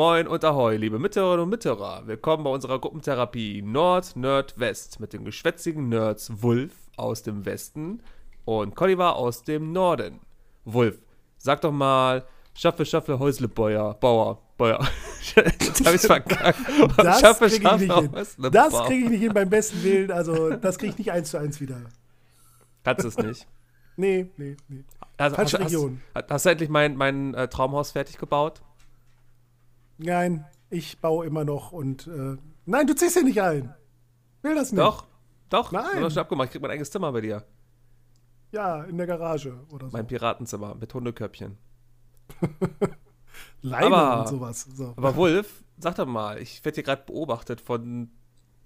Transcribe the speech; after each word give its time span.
Moin 0.00 0.26
und 0.26 0.42
ahoi, 0.46 0.78
liebe 0.78 0.98
Mithörerinnen 0.98 1.44
und 1.44 1.50
Mithörer. 1.50 2.06
Willkommen 2.06 2.42
bei 2.42 2.48
unserer 2.48 2.78
Gruppentherapie 2.78 3.60
Nord, 3.60 4.16
Nerd, 4.16 4.58
West 4.58 4.98
mit 4.98 5.12
den 5.12 5.26
geschwätzigen 5.26 5.90
Nerds 5.90 6.42
Wulf 6.42 6.72
aus 6.96 7.22
dem 7.22 7.44
Westen 7.44 8.02
und 8.46 8.74
Colliver 8.74 9.16
aus 9.16 9.42
dem 9.42 9.72
Norden. 9.72 10.20
Wulf, 10.64 11.02
sag 11.36 11.60
doch 11.60 11.70
mal, 11.70 12.24
Schaffe, 12.54 12.86
Schaffe, 12.86 13.18
Häusle, 13.18 13.46
Bauer, 13.46 13.92
Bauer, 14.00 14.40
Bauer. 14.56 14.88
Jetzt 15.36 15.84
hab 15.84 15.94
ich's 15.94 16.06
verkackt. 16.06 16.58
Das 16.96 17.20
Schaffe, 17.20 17.48
krieg 17.48 17.58
ich 17.58 17.62
Schaffe, 17.62 17.84
nicht 17.84 17.94
hin. 17.94 18.12
Häusle, 18.12 18.50
Das 18.50 18.82
kriege 18.84 19.04
ich 19.04 19.10
nicht 19.10 19.20
hin 19.20 19.34
beim 19.34 19.50
besten 19.50 19.82
Willen. 19.82 20.10
Also, 20.12 20.56
das 20.56 20.78
kriege 20.78 20.92
ich 20.92 20.98
nicht 20.98 21.12
eins 21.12 21.28
zu 21.28 21.36
eins 21.36 21.60
wieder. 21.60 21.76
Kannst 22.84 23.04
du 23.04 23.08
es 23.08 23.18
nicht. 23.18 23.46
Nee, 23.98 24.30
nee, 24.38 24.56
nee. 24.66 24.82
Also, 25.18 25.36
Falsche 25.36 25.58
hast, 25.58 25.66
Region. 25.66 26.00
Hast, 26.14 26.30
hast 26.30 26.46
du 26.46 26.50
endlich 26.52 26.70
mein, 26.70 26.96
mein 26.96 27.34
äh, 27.34 27.48
Traumhaus 27.48 27.90
fertig 27.90 28.16
gebaut? 28.16 28.62
Nein, 30.02 30.44
ich 30.70 30.98
baue 31.00 31.26
immer 31.26 31.44
noch 31.44 31.72
und. 31.72 32.06
Äh, 32.06 32.36
nein, 32.66 32.86
du 32.86 32.94
ziehst 32.94 33.14
hier 33.14 33.24
nicht 33.24 33.40
ein. 33.40 33.74
Will 34.42 34.54
das 34.54 34.72
nicht. 34.72 34.80
Doch, 34.80 35.06
doch. 35.50 35.72
Nein. 35.72 35.84
Wir 35.94 36.02
haben 36.04 36.10
schon 36.10 36.22
abgemacht. 36.22 36.46
Ich 36.46 36.52
krieg 36.52 36.62
mein 36.62 36.70
eigenes 36.70 36.90
Zimmer 36.90 37.12
bei 37.12 37.20
dir. 37.20 37.44
Ja, 38.52 38.82
in 38.84 38.96
der 38.96 39.06
Garage 39.06 39.64
oder 39.70 39.90
so. 39.90 39.96
Mein 39.96 40.06
Piratenzimmer 40.06 40.74
mit 40.74 40.92
Hundekörbchen. 40.92 41.56
Leine 43.62 43.96
aber- 43.96 44.20
und 44.20 44.28
sowas. 44.28 44.66
So. 44.74 44.94
Aber 44.96 45.16
Wolf, 45.16 45.62
sag 45.78 45.96
doch 45.96 46.06
mal, 46.06 46.40
ich 46.40 46.64
werde 46.64 46.76
hier 46.76 46.84
gerade 46.84 47.02
beobachtet 47.04 47.60
von 47.60 48.10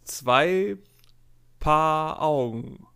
zwei 0.04 0.76
Paar 1.58 2.22
Augen. 2.22 2.86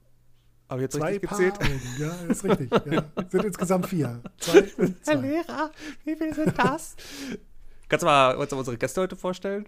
Ich 0.70 0.80
jetzt 0.80 0.97
Zwei 0.97 1.12
richtig 1.12 1.30
Paar 1.30 1.39
gezählt? 1.39 1.61
Augen. 1.62 1.80
Ja, 1.98 2.11
ist 2.30 2.45
richtig. 2.45 2.70
Ja. 2.92 3.05
Sind 3.30 3.45
insgesamt 3.45 3.86
vier. 3.86 4.23
Zwei, 4.39 4.62
zwei. 5.02 5.14
Lehrer, 5.14 5.70
wie 6.05 6.14
viel 6.14 6.34
sind 6.34 6.58
das? 6.58 6.95
Kannst 7.89 8.03
du 8.03 8.06
mal 8.06 8.34
uns 8.36 8.53
unsere 8.53 8.77
Gäste 8.77 9.00
heute 9.00 9.17
vorstellen? 9.17 9.67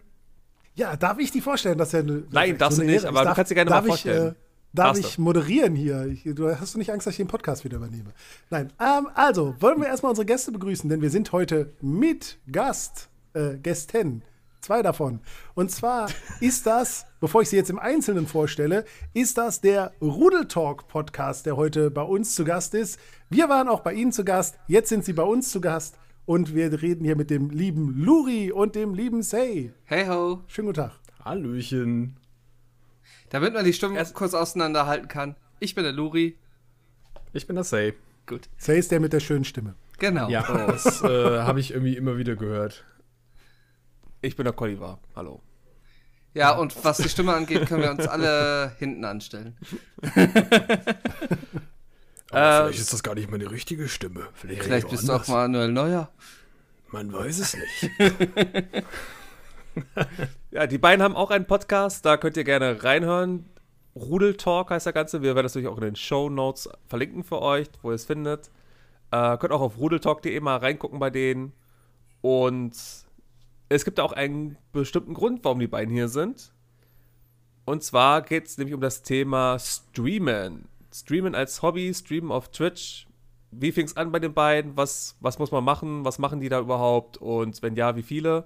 Ja, 0.74 0.96
darf 0.96 1.18
ich 1.18 1.30
die 1.30 1.40
vorstellen? 1.40 1.78
Das 1.78 1.92
ja 1.92 2.00
eine, 2.00 2.24
Nein, 2.30 2.58
darfst 2.58 2.78
eine 2.78 2.86
du 2.88 2.92
nicht, 2.92 3.04
Ehre. 3.04 3.08
aber 3.08 3.22
Ich 3.22 3.28
du 3.28 3.34
kannst 3.34 3.48
sie 3.48 3.54
gerne 3.54 3.70
darf 3.70 3.80
mal 3.86 3.94
ich, 3.94 4.02
vorstellen. 4.02 4.32
Äh, 4.32 4.34
darf 4.72 4.98
ich 4.98 5.18
moderieren 5.18 5.74
hier? 5.74 6.06
Ich, 6.06 6.22
du 6.24 6.48
hast 6.48 6.74
du 6.74 6.78
nicht 6.78 6.92
Angst, 6.92 7.06
dass 7.06 7.14
ich 7.14 7.18
den 7.18 7.28
Podcast 7.28 7.64
wieder 7.64 7.78
übernehme? 7.78 8.10
Nein. 8.50 8.72
Ähm, 8.78 9.08
also, 9.14 9.54
wollen 9.60 9.80
wir 9.80 9.88
erstmal 9.88 10.10
unsere 10.10 10.26
Gäste 10.26 10.52
begrüßen, 10.52 10.88
denn 10.88 11.02
wir 11.02 11.10
sind 11.10 11.32
heute 11.32 11.72
mit 11.80 12.38
Gast, 12.50 13.08
äh, 13.32 13.56
Gästen. 13.56 14.22
Zwei 14.60 14.82
davon. 14.82 15.20
Und 15.54 15.70
zwar 15.70 16.08
ist 16.40 16.66
das, 16.66 17.06
bevor 17.18 17.40
ich 17.40 17.48
sie 17.48 17.56
jetzt 17.56 17.70
im 17.70 17.78
Einzelnen 17.78 18.26
vorstelle, 18.26 18.84
ist 19.14 19.38
das 19.38 19.62
der 19.62 19.92
Rudel 20.02 20.46
Talk 20.46 20.86
Podcast, 20.88 21.46
der 21.46 21.56
heute 21.56 21.90
bei 21.90 22.02
uns 22.02 22.34
zu 22.34 22.44
Gast 22.44 22.74
ist. 22.74 23.00
Wir 23.30 23.48
waren 23.48 23.68
auch 23.68 23.80
bei 23.80 23.94
Ihnen 23.94 24.12
zu 24.12 24.24
Gast, 24.24 24.58
jetzt 24.66 24.90
sind 24.90 25.06
Sie 25.06 25.14
bei 25.14 25.22
uns 25.22 25.50
zu 25.50 25.62
Gast 25.62 25.96
und 26.30 26.54
wir 26.54 26.80
reden 26.80 27.04
hier 27.04 27.16
mit 27.16 27.28
dem 27.28 27.50
lieben 27.50 28.04
Luri 28.04 28.52
und 28.52 28.76
dem 28.76 28.94
lieben 28.94 29.20
Say. 29.24 29.72
Hey 29.84 30.06
ho. 30.06 30.44
Schönen 30.46 30.66
guten 30.68 30.76
Tag. 30.82 30.92
Hallöchen. 31.24 32.18
Damit 33.30 33.52
man 33.52 33.64
die 33.64 33.72
Stimmen 33.72 33.96
Erst- 33.96 34.14
kurz 34.14 34.32
auseinanderhalten 34.32 35.08
kann. 35.08 35.34
Ich 35.58 35.74
bin 35.74 35.82
der 35.82 35.92
Luri. 35.92 36.38
Ich 37.32 37.48
bin 37.48 37.56
der 37.56 37.64
Say. 37.64 37.94
Gut. 38.26 38.48
Say 38.58 38.78
ist 38.78 38.92
der 38.92 39.00
mit 39.00 39.12
der 39.12 39.18
schönen 39.18 39.42
Stimme. 39.42 39.74
Genau. 39.98 40.28
Ja, 40.28 40.42
das 40.68 41.02
äh, 41.02 41.40
habe 41.40 41.58
ich 41.58 41.72
irgendwie 41.72 41.96
immer 41.96 42.16
wieder 42.16 42.36
gehört. 42.36 42.84
Ich 44.22 44.36
bin 44.36 44.44
der 44.44 44.52
Colliver. 44.52 45.00
Hallo. 45.16 45.42
Ja, 46.34 46.56
und 46.56 46.84
was 46.84 46.98
die 46.98 47.08
Stimme 47.08 47.34
angeht, 47.34 47.66
können 47.66 47.82
wir 47.82 47.90
uns 47.90 48.06
alle 48.06 48.70
hinten 48.78 49.04
anstellen. 49.04 49.56
Aber 52.30 52.68
Äh, 52.68 52.70
ist 52.70 52.92
das 52.92 53.02
gar 53.02 53.14
nicht 53.14 53.30
meine 53.30 53.50
richtige 53.50 53.88
Stimme. 53.88 54.28
Vielleicht, 54.34 54.64
Vielleicht 54.64 54.88
bist 54.88 55.08
du 55.08 55.12
auch 55.12 55.26
Manuel 55.28 55.72
Neuer. 55.72 56.10
Man 56.90 57.12
weiß 57.12 57.38
es 57.38 57.56
nicht. 57.56 57.90
Ja, 60.50 60.66
die 60.66 60.78
beiden 60.78 61.02
haben 61.02 61.14
auch 61.14 61.30
einen 61.30 61.46
Podcast, 61.46 62.04
da 62.04 62.16
könnt 62.16 62.36
ihr 62.36 62.42
gerne 62.44 62.82
reinhören. 62.82 63.46
Rudel 63.94 64.36
Talk 64.36 64.70
heißt 64.70 64.86
der 64.86 64.92
Ganze. 64.92 65.22
Wir 65.22 65.34
werden 65.34 65.44
das 65.44 65.54
natürlich 65.54 65.72
auch 65.72 65.78
in 65.78 65.84
den 65.84 65.96
Show 65.96 66.28
Notes 66.28 66.68
verlinken 66.88 67.22
für 67.22 67.40
euch, 67.40 67.68
wo 67.82 67.90
ihr 67.90 67.94
es 67.94 68.04
findet. 68.04 68.50
Äh, 69.12 69.36
könnt 69.38 69.52
auch 69.52 69.60
auf 69.60 69.78
rudeltalk.de 69.78 70.38
mal 70.40 70.56
reingucken 70.56 70.98
bei 70.98 71.10
denen. 71.10 71.52
Und 72.20 72.72
es 73.68 73.84
gibt 73.84 74.00
auch 74.00 74.12
einen 74.12 74.56
bestimmten 74.72 75.14
Grund, 75.14 75.44
warum 75.44 75.60
die 75.60 75.68
beiden 75.68 75.94
hier 75.94 76.08
sind. 76.08 76.52
Und 77.64 77.84
zwar 77.84 78.22
geht 78.22 78.46
es 78.46 78.58
nämlich 78.58 78.74
um 78.74 78.80
das 78.80 79.02
Thema 79.02 79.58
Streamen. 79.58 80.66
Streamen 80.92 81.34
als 81.34 81.62
Hobby, 81.62 81.92
Streamen 81.94 82.32
auf 82.32 82.50
Twitch. 82.50 83.06
Wie 83.52 83.72
fing 83.72 83.86
es 83.86 83.96
an 83.96 84.12
bei 84.12 84.18
den 84.20 84.34
beiden? 84.34 84.76
Was, 84.76 85.16
was 85.20 85.38
muss 85.38 85.50
man 85.50 85.64
machen? 85.64 86.04
Was 86.04 86.18
machen 86.18 86.40
die 86.40 86.48
da 86.48 86.60
überhaupt? 86.60 87.16
Und 87.18 87.62
wenn 87.62 87.74
ja, 87.76 87.96
wie 87.96 88.02
viele? 88.02 88.44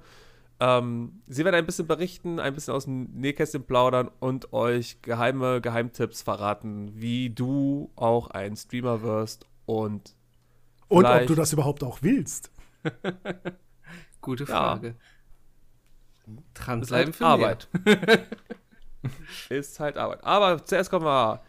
Ähm, 0.61 1.23
sie 1.27 1.45
werden 1.45 1.57
ein 1.57 1.67
bisschen 1.67 1.87
berichten, 1.87 2.39
ein 2.39 2.55
bisschen 2.55 2.75
aus 2.75 2.85
dem 2.85 3.11
Nähkästchen 3.13 3.65
plaudern 3.65 4.11
und 4.21 4.53
euch 4.53 5.03
geheime 5.03 5.61
Geheimtipps 5.61 6.23
verraten, 6.23 6.93
wie 6.95 7.31
du 7.31 7.91
auch 7.97 8.29
ein 8.29 8.57
Streamer 8.57 9.03
wirst 9.03 9.47
und 9.67 10.15
Und 10.89 11.05
ob 11.07 11.27
du 11.27 11.35
das 11.35 11.53
überhaupt 11.53 11.83
auch 11.83 11.99
willst. 12.03 12.51
Gute 14.21 14.45
Ja. 14.45 14.49
Frage. 14.49 14.95
ist 16.27 16.43
Dranbleiben 16.55 17.07
halt 17.07 17.17
für 17.17 17.27
Arbeit. 17.27 17.69
ist 19.51 19.81
halt 19.81 19.97
Arbeit. 19.99 20.25
Aber 20.25 20.65
zuerst 20.65 20.89
kommen 20.89 21.05
wir 21.05 21.43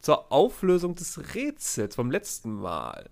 zur 0.00 0.32
Auflösung 0.32 0.94
des 0.94 1.34
Rätsels 1.34 1.94
vom 1.94 2.10
letzten 2.10 2.52
Mal. 2.54 3.10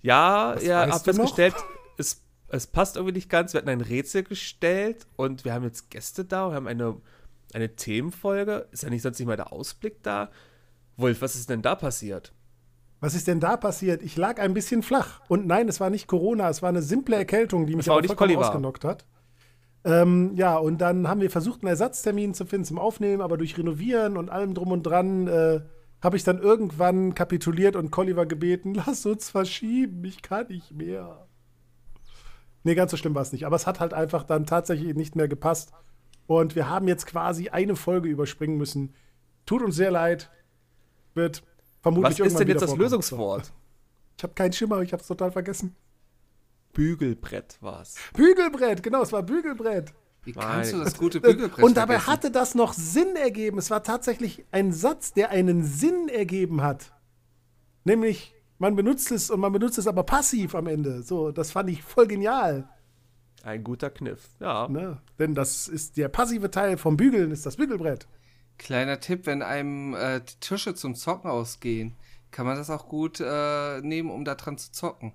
Ja, 0.00 0.54
Was 0.54 0.62
ihr 0.62 0.78
habt 0.78 1.04
festgestellt, 1.04 1.54
es, 1.96 2.22
es 2.48 2.66
passt 2.66 2.96
irgendwie 2.96 3.14
nicht 3.14 3.28
ganz. 3.28 3.52
Wir 3.52 3.58
hatten 3.58 3.68
ein 3.68 3.80
Rätsel 3.80 4.22
gestellt 4.22 5.06
und 5.16 5.44
wir 5.44 5.52
haben 5.52 5.64
jetzt 5.64 5.90
Gäste 5.90 6.24
da 6.24 6.46
und 6.46 6.54
haben 6.54 6.68
eine, 6.68 6.96
eine 7.52 7.74
Themenfolge. 7.74 8.68
Ist 8.70 8.84
ja 8.84 8.90
nicht 8.90 9.02
sonst 9.02 9.18
nicht 9.18 9.26
mal 9.26 9.36
der 9.36 9.52
Ausblick 9.52 10.02
da. 10.02 10.30
Wolf, 10.96 11.20
was 11.20 11.34
ist 11.34 11.50
denn 11.50 11.62
da 11.62 11.74
passiert? 11.74 12.32
Was 13.00 13.14
ist 13.14 13.28
denn 13.28 13.38
da 13.38 13.56
passiert? 13.56 14.02
Ich 14.02 14.16
lag 14.16 14.40
ein 14.40 14.54
bisschen 14.54 14.82
flach. 14.82 15.20
Und 15.28 15.46
nein, 15.46 15.68
es 15.68 15.78
war 15.78 15.90
nicht 15.90 16.08
Corona, 16.08 16.48
es 16.48 16.62
war 16.62 16.68
eine 16.68 16.82
simple 16.82 17.16
Erkältung, 17.16 17.66
die 17.66 17.76
mich 17.76 17.88
auch 17.90 18.00
nicht 18.00 18.14
vollkommen 18.14 18.36
ausgenockt 18.36 18.84
hat. 18.84 19.04
Ähm, 19.84 20.32
ja, 20.34 20.56
und 20.56 20.78
dann 20.78 21.06
haben 21.08 21.20
wir 21.20 21.30
versucht, 21.30 21.62
einen 21.62 21.68
Ersatztermin 21.68 22.34
zu 22.34 22.44
finden 22.44 22.64
zum 22.64 22.78
Aufnehmen, 22.78 23.22
aber 23.22 23.36
durch 23.36 23.56
Renovieren 23.56 24.16
und 24.16 24.28
allem 24.28 24.54
drum 24.54 24.72
und 24.72 24.82
dran 24.82 25.28
äh, 25.28 25.60
habe 26.02 26.16
ich 26.16 26.24
dann 26.24 26.38
irgendwann 26.38 27.14
kapituliert 27.14 27.76
und 27.76 27.90
Colliver 27.90 28.26
gebeten, 28.26 28.74
lass 28.86 29.04
uns 29.06 29.30
verschieben, 29.30 30.04
ich 30.04 30.22
kann 30.22 30.48
nicht 30.48 30.72
mehr. 30.72 31.26
Nee, 32.64 32.74
ganz 32.74 32.90
so 32.90 32.96
schlimm 32.96 33.14
war 33.14 33.22
es 33.22 33.32
nicht. 33.32 33.46
Aber 33.46 33.56
es 33.56 33.66
hat 33.66 33.80
halt 33.80 33.94
einfach 33.94 34.24
dann 34.24 34.44
tatsächlich 34.44 34.94
nicht 34.94 35.16
mehr 35.16 35.28
gepasst. 35.28 35.72
Und 36.26 36.54
wir 36.54 36.68
haben 36.68 36.88
jetzt 36.88 37.06
quasi 37.06 37.48
eine 37.48 37.76
Folge 37.76 38.08
überspringen 38.08 38.58
müssen. 38.58 38.94
Tut 39.46 39.62
uns 39.62 39.76
sehr 39.76 39.90
leid. 39.90 40.30
Wird 41.14 41.42
vermutlich 41.80 42.04
Was 42.04 42.12
ist 42.14 42.20
irgendwann 42.20 42.38
denn 42.40 42.48
jetzt 42.48 42.62
das 42.62 42.70
vorkommen. 42.70 42.82
Lösungswort? 42.82 43.52
Ich 44.18 44.22
habe 44.24 44.34
keinen 44.34 44.52
Schimmer, 44.52 44.82
ich 44.82 44.92
habe 44.92 45.00
es 45.00 45.06
total 45.06 45.32
vergessen. 45.32 45.76
Bügelbrett 46.72 47.56
war's. 47.60 47.94
Bügelbrett, 48.12 48.82
genau, 48.82 49.02
es 49.02 49.12
war 49.12 49.22
Bügelbrett. 49.22 49.94
Wie 50.28 50.32
kannst 50.40 50.74
du 50.74 50.78
das 50.78 50.98
gute 50.98 51.20
Bügelbrett 51.20 51.64
Und 51.64 51.76
dabei 51.76 51.94
vergessen? 51.98 52.12
hatte 52.12 52.30
das 52.30 52.54
noch 52.54 52.74
Sinn 52.74 53.16
ergeben. 53.16 53.56
Es 53.56 53.70
war 53.70 53.82
tatsächlich 53.82 54.44
ein 54.50 54.72
Satz, 54.72 55.14
der 55.14 55.30
einen 55.30 55.64
Sinn 55.64 56.08
ergeben 56.08 56.62
hat. 56.62 56.92
Nämlich, 57.84 58.34
man 58.58 58.76
benutzt 58.76 59.10
es 59.10 59.30
und 59.30 59.40
man 59.40 59.52
benutzt 59.52 59.78
es 59.78 59.86
aber 59.86 60.02
passiv 60.02 60.54
am 60.54 60.66
Ende. 60.66 61.02
So, 61.02 61.32
das 61.32 61.52
fand 61.52 61.70
ich 61.70 61.82
voll 61.82 62.06
genial. 62.06 62.68
Ein 63.42 63.64
guter 63.64 63.88
Kniff. 63.88 64.28
Ja. 64.40 64.68
Ne? 64.68 65.00
Denn 65.18 65.34
das 65.34 65.66
ist 65.66 65.96
der 65.96 66.08
passive 66.08 66.50
Teil 66.50 66.76
vom 66.76 66.98
Bügeln, 66.98 67.30
ist 67.30 67.46
das 67.46 67.56
Bügelbrett. 67.56 68.06
Kleiner 68.58 69.00
Tipp, 69.00 69.24
wenn 69.24 69.40
einem 69.40 69.94
äh, 69.94 70.20
die 70.20 70.40
Tische 70.40 70.74
zum 70.74 70.94
Zocken 70.94 71.30
ausgehen, 71.30 71.96
kann 72.30 72.44
man 72.44 72.56
das 72.56 72.68
auch 72.68 72.88
gut 72.88 73.20
äh, 73.20 73.80
nehmen, 73.80 74.10
um 74.10 74.26
da 74.26 74.34
dran 74.34 74.58
zu 74.58 74.72
zocken. 74.72 75.14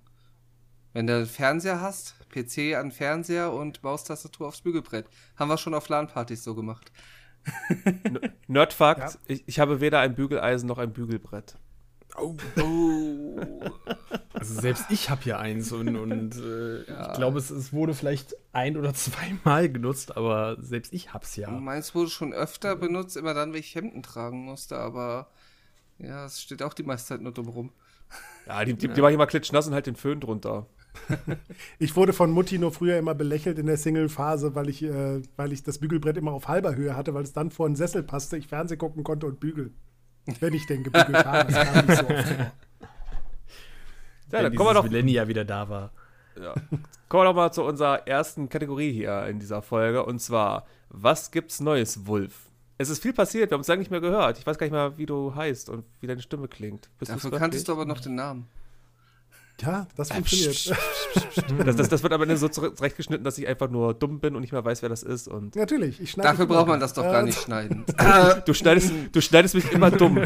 Wenn 0.93 1.05
du 1.05 1.15
einen 1.15 1.25
Fernseher 1.27 1.81
hast, 1.81 2.15
PC 2.33 2.75
an 2.75 2.91
Fernseher 2.91 3.53
und 3.53 3.83
Maustastatur 3.83 4.47
aufs 4.47 4.61
Bügelbrett. 4.61 5.05
Haben 5.35 5.49
wir 5.49 5.57
schon 5.57 5.73
auf 5.73 5.87
LAN-Partys 5.89 6.43
so 6.43 6.55
gemacht. 6.55 6.91
Nerdfakt, 8.47 9.13
Ja. 9.13 9.19
ich, 9.27 9.43
ich 9.45 9.59
habe 9.59 9.81
weder 9.81 9.99
ein 9.99 10.15
Bügeleisen 10.15 10.67
noch 10.67 10.77
ein 10.77 10.93
Bügelbrett. 10.93 11.57
Oh. 12.17 12.35
Oh. 12.61 13.39
Also 14.33 14.61
selbst 14.61 14.85
ich 14.89 15.09
habe 15.09 15.21
hier 15.23 15.39
eins 15.39 15.71
und, 15.71 15.95
und 15.95 16.35
äh, 16.35 16.81
ich 16.81 17.13
glaube, 17.13 17.39
es, 17.39 17.49
es 17.49 17.71
wurde 17.71 17.93
vielleicht 17.93 18.35
ein 18.51 18.77
oder 18.77 18.93
zweimal 18.93 19.69
genutzt, 19.69 20.17
aber 20.17 20.57
selbst 20.59 20.93
ich 20.93 21.13
hab's 21.13 21.35
ja. 21.35 21.49
Meins 21.49 21.95
wurde 21.95 22.09
schon 22.09 22.33
öfter 22.33 22.75
benutzt, 22.75 23.15
immer 23.17 23.33
dann, 23.33 23.53
wenn 23.53 23.59
ich 23.59 23.73
Hemden 23.73 24.03
tragen 24.03 24.43
musste, 24.45 24.77
aber 24.77 25.27
ja, 25.97 26.25
es 26.25 26.41
steht 26.41 26.61
auch 26.61 26.73
die 26.73 26.83
meiste 26.83 27.09
Zeit 27.09 27.21
nur 27.21 27.31
dumm 27.31 27.47
rum. 27.47 27.71
Ja, 28.45 28.63
die, 28.65 28.73
die, 28.73 28.89
die 28.89 29.01
mache 29.01 29.11
ich 29.11 29.15
immer 29.15 29.27
klitschnass 29.27 29.67
und 29.67 29.73
halt 29.73 29.87
den 29.87 29.95
Föhn 29.95 30.19
drunter. 30.19 30.67
Ich 31.79 31.95
wurde 31.95 32.13
von 32.13 32.31
Mutti 32.31 32.57
nur 32.57 32.71
früher 32.71 32.97
immer 32.97 33.15
belächelt 33.15 33.59
in 33.59 33.65
der 33.65 33.77
Single-Phase, 33.77 34.55
weil 34.55 34.69
ich, 34.69 34.83
äh, 34.83 35.21
weil 35.35 35.51
ich 35.51 35.63
das 35.63 35.79
Bügelbrett 35.79 36.17
immer 36.17 36.31
auf 36.31 36.47
halber 36.47 36.75
Höhe 36.75 36.95
hatte, 36.95 37.13
weil 37.13 37.23
es 37.23 37.33
dann 37.33 37.51
vor 37.51 37.67
den 37.67 37.75
Sessel 37.75 38.03
passte, 38.03 38.37
ich 38.37 38.47
Fernsehen 38.47 38.77
gucken 38.77 39.03
konnte 39.03 39.25
und 39.25 39.39
bügeln. 39.39 39.75
Wenn 40.39 40.53
ich 40.53 40.65
denn 40.67 40.83
gebügelt 40.83 41.25
habe. 41.25 41.51
Das 41.51 41.73
kam 41.73 41.85
nicht 41.85 41.97
so 41.97 42.07
oft 42.07 42.27
vor. 42.27 42.51
Ja, 44.31 44.39
Wenn 44.39 44.45
dann 44.45 44.55
kommen 44.55 44.69
wir 44.69 44.73
doch. 44.73 44.83
Millennia 44.83 45.27
wieder 45.27 45.45
da 45.45 45.69
war. 45.69 45.91
Ja. 46.41 46.55
Kommen 47.07 47.23
wir 47.23 47.25
doch 47.25 47.35
mal 47.35 47.51
zu 47.51 47.63
unserer 47.63 48.07
ersten 48.07 48.49
Kategorie 48.49 48.91
hier 48.91 49.27
in 49.27 49.37
dieser 49.37 49.61
Folge. 49.61 50.03
Und 50.03 50.19
zwar, 50.19 50.65
was 50.89 51.29
gibt's 51.29 51.59
Neues, 51.59 52.07
Wolf? 52.07 52.49
Es 52.79 52.89
ist 52.89 53.03
viel 53.03 53.13
passiert, 53.13 53.51
wir 53.51 53.55
haben 53.55 53.61
es 53.61 53.67
lange 53.67 53.79
nicht 53.79 53.91
mehr 53.91 54.01
gehört. 54.01 54.39
Ich 54.39 54.47
weiß 54.47 54.57
gar 54.57 54.65
nicht 54.65 54.73
mehr, 54.73 54.97
wie 54.97 55.05
du 55.05 55.35
heißt 55.35 55.69
und 55.69 55.85
wie 55.99 56.07
deine 56.07 56.23
Stimme 56.23 56.47
klingt. 56.47 56.89
Bist 56.97 57.11
Dafür 57.11 57.31
kanntest 57.31 57.67
du 57.67 57.73
aber 57.73 57.85
noch 57.85 57.99
den 57.99 58.15
Namen. 58.15 58.47
Ja, 59.61 59.87
das 59.95 60.11
funktioniert. 60.11 60.75
das, 61.65 61.75
das, 61.75 61.89
das, 61.89 62.03
wird 62.03 62.11
aber 62.11 62.25
nicht 62.25 62.39
so 62.39 62.49
zurechtgeschnitten, 62.49 63.23
dass 63.23 63.37
ich 63.37 63.47
einfach 63.47 63.69
nur 63.69 63.93
dumm 63.93 64.19
bin 64.19 64.35
und 64.35 64.41
nicht 64.41 64.51
mehr 64.51 64.65
weiß, 64.65 64.81
wer 64.81 64.89
das 64.89 65.03
ist. 65.03 65.27
Und 65.27 65.55
Natürlich, 65.55 66.01
ich 66.01 66.11
schneide. 66.11 66.29
Dafür 66.29 66.47
braucht 66.47 66.67
man 66.67 66.79
das 66.79 66.93
doch 66.93 67.05
äh, 67.05 67.11
gar 67.11 67.23
nicht 67.23 67.39
schneiden. 67.39 67.85
du, 68.45 68.53
schneidest, 68.53 68.91
du 69.11 69.21
schneidest 69.21 69.55
mich 69.55 69.71
immer 69.71 69.91
dumm. 69.91 70.23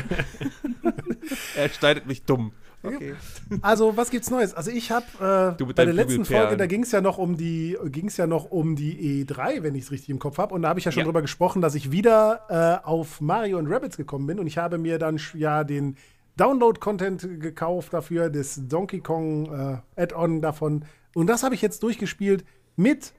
er 1.56 1.70
schneidet 1.70 2.06
mich 2.08 2.24
dumm. 2.24 2.54
Okay. 2.84 3.16
Also, 3.62 3.98
was 3.98 4.12
gibt's 4.12 4.30
Neues? 4.30 4.54
Also, 4.54 4.72
ich 4.72 4.92
habe 4.92 5.58
äh, 5.60 5.64
bei 5.74 5.86
der 5.86 5.94
letzten 5.94 6.26
Folge, 6.26 6.58
da 6.58 6.68
ging 6.68 6.84
es 6.84 6.92
ja 6.92 7.02
noch 7.02 7.18
um 7.18 7.36
die, 7.36 7.78
ging's 7.86 8.18
ja 8.18 8.28
noch 8.28 8.50
um 8.50 8.76
die 8.76 9.26
E3, 9.26 9.64
wenn 9.64 9.76
ich 9.76 9.86
es 9.86 9.92
richtig 9.92 10.10
im 10.10 10.20
Kopf 10.20 10.38
habe. 10.38 10.54
Und 10.54 10.62
da 10.62 10.70
habe 10.70 10.80
ich 10.80 10.86
ja 10.86 10.92
schon 10.92 11.02
ja. 11.02 11.06
drüber 11.06 11.22
gesprochen, 11.22 11.62
dass 11.62 11.76
ich 11.76 11.92
wieder 11.92 12.82
äh, 12.84 12.88
auf 12.88 13.20
Mario 13.20 13.58
und 13.58 13.68
Rabbits 13.68 13.98
gekommen 13.98 14.28
bin. 14.28 14.40
Und 14.40 14.48
ich 14.48 14.58
habe 14.58 14.78
mir 14.78 15.00
dann 15.00 15.20
ja 15.34 15.64
den 15.64 15.98
Download-Content 16.38 17.42
gekauft 17.42 17.94
dafür, 17.94 18.30
das 18.30 18.60
Donkey 18.68 19.02
Kong 19.02 19.82
äh, 19.96 20.02
Add-on 20.02 20.42
davon. 20.42 20.86
Und 21.14 21.28
das 21.28 21.44
habe 21.44 21.56
ich 21.56 21.62
jetzt 21.62 21.84
durchgespielt 21.84 22.46
mit 22.76 23.14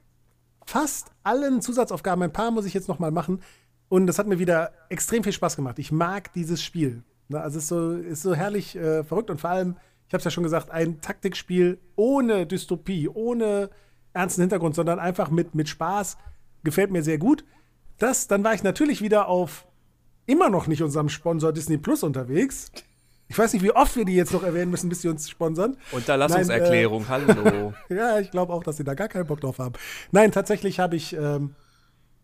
fast 0.65 1.11
allen 1.23 1.61
Zusatzaufgaben. 1.61 2.23
Ein 2.23 2.33
paar 2.33 2.51
muss 2.51 2.65
ich 2.65 2.73
jetzt 2.73 2.87
noch 2.87 2.99
mal 2.99 3.11
machen. 3.11 3.41
Und 3.89 4.07
das 4.07 4.19
hat 4.19 4.27
mir 4.27 4.39
wieder 4.39 4.71
extrem 4.89 5.23
viel 5.23 5.33
Spaß 5.33 5.55
gemacht. 5.55 5.79
Ich 5.79 5.91
mag 5.91 6.31
dieses 6.33 6.63
Spiel. 6.63 7.03
Also 7.31 7.57
es 7.57 7.63
ist 7.63 7.67
so, 7.69 7.91
ist 7.91 8.21
so 8.21 8.33
herrlich 8.33 8.75
äh, 8.75 9.03
verrückt 9.03 9.29
und 9.29 9.41
vor 9.41 9.51
allem, 9.51 9.75
ich 10.07 10.13
habe 10.13 10.19
es 10.19 10.25
ja 10.25 10.31
schon 10.31 10.43
gesagt, 10.43 10.71
ein 10.71 11.01
Taktikspiel 11.01 11.79
ohne 11.95 12.47
Dystopie, 12.47 13.07
ohne 13.07 13.69
ernsten 14.13 14.41
Hintergrund, 14.41 14.75
sondern 14.75 14.99
einfach 14.99 15.29
mit, 15.29 15.53
mit 15.53 15.69
Spaß. 15.69 16.17
Gefällt 16.63 16.91
mir 16.91 17.03
sehr 17.03 17.17
gut. 17.17 17.45
Das, 17.97 18.27
dann 18.27 18.43
war 18.43 18.53
ich 18.53 18.63
natürlich 18.63 19.01
wieder 19.01 19.27
auf 19.27 19.67
immer 20.25 20.49
noch 20.49 20.67
nicht 20.67 20.81
unserem 20.81 21.09
Sponsor 21.09 21.51
Disney 21.51 21.77
Plus 21.77 22.03
unterwegs. 22.03 22.71
Ich 23.29 23.37
weiß 23.37 23.53
nicht, 23.53 23.61
wie 23.61 23.71
oft 23.71 23.95
wir 23.95 24.05
die 24.05 24.15
jetzt 24.15 24.33
noch 24.33 24.41
erwähnen 24.41 24.71
müssen, 24.71 24.89
bis 24.89 25.03
sie 25.03 25.07
uns 25.07 25.29
sponsern. 25.29 25.77
Unterlassungserklärung, 25.91 27.05
Nein, 27.07 27.29
äh, 27.29 27.35
hallo. 27.35 27.73
ja, 27.89 28.19
ich 28.19 28.31
glaube 28.31 28.51
auch, 28.51 28.63
dass 28.63 28.77
sie 28.77 28.83
da 28.83 28.95
gar 28.95 29.07
keinen 29.07 29.27
Bock 29.27 29.39
drauf 29.39 29.59
haben. 29.59 29.73
Nein, 30.11 30.31
tatsächlich 30.31 30.79
habe 30.79 30.95
ich, 30.95 31.15
ähm, 31.15 31.53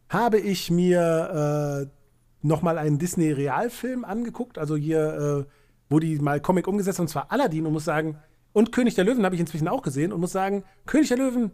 habe 0.10 0.40
ich 0.40 0.72
mir 0.72 1.86
äh, 1.86 2.46
noch 2.46 2.64
mal 2.64 2.80
einen 2.80 2.98
Disney-Realfilm 2.98 4.04
angeguckt. 4.04 4.58
Also 4.58 4.76
hier, 4.76 5.46
äh, 5.48 5.52
wo 5.90 6.00
die 6.00 6.18
mal 6.18 6.42
Comic 6.42 6.68
umgesetzt 6.68 6.98
haben, 6.98 7.04
und 7.04 7.10
zwar 7.10 7.32
Aladdin 7.32 7.68
und 7.68 7.74
muss 7.74 7.86
sagen, 7.86 8.18
und 8.52 8.72
König 8.72 8.96
der 8.96 9.04
Löwen 9.04 9.26
habe 9.26 9.36
ich 9.36 9.42
inzwischen 9.42 9.68
auch 9.68 9.84
gesehen 9.84 10.12
und 10.12 10.20
muss 10.20 10.32
sagen, 10.32 10.64
König 10.88 11.10
der 11.10 11.18
Löwen 11.18 11.52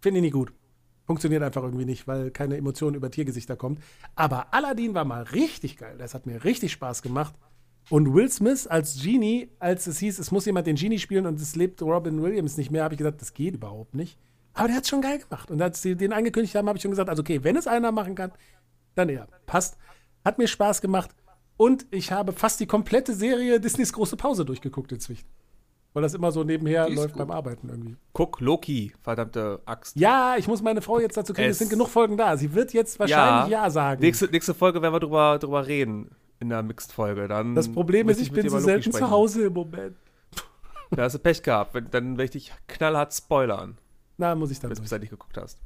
finde 0.00 0.18
ich 0.18 0.22
nicht 0.22 0.32
gut. 0.32 0.54
Funktioniert 1.06 1.42
einfach 1.42 1.64
irgendwie 1.64 1.84
nicht, 1.84 2.06
weil 2.06 2.30
keine 2.30 2.56
Emotionen 2.56 2.96
über 2.96 3.10
Tiergesichter 3.10 3.56
kommt. 3.56 3.82
Aber 4.14 4.54
Aladdin 4.54 4.94
war 4.94 5.04
mal 5.04 5.24
richtig 5.24 5.76
geil. 5.76 5.96
Das 5.98 6.14
hat 6.14 6.24
mir 6.24 6.44
richtig 6.44 6.72
Spaß 6.72 7.02
gemacht. 7.02 7.34
Und 7.90 8.14
Will 8.14 8.30
Smith 8.30 8.66
als 8.66 9.02
Genie, 9.02 9.50
als 9.58 9.86
es 9.86 9.98
hieß, 9.98 10.18
es 10.18 10.30
muss 10.30 10.46
jemand 10.46 10.66
den 10.66 10.76
Genie 10.76 10.98
spielen 10.98 11.26
und 11.26 11.40
es 11.40 11.56
lebt 11.56 11.82
Robin 11.82 12.22
Williams 12.22 12.56
nicht 12.56 12.70
mehr, 12.70 12.84
habe 12.84 12.94
ich 12.94 12.98
gesagt, 12.98 13.20
das 13.20 13.34
geht 13.34 13.54
überhaupt 13.54 13.94
nicht. 13.94 14.18
Aber 14.54 14.68
der 14.68 14.76
hat 14.76 14.84
es 14.84 14.88
schon 14.90 15.00
geil 15.00 15.18
gemacht. 15.18 15.50
Und 15.50 15.60
als 15.60 15.82
sie 15.82 15.96
den 15.96 16.12
angekündigt 16.12 16.54
haben, 16.54 16.68
habe 16.68 16.76
ich 16.76 16.82
schon 16.82 16.90
gesagt, 16.90 17.08
also 17.08 17.20
okay, 17.20 17.42
wenn 17.42 17.56
es 17.56 17.66
einer 17.66 17.92
machen 17.92 18.14
kann, 18.14 18.32
dann 18.94 19.08
er. 19.08 19.26
Passt. 19.46 19.78
Hat 20.24 20.38
mir 20.38 20.46
Spaß 20.46 20.80
gemacht. 20.80 21.10
Und 21.56 21.86
ich 21.90 22.12
habe 22.12 22.32
fast 22.32 22.60
die 22.60 22.66
komplette 22.66 23.14
Serie 23.14 23.60
Disneys 23.60 23.92
große 23.92 24.16
Pause 24.16 24.44
durchgeguckt 24.44 24.92
inzwischen. 24.92 25.26
Weil 25.94 26.02
das 26.02 26.14
immer 26.14 26.32
so 26.32 26.42
nebenher 26.44 26.88
läuft 26.88 27.14
gut. 27.14 27.18
beim 27.18 27.30
Arbeiten 27.30 27.68
irgendwie. 27.68 27.96
Guck, 28.14 28.40
Loki, 28.40 28.94
verdammte 29.02 29.60
Axt. 29.66 29.94
Ja, 29.96 30.36
ich 30.38 30.48
muss 30.48 30.62
meine 30.62 30.80
Frau 30.80 30.98
jetzt 30.98 31.16
dazu 31.16 31.34
kriegen, 31.34 31.48
es, 31.48 31.56
es 31.56 31.58
sind 31.58 31.70
genug 31.70 31.88
Folgen 31.88 32.16
da. 32.16 32.36
Sie 32.38 32.54
wird 32.54 32.72
jetzt 32.72 32.98
wahrscheinlich 32.98 33.52
Ja, 33.52 33.64
ja 33.64 33.70
sagen. 33.70 34.00
Nächste, 34.00 34.26
nächste 34.26 34.54
Folge 34.54 34.80
werden 34.80 34.94
wir 34.94 35.00
drüber, 35.00 35.38
drüber 35.38 35.66
reden 35.66 36.10
in 36.42 36.50
der 36.50 36.62
Mixed-Folge. 36.62 37.28
Dann 37.28 37.54
das 37.54 37.72
Problem 37.72 38.08
ist, 38.08 38.20
ich 38.20 38.32
bin 38.32 38.48
so 38.48 38.58
selten 38.58 38.92
zu 38.92 39.10
Hause 39.10 39.46
im 39.46 39.54
Moment. 39.54 39.96
Da 40.94 41.04
hast 41.04 41.14
du 41.14 41.18
Pech 41.18 41.42
gehabt. 41.42 41.74
Dann 41.74 42.18
werde 42.18 42.24
ich 42.24 42.30
dich 42.32 42.52
knallhart 42.66 43.14
spoilern. 43.14 43.78
Na, 44.18 44.34
muss 44.34 44.50
ich 44.50 44.60
dann. 44.60 44.68
Bis 44.68 44.90
du 44.90 44.98
nicht 44.98 45.08
geguckt 45.08 45.38
hast. 45.38 45.58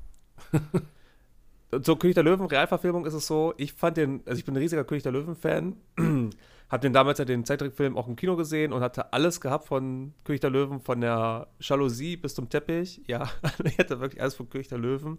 Zur 1.83 1.99
König 1.99 2.15
der 2.15 2.23
Löwen 2.23 2.47
Realverfilmung 2.47 3.05
ist 3.07 3.15
es 3.15 3.27
so, 3.27 3.53
ich 3.57 3.73
fand 3.73 3.97
den, 3.97 4.23
also 4.25 4.39
ich 4.39 4.45
bin 4.45 4.55
ein 4.55 4.59
riesiger 4.59 4.85
König 4.85 5.03
der 5.03 5.11
Löwen-Fan. 5.11 5.75
Hab 6.69 6.81
den 6.81 6.93
damals 6.93 7.19
ja 7.19 7.25
den 7.25 7.45
Zeittrickfilm 7.45 7.97
auch 7.97 8.07
im 8.07 8.15
Kino 8.15 8.37
gesehen 8.37 8.73
und 8.73 8.83
hatte 8.83 9.13
alles 9.13 9.41
gehabt 9.41 9.67
von 9.67 10.15
König 10.25 10.41
der 10.41 10.51
Löwen, 10.51 10.81
von 10.81 11.01
der 11.01 11.49
Jalousie 11.61 12.17
bis 12.17 12.35
zum 12.35 12.49
Teppich. 12.49 13.03
Ja, 13.09 13.29
ich 13.65 13.79
hatte 13.79 14.01
wirklich 14.01 14.21
alles 14.21 14.35
von 14.37 14.49
König 14.49 14.69
der 14.69 14.79
Löwen. 14.79 15.19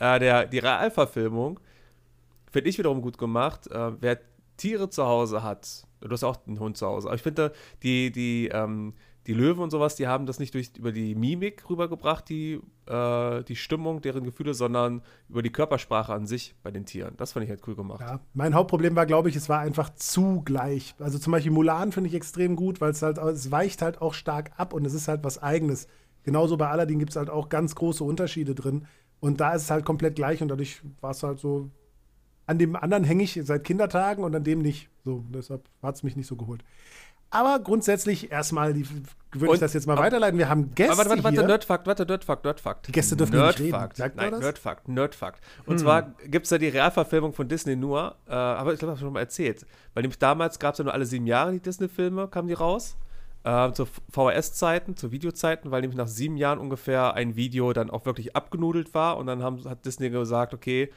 Äh, 0.00 0.18
der, 0.18 0.46
die 0.46 0.58
Realverfilmung 0.58 1.60
finde 2.50 2.70
ich 2.70 2.78
wiederum 2.78 3.00
gut 3.00 3.18
gemacht. 3.18 3.68
Äh, 3.68 3.92
wer 4.00 4.18
Tiere 4.56 4.90
zu 4.90 5.04
Hause 5.06 5.42
hat, 5.42 5.86
du 6.00 6.10
hast 6.10 6.24
auch 6.24 6.46
einen 6.46 6.60
Hund 6.60 6.76
zu 6.76 6.86
Hause, 6.86 7.08
aber 7.08 7.16
ich 7.16 7.22
finde, 7.22 7.52
die, 7.82 8.10
die, 8.10 8.48
ähm, 8.52 8.94
die 9.26 9.34
Löwen 9.34 9.60
und 9.60 9.70
sowas, 9.70 9.96
die 9.96 10.06
haben 10.06 10.26
das 10.26 10.38
nicht 10.38 10.54
durch, 10.54 10.70
über 10.78 10.92
die 10.92 11.16
Mimik 11.16 11.68
rübergebracht, 11.68 12.28
die, 12.28 12.60
äh, 12.86 13.42
die 13.42 13.56
Stimmung, 13.56 14.00
deren 14.00 14.22
Gefühle, 14.22 14.54
sondern 14.54 15.02
über 15.28 15.42
die 15.42 15.50
Körpersprache 15.50 16.12
an 16.12 16.26
sich 16.26 16.54
bei 16.62 16.70
den 16.70 16.86
Tieren. 16.86 17.14
Das 17.16 17.32
fand 17.32 17.44
ich 17.44 17.50
halt 17.50 17.66
cool 17.66 17.74
gemacht. 17.74 18.00
Ja, 18.00 18.20
mein 18.34 18.54
Hauptproblem 18.54 18.94
war, 18.94 19.04
glaube 19.04 19.28
ich, 19.28 19.34
es 19.34 19.48
war 19.48 19.58
einfach 19.58 19.90
zu 19.94 20.42
gleich. 20.44 20.94
Also 21.00 21.18
zum 21.18 21.32
Beispiel 21.32 21.50
Mulan 21.50 21.90
finde 21.90 22.08
ich 22.08 22.14
extrem 22.14 22.54
gut, 22.54 22.80
weil 22.80 22.92
es 22.92 23.02
halt, 23.02 23.18
es 23.18 23.50
weicht 23.50 23.82
halt 23.82 24.00
auch 24.00 24.14
stark 24.14 24.52
ab 24.56 24.72
und 24.72 24.86
es 24.86 24.94
ist 24.94 25.08
halt 25.08 25.24
was 25.24 25.42
Eigenes. 25.42 25.88
Genauso 26.22 26.56
bei 26.56 26.68
Aladdin 26.68 27.00
gibt 27.00 27.10
es 27.10 27.16
halt 27.16 27.30
auch 27.30 27.48
ganz 27.48 27.74
große 27.74 28.04
Unterschiede 28.04 28.54
drin. 28.54 28.86
Und 29.18 29.40
da 29.40 29.54
ist 29.54 29.62
es 29.62 29.70
halt 29.70 29.84
komplett 29.84 30.14
gleich 30.14 30.40
und 30.40 30.48
dadurch 30.48 30.82
war 31.00 31.10
es 31.10 31.22
halt 31.22 31.40
so, 31.40 31.70
an 32.46 32.58
dem 32.58 32.76
anderen 32.76 33.04
hänge 33.04 33.24
ich 33.24 33.38
seit 33.42 33.64
Kindertagen 33.64 34.24
und 34.24 34.34
an 34.34 34.44
dem 34.44 34.60
nicht. 34.60 34.88
So, 35.04 35.24
deshalb 35.30 35.64
hat 35.82 35.96
es 35.96 36.02
mich 36.02 36.16
nicht 36.16 36.26
so 36.26 36.36
geholt. 36.36 36.62
Aber 37.30 37.58
grundsätzlich 37.58 38.30
erstmal 38.30 38.72
die, 38.72 38.86
würde 39.32 39.54
ich 39.54 39.60
das 39.60 39.72
jetzt 39.74 39.86
mal 39.86 39.98
weiterleiten. 39.98 40.38
Wir 40.38 40.48
haben 40.48 40.74
Gäste. 40.74 40.96
Warte, 40.96 41.10
warte, 41.10 41.24
warte, 41.24 41.44
Nerdfakt, 41.44 41.86
warte, 41.86 42.06
Nerdfakt, 42.06 42.44
Nerdfakt. 42.44 42.88
Die 42.88 42.92
Gäste 42.92 43.16
dürfen 43.16 43.34
Nerdfakt. 43.34 43.60
nicht 43.60 43.74
reden. 43.74 43.90
Sagt 43.94 44.16
Nein, 44.16 44.38
Nerdfakt, 44.38 44.88
Nerdfakt. 44.88 45.44
Und 45.66 45.74
hm. 45.74 45.78
zwar 45.78 46.02
gibt 46.28 46.44
es 46.44 46.50
da 46.50 46.58
die 46.58 46.68
Realverfilmung 46.68 47.32
von 47.32 47.48
Disney 47.48 47.74
nur, 47.74 48.16
äh, 48.28 48.32
aber 48.32 48.72
ich 48.72 48.78
glaube, 48.78 48.92
das 48.92 48.98
habe 48.98 48.98
ich 48.98 49.00
schon 49.00 49.12
mal 49.12 49.20
erzählt. 49.20 49.66
Weil 49.94 50.02
nämlich 50.02 50.18
damals 50.18 50.58
gab 50.58 50.74
es 50.74 50.78
ja 50.78 50.84
nur 50.84 50.94
alle 50.94 51.04
sieben 51.04 51.26
Jahre 51.26 51.52
die 51.52 51.60
Disney-Filme, 51.60 52.28
kamen 52.28 52.48
die 52.48 52.54
raus. 52.54 52.96
Äh, 53.42 53.72
zu 53.72 53.86
VHS-Zeiten, 54.10 54.96
zu 54.96 55.12
Videozeiten, 55.12 55.70
weil 55.70 55.80
nämlich 55.80 55.98
nach 55.98 56.08
sieben 56.08 56.36
Jahren 56.36 56.58
ungefähr 56.58 57.14
ein 57.14 57.36
Video 57.36 57.72
dann 57.72 57.90
auch 57.90 58.06
wirklich 58.06 58.34
abgenudelt 58.34 58.94
war. 58.94 59.18
Und 59.18 59.26
dann 59.26 59.42
haben, 59.42 59.64
hat 59.68 59.84
Disney 59.84 60.10
gesagt, 60.10 60.54
okay, 60.54 60.90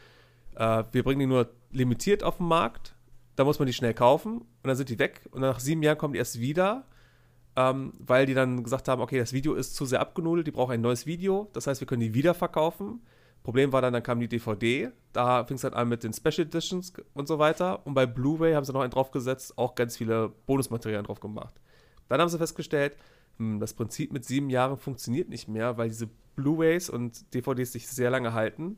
äh, 0.55 0.83
wir 0.91 1.03
bringen 1.03 1.19
die 1.19 1.25
nur 1.25 1.49
limitiert 1.71 2.23
auf 2.23 2.37
den 2.37 2.47
Markt, 2.47 2.95
da 3.35 3.43
muss 3.43 3.59
man 3.59 3.67
die 3.67 3.73
schnell 3.73 3.93
kaufen 3.93 4.39
und 4.39 4.67
dann 4.67 4.75
sind 4.75 4.89
die 4.89 4.99
weg 4.99 5.21
und 5.31 5.41
nach 5.41 5.59
sieben 5.59 5.81
Jahren 5.83 5.97
kommen 5.97 6.13
die 6.13 6.19
erst 6.19 6.39
wieder, 6.39 6.85
ähm, 7.55 7.93
weil 7.99 8.25
die 8.25 8.33
dann 8.33 8.63
gesagt 8.63 8.87
haben, 8.87 9.01
okay, 9.01 9.17
das 9.17 9.33
Video 9.33 9.53
ist 9.53 9.75
zu 9.75 9.85
sehr 9.85 10.01
abgenudelt, 10.01 10.47
die 10.47 10.51
brauchen 10.51 10.73
ein 10.73 10.81
neues 10.81 11.05
Video, 11.05 11.49
das 11.53 11.67
heißt, 11.67 11.81
wir 11.81 11.87
können 11.87 12.01
die 12.01 12.13
wieder 12.13 12.33
verkaufen. 12.33 13.01
Problem 13.41 13.71
war 13.71 13.81
dann, 13.81 13.93
dann 13.93 14.03
kam 14.03 14.19
die 14.19 14.27
DVD, 14.27 14.91
da 15.13 15.45
fing 15.45 15.55
es 15.55 15.61
dann 15.61 15.73
an 15.73 15.87
mit 15.87 16.03
den 16.03 16.11
Special 16.11 16.45
Editions 16.45 16.91
und 17.13 17.27
so 17.27 17.39
weiter 17.39 17.85
und 17.85 17.93
bei 17.93 18.05
Blu-ray 18.05 18.53
haben 18.53 18.65
sie 18.65 18.73
noch 18.73 18.81
einen 18.81 18.91
draufgesetzt, 18.91 19.57
auch 19.57 19.75
ganz 19.75 19.95
viele 19.95 20.33
Bonusmaterialien 20.45 21.05
drauf 21.05 21.21
gemacht. 21.21 21.55
Dann 22.09 22.19
haben 22.19 22.27
sie 22.27 22.37
festgestellt, 22.37 22.97
hm, 23.37 23.59
das 23.59 23.73
Prinzip 23.73 24.11
mit 24.11 24.25
sieben 24.25 24.49
Jahren 24.49 24.77
funktioniert 24.77 25.29
nicht 25.29 25.47
mehr, 25.47 25.77
weil 25.77 25.87
diese 25.87 26.09
Blu-rays 26.35 26.89
und 26.89 27.33
DVDs 27.33 27.71
sich 27.71 27.87
sehr 27.87 28.09
lange 28.09 28.33
halten. 28.33 28.77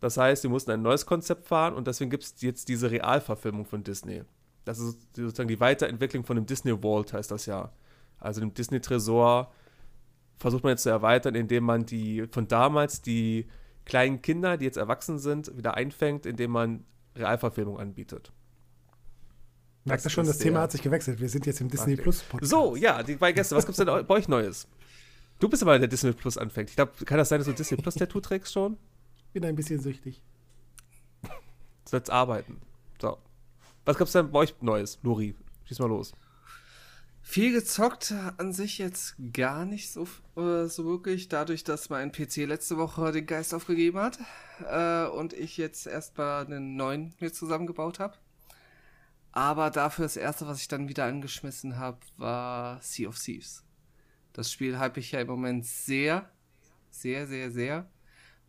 Das 0.00 0.16
heißt, 0.16 0.42
sie 0.42 0.48
mussten 0.48 0.70
ein 0.70 0.82
neues 0.82 1.06
Konzept 1.06 1.46
fahren 1.46 1.74
und 1.74 1.86
deswegen 1.86 2.10
gibt 2.10 2.24
es 2.24 2.34
jetzt 2.40 2.68
diese 2.68 2.90
Realverfilmung 2.90 3.64
von 3.64 3.82
Disney. 3.82 4.22
Das 4.64 4.78
ist 4.78 5.16
sozusagen 5.16 5.48
die 5.48 5.60
Weiterentwicklung 5.60 6.24
von 6.24 6.36
dem 6.36 6.46
Disney 6.46 6.76
Vault, 6.80 7.12
heißt 7.12 7.30
das 7.30 7.46
ja. 7.46 7.72
Also 8.18 8.40
dem 8.40 8.54
Disney 8.54 8.80
Tresor 8.80 9.52
versucht 10.38 10.62
man 10.62 10.70
jetzt 10.70 10.82
zu 10.82 10.90
erweitern, 10.90 11.34
indem 11.34 11.64
man 11.64 11.84
die 11.86 12.26
von 12.30 12.46
damals 12.46 13.02
die 13.02 13.48
kleinen 13.84 14.22
Kinder, 14.22 14.56
die 14.56 14.66
jetzt 14.66 14.76
erwachsen 14.76 15.18
sind, 15.18 15.56
wieder 15.56 15.74
einfängt, 15.74 16.26
indem 16.26 16.52
man 16.52 16.84
Realverfilmung 17.16 17.78
anbietet. 17.78 18.32
Merkst 19.84 20.06
du 20.06 20.10
schon, 20.10 20.26
das 20.26 20.38
Thema 20.38 20.60
hat 20.60 20.72
sich 20.72 20.82
gewechselt. 20.82 21.20
Wir 21.20 21.28
sind 21.28 21.46
jetzt 21.46 21.60
im 21.60 21.68
Disney 21.68 21.96
Plus 21.96 22.22
Podcast. 22.22 22.50
So, 22.50 22.76
ja, 22.76 23.02
die 23.02 23.16
beiden 23.16 23.34
Gäste, 23.34 23.56
was 23.56 23.64
gibt 23.64 23.78
es 23.78 23.84
denn 23.84 24.06
bei 24.06 24.14
euch 24.14 24.28
Neues? 24.28 24.68
Du 25.40 25.48
bist 25.48 25.62
aber 25.62 25.78
der 25.78 25.88
Disney 25.88 26.12
Plus 26.12 26.36
anfängt. 26.36 26.70
Ich 26.70 26.76
glaube, 26.76 26.92
kann 27.04 27.16
das 27.16 27.30
sein, 27.30 27.38
dass 27.38 27.46
du 27.46 27.54
Disney 27.54 27.78
Plus 27.78 27.94
Tattoo 27.94 28.20
trägst 28.20 28.52
schon? 28.52 28.76
Bin 29.32 29.44
ein 29.44 29.56
bisschen 29.56 29.80
süchtig. 29.80 30.22
Sollst 31.84 32.10
arbeiten. 32.10 32.60
So. 33.00 33.18
Was 33.84 33.96
gab's 33.96 34.12
denn 34.12 34.30
bei 34.30 34.40
euch 34.40 34.54
Neues, 34.60 34.98
Lori? 35.02 35.34
Schieß 35.64 35.78
mal 35.78 35.88
los. 35.88 36.12
Viel 37.22 37.52
gezockt 37.52 38.14
an 38.38 38.54
sich 38.54 38.78
jetzt 38.78 39.16
gar 39.34 39.66
nicht 39.66 39.92
so, 39.92 40.04
äh, 40.36 40.66
so 40.66 40.86
wirklich, 40.86 41.28
dadurch, 41.28 41.62
dass 41.62 41.90
mein 41.90 42.10
PC 42.10 42.46
letzte 42.46 42.78
Woche 42.78 43.12
den 43.12 43.26
Geist 43.26 43.52
aufgegeben 43.52 43.98
hat 43.98 44.18
äh, 44.66 45.06
und 45.10 45.34
ich 45.34 45.58
jetzt 45.58 45.86
erstmal 45.86 46.46
einen 46.46 46.76
neuen 46.76 47.14
mir 47.20 47.30
zusammengebaut 47.30 47.98
habe. 47.98 48.16
Aber 49.32 49.70
dafür 49.70 50.06
das 50.06 50.16
erste, 50.16 50.46
was 50.46 50.62
ich 50.62 50.68
dann 50.68 50.88
wieder 50.88 51.04
angeschmissen 51.04 51.76
habe, 51.76 51.98
war 52.16 52.80
Sea 52.80 53.08
of 53.08 53.18
Thieves. 53.18 53.62
Das 54.32 54.50
Spiel 54.50 54.78
hype 54.78 54.96
ich 54.96 55.12
ja 55.12 55.20
im 55.20 55.26
Moment 55.26 55.66
sehr, 55.66 56.30
sehr, 56.90 57.26
sehr, 57.26 57.50
sehr. 57.50 57.90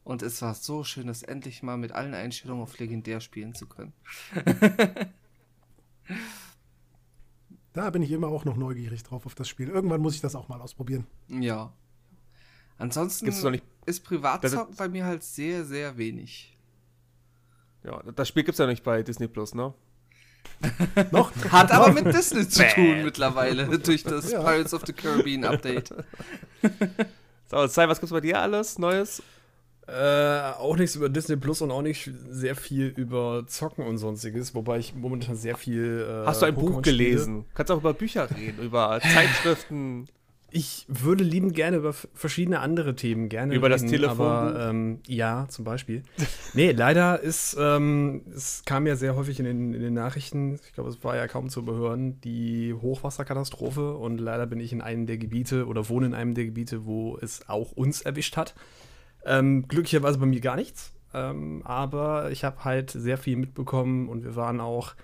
Und 0.10 0.24
es 0.24 0.42
war 0.42 0.56
so 0.56 0.84
schön, 0.84 1.06
das 1.06 1.22
endlich 1.22 1.62
mal 1.62 1.78
mit 1.78 1.92
allen 1.92 2.16
Einstellungen 2.16 2.64
auf 2.64 2.80
legendär 2.80 3.22
spielen 3.22 3.54
zu 3.54 3.68
können. 3.68 3.94
da 7.74 7.92
bin 7.92 8.02
ich 8.02 8.10
immer 8.10 8.30
auch 8.30 8.44
noch 8.44 8.58
neugierig 8.58 9.04
drauf 9.04 9.28
auf 9.28 9.36
das 9.36 9.48
Spiel. 9.48 9.70
Irgendwann 9.70 10.02
muss 10.02 10.16
ich 10.16 10.22
das 10.22 10.34
auch 10.34 10.48
mal 10.48 10.60
ausprobieren. 10.62 11.06
Ja. 11.28 11.72
Ansonsten 12.80 13.28
ist 13.86 14.04
Privatzocken 14.04 14.76
bei 14.76 14.90
mir 14.90 15.06
halt 15.06 15.22
sehr, 15.22 15.64
sehr 15.64 15.96
wenig. 16.00 16.58
Ja, 17.84 18.02
das 18.02 18.30
Spiel 18.30 18.42
gibt 18.42 18.56
es 18.56 18.58
ja 18.60 18.66
nicht 18.66 18.84
bei 18.84 19.04
Disney 19.04 19.28
Plus, 19.28 19.54
ne? 19.54 19.76
noch? 21.12 21.32
Hat 21.52 21.70
aber 21.70 21.94
mit 21.94 22.08
Disney 22.08 22.50
zu 22.50 22.68
tun 22.70 23.04
mittlerweile 23.04 23.78
durch 23.80 24.02
das 24.02 24.32
ja. 24.32 24.42
Pirates 24.42 24.74
of 24.74 24.88
the 24.88 24.94
Caribbean 24.94 25.46
Update. 25.46 25.94
so, 27.46 27.68
Sai, 27.68 27.88
was 27.88 28.00
gibt's 28.00 28.12
bei 28.12 28.22
dir 28.22 28.42
alles 28.42 28.80
Neues? 28.80 29.22
Äh, 29.90 30.54
auch 30.60 30.78
nichts 30.78 30.96
über 30.96 31.10
Disney 31.10 31.36
Plus 31.36 31.62
und 31.62 31.72
auch 31.72 31.82
nicht 31.82 32.12
sehr 32.30 32.56
viel 32.56 32.88
über 32.96 33.46
Zocken 33.48 33.86
und 33.86 33.98
sonstiges, 33.98 34.54
wobei 34.54 34.80
ich 34.80 34.94
momentan 34.94 35.36
sehr 35.36 35.58
viel. 35.58 36.06
Äh, 36.08 36.26
Hast 36.26 36.42
du 36.42 36.46
ein 36.46 36.56
Buch 36.56 36.82
gelesen? 36.82 37.46
Kannst 37.54 37.72
auch 37.72 37.80
über 37.80 37.94
Bücher 37.94 38.30
reden, 38.30 38.64
über 38.64 39.00
Zeitschriften. 39.14 40.08
Ich 40.52 40.86
würde 40.88 41.24
liebend 41.24 41.54
gerne 41.54 41.78
über 41.78 41.94
verschiedene 41.94 42.60
andere 42.60 42.96
Themen 42.96 43.30
gerne 43.30 43.54
Über 43.54 43.68
reden, 43.68 43.82
das 43.84 43.92
Telefon. 43.92 44.26
Aber, 44.26 44.70
ähm, 44.70 45.00
ja, 45.06 45.46
zum 45.48 45.64
Beispiel. 45.64 46.02
nee, 46.54 46.72
leider 46.72 47.20
ist, 47.20 47.56
ähm, 47.60 48.24
es 48.34 48.64
kam 48.66 48.88
ja 48.88 48.96
sehr 48.96 49.16
häufig 49.16 49.40
in 49.40 49.46
den, 49.46 49.74
in 49.76 49.82
den 49.82 49.94
Nachrichten, 49.94 50.60
ich 50.66 50.74
glaube, 50.74 50.90
es 50.90 51.04
war 51.04 51.16
ja 51.16 51.28
kaum 51.28 51.50
zu 51.50 51.60
überhören, 51.60 52.20
die 52.22 52.74
Hochwasserkatastrophe 52.74 53.94
und 53.94 54.18
leider 54.20 54.48
bin 54.48 54.60
ich 54.60 54.74
in 54.74 54.82
einem 54.82 55.06
der 55.06 55.18
Gebiete 55.18 55.68
oder 55.68 55.88
wohne 55.88 56.08
in 56.08 56.14
einem 56.16 56.34
der 56.34 56.46
Gebiete, 56.46 56.86
wo 56.86 57.18
es 57.22 57.48
auch 57.48 57.72
uns 57.74 58.02
erwischt 58.02 58.36
hat. 58.36 58.56
Ähm, 59.26 59.68
glücklicherweise 59.68 60.18
bei 60.18 60.26
mir 60.26 60.40
gar 60.40 60.56
nichts, 60.56 60.94
ähm, 61.14 61.62
aber 61.66 62.32
ich 62.32 62.44
habe 62.44 62.64
halt 62.64 62.92
sehr 62.92 63.18
viel 63.18 63.36
mitbekommen 63.36 64.08
und 64.08 64.24
wir 64.24 64.36
waren 64.36 64.62
auch 64.62 64.96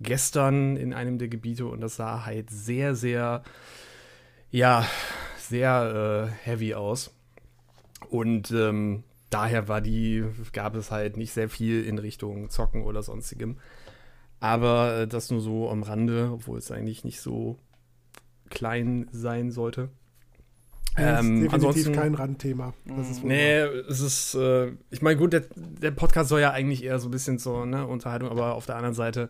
gestern 0.00 0.76
in 0.76 0.94
einem 0.94 1.18
der 1.18 1.28
Gebiete 1.28 1.66
und 1.66 1.80
das 1.80 1.96
sah 1.96 2.24
halt 2.24 2.50
sehr, 2.50 2.94
sehr 2.94 3.42
ja, 4.50 4.86
sehr 5.38 6.28
äh, 6.28 6.46
heavy 6.46 6.74
aus. 6.74 7.14
Und 8.10 8.50
ähm, 8.50 9.04
daher 9.30 9.68
war 9.68 9.80
die, 9.80 10.24
gab 10.52 10.74
es 10.74 10.90
halt 10.90 11.16
nicht 11.16 11.32
sehr 11.32 11.48
viel 11.48 11.84
in 11.84 11.98
Richtung 11.98 12.50
Zocken 12.50 12.82
oder 12.82 13.02
sonstigem. 13.02 13.58
Aber 14.40 15.00
äh, 15.00 15.08
das 15.08 15.30
nur 15.30 15.40
so 15.40 15.68
am 15.68 15.82
Rande, 15.82 16.30
obwohl 16.32 16.58
es 16.58 16.70
eigentlich 16.70 17.04
nicht 17.04 17.20
so 17.20 17.58
klein 18.50 19.08
sein 19.12 19.50
sollte. 19.50 19.90
Ja, 20.98 21.20
ähm, 21.20 21.44
ist 21.44 21.52
definitiv 21.52 21.92
kein 21.92 22.14
Randthema. 22.14 22.74
Das 22.84 23.22
nee, 23.22 23.58
es 23.60 24.00
ist, 24.00 24.34
äh, 24.34 24.72
ich 24.90 25.02
meine, 25.02 25.16
gut, 25.16 25.32
der, 25.32 25.44
der, 25.56 25.92
Podcast 25.92 26.28
soll 26.28 26.40
ja 26.40 26.50
eigentlich 26.50 26.84
eher 26.84 26.98
so 26.98 27.08
ein 27.08 27.10
bisschen 27.10 27.38
zur 27.38 27.66
ne, 27.66 27.86
Unterhaltung, 27.86 28.28
aber 28.30 28.54
auf 28.54 28.66
der 28.66 28.76
anderen 28.76 28.94
Seite 28.94 29.28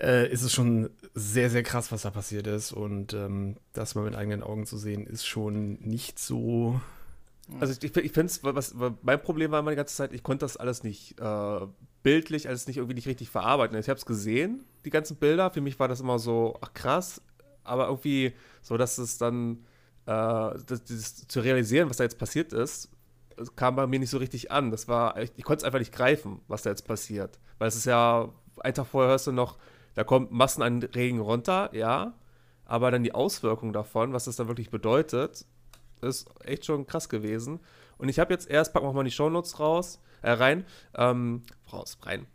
äh, 0.00 0.30
ist 0.30 0.42
es 0.42 0.52
schon 0.52 0.90
sehr, 1.14 1.50
sehr 1.50 1.62
krass, 1.62 1.92
was 1.92 2.02
da 2.02 2.10
passiert 2.10 2.46
ist. 2.46 2.72
Und 2.72 3.12
ähm, 3.12 3.56
das 3.72 3.94
mal 3.94 4.04
mit 4.04 4.16
eigenen 4.16 4.42
Augen 4.42 4.66
zu 4.66 4.78
sehen, 4.78 5.06
ist 5.06 5.26
schon 5.26 5.74
nicht 5.80 6.18
so. 6.18 6.80
Also 7.58 7.74
ich, 7.82 7.96
ich 7.96 8.12
finde 8.12 8.26
es, 8.26 8.44
was, 8.44 8.78
was 8.78 8.94
mein 9.02 9.20
Problem 9.20 9.50
war 9.50 9.60
immer 9.60 9.70
die 9.70 9.76
ganze 9.76 9.96
Zeit, 9.96 10.12
ich 10.12 10.22
konnte 10.22 10.44
das 10.44 10.56
alles 10.56 10.84
nicht 10.84 11.20
äh, 11.20 11.60
bildlich, 12.02 12.48
alles 12.48 12.66
nicht 12.66 12.76
irgendwie 12.76 12.94
nicht 12.94 13.08
richtig 13.08 13.28
verarbeiten. 13.28 13.76
Ich 13.78 13.88
habe 13.88 13.98
es 13.98 14.06
gesehen, 14.06 14.64
die 14.84 14.90
ganzen 14.90 15.16
Bilder. 15.16 15.50
Für 15.50 15.60
mich 15.60 15.78
war 15.78 15.88
das 15.88 16.00
immer 16.00 16.18
so, 16.18 16.56
ach 16.60 16.72
krass, 16.72 17.20
aber 17.64 17.88
irgendwie 17.88 18.32
so, 18.62 18.76
dass 18.76 18.98
es 18.98 19.18
dann 19.18 19.58
das, 20.06 20.84
das, 20.84 21.28
zu 21.28 21.40
realisieren, 21.40 21.88
was 21.88 21.98
da 21.98 22.04
jetzt 22.04 22.18
passiert 22.18 22.52
ist, 22.52 22.90
kam 23.56 23.76
bei 23.76 23.86
mir 23.86 23.98
nicht 23.98 24.10
so 24.10 24.18
richtig 24.18 24.50
an. 24.50 24.70
Das 24.70 24.88
war, 24.88 25.16
ich, 25.18 25.32
ich 25.36 25.44
konnte 25.44 25.60
es 25.60 25.64
einfach 25.64 25.78
nicht 25.78 25.92
greifen, 25.92 26.40
was 26.48 26.62
da 26.62 26.70
jetzt 26.70 26.86
passiert. 26.86 27.38
Weil 27.58 27.68
es 27.68 27.76
ist 27.76 27.86
ja, 27.86 28.28
einen 28.60 28.74
Tag 28.74 28.86
vorher 28.86 29.10
hörst 29.10 29.26
du 29.26 29.32
noch, 29.32 29.58
da 29.94 30.04
kommt 30.04 30.30
Massen 30.30 30.62
an 30.62 30.82
Regen 30.82 31.20
runter, 31.20 31.70
ja. 31.74 32.14
Aber 32.64 32.90
dann 32.90 33.02
die 33.02 33.14
Auswirkungen 33.14 33.72
davon, 33.72 34.12
was 34.12 34.24
das 34.24 34.36
dann 34.36 34.48
wirklich 34.48 34.70
bedeutet, 34.70 35.44
ist 36.02 36.28
echt 36.44 36.64
schon 36.64 36.86
krass 36.86 37.08
gewesen. 37.08 37.60
Und 37.98 38.08
ich 38.08 38.18
habe 38.18 38.32
jetzt 38.32 38.48
erst, 38.48 38.72
packen 38.72 38.86
wir 38.86 38.92
mal 38.92 39.04
die 39.04 39.10
Shownotes 39.10 39.58
raus, 39.58 40.00
äh, 40.22 40.30
rein, 40.30 40.64
ähm, 40.94 41.42
raus, 41.72 41.98
rein. 42.02 42.26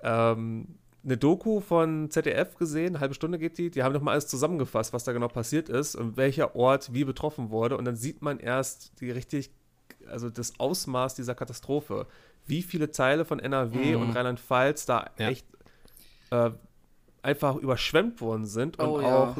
Ähm, 0.00 0.78
eine 1.04 1.16
Doku 1.16 1.60
von 1.60 2.10
ZDF 2.10 2.56
gesehen, 2.56 2.94
eine 2.94 3.00
halbe 3.00 3.14
Stunde 3.14 3.38
geht 3.38 3.58
die, 3.58 3.70
die 3.70 3.82
haben 3.82 3.92
nochmal 3.92 4.12
alles 4.12 4.26
zusammengefasst, 4.26 4.92
was 4.92 5.04
da 5.04 5.12
genau 5.12 5.28
passiert 5.28 5.68
ist 5.68 5.94
und 5.96 6.16
welcher 6.16 6.56
Ort 6.56 6.92
wie 6.94 7.04
betroffen 7.04 7.50
wurde. 7.50 7.76
Und 7.76 7.84
dann 7.84 7.96
sieht 7.96 8.22
man 8.22 8.38
erst 8.38 9.00
die 9.00 9.10
richtig, 9.10 9.50
also 10.06 10.30
das 10.30 10.58
Ausmaß 10.58 11.14
dieser 11.14 11.34
Katastrophe. 11.34 12.06
Wie 12.46 12.62
viele 12.62 12.90
Teile 12.90 13.24
von 13.24 13.38
NRW 13.38 13.96
mhm. 13.96 14.02
und 14.02 14.16
Rheinland-Pfalz 14.16 14.86
da 14.86 15.10
ja. 15.18 15.28
echt 15.28 15.46
äh, 16.30 16.50
einfach 17.22 17.56
überschwemmt 17.56 18.20
worden 18.20 18.46
sind 18.46 18.78
und 18.78 18.88
oh, 18.88 19.00
ja. 19.00 19.16
auch 19.16 19.36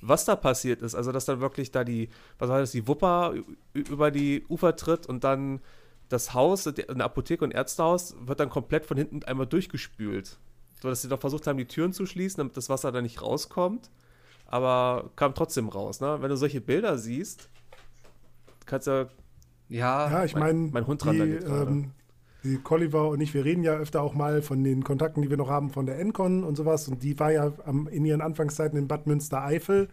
was 0.00 0.24
da 0.24 0.36
passiert 0.36 0.82
ist. 0.82 0.94
Also, 0.94 1.12
dass 1.12 1.24
dann 1.24 1.40
wirklich 1.40 1.70
da 1.70 1.84
die, 1.84 2.08
was 2.38 2.48
war 2.48 2.60
das, 2.60 2.72
die 2.72 2.86
Wupper 2.86 3.34
über 3.72 4.10
die 4.10 4.44
Ufer 4.48 4.76
tritt 4.76 5.06
und 5.06 5.24
dann 5.24 5.60
das 6.08 6.32
Haus, 6.32 6.66
eine 6.66 7.04
Apotheke 7.04 7.44
und 7.44 7.50
Ärztehaus, 7.50 8.14
wird 8.20 8.40
dann 8.40 8.48
komplett 8.48 8.86
von 8.86 8.96
hinten 8.96 9.22
einmal 9.24 9.46
durchgespült. 9.46 10.38
So, 10.80 10.88
dass 10.88 11.02
sie 11.02 11.08
doch 11.08 11.20
versucht 11.20 11.46
haben, 11.46 11.58
die 11.58 11.66
Türen 11.66 11.92
zu 11.92 12.06
schließen, 12.06 12.38
damit 12.38 12.56
das 12.56 12.68
Wasser 12.68 12.92
da 12.92 13.02
nicht 13.02 13.20
rauskommt. 13.22 13.90
Aber 14.46 15.10
kam 15.16 15.34
trotzdem 15.34 15.68
raus, 15.68 16.00
ne? 16.00 16.18
Wenn 16.20 16.30
du 16.30 16.36
solche 16.36 16.60
Bilder 16.60 16.96
siehst, 16.96 17.50
kannst 18.64 18.86
du 18.86 19.10
ja. 19.68 20.10
Ja, 20.10 20.24
ich 20.24 20.34
meine, 20.34 20.58
mein, 20.58 20.70
mein 20.72 20.86
Hund 20.86 21.04
dran 21.04 21.16
die, 21.16 21.20
ähm, 21.20 21.90
die 22.44 22.56
Colliver 22.58 23.08
und 23.08 23.20
ich, 23.20 23.34
wir 23.34 23.44
reden 23.44 23.62
ja 23.62 23.74
öfter 23.74 24.02
auch 24.02 24.14
mal 24.14 24.42
von 24.42 24.64
den 24.64 24.84
Kontakten, 24.84 25.22
die 25.22 25.30
wir 25.30 25.36
noch 25.36 25.50
haben 25.50 25.70
von 25.70 25.86
der 25.86 25.98
Encon 25.98 26.44
und 26.44 26.56
sowas. 26.56 26.88
Und 26.88 27.02
die 27.02 27.18
war 27.18 27.32
ja 27.32 27.52
am, 27.64 27.88
in 27.88 28.04
ihren 28.04 28.20
Anfangszeiten 28.20 28.78
in 28.78 28.88
Bad 28.88 29.06
Münstereifel. 29.06 29.88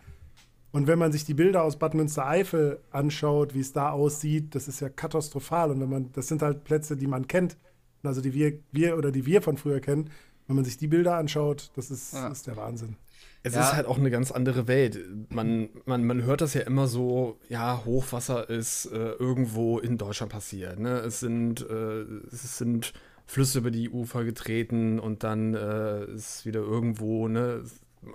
Und 0.71 0.87
wenn 0.87 0.99
man 0.99 1.11
sich 1.11 1.25
die 1.25 1.33
Bilder 1.33 1.63
aus 1.63 1.77
Bad 1.77 1.93
Münstereifel 1.93 2.79
anschaut, 2.91 3.53
wie 3.53 3.61
es 3.61 3.73
da 3.73 3.91
aussieht, 3.91 4.55
das 4.55 4.67
ist 4.67 4.79
ja 4.79 4.89
katastrophal. 4.89 5.71
Und 5.71 5.81
wenn 5.81 5.89
man, 5.89 6.11
das 6.13 6.27
sind 6.27 6.41
halt 6.41 6.63
Plätze, 6.63 6.97
die 6.97 7.07
man 7.07 7.27
kennt, 7.27 7.57
also 8.03 8.21
die 8.21 8.33
wir, 8.33 8.59
wir 8.71 8.97
oder 8.97 9.11
die 9.11 9.25
wir 9.25 9.41
von 9.41 9.57
früher 9.57 9.79
kennen. 9.79 10.09
Wenn 10.47 10.55
man 10.55 10.65
sich 10.65 10.77
die 10.77 10.87
Bilder 10.87 11.15
anschaut, 11.15 11.71
das 11.75 11.89
ist, 11.89 12.13
ja. 12.13 12.27
ist 12.27 12.47
der 12.47 12.55
Wahnsinn. 12.55 12.97
Es 13.41 13.53
ja. 13.53 13.61
ist 13.61 13.73
halt 13.73 13.85
auch 13.85 13.97
eine 13.97 14.09
ganz 14.09 14.31
andere 14.31 14.67
Welt. 14.67 14.99
Man, 15.29 15.69
man, 15.85 16.03
man 16.03 16.23
hört 16.23 16.41
das 16.41 16.55
ja 16.55 16.61
immer 16.61 16.87
so, 16.87 17.39
ja, 17.47 17.83
Hochwasser 17.85 18.49
ist 18.49 18.87
äh, 18.87 19.11
irgendwo 19.11 19.77
in 19.79 19.97
Deutschland 19.97 20.31
passiert. 20.31 20.79
Ne? 20.79 20.97
Es, 20.99 21.19
sind, 21.19 21.61
äh, 21.61 22.01
es 22.31 22.57
sind 22.57 22.93
Flüsse 23.27 23.59
über 23.59 23.71
die 23.71 23.89
Ufer 23.89 24.23
getreten 24.23 24.99
und 24.99 25.23
dann 25.23 25.53
äh, 25.53 26.05
ist 26.05 26.45
wieder 26.45 26.61
irgendwo, 26.61 27.27
ne? 27.27 27.63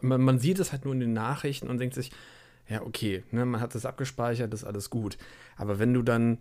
Man, 0.03 0.21
man 0.21 0.39
sieht 0.39 0.61
es 0.61 0.71
halt 0.71 0.85
nur 0.85 0.95
in 0.95 1.01
den 1.01 1.13
Nachrichten 1.13 1.69
und 1.69 1.79
denkt 1.79 1.95
sich, 1.95 2.13
ja, 2.69 2.83
okay, 2.83 3.25
ne, 3.33 3.45
man 3.45 3.61
hat 3.61 3.75
das 3.75 3.85
abgespeichert, 3.85 4.55
ist 4.55 4.63
alles 4.63 4.89
gut. 4.89 5.19
Aber 5.57 5.81
wenn 5.81 5.93
du 5.93 6.03
dann, 6.03 6.39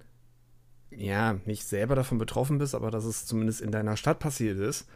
ja, 0.91 1.39
nicht 1.45 1.63
selber 1.63 1.95
davon 1.95 2.19
betroffen 2.19 2.59
bist, 2.59 2.75
aber 2.75 2.91
dass 2.91 3.05
es 3.05 3.25
zumindest 3.25 3.61
in 3.61 3.71
deiner 3.71 3.97
Stadt 3.97 4.19
passiert 4.19 4.59
ist 4.59 4.87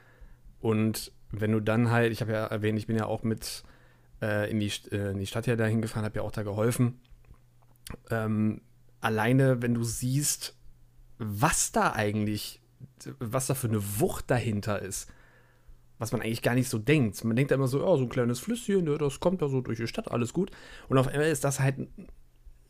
und 0.63 1.12
wenn 1.29 1.51
du 1.51 1.60
dann 1.60 1.91
halt, 1.91 2.13
ich 2.13 2.22
habe 2.22 2.32
ja 2.32 2.46
erwähnt, 2.46 2.79
ich 2.79 2.88
bin 2.88 2.96
ja 2.96 3.05
auch 3.05 3.24
mit 3.24 3.63
äh, 4.22 4.50
in, 4.50 4.62
die, 4.62 4.72
äh, 4.91 5.12
in 5.12 5.20
die 5.20 5.27
Stadt 5.27 5.46
ja 5.46 5.58
dahin 5.58 5.82
gefahren, 5.82 6.05
habe 6.05 6.20
ja 6.20 6.22
auch 6.22 6.32
da 6.32 6.43
geholfen. 6.43 7.01
Ähm, 8.10 8.62
alleine, 9.01 9.62
wenn 9.62 9.74
du 9.74 9.84
siehst, 9.84 10.55
was 11.17 11.74
da 11.74 11.91
eigentlich, 11.91 12.62
was 13.20 13.48
da 13.48 13.55
für 13.55 13.67
eine 13.67 14.00
Wucht 14.00 14.32
dahinter 14.32 14.82
ist, 14.82 15.12
was 15.98 16.13
man 16.13 16.22
eigentlich 16.22 16.41
gar 16.41 16.55
nicht 16.55 16.70
so 16.70 16.77
denkt. 16.77 17.22
Man 17.25 17.36
denkt 17.36 17.51
immer 17.51 17.67
so, 17.67 17.86
oh, 17.86 17.98
so 17.98 18.03
ein 18.03 18.10
kleines 18.10 18.39
Flüsschen, 18.39 18.86
ne, 18.86 18.98
das 18.98 19.20
kommt 19.20 19.41
da 19.41 19.50
so 19.50 19.60
durch 19.60 19.79
die 19.79 19.88
Stadt, 19.88 20.12
alles 20.12 20.32
gut. 20.32 20.50
Und 20.88 20.98
auf 20.98 21.10
einmal 21.10 21.27
ist 21.27 21.43
das 21.43 21.60
halt 21.60 21.79
ein, 21.79 22.08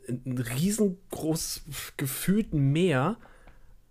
ein 0.07 0.39
riesengroß 0.39 1.61
gefühlten 1.97 2.71
Meer 2.71 3.17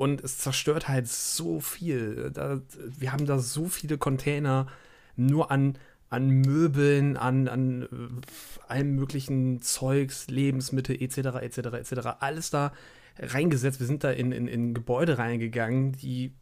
und 0.02 0.20
es 0.24 0.38
zerstört 0.38 0.88
halt 0.88 1.06
so 1.06 1.60
viel. 1.60 2.32
Da, 2.32 2.60
wir 2.98 3.12
haben 3.12 3.24
da 3.24 3.38
so 3.38 3.66
viele 3.66 3.98
Container 3.98 4.66
nur 5.14 5.52
an, 5.52 5.78
an 6.10 6.28
Möbeln, 6.28 7.16
an, 7.16 7.46
an 7.46 7.82
äh, 7.82 8.66
allem 8.66 8.96
möglichen 8.96 9.62
Zeugs, 9.62 10.26
Lebensmittel 10.26 11.00
etc. 11.00 11.40
etc. 11.40 11.58
etc. 11.74 11.92
alles 12.18 12.50
da 12.50 12.72
reingesetzt. 13.16 13.78
Wir 13.78 13.86
sind 13.86 14.02
da 14.02 14.10
in, 14.10 14.32
in, 14.32 14.48
in 14.48 14.74
Gebäude 14.74 15.18
reingegangen, 15.18 15.92
die 15.92 16.32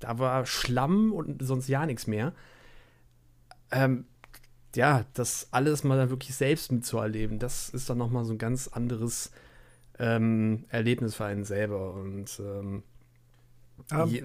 da 0.00 0.18
war 0.18 0.44
Schlamm 0.44 1.12
und 1.12 1.40
sonst 1.40 1.68
ja 1.68 1.86
nichts 1.86 2.08
mehr. 2.08 2.32
Ähm, 3.70 4.06
ja, 4.74 5.04
das 5.14 5.46
alles 5.52 5.84
mal 5.84 5.98
dann 5.98 6.10
wirklich 6.10 6.34
selbst 6.34 6.72
mitzuerleben, 6.72 7.38
das 7.38 7.68
ist 7.68 7.88
dann 7.88 7.98
nochmal 7.98 8.24
so 8.24 8.32
ein 8.32 8.38
ganz 8.38 8.66
anderes 8.66 9.30
ähm, 9.98 10.64
Erlebnis 10.68 11.14
für 11.14 11.24
einen 11.24 11.44
selber. 11.44 11.94
Und 11.94 12.40
ähm, 12.40 12.82
ja, 13.90 14.04
je, 14.04 14.20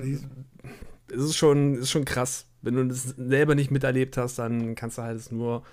es 1.07 1.21
ist 1.21 1.35
schon, 1.35 1.75
ist 1.75 1.91
schon 1.91 2.05
krass 2.05 2.47
wenn 2.63 2.75
du 2.75 2.87
das 2.87 3.03
selber 3.03 3.55
nicht 3.55 3.69
miterlebt 3.69 4.17
hast, 4.17 4.39
dann 4.39 4.73
kannst 4.73 4.97
du 4.97 5.03
halt 5.03 5.17
es 5.17 5.31
nur, 5.31 5.63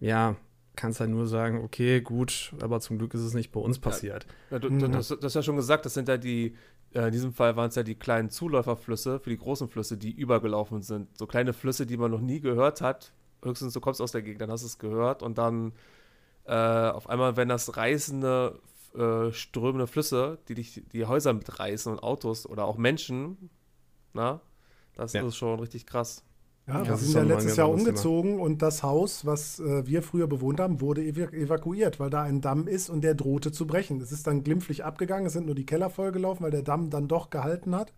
ja, 0.00 0.34
kannst 0.74 0.98
halt 0.98 1.10
nur 1.10 1.26
sagen, 1.26 1.62
okay, 1.62 2.00
gut, 2.00 2.54
aber 2.60 2.80
zum 2.80 2.98
Glück 2.98 3.14
ist 3.14 3.20
es 3.20 3.34
nicht 3.34 3.52
bei 3.52 3.60
uns 3.60 3.78
passiert. 3.78 4.26
Ja, 4.50 4.58
du, 4.58 4.70
du, 4.70 4.88
das, 4.88 5.08
das 5.08 5.22
hast 5.22 5.34
ja 5.34 5.42
schon 5.42 5.56
gesagt, 5.56 5.84
das 5.84 5.92
sind 5.94 6.08
ja 6.08 6.16
die, 6.16 6.56
äh, 6.94 7.06
in 7.06 7.12
diesem 7.12 7.34
Fall 7.34 7.54
waren 7.56 7.68
es 7.68 7.74
ja 7.74 7.82
die 7.82 7.94
kleinen 7.94 8.30
Zuläuferflüsse 8.30 9.20
für 9.20 9.28
die 9.28 9.36
großen 9.36 9.68
Flüsse, 9.68 9.98
die 9.98 10.10
übergelaufen 10.10 10.80
sind. 10.80 11.16
So 11.18 11.26
kleine 11.26 11.52
Flüsse, 11.52 11.84
die 11.84 11.98
man 11.98 12.10
noch 12.10 12.22
nie 12.22 12.40
gehört 12.40 12.80
hat. 12.80 13.12
Höchstens 13.44 13.74
du 13.74 13.80
kommst 13.80 14.00
aus 14.00 14.12
der 14.12 14.22
Gegend, 14.22 14.40
dann 14.40 14.50
hast 14.50 14.62
du 14.62 14.68
es 14.68 14.78
gehört 14.78 15.22
und 15.22 15.36
dann 15.36 15.72
äh, 16.44 16.54
auf 16.54 17.10
einmal, 17.10 17.36
wenn 17.36 17.48
das 17.48 17.76
reißende, 17.76 18.58
äh, 18.94 19.32
strömende 19.32 19.86
Flüsse, 19.86 20.38
die 20.48 20.54
dich 20.54 20.82
die 20.92 21.06
Häuser 21.06 21.32
mitreißen 21.32 21.90
und 21.92 22.02
Autos 22.02 22.46
oder 22.46 22.64
auch 22.66 22.76
Menschen, 22.76 23.50
na, 24.12 24.40
das 24.94 25.12
Ja. 25.14 25.26
ist 25.26 25.36
schon 25.36 25.58
richtig 25.60 25.86
krass. 25.86 26.24
Ja, 26.66 26.82
Ja, 26.84 26.88
wir 26.90 26.96
sind 26.96 27.14
ja 27.14 27.22
letztes 27.22 27.56
Jahr 27.56 27.70
umgezogen 27.70 28.38
und 28.38 28.62
das 28.62 28.82
Haus, 28.84 29.26
was 29.26 29.58
äh, 29.58 29.84
wir 29.86 30.02
früher 30.02 30.28
bewohnt 30.28 30.60
haben, 30.60 30.80
wurde 30.80 31.02
ev 31.04 31.18
evakuiert, 31.32 31.98
weil 31.98 32.10
da 32.10 32.22
ein 32.22 32.40
Damm 32.40 32.68
ist 32.68 32.88
und 32.88 33.00
der 33.02 33.14
drohte 33.14 33.50
zu 33.50 33.66
brechen. 33.66 34.00
Es 34.00 34.12
ist 34.12 34.26
dann 34.28 34.44
glimpflich 34.44 34.84
abgegangen, 34.84 35.26
es 35.26 35.32
sind 35.32 35.46
nur 35.46 35.56
die 35.56 35.66
Keller 35.66 35.90
vollgelaufen, 35.90 36.44
weil 36.44 36.52
der 36.52 36.62
Damm 36.62 36.88
dann 36.90 37.08
doch 37.08 37.30
gehalten 37.30 37.74
hat. 37.74 37.92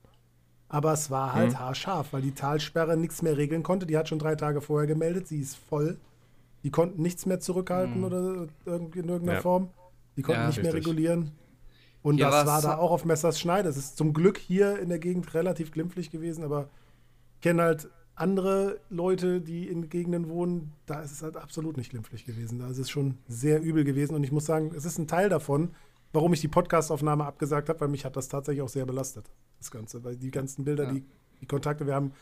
Aber 0.68 0.92
es 0.94 1.10
war 1.10 1.34
halt 1.34 1.52
Mhm. 1.52 1.58
haarscharf, 1.58 2.12
weil 2.14 2.22
die 2.22 2.32
Talsperre 2.32 2.96
nichts 2.96 3.20
mehr 3.20 3.36
regeln 3.36 3.62
konnte. 3.62 3.84
Die 3.86 3.98
hat 3.98 4.08
schon 4.08 4.18
drei 4.18 4.34
Tage 4.34 4.60
vorher 4.62 4.86
gemeldet, 4.86 5.28
sie 5.28 5.40
ist 5.40 5.56
voll. 5.56 5.98
Die 6.62 6.70
konnten 6.70 7.02
nichts 7.02 7.26
mehr 7.26 7.40
zurückhalten 7.40 8.02
oder 8.02 8.46
irgendwie 8.64 9.00
in 9.00 9.08
irgendeiner 9.08 9.34
Ja. 9.34 9.42
Form. 9.42 9.68
Die 10.16 10.22
konnten 10.22 10.40
Ja, 10.42 10.46
nicht 10.48 10.62
mehr 10.62 10.72
richtig. 10.72 10.86
regulieren. 10.86 11.32
Und 12.02 12.18
Ja, 12.18 12.30
das 12.30 12.46
war 12.46 12.60
da 12.62 12.76
auch 12.76 12.90
auf 12.90 13.04
Messers 13.04 13.40
Schneide. 13.40 13.68
Es 13.68 13.76
ist 13.76 13.96
zum 13.96 14.12
Glück 14.12 14.38
hier 14.38 14.78
in 14.78 14.88
der 14.90 14.98
Gegend 14.98 15.32
relativ 15.34 15.72
glimpflich 15.72 16.10
gewesen, 16.10 16.44
aber 16.44 16.68
ich 17.36 17.40
kenne 17.40 17.62
halt 17.62 17.88
andere 18.14 18.78
Leute, 18.90 19.40
die 19.40 19.66
in 19.68 19.88
Gegenden 19.88 20.28
wohnen, 20.28 20.72
da 20.86 21.00
ist 21.02 21.10
es 21.12 21.22
halt 21.22 21.36
absolut 21.36 21.76
nicht 21.76 21.90
glimpflich 21.90 22.24
gewesen. 22.24 22.58
Da 22.60 22.68
ist 22.68 22.78
es 22.78 22.88
schon 22.90 23.18
sehr 23.26 23.60
übel 23.60 23.82
gewesen. 23.84 24.14
Und 24.14 24.22
ich 24.22 24.30
muss 24.30 24.44
sagen, 24.46 24.72
es 24.76 24.84
ist 24.84 24.98
ein 24.98 25.08
Teil 25.08 25.28
davon, 25.28 25.70
warum 26.12 26.32
ich 26.32 26.40
die 26.40 26.46
Podcastaufnahme 26.48 27.24
abgesagt 27.24 27.68
habe, 27.68 27.80
weil 27.80 27.88
mich 27.88 28.04
hat 28.04 28.14
das 28.16 28.28
tatsächlich 28.28 28.62
auch 28.62 28.68
sehr 28.68 28.86
belastet, 28.86 29.30
das 29.58 29.70
Ganze. 29.70 30.04
Weil 30.04 30.16
die 30.16 30.30
ganzen 30.30 30.64
Bilder, 30.64 30.84
Ja. 30.84 30.92
die, 30.92 31.04
die 31.40 31.46
Kontakte, 31.46 31.86
wir 31.86 31.94
haben 31.96 32.12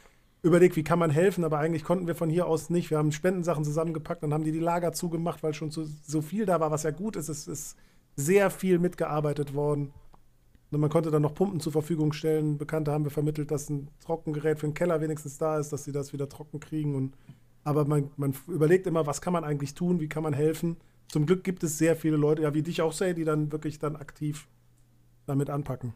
überlegt, 0.42 0.76
wie 0.76 0.82
kann 0.82 0.99
man 0.99 1.11
helfen, 1.11 1.44
aber 1.44 1.58
eigentlich 1.58 1.84
konnten 1.84 2.06
wir 2.06 2.14
von 2.14 2.28
hier 2.28 2.46
aus 2.46 2.68
nicht. 2.68 2.90
Wir 2.90 2.99
haben 2.99 3.12
Spendensachen 3.12 3.64
zusammengepackt 3.64 4.25
und 4.25 4.34
haben 4.34 4.44
die 4.44 4.52
die 4.52 4.58
Lager 4.58 4.92
zugemacht, 4.92 5.42
weil 5.42 5.54
schon 5.54 5.70
zu, 5.70 5.84
so 5.84 6.20
viel 6.20 6.46
da 6.46 6.58
war, 6.61 6.70
was 6.70 6.82
ja 6.82 6.90
gut 6.90 7.16
ist. 7.16 7.28
Es 7.28 7.46
ist 7.46 7.76
sehr 8.16 8.50
viel 8.50 8.78
mitgearbeitet 8.78 9.54
worden. 9.54 9.92
Und 10.72 10.80
man 10.80 10.90
konnte 10.90 11.11
dann 11.11 11.22
noch 11.22 11.34
Pumpen 11.34 11.61
zur 11.61 11.70
Verfügung 11.70 12.12
stellen. 12.12 12.58
Bekannte 12.58 12.92
haben 12.92 13.04
wir 13.04 13.11
vermittelt, 13.11 13.50
dass 13.50 13.68
ein 13.68 13.88
Trockengerät 14.00 14.58
für 14.58 14.66
den 14.66 14.75
Keller 14.75 15.00
wenigstens 15.00 15.38
da 15.38 15.58
ist, 15.58 15.72
dass 15.72 15.84
sie 15.84 15.92
das 15.92 16.12
wieder 16.12 16.28
trocken 16.28 16.61
kriegen. 16.61 16.94
Und, 16.94 17.14
aber 17.62 17.84
man, 17.84 18.11
man 18.16 18.34
überlegt 18.49 18.87
immer, 18.87 19.06
was 19.06 19.20
kann 19.20 19.34
man 19.34 19.44
eigentlich 19.44 19.75
tun, 19.75 20.00
wie 20.00 20.08
kann 20.08 20.22
man 20.22 20.32
helfen. 20.32 20.76
Zum 21.08 21.26
Glück 21.26 21.44
gibt 21.44 21.62
es 21.62 21.76
sehr 21.76 21.94
viele 21.94 22.16
Leute, 22.16 22.42
ja 22.42 22.54
wie 22.54 22.62
dich 22.62 22.80
auch, 22.80 22.92
Say, 22.92 23.12
die 23.14 23.25
dann 23.25 23.52
wirklich 23.52 23.78
dann 23.78 23.96
aktiv 23.96 24.49
damit 25.26 25.50
anpacken. 25.50 25.92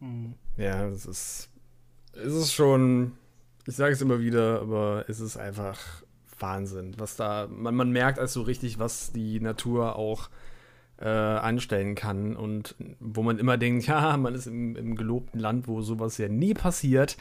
Hm. 0.00 0.34
Ja, 0.56 0.88
es 0.88 1.06
ist, 1.06 1.50
es 2.12 2.34
ist 2.34 2.52
schon, 2.52 3.12
ich 3.66 3.76
sage 3.76 3.92
es 3.92 4.00
immer 4.02 4.20
wieder, 4.20 4.60
aber 4.60 5.04
es 5.08 5.20
ist 5.20 5.36
einfach 5.36 5.78
Wahnsinn, 6.38 6.94
was 6.98 7.16
da, 7.16 7.46
man, 7.50 7.74
man 7.74 7.90
merkt 7.90 8.18
also 8.18 8.42
richtig, 8.42 8.78
was 8.78 9.12
die 9.12 9.40
Natur 9.40 9.96
auch 9.96 10.30
äh, 10.98 11.06
anstellen 11.08 11.94
kann 11.94 12.36
und 12.36 12.74
wo 12.98 13.22
man 13.22 13.38
immer 13.38 13.56
denkt, 13.58 13.86
ja, 13.88 14.16
man 14.16 14.34
ist 14.34 14.46
im, 14.46 14.76
im 14.76 14.96
gelobten 14.96 15.38
Land, 15.40 15.68
wo 15.68 15.82
sowas 15.82 16.18
ja 16.18 16.28
nie 16.28 16.54
passiert. 16.54 17.16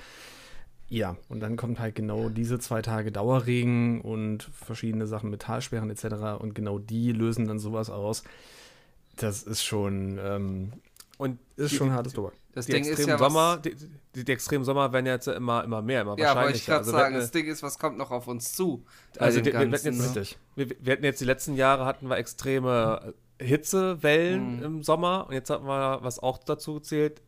Ja, 0.92 1.18
und 1.28 1.40
dann 1.42 1.56
kommt 1.56 1.80
halt 1.80 1.94
genau 1.96 2.30
diese 2.30 2.58
zwei 2.58 2.82
Tage 2.82 3.12
Dauerregen 3.12 4.02
und 4.02 4.44
verschiedene 4.52 5.06
Sachen 5.06 5.30
mit 5.30 5.44
Talsperren 5.44 5.90
etc. 5.92 6.40
Und 6.40 6.56
genau 6.56 6.80
die 6.80 7.12
lösen 7.12 7.48
dann 7.48 7.60
sowas 7.60 7.92
aus. 7.92 8.24
Das 9.18 9.44
ist 9.44 9.63
schon, 9.63 10.18
ähm, 10.20 10.74
Und 11.20 11.38
ist 11.58 11.74
die- 11.74 11.76
schon 11.76 11.92
hartes 11.92 12.13
Tobak. 12.13 12.34
Das 12.54 12.66
die 12.66 12.72
Ding 12.74 12.82
ist 12.84 12.90
extremen 12.90 13.10
ja 13.10 13.18
Sommer, 13.20 13.56
was, 13.58 13.62
die, 13.62 13.76
die, 14.16 14.26
die 14.26 14.32
extremen 14.32 14.66
Sommer 14.66 14.92
werden 14.92 15.06
ja 15.06 15.14
jetzt 15.14 15.28
immer, 15.28 15.64
immer 15.64 15.82
mehr, 15.82 16.02
immer 16.02 16.18
Ja, 16.18 16.36
wollte 16.36 16.58
ich 16.58 16.68
wahrscheinlicher. 16.68 16.72
gerade 16.72 16.80
Also 16.80 16.92
sagen, 16.92 17.16
das 17.16 17.32
Ding 17.32 17.46
ist, 17.48 17.62
was 17.64 17.78
kommt 17.80 17.98
noch 17.98 18.12
auf 18.12 18.28
uns 18.28 18.54
zu? 18.54 18.84
bei 19.18 19.22
Also 19.26 19.38
dem 19.40 19.46
wir- 19.46 19.54
wir 19.54 19.60
hatten 19.60 19.72
Ganzen, 19.72 19.94
jetzt- 19.94 20.16
ne? 20.16 20.22
Richtig. 20.22 20.38
wir, 20.56 20.70
wir 20.80 20.94
hatten 20.94 21.04
jetzt 21.04 21.22
die 21.22 21.26
letzten 21.26 21.56
Jahre 21.56 21.86
hatten 21.86 22.08
wir 22.10 22.18
extreme 22.18 23.14
Hitzewellen 23.74 24.58
Mhm. 24.58 24.64
im 24.64 24.84
Sommer 24.84 25.26
und 25.28 25.34
jetzt 25.34 25.50
hatten 25.50 25.66
wir, 25.66 26.00
was 26.02 26.20
auch 26.20 26.38
dazu 26.40 26.80
zählt, 26.80 27.22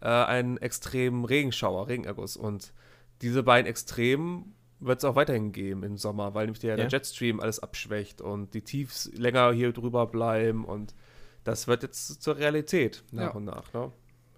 äh, 0.00 0.06
einen 0.06 0.58
extremen 0.58 1.24
Regenschauer, 1.24 1.88
Regenerguss. 1.88 2.36
Und 2.36 2.72
diese 3.20 3.42
beiden 3.42 3.66
Extremen 3.68 4.54
wird 4.80 4.98
es 4.98 5.04
auch 5.04 5.16
weiterhin 5.16 5.50
geben 5.50 5.82
im 5.82 5.96
Sommer, 5.96 6.34
weil 6.34 6.46
nämlich 6.46 6.60
der, 6.60 6.76
der 6.76 6.84
Ja. 6.86 6.90
Jetstream 6.90 7.40
alles 7.40 7.58
abschwächt 7.58 8.20
und 8.20 8.54
die 8.54 8.62
Tiefs 8.62 9.10
länger 9.12 9.50
hier 9.52 9.72
drüber 9.72 10.06
bleiben 10.06 10.64
und 10.64 10.94
das 11.42 11.66
wird 11.66 11.82
jetzt 11.82 12.22
zur 12.22 12.36
Realität 12.36 13.02
nach 13.10 13.22
Ja. 13.22 13.30
und 13.30 13.44
nach. 13.44 13.72
Ne? 13.72 13.90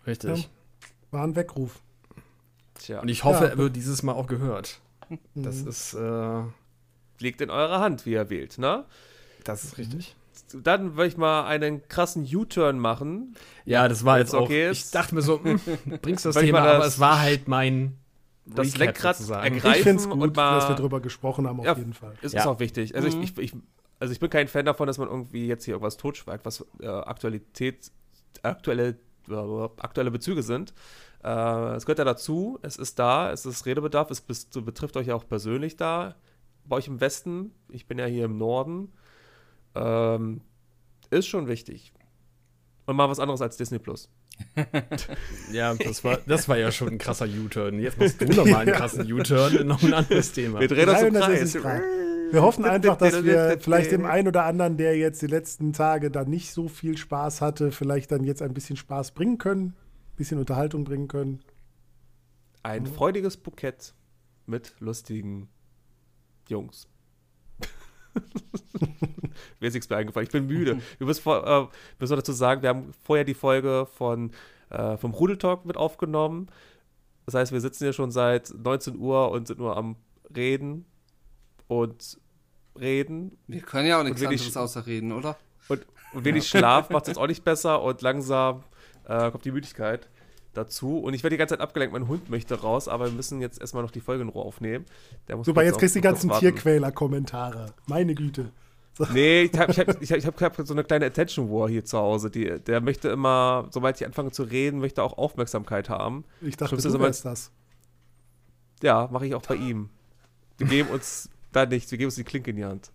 Richtig. 0.06 0.42
Ja. 0.44 0.48
War 1.12 1.24
ein 1.24 1.36
Weckruf. 1.36 1.80
Tja, 2.74 3.00
Und 3.00 3.08
ich 3.08 3.24
hoffe, 3.24 3.44
Ja. 3.44 3.50
er 3.50 3.58
wird 3.58 3.76
dieses 3.76 4.02
Mal 4.02 4.12
auch 4.12 4.26
gehört. 4.26 4.80
Das 5.34 5.62
Mhm. 5.62 5.68
ist, 5.68 5.94
äh, 5.94 6.42
liegt 7.18 7.40
in 7.40 7.50
eurer 7.50 7.80
Hand, 7.80 8.06
wie 8.06 8.12
ihr 8.12 8.30
wählt. 8.30 8.58
Ne? 8.58 8.84
das 9.44 9.64
ist 9.64 9.78
richtig. 9.78 10.14
Dann 10.52 10.96
würde 10.96 11.08
ich 11.08 11.16
mal 11.16 11.44
einen 11.46 11.86
krassen 11.88 12.24
U-Turn 12.24 12.78
machen. 12.78 13.34
Ja, 13.64 13.88
das 13.88 14.04
war 14.04 14.18
Wenn's 14.18 14.32
jetzt 14.32 14.34
auch. 14.38 14.44
okay 14.44 14.70
ist. 14.70 14.84
ich 14.86 14.90
dachte 14.90 15.14
mir 15.14 15.22
so, 15.22 15.42
hm, 15.42 15.58
bringst 16.02 16.24
du 16.24 16.28
das 16.28 16.36
Thema, 16.36 16.62
das- 16.62 16.74
aber 16.76 16.84
es 16.86 17.00
war 17.00 17.20
halt 17.20 17.48
mein 17.48 17.96
Das 18.46 18.66
Recap 18.66 18.78
Lenkrad 18.80 19.16
sozusagen. 19.16 19.54
ergreifen 19.54 19.78
Ich 19.78 19.82
finde 19.82 20.00
es 20.02 20.06
und 20.06 20.20
gut, 20.20 20.36
mal- 20.36 20.56
dass 20.58 20.68
wir 20.68 20.76
drüber 20.76 21.00
gesprochen 21.00 21.46
haben, 21.48 21.60
auf 21.60 21.66
Ja. 21.66 21.74
jeden 21.76 21.94
Fall. 21.94 22.14
Es 22.22 22.32
Ja. 22.32 22.40
ist 22.40 22.46
auch 22.46 22.60
wichtig. 22.60 22.94
Also, 22.94 23.08
Mhm. 23.16 23.22
ich, 23.24 23.38
ich, 23.38 23.54
ich, 23.54 23.60
also 23.98 24.12
ich 24.12 24.20
bin 24.20 24.28
kein 24.30 24.46
Fan 24.48 24.64
davon, 24.66 24.86
dass 24.86 24.98
man 24.98 25.08
irgendwie 25.08 25.46
jetzt 25.46 25.64
hier 25.64 25.74
irgendwas 25.74 25.96
totschweigt, 25.96 26.44
was 26.44 26.64
äh, 26.80 26.86
Aktualität, 26.86 27.90
aktuelle, 28.42 28.96
aktuelle 29.78 30.10
Bezüge 30.10 30.42
sind. 30.42 30.72
Äh, 31.22 31.74
es 31.74 31.86
gehört 31.86 31.98
ja 31.98 32.04
dazu, 32.04 32.58
es 32.62 32.76
ist 32.76 32.98
da, 32.98 33.32
es 33.32 33.46
ist 33.46 33.66
Redebedarf, 33.66 34.10
es 34.10 34.20
betrifft 34.20 34.96
euch 34.96 35.08
ja 35.08 35.14
auch 35.14 35.28
persönlich 35.28 35.76
da, 35.76 36.14
bei 36.64 36.76
euch 36.76 36.88
im 36.88 37.00
Westen. 37.00 37.52
Ich 37.68 37.86
bin 37.86 37.98
ja 37.98 38.06
hier 38.06 38.24
im 38.24 38.38
Norden. 38.38 38.92
Ähm, 39.74 40.40
ist 41.10 41.26
schon 41.26 41.48
wichtig. 41.48 41.92
Und 42.86 42.96
mal 42.96 43.08
was 43.08 43.20
anderes 43.20 43.40
als 43.42 43.56
Disney 43.56 43.78
Plus. 43.78 44.08
Ja, 45.52 45.74
das 45.74 46.04
war, 46.04 46.18
das 46.26 46.48
war 46.48 46.56
ja 46.56 46.72
schon 46.72 46.88
ein 46.88 46.98
krasser 46.98 47.26
U-Turn. 47.26 47.80
Jetzt 47.80 47.98
machst 47.98 48.20
du 48.20 48.26
nochmal 48.26 48.62
einen 48.62 48.72
krassen 48.76 49.10
U-Turn 49.12 49.56
in 49.56 49.66
noch 49.66 49.82
ein 49.82 49.92
anderes 49.92 50.32
Thema. 50.32 50.60
Wir 50.60 50.68
drehen 50.68 50.88
uns 50.88 51.02
im 51.02 51.14
360 51.14 51.62
Kreis. 51.62 51.82
Wir 52.32 52.42
hoffen 52.42 52.64
einfach, 52.64 52.96
dass 52.96 53.24
wir 53.24 53.58
vielleicht 53.60 53.92
dem 53.92 54.04
einen 54.04 54.28
oder 54.28 54.44
anderen, 54.44 54.76
der 54.76 54.96
jetzt 54.96 55.22
die 55.22 55.26
letzten 55.26 55.72
Tage 55.72 56.10
da 56.10 56.24
nicht 56.24 56.52
so 56.52 56.68
viel 56.68 56.96
Spaß 56.96 57.40
hatte, 57.40 57.72
vielleicht 57.72 58.12
dann 58.12 58.24
jetzt 58.24 58.42
ein 58.42 58.54
bisschen 58.54 58.76
Spaß 58.76 59.12
bringen 59.12 59.38
können, 59.38 59.68
ein 59.68 60.16
bisschen 60.16 60.38
Unterhaltung 60.38 60.84
bringen 60.84 61.08
können. 61.08 61.40
Ein 62.62 62.86
freudiges 62.86 63.36
Bukett 63.36 63.94
mit 64.46 64.74
lustigen 64.80 65.48
Jungs. 66.48 66.88
Mir 69.60 69.68
ist 69.68 69.74
nichts 69.74 69.88
mehr 69.88 69.98
eingefallen. 69.98 70.26
Ich 70.26 70.32
bin 70.32 70.46
müde. 70.46 70.80
Wir 70.98 71.06
müssen, 71.06 71.22
vor, 71.22 71.46
äh, 71.46 71.66
müssen 71.98 72.16
dazu 72.16 72.32
sagen, 72.32 72.62
wir 72.62 72.68
haben 72.68 72.92
vorher 73.02 73.24
die 73.24 73.34
Folge 73.34 73.86
von, 73.94 74.32
äh, 74.70 74.96
vom 74.96 75.12
Rudeltalk 75.12 75.64
mit 75.64 75.76
aufgenommen. 75.76 76.48
Das 77.26 77.34
heißt, 77.34 77.52
wir 77.52 77.60
sitzen 77.60 77.84
hier 77.84 77.92
schon 77.92 78.10
seit 78.10 78.52
19 78.56 78.98
Uhr 78.98 79.30
und 79.30 79.46
sind 79.46 79.58
nur 79.58 79.76
am 79.76 79.96
Reden 80.34 80.84
und 81.70 82.18
reden. 82.78 83.38
Wir 83.46 83.60
können 83.60 83.86
ja 83.86 84.00
auch 84.00 84.04
nichts 84.04 84.20
anderes 84.22 84.56
außer 84.56 84.86
reden, 84.86 85.12
oder? 85.12 85.36
Und, 85.68 85.86
und 86.12 86.24
wenig 86.24 86.48
Schlaf 86.48 86.90
macht 86.90 87.04
es 87.04 87.08
jetzt 87.08 87.18
auch 87.20 87.28
nicht 87.28 87.44
besser 87.44 87.80
und 87.82 88.02
langsam 88.02 88.64
äh, 89.06 89.30
kommt 89.30 89.44
die 89.44 89.52
Müdigkeit 89.52 90.08
dazu. 90.52 90.98
Und 90.98 91.14
ich 91.14 91.22
werde 91.22 91.34
die 91.34 91.38
ganze 91.38 91.54
Zeit 91.54 91.60
abgelenkt, 91.60 91.92
mein 91.92 92.08
Hund 92.08 92.28
möchte 92.28 92.60
raus, 92.60 92.88
aber 92.88 93.06
wir 93.06 93.12
müssen 93.12 93.40
jetzt 93.40 93.60
erstmal 93.60 93.84
noch 93.84 93.92
die 93.92 94.00
Folge 94.00 94.22
in 94.22 94.28
Ruhe 94.30 94.42
aufnehmen. 94.42 94.84
Der 95.28 95.36
muss 95.36 95.46
Super, 95.46 95.62
jetzt 95.62 95.78
kriegst 95.78 95.94
du 95.94 96.00
die 96.00 96.02
ganzen. 96.02 96.28
Tierquäler-Kommentare. 96.30 97.66
Meine 97.86 98.16
Güte. 98.16 98.50
Nee, 99.12 99.42
ich 99.42 99.56
habe 99.56 99.70
ich 99.70 99.78
hab, 99.78 100.02
ich 100.02 100.10
hab, 100.10 100.18
ich 100.18 100.26
hab, 100.26 100.58
hab 100.58 100.66
so 100.66 100.74
eine 100.74 100.82
kleine 100.82 101.06
Attention 101.06 101.48
War 101.52 101.68
hier 101.68 101.84
zu 101.84 101.98
Hause. 101.98 102.30
Die, 102.30 102.58
der 102.58 102.80
möchte 102.80 103.10
immer, 103.10 103.68
sobald 103.70 104.00
ich 104.00 104.04
anfange 104.04 104.32
zu 104.32 104.42
reden, 104.42 104.80
möchte 104.80 105.04
auch 105.04 105.16
Aufmerksamkeit 105.16 105.88
haben. 105.88 106.24
Ich 106.40 106.56
dachte, 106.56 106.70
Schlimmste 106.70 106.88
ist 106.88 106.94
du 106.94 107.00
wärst 107.00 107.24
das. 107.24 107.52
Ja, 108.82 109.08
mache 109.12 109.28
ich 109.28 109.36
auch 109.36 109.42
bei 109.42 109.54
ihm. 109.54 109.90
Wir 110.58 110.66
geben 110.66 110.90
uns 110.90 111.30
da 111.52 111.66
nichts, 111.66 111.90
wir 111.90 111.98
geben 111.98 112.08
uns 112.08 112.14
die 112.16 112.24
Klinke 112.24 112.50
in 112.50 112.56
die 112.56 112.64
Hand. 112.64 112.90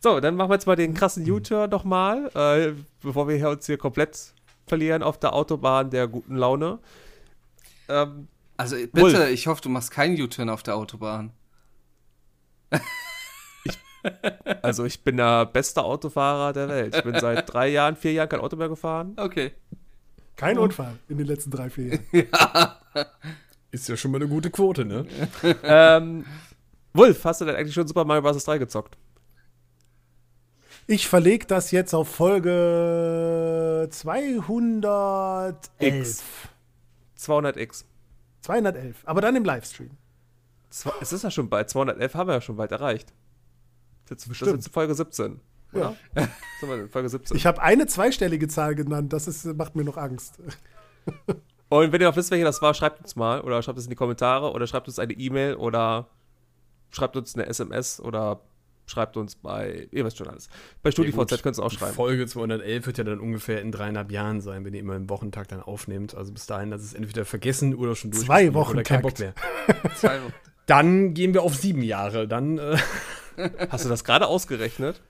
So, 0.00 0.20
dann 0.20 0.36
machen 0.36 0.50
wir 0.50 0.54
jetzt 0.54 0.66
mal 0.66 0.76
den 0.76 0.94
krassen 0.94 1.28
U-Turn 1.28 1.70
nochmal, 1.70 2.30
äh, 2.34 2.72
bevor 3.02 3.26
wir 3.28 3.36
hier 3.36 3.50
uns 3.50 3.66
hier 3.66 3.78
komplett 3.78 4.32
verlieren 4.66 5.02
auf 5.02 5.18
der 5.18 5.32
Autobahn 5.32 5.90
der 5.90 6.06
guten 6.06 6.36
Laune. 6.36 6.78
Ähm, 7.88 8.28
Also 8.56 8.76
bitte, 8.76 9.00
Wolf. 9.00 9.30
ich 9.30 9.46
hoffe, 9.46 9.62
du 9.62 9.68
machst 9.68 9.90
keinen 9.90 10.20
U-Turn 10.20 10.50
auf 10.50 10.62
der 10.62 10.76
Autobahn. 10.76 11.32
also 14.62 14.84
ich 14.84 15.02
bin 15.02 15.16
der 15.16 15.46
beste 15.46 15.82
Autofahrer 15.82 16.52
der 16.52 16.68
Welt. 16.68 16.96
Ich 16.96 17.02
bin 17.02 17.18
seit 17.18 17.52
drei 17.52 17.68
Jahren, 17.68 17.96
vier 17.96 18.12
Jahren 18.12 18.28
kein 18.28 18.40
Auto 18.40 18.56
mehr 18.56 18.68
gefahren. 18.68 19.14
Okay. 19.16 19.52
Kein 20.36 20.58
Unfall 20.58 20.98
in 21.08 21.18
den 21.18 21.26
letzten 21.26 21.50
drei, 21.50 21.70
vier 21.70 21.98
Jahren. 22.12 22.72
Ist 23.70 23.88
ja 23.88 23.96
schon 23.96 24.12
mal 24.12 24.18
eine 24.18 24.28
gute 24.28 24.50
Quote, 24.50 24.84
ne? 24.84 25.04
ähm, 25.62 26.24
Wolf, 26.92 27.24
hast 27.24 27.40
du 27.40 27.44
denn 27.44 27.56
eigentlich 27.56 27.74
schon 27.74 27.86
Super 27.86 28.04
Mario 28.04 28.22
Bros. 28.22 28.44
3 28.44 28.58
gezockt? 28.58 28.96
Ich 30.86 31.06
verlege 31.06 31.46
das 31.46 31.70
jetzt 31.70 31.94
auf 31.94 32.08
Folge 32.08 33.88
211. 33.90 35.56
X. 35.78 36.24
200x. 37.18 37.84
211, 38.40 39.02
aber 39.04 39.20
dann 39.20 39.36
im 39.36 39.44
Livestream. 39.44 39.90
Zwei, 40.70 40.92
es 41.00 41.12
ist 41.12 41.24
ja 41.24 41.30
schon 41.30 41.50
bald. 41.50 41.68
211 41.68 42.14
haben 42.14 42.28
wir 42.28 42.34
ja 42.34 42.40
schon 42.40 42.56
bald 42.56 42.72
erreicht. 42.72 43.12
Das 44.08 44.26
ist, 44.26 44.40
ist 44.40 44.72
Folge 44.72 44.94
17. 44.94 45.40
Ja. 45.74 45.94
Sind 46.60 46.68
wir 46.68 46.80
in 46.80 46.88
Folge 46.88 47.10
17. 47.10 47.36
Ich 47.36 47.44
habe 47.46 47.60
eine 47.60 47.86
zweistellige 47.86 48.48
Zahl 48.48 48.74
genannt, 48.74 49.12
das 49.12 49.28
ist, 49.28 49.44
macht 49.44 49.76
mir 49.76 49.84
noch 49.84 49.98
Angst. 49.98 50.38
Und 51.68 51.92
wenn 51.92 52.00
ihr 52.00 52.08
noch 52.08 52.16
wisst, 52.16 52.30
welche 52.30 52.44
das 52.44 52.62
war, 52.62 52.72
schreibt 52.72 53.00
uns 53.00 53.14
mal 53.16 53.42
oder 53.42 53.62
schreibt 53.62 53.78
es 53.78 53.84
in 53.84 53.90
die 53.90 53.96
Kommentare 53.96 54.52
oder 54.52 54.66
schreibt 54.66 54.88
uns 54.88 54.98
eine 54.98 55.12
E-Mail 55.12 55.56
oder 55.56 56.08
schreibt 56.90 57.16
uns 57.16 57.34
eine 57.34 57.46
SMS 57.46 58.00
oder 58.00 58.40
schreibt 58.86 59.16
uns 59.16 59.36
bei, 59.36 59.88
ihr 59.92 60.04
wisst 60.04 60.16
schon 60.16 60.28
alles. 60.28 60.48
Bei 60.82 60.90
StudiVZ 60.90 61.30
Ja, 61.30 61.36
könnt 61.38 61.58
ihr 61.58 61.62
auch 61.62 61.70
schreiben. 61.70 61.94
Folge 61.94 62.26
211 62.26 62.86
wird 62.86 62.98
ja 62.98 63.04
dann 63.04 63.20
ungefähr 63.20 63.60
in 63.60 63.70
dreieinhalb 63.70 64.10
Jahren 64.10 64.40
sein, 64.40 64.64
wenn 64.64 64.72
ihr 64.72 64.80
immer 64.80 64.96
im 64.96 65.10
Wochentag 65.10 65.48
dann 65.48 65.60
aufnehmt. 65.60 66.14
Also 66.14 66.32
bis 66.32 66.46
dahin, 66.46 66.70
das 66.70 66.82
ist 66.82 66.94
entweder 66.94 67.24
vergessen 67.24 67.74
oder 67.74 67.94
schon 67.94 68.10
durch. 68.12 68.24
Zwei 68.24 68.50
Oder 68.50 68.82
kein 68.82 69.02
Bock 69.02 69.18
mehr. 69.18 69.34
Zwei 69.96 70.22
Wochen. 70.22 70.32
Dann 70.66 71.14
gehen 71.14 71.34
wir 71.34 71.42
auf 71.42 71.54
sieben 71.54 71.82
Jahre. 71.82 72.26
Dann, 72.28 72.58
äh, 72.58 72.78
Hast 73.70 73.84
du 73.84 73.88
das 73.88 74.04
gerade 74.04 74.26
ausgerechnet? 74.26 75.00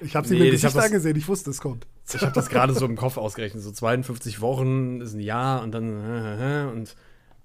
Ich 0.00 0.14
habe 0.14 0.26
sie 0.26 0.34
Nee, 0.34 0.40
mir 0.40 0.48
im 0.50 0.54
ich 0.54 0.64
angesehen, 0.64 1.16
ich 1.16 1.28
wusste, 1.28 1.50
es 1.50 1.60
kommt. 1.60 1.86
ich 2.12 2.20
habe 2.20 2.32
das 2.32 2.48
gerade 2.48 2.74
so 2.74 2.86
im 2.86 2.96
Kopf 2.96 3.16
ausgerechnet. 3.16 3.62
So 3.62 3.72
52 3.72 4.40
Wochen 4.40 5.00
ist 5.00 5.14
ein 5.14 5.20
Jahr 5.20 5.62
und 5.62 5.72
dann 5.72 6.00
äh, 6.04 6.64
äh, 6.64 6.70
und 6.70 6.94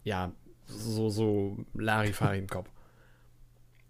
ja, 0.04 0.32
so, 0.66 1.10
so 1.10 1.58
Larifari 1.74 2.40
im 2.40 2.48
Kopf. 2.48 2.70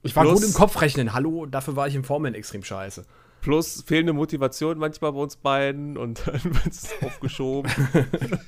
Ich 0.04 0.16
war 0.16 0.24
Plus- 0.24 0.42
gut 0.42 0.50
im 0.50 0.54
Kopfrechnen. 0.54 1.14
Hallo, 1.14 1.46
dafür 1.46 1.76
war 1.76 1.88
ich 1.88 1.96
im 1.96 2.04
Formeln 2.04 2.34
extrem 2.36 2.64
scheiße. 2.64 3.06
Plus 3.42 3.84
fehlende 3.86 4.14
Motivation 4.14 4.78
manchmal 4.78 5.12
bei 5.14 5.20
uns 5.20 5.36
beiden 5.38 5.98
und 5.98 6.22
dann 6.28 6.44
wird 6.44 6.68
es 6.68 6.90
aufgeschoben. 7.02 7.72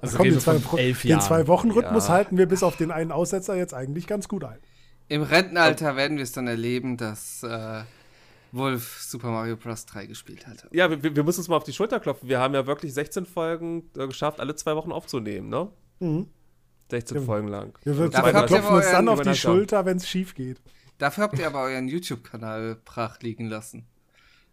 Also 0.00 0.18
Komm, 0.18 0.28
den 0.30 0.40
zwei, 0.40 0.58
elf 0.78 1.04
Jahren. 1.04 1.20
Zwei-Wochen-Rhythmus 1.20 2.08
Ja. 2.08 2.14
halten 2.14 2.36
wir 2.36 2.46
bis 2.46 2.62
auf 2.62 2.76
den 2.76 2.90
einen 2.90 3.12
Aussetzer 3.12 3.54
jetzt 3.56 3.74
eigentlich 3.74 4.06
ganz 4.06 4.28
gut 4.28 4.44
ein. 4.44 4.58
Im 5.08 5.22
Rentenalter 5.22 5.96
werden 5.96 6.16
wir 6.16 6.24
es 6.24 6.32
dann 6.32 6.46
erleben, 6.48 6.96
dass 6.96 7.42
äh, 7.42 7.82
Wolf 8.52 9.00
Super 9.00 9.30
Mario 9.30 9.56
Bros. 9.56 9.86
3 9.86 10.06
gespielt 10.06 10.46
hat. 10.46 10.66
Ja, 10.72 10.90
wir, 10.90 11.02
wir 11.16 11.24
müssen 11.24 11.40
uns 11.40 11.48
mal 11.48 11.56
auf 11.56 11.64
die 11.64 11.72
Schulter 11.72 12.00
klopfen. 12.00 12.28
Wir 12.28 12.40
haben 12.40 12.54
ja 12.54 12.66
wirklich 12.66 12.92
16 12.94 13.24
Folgen 13.26 13.90
äh, 13.96 14.06
geschafft, 14.06 14.40
alle 14.40 14.54
zwei 14.54 14.74
Wochen 14.76 14.92
aufzunehmen, 14.92 15.48
ne? 15.48 15.68
Mhm. 16.00 16.26
16 16.90 17.24
Folgen 17.24 17.48
lang. 17.48 17.78
Wir, 17.84 17.94
ihr 17.98 18.10
klopfen 18.10 18.74
uns 18.76 18.90
dann 18.90 19.08
auf 19.08 19.20
die. 19.20 19.34
Schulter, 19.34 19.84
wenn 19.84 19.96
es 19.96 20.08
schief 20.08 20.34
geht. 20.34 20.60
Dafür 20.98 21.24
habt 21.24 21.38
ihr 21.38 21.46
aber 21.46 21.62
euren 21.62 21.88
YouTube-Kanal 21.88 22.76
brach 22.84 23.20
liegen 23.20 23.46
lassen. 23.46 23.86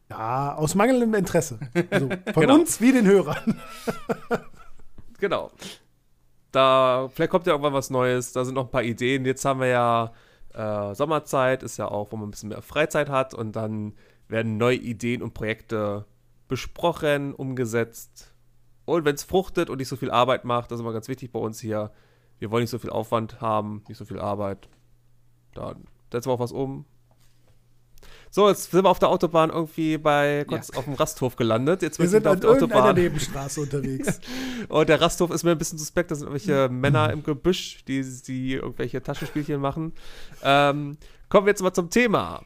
Ja, 0.09 0.55
aus 0.55 0.75
mangelndem 0.75 1.13
Interesse. 1.13 1.59
Also 1.89 2.09
von 2.33 2.41
Genau. 2.41 2.55
uns 2.55 2.81
wie 2.81 2.91
den 2.91 3.05
Hörern. 3.05 3.59
Genau. 5.19 5.51
Da, 6.51 7.09
vielleicht 7.13 7.31
kommt 7.31 7.47
ja 7.47 7.53
irgendwann 7.53 7.71
was 7.73 7.89
Neues, 7.89 8.33
da 8.33 8.43
sind 8.43 8.55
noch 8.55 8.65
ein 8.65 8.71
paar 8.71 8.83
Ideen. 8.83 9.23
Jetzt 9.25 9.45
haben 9.45 9.61
wir 9.61 9.67
ja 9.67 10.11
äh, 10.53 10.93
Sommerzeit, 10.95 11.63
ist 11.63 11.77
ja 11.77 11.87
auch, 11.87 12.11
wo 12.11 12.17
man 12.17 12.27
ein 12.27 12.31
bisschen 12.31 12.49
mehr 12.49 12.61
Freizeit 12.61 13.07
hat 13.07 13.33
und 13.33 13.55
dann 13.55 13.93
werden 14.27 14.57
neue 14.57 14.75
Ideen 14.75 15.21
und 15.23 15.33
Projekte 15.33 16.05
besprochen, 16.49 17.33
umgesetzt. 17.33 18.33
Und 18.85 19.05
wenn 19.05 19.15
es 19.15 19.23
fruchtet 19.23 19.69
und 19.69 19.77
nicht 19.77 19.87
so 19.87 19.95
viel 19.95 20.11
Arbeit 20.11 20.43
macht, 20.43 20.71
das 20.71 20.77
ist 20.77 20.81
immer 20.81 20.91
ganz 20.93 21.07
wichtig 21.07 21.31
bei 21.31 21.39
uns 21.39 21.61
hier. 21.61 21.91
Wir 22.39 22.51
wollen 22.51 22.63
nicht 22.63 22.69
so 22.71 22.79
viel 22.79 22.89
Aufwand 22.89 23.41
haben, 23.41 23.83
nicht 23.87 23.97
so 23.97 24.05
viel 24.05 24.19
Arbeit. 24.19 24.67
Dann 25.53 25.85
setzen 26.11 26.29
wir 26.29 26.33
auch 26.33 26.39
was 26.39 26.51
um. 26.51 26.85
So, 28.29 28.49
jetzt 28.49 28.71
sind 28.71 28.83
wir 28.83 28.89
auf 28.89 28.99
der 28.99 29.09
Autobahn 29.09 29.51
irgendwie 29.51 29.97
bei 29.97 30.43
kurz 30.47 30.71
auf 30.71 30.85
dem 30.85 30.95
Rasthof 30.95 31.35
gelandet. 31.35 31.83
Jetzt 31.83 31.99
Wir 31.99 32.09
sind 32.09 32.25
wir 32.25 32.31
an 32.31 32.41
irgendeiner 32.41 32.93
Nebenstraße 32.93 33.61
unterwegs. 33.61 34.19
und 34.69 34.89
der 34.89 34.99
Rasthof 34.99 35.29
ist 35.29 35.43
mir 35.43 35.51
ein 35.51 35.57
bisschen 35.57 35.77
suspekt. 35.77 36.09
Da 36.09 36.15
sind 36.15 36.27
irgendwelche 36.27 36.67
Männer 36.69 37.11
im 37.11 37.21
Gebüsch, 37.23 37.85
die, 37.85 38.03
die 38.23 38.53
irgendwelche 38.53 39.03
Taschenspielchen 39.03 39.61
machen. 39.61 39.93
Ähm, 40.41 40.97
kommen 41.29 41.45
wir 41.45 41.51
jetzt 41.51 41.61
mal 41.61 41.73
zum 41.73 41.91
Thema. 41.91 42.43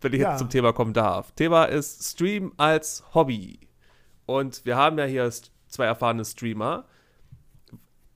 Wenn 0.00 0.12
ich 0.12 0.20
Ja. 0.20 0.30
jetzt 0.30 0.38
zum 0.38 0.50
Thema 0.50 0.72
kommen 0.72 0.92
darf. 0.92 1.32
Thema 1.32 1.64
ist 1.64 2.08
Stream 2.08 2.52
als 2.56 3.02
Hobby. 3.14 3.58
Und 4.24 4.64
wir 4.64 4.76
haben 4.76 4.98
ja 4.98 5.04
hier 5.04 5.28
zwei 5.66 5.86
erfahrene 5.86 6.24
Streamer. 6.24 6.84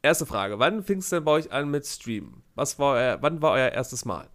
Erste 0.03 0.27
Frage: 0.27 0.59
Wann 0.59 0.83
fing 0.83 0.99
es 0.99 1.09
denn 1.09 1.25
bei 1.25 1.33
euch 1.33 1.53
an 1.53 1.71
mit 1.71 1.87
Streamen? 1.87 2.43
Was 2.55 2.79
war 2.79 2.95
euer, 2.97 3.19
wann 3.23 3.41
war 3.41 3.53
euer 3.53 3.69
erstes 3.71 4.05
Mal? 4.05 4.29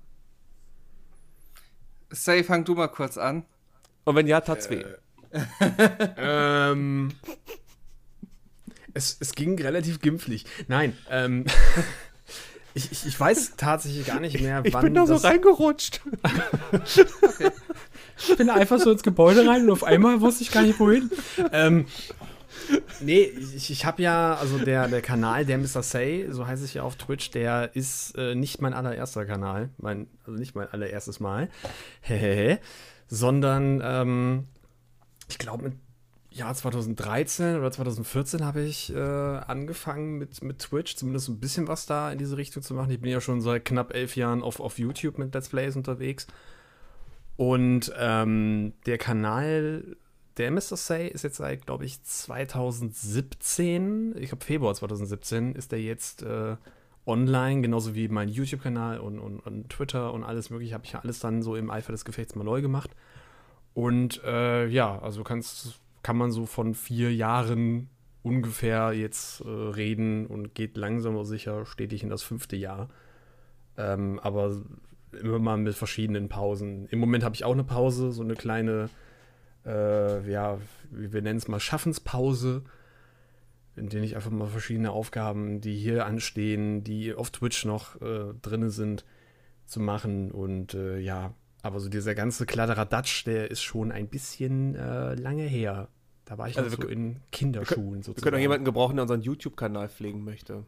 Say, 2.10 2.44
fang 2.44 2.64
du 2.64 2.74
mal 2.74 2.88
kurz 2.88 3.18
an. 3.18 3.46
Und 4.06 4.16
wenn 4.16 4.28
ja, 4.28 4.42
tat's 4.42 4.70
weh. 4.70 4.84
Ähm, 6.18 7.12
es, 8.94 9.18
es 9.20 9.36
ging 9.36 9.62
relativ 9.62 10.00
glimpflich. 10.00 10.46
Nein, 10.70 10.98
ähm, 11.10 11.46
ich, 12.74 12.92
ich, 12.94 13.06
ich 13.06 13.20
weiß 13.20 13.58
tatsächlich 13.58 14.08
gar 14.08 14.22
nicht 14.22 14.40
mehr, 14.40 14.62
Ich 14.64 14.74
wann 14.74 14.86
bin 14.86 14.94
da 14.94 15.06
so 15.06 15.16
reingerutscht. 15.16 16.02
Ich 18.20 18.36
bin 18.36 18.50
einfach 18.50 18.80
so 18.80 18.90
ins 18.92 19.04
Gebäude 19.04 19.48
rein 19.48 19.66
und 19.66 19.70
auf 19.70 19.84
einmal 19.84 20.22
wusste 20.22 20.42
ich 20.42 20.52
gar 20.52 20.64
nicht 20.64 20.80
wohin. 20.80 21.12
ähm, 21.52 21.86
nee, 23.00 23.24
ich, 23.56 23.72
ich 23.72 23.86
habe 23.86 24.02
ja, 24.02 24.36
also 24.36 24.58
der, 24.58 24.88
der 24.88 25.02
Kanal, 25.02 25.46
der 25.46 25.58
Mr. 25.58 25.84
Say, 25.84 26.28
so 26.30 26.48
heißt 26.48 26.64
es 26.64 26.74
ja 26.74 26.84
auf 26.84 26.96
Twitch, 26.96 27.32
der 27.32 27.76
ist 27.76 28.18
äh, 28.18 28.36
nicht 28.36 28.62
mein 28.62 28.74
allererster 28.74 29.26
Kanal, 29.26 29.70
mein, 29.78 30.08
also 30.26 30.40
nicht 30.40 30.56
mein 30.56 30.68
allererstes 30.68 31.20
Mal, 31.20 31.50
sondern 33.08 33.82
ähm, 33.84 34.48
ich 35.30 35.38
glaube 35.38 35.64
mit 35.64 35.74
Jahr 36.38 36.54
2013 36.54 37.58
oder 37.58 37.72
2014 37.72 38.46
habe 38.46 38.62
ich 38.62 38.94
äh, 38.94 38.98
angefangen 38.98 40.18
mit, 40.18 40.44
mit 40.44 40.60
Twitch, 40.60 40.96
zumindest 40.96 41.30
ein 41.30 41.40
bisschen 41.40 41.68
was 41.68 41.86
da 41.86 42.12
in 42.12 42.20
diese 42.20 42.38
Richtung 42.38 42.62
zu 42.64 42.74
machen. 42.74 42.92
Ich 42.92 43.02
bin 43.02 43.12
ja 43.12 43.22
schon 43.22 43.42
seit 43.42 43.66
knapp 43.66 43.94
elf 43.94 44.16
Jahren 44.16 44.44
auf, 44.44 44.60
auf 44.60 44.78
YouTube 44.78 45.18
mit 45.18 45.34
Let's 45.34 45.50
Plays 45.50 45.76
unterwegs. 45.76 46.28
Und 47.36 47.92
ähm, 47.98 48.74
der 48.86 48.98
Kanal 48.98 49.98
der 50.38 50.52
Mr. 50.52 50.78
Say 50.78 51.08
ist 51.08 51.24
jetzt 51.24 51.38
seit, 51.38 51.66
glaube 51.66 51.86
ich, 51.86 52.04
2017, 52.04 54.16
ich 54.18 54.30
glaube 54.30 54.46
Februar 54.46 54.76
2017, 54.76 55.56
ist 55.56 55.72
der 55.72 55.82
jetzt 55.82 56.24
äh, 56.24 56.56
online, 57.06 57.62
genauso 57.62 57.96
wie 57.96 58.08
mein 58.08 58.30
YouTube-Kanal 58.30 59.00
und, 59.00 59.20
und, 59.20 59.40
und 59.40 59.70
Twitter 59.70 60.14
und 60.14 60.24
alles 60.24 60.50
mögliche. 60.50 60.74
Habe 60.74 60.86
ich 60.86 60.92
ja 60.92 61.00
alles 61.00 61.20
dann 61.20 61.42
so 61.42 61.56
im 61.56 61.72
Eifer 61.72 61.92
des 61.92 62.06
Gefechts 62.06 62.36
mal 62.36 62.44
neu 62.44 62.62
gemacht. 62.62 62.92
Und 63.74 64.22
äh, 64.24 64.68
ja, 64.68 65.00
also 65.00 65.24
kannst, 65.24 65.80
kann 66.04 66.18
man 66.18 66.32
so 66.32 66.46
von 66.46 66.74
vier 66.74 67.14
Jahren 67.14 67.90
ungefähr 68.24 68.94
jetzt 68.94 69.42
äh, 69.42 69.48
reden 69.48 70.28
und 70.28 70.54
geht 70.54 70.76
langsam 70.76 71.16
aber 71.16 71.26
sicher 71.26 71.66
stetig 71.66 72.04
in 72.04 72.10
das 72.10 72.24
fünfte 72.24 72.56
Jahr. 72.56 72.90
Ähm, 73.78 74.20
aber 74.20 74.58
immer 75.22 75.40
mal 75.40 75.58
mit 75.58 75.76
verschiedenen 75.76 76.28
Pausen. 76.28 76.88
Im 76.88 77.00
Moment 77.00 77.24
habe 77.24 77.36
ich 77.36 77.46
auch 77.46 77.54
eine 77.54 77.64
Pause, 77.64 78.12
so 78.12 78.24
eine 78.24 78.36
kleine, 78.36 78.90
äh, 79.68 80.32
ja, 80.32 80.58
wir 80.90 81.22
nennen 81.22 81.38
es 81.38 81.48
mal 81.48 81.60
Schaffenspause, 81.60 82.64
in 83.76 83.90
denen 83.90 84.04
ich 84.04 84.16
einfach 84.16 84.32
mal 84.32 84.48
verschiedene 84.48 84.92
Aufgaben, 84.92 85.62
die 85.62 85.76
hier 85.76 86.06
anstehen, 86.06 86.84
die 86.84 87.14
auf 87.14 87.30
Twitch 87.30 87.66
noch 87.66 88.02
äh, 88.02 88.34
drin 88.42 88.70
sind, 88.70 89.06
zu 89.66 89.80
machen. 89.80 90.32
Und 90.32 90.74
äh, 90.74 90.98
ja, 91.00 91.34
aber 91.62 91.80
so 91.80 91.90
dieser 91.90 92.16
ganze 92.16 92.46
Kladderadatsch, 92.46 93.26
der 93.26 93.52
ist 93.52 93.62
schon 93.62 93.92
ein 93.92 94.08
bisschen 94.08 94.76
äh, 94.76 95.16
lange 95.16 95.44
her. 95.44 95.90
Da 96.26 96.38
war 96.38 96.48
ich 96.50 96.58
Also 96.58 96.70
noch 96.72 96.80
wir 96.80 96.86
so 96.86 96.90
in 96.92 97.18
Kinderschuhen 97.32 97.98
Wir 97.98 98.04
sozusagen. 98.04 98.22
können 98.24 98.36
auch 98.38 98.42
jemanden 98.42 98.66
gebrauchen, 98.66 98.96
der 98.96 99.04
unseren 99.04 99.22
YouTube-Kanal 99.22 99.90
pflegen 99.90 100.24
möchte. 100.24 100.66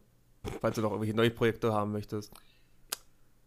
Falls 0.62 0.76
du 0.76 0.82
noch 0.82 0.92
irgendwelche 0.92 1.16
neue 1.16 1.32
Projekte 1.32 1.74
haben 1.74 1.92
möchtest. 1.92 2.32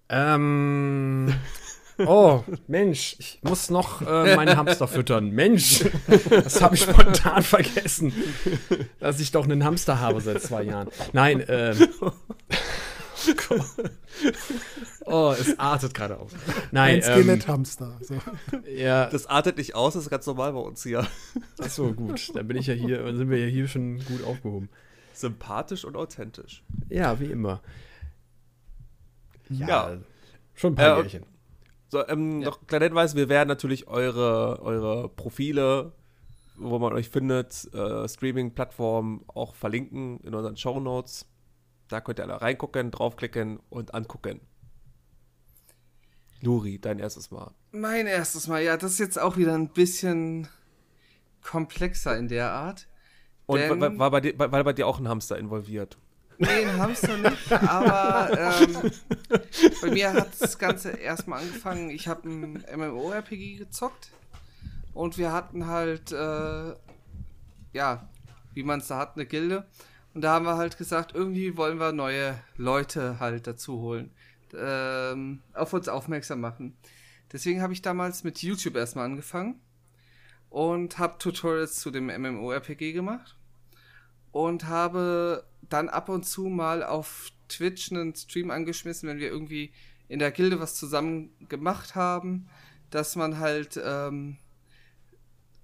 Ähm. 0.08 1.32
Oh, 1.98 2.42
Mensch, 2.66 3.16
ich 3.18 3.38
muss 3.42 3.70
noch 3.70 4.02
äh, 4.02 4.35
meinen 4.37 4.57
Hamster 4.57 4.88
füttern. 4.88 5.31
Mensch, 5.31 5.85
das 6.31 6.61
habe 6.62 6.74
ich 6.74 6.83
spontan 6.83 7.42
vergessen, 7.42 8.12
dass 9.00 9.20
ich 9.20 9.31
doch 9.31 9.44
einen 9.44 9.64
Hamster 9.64 10.00
habe 10.00 10.20
seit 10.20 10.42
zwei 10.42 10.62
Jahren. 10.62 10.88
Nein, 11.12 11.44
ähm. 11.48 11.76
Oh, 15.05 15.33
es 15.38 15.59
artet 15.59 15.94
gerade 15.94 16.18
aus. 16.18 16.33
Nein, 16.70 16.96
Ein 16.96 16.96
ähm, 16.96 17.22
Skeletthamster. 17.22 17.98
So. 18.00 18.16
ja, 18.68 19.07
Das 19.07 19.26
artet 19.26 19.59
nicht 19.59 19.74
aus, 19.74 19.94
das 19.94 20.05
ist 20.05 20.11
ganz 20.11 20.26
normal 20.26 20.52
bei 20.52 20.59
uns 20.61 20.83
hier. 20.83 21.07
ach 21.61 21.68
so 21.70 21.92
gut. 21.92 22.35
Dann 22.35 22.48
bin 22.48 22.57
ich 22.57 22.66
ja 22.66 22.74
hier, 22.74 23.05
sind 23.14 23.31
wir 23.31 23.38
ja 23.38 23.46
hier 23.46 23.68
schon 23.68 23.98
gut 24.05 24.24
aufgehoben. 24.24 24.68
Sympathisch 25.12 25.85
und 25.85 25.96
authentisch. 25.96 26.62
Ja, 26.88 27.20
wie 27.20 27.26
immer. 27.26 27.61
Ja. 29.48 29.98
Schon 30.55 30.72
ein 30.72 30.76
paar 30.76 30.98
Äh, 30.98 31.02
Jährchen. 31.02 31.26
So, 31.92 32.09
ähm, 32.09 32.40
Ja. 32.40 32.48
noch 32.48 32.62
ein 32.62 32.66
kleiner 32.66 32.87
Hinweis, 32.87 33.14
wir 33.16 33.28
werden 33.28 33.48
natürlich 33.48 33.87
eure, 33.87 34.62
eure 34.62 35.11
Profile, 35.11 35.92
wo 36.57 36.78
man 36.78 36.94
euch 36.94 37.11
findet, 37.11 37.68
äh, 37.74 38.09
Streaming-Plattformen 38.09 39.22
auch 39.26 39.55
verlinken 39.55 40.18
in 40.20 40.35
unseren 40.35 40.57
Show 40.57 40.81
Notes. 40.81 41.26
Da 41.88 42.00
könnt 42.00 42.18
ihr 42.18 42.22
alle 42.22 42.40
reingucken, 42.40 42.90
draufklicken 42.92 43.61
und 43.68 43.92
angucken. 43.92 44.40
Luri, 46.40 46.78
dein 46.78 46.98
erstes 46.98 47.31
Mal. 47.31 47.52
Mein 47.72 48.07
erstes 48.07 48.48
Mal, 48.48 48.62
ja, 48.62 48.78
das 48.78 48.92
ist 48.92 48.98
jetzt 48.98 49.20
auch 49.20 49.37
wieder 49.37 49.52
ein 49.52 49.68
bisschen 49.68 50.48
komplexer 51.42 52.16
in 52.16 52.28
der 52.28 52.52
Art. 52.52 52.88
Und 53.44 53.61
war, 53.68 53.98
war, 53.98 54.11
bei 54.11 54.22
dir, 54.22 54.38
war 54.38 54.64
bei 54.64 54.72
dir 54.72 54.87
auch 54.87 54.98
ein 54.98 55.09
Hamster 55.09 55.37
involviert? 55.37 55.98
Nee, 56.42 56.66
ein 56.66 56.78
Hamster 56.78 57.16
nicht, 57.18 57.52
aber 57.52 58.37
ähm, 58.37 58.90
bei 59.81 59.90
mir 59.90 60.12
hat 60.12 60.28
das 60.40 60.59
Ganze 60.59 60.90
erstmal 60.90 61.40
angefangen. 61.40 61.90
Ich 61.90 62.09
habe 62.09 62.28
ein 62.28 62.64
MMORPG 62.74 63.59
gezockt 63.59 64.11
und 64.92 65.18
wir 65.18 65.33
hatten 65.33 65.68
halt, 65.68 66.11
äh, 66.11 66.74
ja, 67.72 68.09
wie 68.55 68.64
man 68.64 68.81
es 68.81 68.88
da 68.88 68.98
hat, 68.98 69.14
eine 69.14 69.24
Gilde. 69.24 69.66
Und 70.14 70.22
da 70.22 70.33
haben 70.33 70.44
wir 70.44 70.57
halt 70.57 70.78
gesagt, 70.78 71.14
irgendwie 71.14 71.57
wollen 71.57 71.78
wir 71.78 71.92
neue 71.92 72.37
Leute 72.57 73.20
halt 73.20 73.46
dazu 73.46 73.81
holen, 73.81 74.11
ähm, 74.59 75.42
auf 75.55 75.72
uns 75.72 75.88
aufmerksam 75.88 76.40
machen. 76.40 76.76
Deswegen 77.33 77.62
habe 77.62 77.72
ich 77.72 77.83
damals 77.83 78.24
mit 78.24 78.42
YouTube 78.42 78.74
erstmal 78.74 79.05
angefangen 79.05 79.61
und 80.50 80.98
habe 80.98 81.18
Tutorials 81.18 81.76
zu 81.76 81.92
dem 81.92 82.07
MMORPG 82.09 82.92
gemacht 82.92 83.37
und 84.33 84.66
habe 84.66 85.44
dann 85.72 85.88
ab 85.88 86.08
und 86.08 86.24
zu 86.24 86.44
mal 86.44 86.82
auf 86.82 87.30
Twitch 87.48 87.90
einen 87.90 88.14
Stream 88.14 88.50
angeschmissen, 88.50 89.08
wenn 89.08 89.18
wir 89.18 89.28
irgendwie 89.28 89.72
in 90.08 90.18
der 90.18 90.30
Gilde 90.30 90.61
was 90.61 90.74
zusammen 90.74 91.30
gemacht 91.48 91.94
haben, 91.94 92.48
dass 92.90 93.16
man 93.16 93.38
halt 93.38 93.80
ähm, 93.82 94.37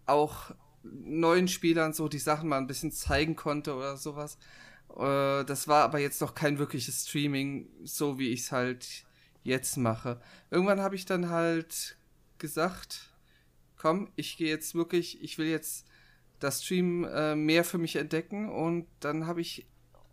auch 0.07 0.53
neuen 0.83 1.49
Spielern 1.49 1.93
so 1.93 2.09
die 2.09 2.19
Sachen 2.19 2.49
mal 2.49 2.59
ein 2.59 2.67
bisschen 2.67 2.93
zeigen 2.93 3.37
konnte 3.37 3.75
oder 3.75 3.97
sowas. 3.97 4.39
Äh, 4.97 5.45
das 5.45 5.69
war 5.69 5.85
aber 5.85 5.99
jetzt 5.99 6.21
noch 6.21 6.35
kein 6.35 6.59
wirkliches 6.59 7.07
Streaming, 7.07 7.69
so 7.85 8.19
wie 8.19 8.31
ich 8.31 8.41
es 8.41 8.53
halt 8.53 9.05
jetzt 9.43 9.77
mache. 9.77 10.21
Irgendwann 10.51 10.81
habe 10.81 10.95
ich 10.95 11.05
dann 11.05 11.29
halt 11.29 11.99
gesagt, 12.39 13.13
komm, 13.77 14.11
ich 14.17 14.37
gehe 14.37 14.49
jetzt 14.49 14.75
wirklich, 14.75 15.23
ich 15.23 15.37
will 15.39 15.49
jetzt 15.49 15.87
das 16.39 16.63
Stream 16.65 17.05
äh, 17.05 17.35
mehr 17.35 17.65
für 17.65 17.79
mich 17.79 17.97
entdecken 17.97 18.49
und 18.49 18.87
dann 19.01 19.27
habe 19.27 19.41
ich 19.41 19.67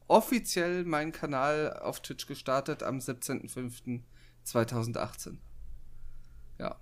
offiziell 0.08 0.84
meinen 0.84 1.12
Kanal 1.12 1.74
auf 1.74 2.02
Twitch 2.02 2.28
gestartet 2.28 2.84
am 2.84 3.00
17.05.2018. 3.00 5.38
Ja. 6.60 6.80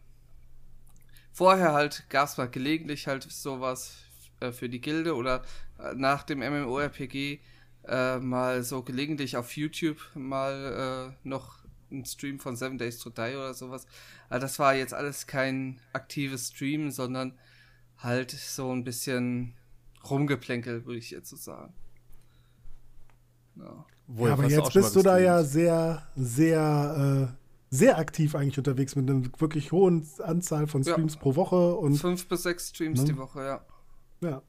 Vorher 1.31 1.71
halt 1.73 2.03
gab 2.09 2.27
es 2.27 2.35
mal 2.37 2.49
gelegentlich 2.49 3.07
halt 3.07 3.23
sowas 3.23 3.95
äh, 4.39 4.51
für 4.51 4.69
die 4.69 4.81
Gilde 4.81 5.15
oder 5.15 5.41
äh, 5.79 5.95
nach 5.95 6.21
dem 6.23 6.39
MMORPG 6.39 7.39
äh, 7.85 8.19
mal 8.19 8.63
so 8.63 8.83
gelegentlich 8.83 9.37
auf 9.37 9.55
YouTube 9.55 9.99
mal 10.13 11.11
äh, 11.11 11.13
noch 11.27 11.63
ein 11.91 12.05
Stream 12.05 12.39
von 12.39 12.55
Seven 12.55 12.77
Days 12.77 12.99
to 12.99 13.09
Die 13.09 13.35
oder 13.35 13.53
sowas. 13.53 13.85
Aber 14.29 14.39
das 14.39 14.59
war 14.59 14.75
jetzt 14.75 14.93
alles 14.93 15.27
kein 15.27 15.79
aktives 15.93 16.49
Stream, 16.49 16.91
sondern 16.91 17.37
halt 17.97 18.31
so 18.31 18.73
ein 18.73 18.83
bisschen 18.83 19.55
rumgeplänkel, 20.09 20.85
würde 20.85 20.99
ich 20.99 21.11
jetzt 21.11 21.29
so 21.29 21.35
sagen. 21.35 21.73
Ja. 23.55 23.85
Ja, 24.17 24.33
aber 24.33 24.45
jetzt 24.49 24.73
bist 24.73 24.95
du 24.95 25.01
da 25.01 25.17
ja 25.17 25.43
sehr, 25.43 26.03
sehr, 26.15 27.29
äh, 27.31 27.75
sehr 27.75 27.97
aktiv 27.97 28.35
eigentlich 28.35 28.57
unterwegs 28.57 28.95
mit 28.95 29.09
einer 29.09 29.23
wirklich 29.39 29.71
hohen 29.71 30.05
Anzahl 30.21 30.67
von 30.67 30.83
Ja. 30.83 30.93
Streams 30.93 31.17
pro 31.17 31.35
Woche 31.35 31.75
und 31.75 31.95
Fünf 31.95 32.27
bis 32.27 32.43
sechs 32.43 32.69
Streams 32.69 33.01
Ne? 33.01 33.07
die 33.07 33.17
Woche, 33.17 33.41
ja. 33.41 33.61
ja. 34.21 34.41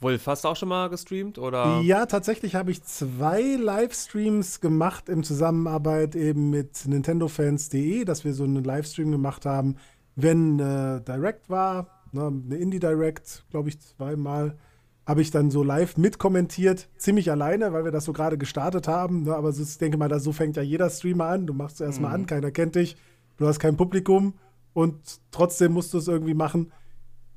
Wolf, 0.00 0.26
hast 0.26 0.44
du 0.44 0.48
auch 0.48 0.56
schon 0.56 0.68
mal 0.68 0.88
gestreamt? 0.88 1.38
Oder? 1.38 1.80
Ja, 1.80 2.04
tatsächlich 2.06 2.54
habe 2.54 2.70
ich 2.70 2.82
zwei 2.84 3.40
Livestreams 3.56 4.60
gemacht 4.60 5.08
in 5.08 5.22
Zusammenarbeit 5.24 6.14
eben 6.14 6.50
mit 6.50 6.86
NintendoFans.de, 6.86 8.04
dass 8.04 8.24
wir 8.24 8.34
so 8.34 8.44
einen 8.44 8.62
Livestream 8.62 9.10
gemacht 9.10 9.46
haben, 9.46 9.76
wenn 10.14 10.58
äh, 10.60 11.00
Direct 11.00 11.48
war, 11.48 11.88
ne, 12.12 12.26
eine 12.26 12.56
Indie 12.56 12.78
Direct, 12.78 13.44
glaube 13.50 13.70
ich, 13.70 13.80
zweimal. 13.80 14.58
Habe 15.06 15.22
ich 15.22 15.30
dann 15.30 15.50
so 15.50 15.62
live 15.62 15.96
mitkommentiert, 15.96 16.88
ziemlich 16.98 17.30
alleine, 17.30 17.72
weil 17.72 17.84
wir 17.84 17.92
das 17.92 18.04
so 18.04 18.12
gerade 18.12 18.36
gestartet 18.36 18.88
haben. 18.88 19.22
Ne, 19.22 19.34
aber 19.36 19.50
ich 19.50 19.78
denke 19.78 19.96
mal, 19.96 20.18
so 20.18 20.32
fängt 20.32 20.56
ja 20.56 20.62
jeder 20.62 20.90
Streamer 20.90 21.26
an. 21.26 21.46
Du 21.46 21.54
machst 21.54 21.80
erst 21.80 22.00
mal 22.00 22.12
an, 22.12 22.26
keiner 22.26 22.50
kennt 22.50 22.74
dich, 22.74 22.96
du 23.36 23.46
hast 23.46 23.60
kein 23.60 23.76
Publikum 23.76 24.34
und 24.72 24.96
trotzdem 25.30 25.72
musst 25.72 25.94
du 25.94 25.98
es 25.98 26.08
irgendwie 26.08 26.34
machen 26.34 26.72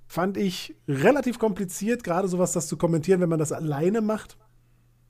fand 0.10 0.38
ich 0.38 0.76
relativ 0.88 1.38
kompliziert, 1.38 2.04
gerade 2.04 2.28
sowas 2.28 2.52
das 2.52 2.68
zu 2.68 2.78
kommentieren, 2.78 3.22
wenn 3.22 3.30
man 3.30 3.38
das 3.38 3.52
alleine 3.52 4.02
macht. 4.02 4.38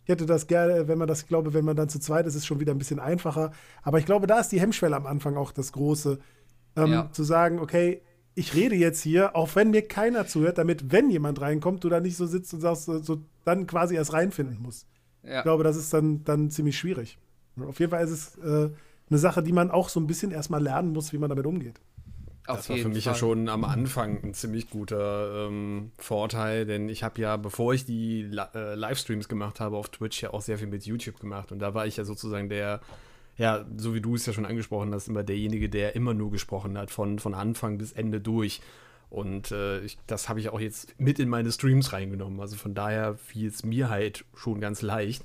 Ich 0.03 0.09
hätte 0.09 0.25
das 0.25 0.45
gerne, 0.45 0.89
wenn 0.89 0.97
man 0.97 1.07
das, 1.07 1.21
ich 1.21 1.27
glaube, 1.27 1.53
wenn 1.53 1.63
man 1.63 1.77
dann 1.77 1.87
zu 1.87 1.99
zweit 1.99 2.25
ist, 2.25 2.35
ist 2.35 2.41
es 2.41 2.45
schon 2.45 2.59
wieder 2.59 2.73
ein 2.73 2.77
bisschen 2.77 2.99
einfacher. 2.99 3.51
Aber 3.81 3.99
ich 3.99 4.05
glaube, 4.05 4.27
da 4.27 4.41
ist 4.41 4.51
die 4.51 4.59
Hemmschwelle 4.59 4.97
am 4.97 5.05
Anfang 5.05 5.37
auch 5.37 5.53
das 5.53 5.71
Große. 5.71 6.19
Ähm, 6.75 6.91
Ja. 6.91 7.09
Zu 7.13 7.23
sagen, 7.23 7.59
okay, 7.59 8.01
ich 8.39 8.55
rede 8.55 8.75
jetzt 8.75 9.01
hier, 9.01 9.35
auch 9.35 9.53
wenn 9.55 9.71
mir 9.71 9.81
keiner 9.81 10.25
zuhört, 10.25 10.57
damit, 10.57 10.93
wenn 10.93 11.09
jemand 11.09 11.41
reinkommt, 11.41 11.83
du 11.83 11.89
da 11.89 11.99
nicht 11.99 12.15
so 12.15 12.25
sitzt 12.25 12.53
und 12.53 12.61
sagst, 12.61 12.85
so, 12.85 12.99
so 12.99 13.21
dann 13.43 13.67
quasi 13.67 13.95
erst 13.95 14.13
reinfinden 14.13 14.61
musst. 14.61 14.87
Ja. 15.23 15.39
Ich 15.39 15.43
glaube, 15.43 15.65
das 15.65 15.75
ist 15.75 15.93
dann, 15.93 16.23
dann 16.23 16.49
ziemlich 16.49 16.77
schwierig. 16.77 17.17
Auf 17.61 17.81
jeden 17.81 17.91
Fall 17.91 18.01
ist 18.01 18.11
es 18.11 18.37
äh, 18.37 18.69
eine 19.09 19.19
Sache, 19.19 19.43
die 19.43 19.51
man 19.51 19.69
auch 19.69 19.89
so 19.89 19.99
ein 19.99 20.07
bisschen 20.07 20.31
erstmal 20.31 20.63
lernen 20.63 20.93
muss, 20.93 21.11
wie 21.11 21.17
man 21.17 21.29
damit 21.29 21.45
umgeht. 21.45 21.81
Auf 22.47 22.59
Das 22.59 22.69
war 22.69 22.77
für 22.77 22.87
mich 22.87 23.03
ja 23.03 23.11
Fall. 23.11 23.19
schon 23.19 23.49
am 23.49 23.65
Anfang 23.65 24.23
ein 24.23 24.33
ziemlich 24.33 24.69
guter 24.69 25.47
ähm, 25.49 25.91
Vorteil, 25.97 26.65
denn 26.65 26.87
ich 26.87 27.03
habe 27.03 27.19
ja, 27.19 27.35
bevor 27.35 27.73
ich 27.73 27.83
die 27.83 28.21
äh, 28.21 28.75
Livestreams 28.75 29.27
gemacht 29.27 29.59
habe 29.59 29.75
auf 29.75 29.89
Twitch, 29.89 30.23
ja 30.23 30.31
auch 30.31 30.41
sehr 30.41 30.57
viel 30.57 30.67
mit 30.67 30.85
YouTube 30.85 31.19
gemacht. 31.19 31.51
Und 31.51 31.59
da 31.59 31.73
war 31.73 31.85
ich 31.85 31.97
ja 31.97 32.05
sozusagen 32.05 32.47
der, 32.47 32.79
ja, 33.39 33.65
so 33.77 33.95
wie 33.95 34.01
du 34.01 34.15
es 34.15 34.25
ja 34.25 34.33
schon 34.33 34.45
angesprochen 34.45 34.93
hast, 34.93 35.07
immer 35.07 35.23
derjenige, 35.23 35.69
der 35.69 35.95
immer 35.95 36.13
nur 36.13 36.29
gesprochen 36.29 36.77
hat, 36.77 36.91
von, 36.91 37.17
von 37.19 37.33
Anfang 37.33 37.77
bis 37.77 37.93
Ende 37.93 38.19
durch. 38.19 38.61
Und 39.09 39.51
äh, 39.51 39.79
ich, 39.79 39.97
das 40.05 40.29
habe 40.29 40.39
ich 40.39 40.49
auch 40.49 40.59
jetzt 40.59 40.93
mit 40.99 41.17
in 41.17 41.29
meine 41.29 41.51
Streams 41.51 41.93
reingenommen. 41.93 42.39
Also 42.41 42.57
von 42.57 42.75
daher 42.75 43.15
fiel 43.15 43.47
es 43.47 43.63
mir 43.63 43.89
halt 43.89 44.25
schon 44.35 44.59
ganz 44.59 44.81
leicht. 44.81 45.23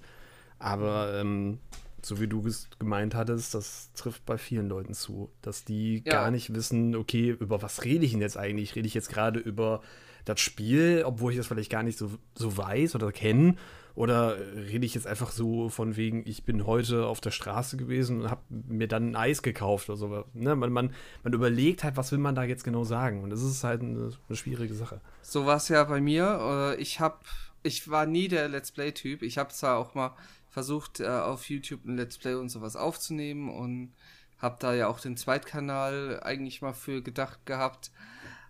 Aber 0.58 1.12
ähm, 1.20 1.58
so 2.02 2.20
wie 2.20 2.28
du 2.28 2.46
es 2.46 2.68
gemeint 2.78 3.14
hattest, 3.14 3.52
das 3.52 3.90
trifft 3.94 4.24
bei 4.24 4.38
vielen 4.38 4.68
Leuten 4.68 4.94
zu, 4.94 5.30
dass 5.42 5.64
die 5.64 6.02
Ja. 6.06 6.12
gar 6.12 6.30
nicht 6.30 6.54
wissen, 6.54 6.94
okay, 6.94 7.30
über 7.30 7.62
was 7.62 7.84
rede 7.84 8.04
ich 8.04 8.12
denn 8.12 8.20
jetzt 8.20 8.38
eigentlich? 8.38 8.76
Rede 8.76 8.86
ich 8.86 8.94
jetzt 8.94 9.08
gerade 9.08 9.40
über 9.40 9.82
das 10.24 10.40
Spiel, 10.40 11.02
obwohl 11.04 11.32
ich 11.32 11.38
das 11.38 11.48
vielleicht 11.48 11.70
gar 11.70 11.82
nicht 11.82 11.98
so, 11.98 12.10
so 12.34 12.56
weiß 12.56 12.94
oder 12.94 13.10
kenne? 13.12 13.56
Oder 13.94 14.36
rede 14.56 14.84
ich 14.84 14.94
jetzt 14.94 15.06
einfach 15.06 15.30
so 15.30 15.68
von 15.68 15.94
wegen, 15.94 16.26
ich 16.26 16.42
bin 16.42 16.66
heute 16.66 17.06
auf 17.06 17.20
der 17.20 17.30
Straße 17.30 17.76
gewesen 17.76 18.22
und 18.22 18.30
habe 18.30 18.42
mir 18.48 18.88
dann 18.88 19.10
ein 19.10 19.16
Eis 19.16 19.40
gekauft 19.40 19.88
oder 19.88 19.96
so. 19.96 20.24
Ne? 20.32 20.56
Man, 20.56 20.72
man, 20.72 20.92
man 21.22 21.32
überlegt 21.32 21.84
halt, 21.84 21.96
was 21.96 22.10
will 22.10 22.18
man 22.18 22.34
da 22.34 22.42
jetzt 22.42 22.64
genau 22.64 22.82
sagen? 22.82 23.22
Und 23.22 23.30
das 23.30 23.42
ist 23.42 23.62
halt 23.62 23.82
eine, 23.82 24.10
eine 24.28 24.36
schwierige 24.36 24.74
Sache. 24.74 25.00
So 25.22 25.46
war 25.46 25.58
es 25.58 25.68
ja 25.68 25.84
bei 25.84 26.00
mir. 26.00 26.74
Äh, 26.76 26.82
Ich 26.82 26.98
hab, 26.98 27.24
ich 27.62 27.88
war 27.88 28.04
nie 28.06 28.26
der 28.26 28.48
Let's 28.48 28.72
Play-Typ. 28.72 29.22
Ich 29.22 29.38
habe 29.38 29.50
zwar 29.50 29.78
auch 29.78 29.94
mal 29.94 30.16
versucht, 30.50 30.98
äh, 30.98 31.06
auf 31.06 31.48
YouTube 31.48 31.84
ein 31.84 31.96
Let's 31.96 32.18
Play 32.18 32.34
und 32.34 32.48
sowas 32.48 32.74
aufzunehmen 32.74 33.48
und 33.48 33.92
habe 34.38 34.56
da 34.58 34.74
ja 34.74 34.88
auch 34.88 34.98
den 34.98 35.16
Zweitkanal 35.16 36.20
eigentlich 36.22 36.62
mal 36.62 36.74
für 36.74 37.00
gedacht 37.00 37.46
gehabt. 37.46 37.92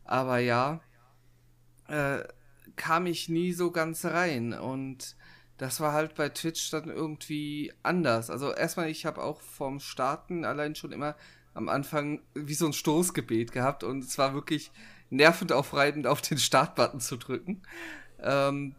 Aber 0.05 0.39
ja, 0.39 0.81
äh, 1.89 2.21
kam 2.77 3.07
ich 3.07 3.29
nie 3.29 3.53
so 3.53 3.71
ganz 3.71 4.07
rein 4.07 4.55
und 4.55 5.17
das 5.59 5.81
war 5.81 5.93
halt 5.93 6.15
bei 6.15 6.29
Twitch 6.29 6.71
dann 6.71 6.89
irgendwie 6.89 7.73
anders. 7.83 8.31
Also 8.31 8.53
erstmal, 8.53 8.89
ich 8.91 9.07
habe 9.07 9.23
auch 9.23 9.41
vom 9.41 9.81
Starten 9.81 10.45
allein 10.45 10.75
schon 10.75 10.93
immer 10.93 11.17
am 11.55 11.69
Anfang 11.69 12.21
wie 12.35 12.55
so 12.55 12.67
ein 12.67 12.73
Stoßgebet 12.73 13.53
gehabt 13.53 13.85
und 13.85 14.03
es 14.03 14.19
war 14.19 14.35
wirklich 14.35 14.73
nervend 15.11 15.53
aufreibend, 15.53 16.07
auf 16.07 16.21
den 16.21 16.39
Startbutton 16.39 17.01
zu 17.01 17.17
drücken. 17.17 17.63
Ähm, 18.21 18.75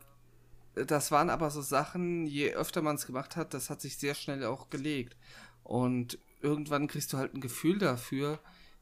das 0.74 1.12
waren 1.12 1.30
aber 1.30 1.50
so 1.52 1.62
Sachen, 1.62 2.28
je 2.28 2.54
öfter 2.54 2.82
man 2.82 2.96
es 2.96 3.06
gemacht 3.06 3.38
hat, 3.38 3.54
das 3.54 3.70
hat 3.70 3.80
sich 3.80 3.98
sehr 3.98 4.14
schnell 4.14 4.44
auch 4.44 4.70
gelegt. 4.70 5.16
Und 5.64 6.20
irgendwann 6.42 6.88
kriegst 6.88 7.14
du 7.14 7.18
halt 7.18 7.34
ein 7.34 7.42
Gefühl 7.42 7.80
dafür, 7.80 8.40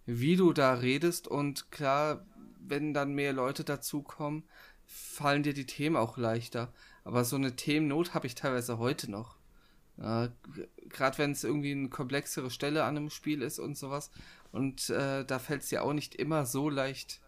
wie 0.08 0.36
du 0.36 0.54
da 0.54 0.74
redest. 0.74 1.28
Und 1.28 1.72
klar, 1.72 2.26
wenn 2.60 2.96
dann 2.96 3.14
mehr 3.14 3.34
Leute 3.34 3.64
dazukommen, 3.64 4.44
fallen 4.86 5.44
dir 5.44 5.54
die 5.54 5.68
Themen 5.68 5.96
auch 5.96 6.18
leichter. 6.18 6.74
Aber 7.04 7.26
so 7.26 7.36
eine 7.36 7.56
Themennot 7.56 8.14
habe 8.14 8.28
ich 8.28 8.36
teilweise 8.36 8.78
heute 8.78 9.12
noch. 9.12 9.36
Äh, 9.98 10.30
Gerade 10.90 11.18
wenn 11.18 11.32
es 11.32 11.44
irgendwie 11.44 11.72
eine 11.72 11.90
komplexere 11.90 12.50
Stelle 12.50 12.84
an 12.84 12.98
einem 12.98 13.10
Spiel 13.10 13.42
ist 13.42 13.60
und 13.60 13.78
sowas. 13.78 14.10
Und 14.52 14.90
äh, 14.90 15.26
da 15.26 15.40
fällt 15.40 15.64
es 15.64 15.70
dir 15.70 15.84
auch 15.84 15.94
nicht 15.94 16.16
immer 16.16 16.46
so 16.46 16.70
leicht, 16.70 17.20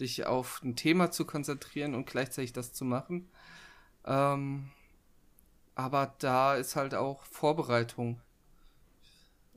dich 0.00 0.26
auf 0.26 0.62
ein 0.62 0.76
Thema 0.76 1.10
zu 1.10 1.24
konzentrieren 1.24 1.94
und 1.94 2.06
gleichzeitig 2.06 2.52
das 2.52 2.72
zu 2.72 2.84
machen. 2.84 3.28
Ähm, 4.04 4.70
aber 5.74 6.14
da 6.18 6.54
ist 6.54 6.74
halt 6.76 6.94
auch 6.94 7.22
Vorbereitung. 7.24 8.20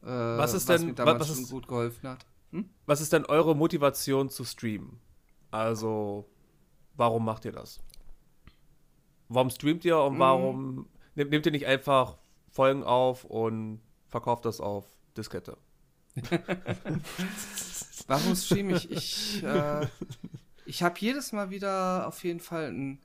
Äh, 0.03 0.07
Was 0.07 0.53
ist 0.53 0.67
was 0.67 0.79
denn- 0.81 0.87
mir 0.89 0.93
damals 0.95 1.19
was 1.21 1.27
schon 1.29 1.43
ist- 1.43 1.51
gut 1.51 1.67
geholfen 1.67 2.09
hat. 2.09 2.25
Hm? 2.51 2.69
Was 2.85 3.01
ist 3.01 3.13
denn 3.13 3.25
eure 3.25 3.55
Motivation 3.55 4.29
zu 4.29 4.43
streamen? 4.43 4.99
Also, 5.51 6.27
warum 6.95 7.23
macht 7.23 7.45
ihr 7.45 7.51
das? 7.53 7.79
Warum 9.33 9.49
streamt 9.49 9.85
ihr 9.85 9.97
und 9.97 10.17
Mm. 10.17 10.19
warum 10.19 10.89
nehmt, 11.15 11.31
nehmt 11.31 11.45
ihr 11.45 11.51
nicht 11.53 11.65
einfach 11.65 12.17
Folgen 12.49 12.83
auf 12.83 13.23
und 13.23 13.79
verkauft 14.09 14.43
das 14.43 14.59
auf 14.59 14.85
Diskette? 15.15 15.57
Warum 18.07 18.35
streame 18.35 18.75
ich? 18.75 18.91
Ich, 18.91 19.43
äh, 19.43 19.87
ich 20.65 20.83
habe 20.83 20.99
jedes 20.99 21.31
Mal 21.31 21.49
wieder 21.49 22.07
auf 22.07 22.23
jeden 22.25 22.41
Fall 22.41 22.71
ein 22.71 22.99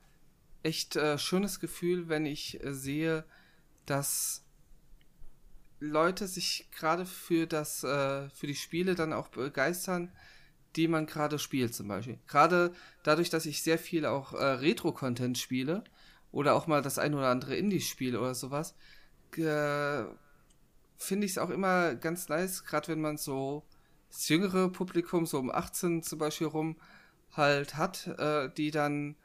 echt 0.63 0.97
äh, 0.97 1.17
schönes 1.17 1.61
Gefühl, 1.61 2.09
wenn 2.09 2.25
ich 2.25 2.61
äh, 2.61 2.73
sehe, 2.73 3.23
dass 3.85 4.43
Leute 5.79 6.27
sich 6.27 6.67
gerade 6.71 7.05
für 7.05 7.47
das, 7.47 7.83
äh, 7.85 8.29
für 8.31 8.47
die 8.47 8.55
Spiele 8.55 8.95
dann 8.95 9.13
auch 9.13 9.29
begeistern, 9.29 10.11
die 10.75 10.89
man 10.89 11.05
gerade 11.05 11.39
spielt, 11.39 11.73
zum 11.73 11.87
Beispiel. 11.87 12.19
Gerade 12.27 12.73
dadurch, 13.03 13.29
dass 13.29 13.45
ich 13.45 13.63
sehr 13.63 13.79
viel 13.79 14.05
auch 14.05 14.33
äh, 14.33 14.43
Retro-Content 14.43 15.37
spiele 15.37 15.83
oder 16.31 16.55
auch 16.55 16.67
mal 16.67 16.81
das 16.81 16.99
ein 16.99 17.13
oder 17.13 17.29
andere 17.29 17.55
Indie-Spiel 17.55 18.15
oder 18.17 18.35
sowas, 18.35 18.75
finde 20.97 21.25
ich 21.25 21.31
es 21.31 21.37
auch 21.37 21.49
immer 21.49 21.95
ganz 21.95 22.29
nice, 22.29 22.63
gerade 22.63 22.89
wenn 22.89 23.01
man 23.01 23.17
so 23.17 23.63
das 24.09 24.29
jüngere 24.29 24.69
Publikum, 24.69 25.25
so 25.25 25.39
um 25.39 25.51
18 25.51 26.03
zum 26.03 26.19
Beispiel 26.19 26.47
rum, 26.47 26.77
halt 27.33 27.75
hat, 27.75 28.07
äh, 28.07 28.49
die 28.55 28.71
dann 28.71 29.15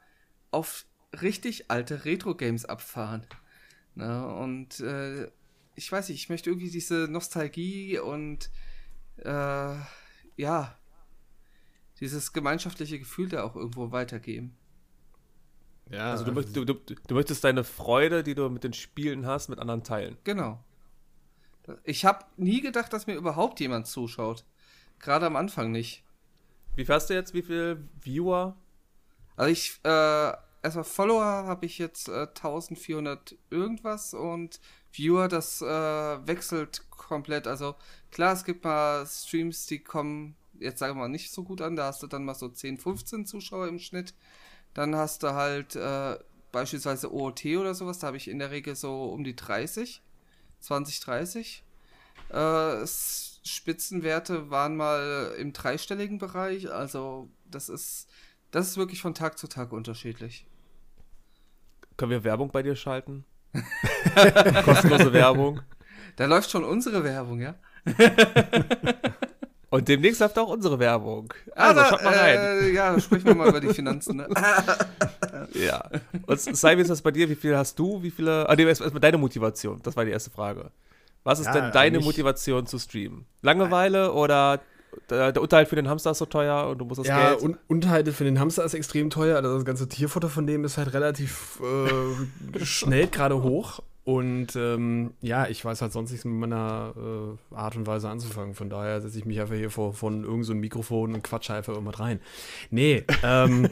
auf 0.50 0.86
richtig 1.20 1.70
alte 1.70 2.04
Retro-Games 2.04 2.64
abfahren. 2.64 3.26
Ne? 3.94 4.26
Und 4.34 4.80
äh, 4.80 5.30
ich 5.74 5.90
weiß 5.90 6.08
nicht, 6.08 6.22
ich 6.22 6.28
möchte 6.28 6.50
irgendwie 6.50 6.70
diese 6.70 7.08
Nostalgie 7.08 7.98
und 7.98 8.50
äh, 9.18 9.74
ja, 10.36 10.78
dieses 12.00 12.32
gemeinschaftliche 12.32 12.98
Gefühl 12.98 13.28
da 13.28 13.44
auch 13.44 13.56
irgendwo 13.56 13.92
weitergeben. 13.92 14.56
Ja, 15.92 16.10
also 16.10 16.24
du, 16.24 16.32
du, 16.42 16.64
du, 16.64 16.74
du 16.74 17.14
möchtest 17.14 17.44
deine 17.44 17.64
Freude, 17.64 18.22
die 18.22 18.34
du 18.34 18.48
mit 18.48 18.64
den 18.64 18.72
Spielen 18.72 19.26
hast, 19.26 19.48
mit 19.48 19.58
anderen 19.58 19.84
teilen. 19.84 20.16
Genau. 20.24 20.58
Ich 21.84 22.04
habe 22.04 22.24
nie 22.36 22.60
gedacht, 22.62 22.92
dass 22.92 23.06
mir 23.06 23.14
überhaupt 23.14 23.60
jemand 23.60 23.86
zuschaut. 23.86 24.44
Gerade 24.98 25.26
am 25.26 25.36
Anfang 25.36 25.70
nicht. 25.70 26.02
Wie 26.74 26.86
viel 26.86 26.94
hast 26.94 27.10
du 27.10 27.14
jetzt? 27.14 27.34
Wie 27.34 27.42
viele 27.42 27.86
Viewer? 28.00 28.56
Also 29.36 29.52
ich, 29.52 29.80
äh, 29.84 30.32
erstmal 30.62 30.84
Follower 30.84 31.24
habe 31.24 31.66
ich 31.66 31.78
jetzt 31.78 32.08
äh, 32.08 32.22
1400 32.22 33.36
irgendwas 33.50 34.14
und 34.14 34.60
Viewer, 34.92 35.28
das 35.28 35.60
äh, 35.60 35.66
wechselt 35.66 36.88
komplett. 36.90 37.46
Also 37.46 37.74
klar, 38.10 38.32
es 38.32 38.44
gibt 38.44 38.64
mal 38.64 39.06
Streams, 39.06 39.66
die 39.66 39.80
kommen, 39.80 40.36
jetzt 40.58 40.78
sagen 40.78 40.94
wir 40.94 41.00
mal, 41.00 41.08
nicht 41.08 41.32
so 41.32 41.44
gut 41.44 41.60
an. 41.60 41.76
Da 41.76 41.86
hast 41.86 42.02
du 42.02 42.06
dann 42.06 42.24
mal 42.24 42.34
so 42.34 42.48
10, 42.48 42.78
15 42.78 43.26
Zuschauer 43.26 43.68
im 43.68 43.78
Schnitt. 43.78 44.14
Dann 44.74 44.96
hast 44.96 45.22
du 45.22 45.32
halt 45.34 45.76
äh, 45.76 46.18
beispielsweise 46.50 47.12
OOT 47.12 47.44
oder 47.58 47.74
sowas, 47.74 47.98
da 47.98 48.08
habe 48.08 48.16
ich 48.16 48.28
in 48.28 48.38
der 48.38 48.50
Regel 48.50 48.74
so 48.76 49.04
um 49.04 49.24
die 49.24 49.36
30, 49.36 50.02
20, 50.60 51.00
30. 51.00 51.64
Äh, 52.30 52.86
Spitzenwerte 53.44 54.50
waren 54.50 54.76
mal 54.76 55.34
im 55.38 55.52
dreistelligen 55.52 56.18
Bereich, 56.18 56.70
also 56.70 57.28
das 57.50 57.68
ist, 57.68 58.08
das 58.50 58.68
ist 58.68 58.76
wirklich 58.76 59.02
von 59.02 59.14
Tag 59.14 59.38
zu 59.38 59.48
Tag 59.48 59.72
unterschiedlich. 59.72 60.46
Können 61.96 62.10
wir 62.10 62.24
Werbung 62.24 62.50
bei 62.50 62.62
dir 62.62 62.76
schalten? 62.76 63.24
Kostenlose 64.64 65.12
Werbung. 65.12 65.60
Da 66.16 66.26
läuft 66.26 66.50
schon 66.50 66.64
unsere 66.64 67.04
Werbung, 67.04 67.40
ja? 67.40 67.54
Und 69.72 69.88
demnächst 69.88 70.20
läuft 70.20 70.38
auch 70.38 70.50
unsere 70.50 70.78
Werbung. 70.78 71.32
Also, 71.54 71.80
Aber, 71.80 71.88
schaut 71.88 72.04
mal 72.04 72.14
rein. 72.14 72.38
Äh, 72.38 72.72
ja, 72.72 73.00
sprechen 73.00 73.24
wir 73.24 73.34
mal 73.34 73.48
über 73.48 73.58
die 73.58 73.72
Finanzen. 73.72 74.18
Ne? 74.18 74.28
ja. 75.54 75.82
Und 76.26 76.40
sei 76.40 76.76
wie 76.76 76.82
ist 76.82 76.90
das 76.90 77.00
bei 77.00 77.10
dir? 77.10 77.26
Wie 77.30 77.34
viel 77.34 77.56
hast 77.56 77.78
du? 77.78 78.02
Wie 78.02 78.10
viele. 78.10 78.46
Ah, 78.50 78.54
nee, 78.54 78.64
erstmal 78.64 79.00
deine 79.00 79.16
Motivation. 79.16 79.80
Das 79.82 79.96
war 79.96 80.04
die 80.04 80.10
erste 80.10 80.30
Frage. 80.30 80.70
Was 81.24 81.40
ist 81.40 81.46
ja, 81.46 81.52
denn 81.54 81.72
deine 81.72 82.00
Motivation 82.00 82.66
zu 82.66 82.78
streamen? 82.78 83.24
Langeweile 83.40 84.12
oder 84.12 84.60
der, 85.08 85.32
der, 85.32 85.40
Unterhalt 85.40 85.68
für 85.68 85.76
den 85.76 85.88
Hamster 85.88 86.10
ist 86.10 86.18
so 86.18 86.26
teuer 86.26 86.68
und 86.68 86.76
du 86.76 86.84
musst 86.84 87.00
das 87.00 87.06
ja, 87.06 87.30
Geld. 87.30 87.42
Ja, 87.42 87.48
Unterhalt 87.66 88.06
für 88.10 88.24
den 88.24 88.38
Hamster 88.38 88.64
ist 88.64 88.74
extrem 88.74 89.08
teuer. 89.08 89.36
Also 89.36 89.54
das 89.54 89.64
ganze 89.64 89.88
Tierfutter 89.88 90.28
von 90.28 90.46
dem 90.46 90.66
ist 90.66 90.76
halt 90.76 90.92
relativ 90.92 91.60
äh, 91.62 92.58
schnell 92.64 93.06
gerade 93.06 93.42
hoch. 93.42 93.80
Und 94.04 94.56
ähm, 94.56 95.14
ja, 95.20 95.46
ich 95.46 95.64
weiß 95.64 95.80
halt 95.80 95.92
sonst 95.92 96.10
nichts 96.10 96.24
mit 96.24 96.34
meiner 96.34 96.92
äh, 96.96 97.54
Art 97.54 97.76
und 97.76 97.86
Weise 97.86 98.08
anzufangen. 98.08 98.54
Von 98.54 98.68
daher 98.68 99.00
setze 99.00 99.18
ich 99.18 99.24
mich 99.26 99.40
einfach 99.40 99.54
hier 99.54 99.70
vor 99.70 99.94
von 99.94 100.24
irgendeinem 100.24 100.42
so 100.42 100.54
Mikrofon 100.54 101.14
und 101.14 101.22
quatsche 101.22 101.54
einfach 101.54 101.72
irgendwas 101.72 102.00
rein. 102.00 102.20
Nee, 102.70 103.04
ähm, 103.22 103.68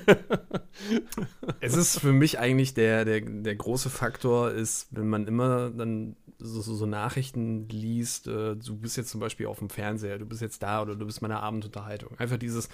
es 1.61 1.75
ist 1.75 1.99
für 1.99 2.13
mich 2.13 2.39
eigentlich 2.39 2.75
der, 2.75 3.05
der, 3.05 3.23
der 3.23 3.57
große 3.57 3.91
Faktor 3.91 4.53
ist, 4.53 4.87
wenn 4.93 5.09
man 5.09 5.27
immer 5.27 5.71
dann 5.71 6.15
so, 6.39 6.61
so, 6.61 6.75
so 6.75 6.87
Nachrichten 6.87 7.69
liest, 7.69 8.29
äh, 8.29 8.55
du 8.55 8.77
bist 8.77 8.97
jetzt 8.97 9.11
zum 9.11 9.21
Beispiel 9.21 9.47
auf 9.47 9.59
dem 9.59 9.69
Fernseher, 9.69 10.19
du 10.19 10.27
bist 10.27 10.43
jetzt 10.43 10.63
da 10.63 10.81
oder 10.81 10.95
du 10.95 11.07
bist 11.07 11.23
meine 11.23 11.41
Abendunterhaltung. 11.41 12.17
Einfach 12.19 12.39
dieses, 12.39 12.69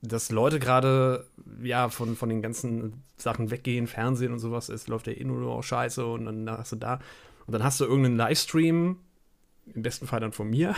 dass 0.00 0.30
Leute 0.30 0.58
gerade 0.58 1.26
ja 1.62 1.88
von, 1.88 2.16
von 2.16 2.28
den 2.28 2.42
ganzen 2.42 3.02
Sachen 3.16 3.50
weggehen, 3.50 3.86
Fernsehen 3.86 4.32
und 4.32 4.38
sowas, 4.38 4.68
es 4.68 4.86
läuft 4.86 5.06
ja 5.06 5.12
eh 5.12 5.24
nur 5.24 5.40
noch 5.40 5.62
Scheiße 5.62 6.06
und 6.06 6.26
dann 6.26 6.50
hast 6.50 6.72
du 6.72 6.76
da 6.76 7.00
und 7.46 7.52
dann 7.52 7.64
hast 7.64 7.80
du 7.80 7.84
irgendeinen 7.84 8.16
Livestream, 8.16 8.98
im 9.74 9.82
besten 9.82 10.06
Fall 10.06 10.20
dann 10.20 10.32
von 10.32 10.48
mir, 10.50 10.74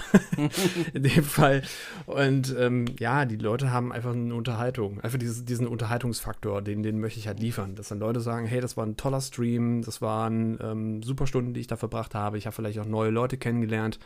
in 0.95 1.03
dem 1.03 1.25
Fall. 1.25 1.63
Und 2.07 2.55
ähm, 2.59 2.87
ja, 2.99 3.25
die 3.25 3.37
Leute 3.37 3.73
haben 3.73 3.93
einfach 3.93 4.13
eine 4.13 4.35
Unterhaltung, 4.35 5.01
einfach 5.01 5.19
dieses, 5.19 5.45
diesen 5.45 5.67
Unterhaltungsfaktor, 5.67 6.63
den, 6.63 6.83
den 6.83 7.01
möchte 7.01 7.19
ich 7.19 7.27
halt 7.27 7.41
liefern. 7.41 7.75
Dass 7.75 7.89
dann 7.89 7.99
Leute 7.99 8.21
sagen, 8.21 8.47
hey, 8.47 8.61
das 8.61 8.77
war 8.77 8.87
ein 8.87 8.97
toller 8.97 9.21
Stream, 9.21 9.83
das 9.83 10.01
waren 10.01 10.59
ähm, 10.63 11.03
super 11.03 11.27
Stunden, 11.27 11.55
die 11.55 11.61
ich 11.61 11.67
da 11.67 11.77
verbracht 11.77 12.15
habe, 12.15 12.39
ich 12.39 12.47
habe 12.47 12.55
vielleicht 12.55 12.79
auch 12.79 12.87
neue 12.87 13.11
Leute 13.11 13.37
kennengelernt. 13.37 13.99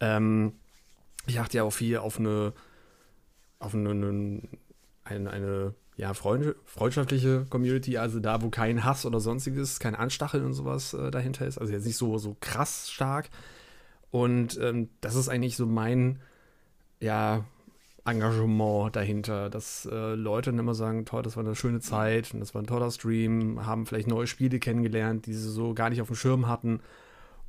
Ähm, 0.00 0.54
ich 1.26 1.38
achte 1.38 1.58
ja 1.58 1.62
auch 1.64 1.72
viel 1.72 1.98
auf 1.98 2.18
eine 2.18 2.52
auf 3.60 3.74
eine, 3.74 3.90
eine, 5.04 5.30
eine 5.30 5.74
ja, 5.96 6.14
freund, 6.14 6.56
freundschaftliche 6.64 7.46
Community, 7.50 7.98
also 7.98 8.20
da, 8.20 8.42
wo 8.42 8.48
kein 8.50 8.84
Hass 8.84 9.06
oder 9.06 9.20
sonstiges, 9.20 9.78
kein 9.78 9.94
Anstacheln 9.94 10.44
und 10.44 10.54
sowas 10.54 10.94
äh, 10.94 11.10
dahinter 11.10 11.46
ist. 11.46 11.58
Also 11.58 11.72
jetzt 11.72 11.86
nicht 11.86 11.98
so, 11.98 12.18
so 12.18 12.36
krass 12.40 12.90
stark. 12.90 13.28
Und 14.10 14.58
ähm, 14.60 14.88
das 15.00 15.14
ist 15.14 15.28
eigentlich 15.28 15.56
so 15.56 15.66
mein, 15.66 16.20
ja, 17.00 17.44
Engagement 18.06 18.96
dahinter, 18.96 19.50
dass 19.50 19.86
äh, 19.90 20.14
Leute 20.14 20.50
dann 20.50 20.58
immer 20.58 20.74
sagen, 20.74 21.04
toll, 21.04 21.22
das 21.22 21.36
war 21.36 21.44
eine 21.44 21.54
schöne 21.54 21.80
Zeit 21.80 22.32
und 22.32 22.40
das 22.40 22.54
war 22.54 22.62
ein 22.62 22.66
toller 22.66 22.90
Stream, 22.90 23.66
haben 23.66 23.86
vielleicht 23.86 24.08
neue 24.08 24.26
Spiele 24.26 24.58
kennengelernt, 24.58 25.26
die 25.26 25.34
sie 25.34 25.50
so 25.50 25.74
gar 25.74 25.90
nicht 25.90 26.00
auf 26.00 26.08
dem 26.08 26.16
Schirm 26.16 26.48
hatten. 26.48 26.80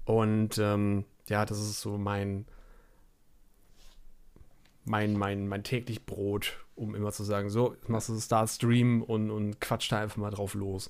Und 0.06 0.58
ähm, 0.58 1.06
ja, 1.30 1.46
das 1.46 1.60
ist 1.60 1.82
so 1.82 1.98
mein, 1.98 2.46
mein, 4.86 5.18
mein, 5.18 5.48
mein 5.48 5.64
täglich 5.64 6.06
Brot, 6.06 6.66
um 6.76 6.96
immer 6.96 7.12
zu 7.12 7.24
sagen, 7.24 7.50
so, 7.50 7.76
machst 7.88 8.10
du 8.10 8.20
Star 8.20 8.48
Stream 8.48 9.02
und, 9.02 9.30
und 9.30 9.62
quatsch 9.62 9.92
da 9.92 10.00
einfach 10.00 10.18
mal 10.18 10.32
drauf 10.32 10.54
los. 10.54 10.90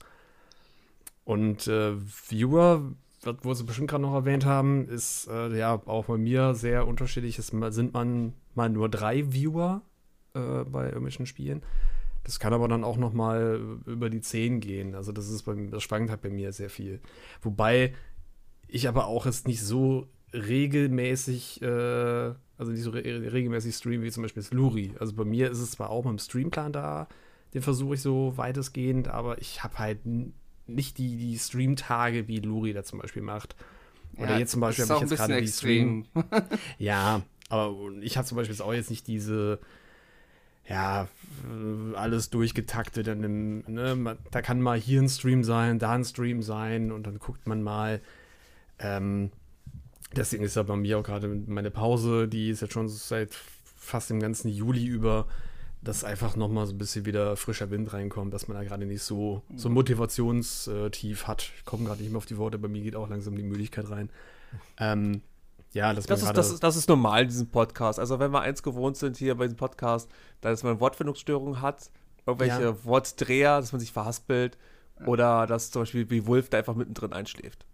Und 1.24 1.68
äh, 1.68 1.94
Viewer, 1.98 2.94
wo 3.44 3.54
sie 3.54 3.64
bestimmt 3.64 3.90
gerade 3.90 4.04
noch 4.04 4.14
erwähnt 4.14 4.46
haben, 4.46 4.88
ist 4.88 5.28
äh, 5.28 5.56
ja 5.58 5.82
auch 5.86 6.06
bei 6.06 6.18
mir 6.18 6.56
sehr 6.56 6.88
unterschiedlich. 6.88 7.38
Es 7.38 7.48
sind 7.48 7.94
man 7.94 8.34
mal 8.56 8.70
nur 8.70 8.90
drei 8.90 9.32
Viewer 9.32 9.82
äh, 10.34 10.64
bei 10.66 10.86
irgendwelchen 10.86 11.26
Spielen. 11.26 11.62
Das 12.24 12.40
kann 12.40 12.54
aber 12.54 12.68
dann 12.68 12.84
auch 12.84 12.98
noch 12.98 13.14
mal 13.14 13.80
über 13.86 14.10
die 14.10 14.22
zehn 14.22 14.60
gehen. 14.60 14.96
Also 14.96 15.12
das 15.12 15.30
ist 15.30 15.44
bei, 15.44 15.54
das 15.54 15.84
schwankt 15.84 16.10
halt 16.10 16.22
bei 16.22 16.30
mir 16.30 16.54
sehr 16.54 16.70
viel. 16.70 17.02
Wobei 17.42 17.94
ich 18.68 18.88
aber 18.88 19.08
auch 19.08 19.26
jetzt 19.26 19.48
nicht 19.48 19.64
so 19.64 20.08
regelmäßig 20.34 21.62
äh, 21.62 22.34
also 22.62 22.72
nicht 22.72 22.84
so 22.84 22.92
re 22.92 23.04
regelmäßig 23.04 23.76
streamen 23.76 24.04
wie 24.04 24.12
zum 24.12 24.22
Beispiel 24.22 24.44
Sluri. 24.44 24.94
Also 25.00 25.14
bei 25.14 25.26
mir 25.26 25.50
ist 25.50 25.60
es 25.60 25.72
zwar 25.72 25.90
auch 25.90 26.06
mit 26.06 26.12
dem 26.12 26.20
Streamplan 26.20 26.72
da, 26.72 27.08
den 27.56 27.64
versuche 27.64 27.96
ich 27.96 28.02
so 28.02 28.38
weitestgehend, 28.38 29.08
aber 29.08 29.42
ich 29.42 29.64
habe 29.64 29.80
halt 29.80 30.00
nicht 30.68 31.00
die, 31.00 31.18
die 31.18 31.40
Stream-Tage, 31.40 32.28
wie 32.28 32.38
Luri 32.38 32.74
da 32.74 32.84
zum 32.84 33.00
Beispiel 33.00 33.24
macht. 33.24 33.56
Oder 34.18 34.34
ja, 34.34 34.40
jetzt 34.40 34.52
zum 34.52 34.62
Beispiel 34.62 34.88
habe 34.88 35.04
ich 35.04 35.10
jetzt 35.10 35.18
gerade 35.20 35.42
die 35.42 35.48
Stream. 35.48 36.06
ja, 36.78 37.24
aber 37.50 37.76
ich 38.02 38.18
habe 38.18 38.28
zum 38.28 38.36
Beispiel 38.36 38.54
jetzt 38.54 38.62
auch 38.62 38.74
jetzt 38.74 38.92
nicht 38.92 39.08
diese 39.08 39.60
ja, 40.68 41.08
alles 41.96 42.30
durchgetaktet. 42.30 43.10
Einem, 43.10 43.64
ne, 43.68 44.18
da 44.30 44.42
kann 44.44 44.62
mal 44.62 44.80
hier 44.80 45.02
ein 45.02 45.10
Stream 45.10 45.44
sein, 45.44 45.80
da 45.80 45.94
ein 45.94 46.06
Stream 46.06 46.44
sein 46.44 46.92
und 46.92 47.08
dann 47.08 47.18
guckt 47.18 47.48
man 47.48 47.64
mal. 47.64 48.02
Ähm, 48.78 49.32
Deswegen 50.16 50.44
ist 50.44 50.56
ja 50.56 50.64
bei 50.64 50.76
mir 50.76 51.00
auch 51.00 51.04
gerade 51.04 51.28
meine 51.28 51.72
Pause, 51.72 52.28
die 52.28 52.50
ist 52.50 52.62
jetzt 52.62 52.74
schon 52.74 52.90
seit 52.90 53.34
fast 53.78 54.10
dem 54.10 54.20
ganzen 54.20 54.50
Juli 54.50 54.86
über, 54.86 55.28
dass 55.82 56.04
einfach 56.04 56.36
nochmal 56.36 56.68
so 56.68 56.74
ein 56.74 56.78
bisschen 56.78 57.06
wieder 57.06 57.36
frischer 57.38 57.72
Wind 57.72 57.94
reinkommt, 57.94 58.34
dass 58.34 58.48
man 58.48 58.58
da 58.58 58.64
gerade 58.64 58.86
nicht 58.86 59.04
so, 59.04 59.44
so 59.56 59.70
ein 59.70 59.74
Motivationstief 59.74 61.28
hat. 61.28 61.50
Ich 61.58 61.66
komme 61.66 61.86
gerade 61.86 62.02
nicht 62.02 62.12
mehr 62.12 62.18
auf 62.18 62.26
die 62.26 62.38
Worte, 62.38 62.58
bei 62.58 62.68
mir 62.68 62.82
geht 62.82 62.96
auch 62.96 63.10
langsam 63.10 63.36
die 63.36 63.44
Müdigkeit 63.44 63.90
rein. 63.90 64.10
Ähm, 64.78 65.22
ja, 65.74 65.94
das, 65.94 66.06
das, 66.06 66.22
ist, 66.24 66.34
das, 66.34 66.52
ist, 66.52 66.64
das 66.64 66.76
ist 66.76 66.90
normal 66.90 67.24
in 67.24 67.28
diesem 67.30 67.48
Podcast. 67.48 67.98
Also, 67.98 68.20
wenn 68.20 68.32
wir 68.32 68.42
eins 68.42 68.62
gewohnt 68.62 68.98
sind 68.98 69.16
hier 69.16 69.36
bei 69.36 69.46
diesem 69.46 69.58
Podcast, 69.58 70.12
dass 70.42 70.64
man 70.64 70.82
Wortfindungsstörungen 70.82 71.62
hat, 71.62 71.90
irgendwelche 72.26 72.62
ja. 72.62 72.86
Wortdreher, 72.86 73.62
dass 73.62 73.72
man 73.72 73.80
sich 73.80 73.94
verhaspelt 73.94 74.58
oder 75.06 75.48
dass 75.48 75.72
zum 75.72 75.84
Beispiel 75.84 76.10
wie 76.10 76.28
Wolf 76.28 76.50
da 76.50 76.58
einfach 76.58 76.76
mittendrin 76.76 77.14
einschläft. 77.14 77.66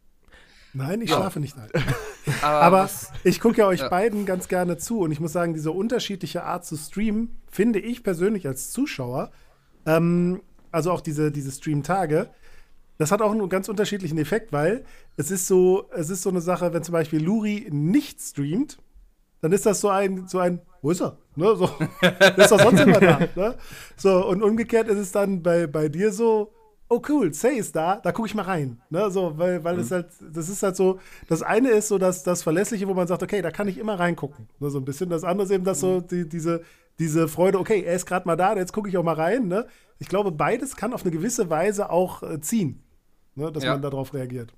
Nein, 0.77 1.01
ich 1.01 1.09
ja. 1.09 1.17
schlafe 1.17 1.39
nicht 1.39 1.57
ein. 1.57 1.69
Aber, 2.43 2.61
Aber 2.61 2.89
ich 3.23 3.39
gucke 3.39 3.57
ja 3.57 3.67
euch 3.67 3.79
ja. 3.79 3.89
beiden 3.89 4.27
ganz 4.27 4.47
gerne 4.47 4.77
zu 4.77 4.99
und 4.99 5.11
ich 5.11 5.19
muss 5.19 5.33
sagen, 5.33 5.55
diese 5.55 5.71
unterschiedliche 5.71 6.43
Art 6.43 6.65
zu 6.65 6.77
streamen, 6.77 7.35
finde 7.49 7.79
ich 7.79 8.03
persönlich 8.03 8.47
als 8.47 8.71
Zuschauer, 8.71 9.31
ähm, 9.87 10.41
also 10.71 10.91
auch 10.91 11.01
diese, 11.01 11.31
diese 11.31 11.51
Stream-Tage, 11.51 12.29
das 12.99 13.11
hat 13.11 13.23
auch 13.23 13.31
einen 13.31 13.49
ganz 13.49 13.69
unterschiedlichen 13.69 14.19
Effekt, 14.19 14.53
weil 14.53 14.83
es 15.15 15.31
ist 15.31 15.47
so, 15.47 15.89
es 15.95 16.11
ist 16.11 16.21
so 16.21 16.29
eine 16.29 16.41
Sache, 16.41 16.71
wenn 16.73 16.83
zum 16.83 16.93
Beispiel 16.93 17.23
Luri 17.23 17.67
nicht 17.71 18.21
streamt, 18.21 18.77
dann 19.41 19.51
ist 19.53 19.65
das 19.65 19.81
so 19.81 19.89
ein, 19.89 20.27
so 20.27 20.37
ein, 20.37 20.61
wo 20.83 20.91
ist 20.91 21.01
er? 21.01 21.17
Ne, 21.35 21.55
so, 21.55 21.65
ist 22.37 22.51
doch 22.51 22.59
sonst 22.59 22.81
immer 22.81 22.99
da. 22.99 23.19
Ne? 23.35 23.55
So, 23.95 24.27
und 24.27 24.43
umgekehrt 24.43 24.89
ist 24.89 24.97
es 24.97 25.11
dann 25.11 25.41
bei, 25.41 25.65
bei 25.65 25.89
dir 25.89 26.11
so, 26.11 26.53
oh 26.89 27.01
cool, 27.09 27.33
Say 27.33 27.57
ist 27.57 27.75
da, 27.75 27.97
da 27.97 28.11
gucke 28.11 28.27
ich 28.27 28.35
mal 28.35 28.43
rein. 28.43 28.81
Ne? 28.89 29.09
So, 29.11 29.37
weil, 29.37 29.63
weil 29.63 29.75
mhm. 29.75 29.81
es 29.81 29.91
halt, 29.91 30.07
das 30.21 30.49
ist 30.49 30.63
halt 30.63 30.75
so, 30.75 30.99
das 31.27 31.41
eine 31.41 31.69
ist 31.69 31.87
so 31.87 31.97
das, 31.97 32.23
das 32.23 32.43
Verlässliche, 32.43 32.87
wo 32.87 32.93
man 32.93 33.07
sagt, 33.07 33.23
okay, 33.23 33.41
da 33.41 33.51
kann 33.51 33.67
ich 33.67 33.77
immer 33.77 33.99
reingucken. 33.99 34.47
Ne? 34.59 34.69
So 34.69 34.79
ein 34.79 34.85
bisschen. 34.85 35.09
Das 35.09 35.23
andere 35.23 35.45
ist 35.45 35.51
eben 35.51 35.63
das 35.63 35.79
so, 35.79 35.99
mhm. 35.99 36.07
die, 36.07 36.29
diese, 36.29 36.63
diese 36.99 37.27
Freude, 37.27 37.59
okay, 37.59 37.83
er 37.83 37.95
ist 37.95 38.05
gerade 38.05 38.27
mal 38.27 38.35
da, 38.35 38.55
jetzt 38.55 38.73
gucke 38.73 38.89
ich 38.89 38.97
auch 38.97 39.03
mal 39.03 39.15
rein. 39.15 39.47
Ne? 39.47 39.67
Ich 39.99 40.07
glaube, 40.07 40.31
beides 40.31 40.75
kann 40.75 40.93
auf 40.93 41.03
eine 41.03 41.11
gewisse 41.11 41.49
Weise 41.49 41.89
auch 41.89 42.23
äh, 42.23 42.39
ziehen, 42.39 42.83
ne? 43.35 43.51
dass 43.51 43.63
ja. 43.63 43.73
man 43.73 43.81
darauf 43.81 44.13
reagiert. 44.13 44.53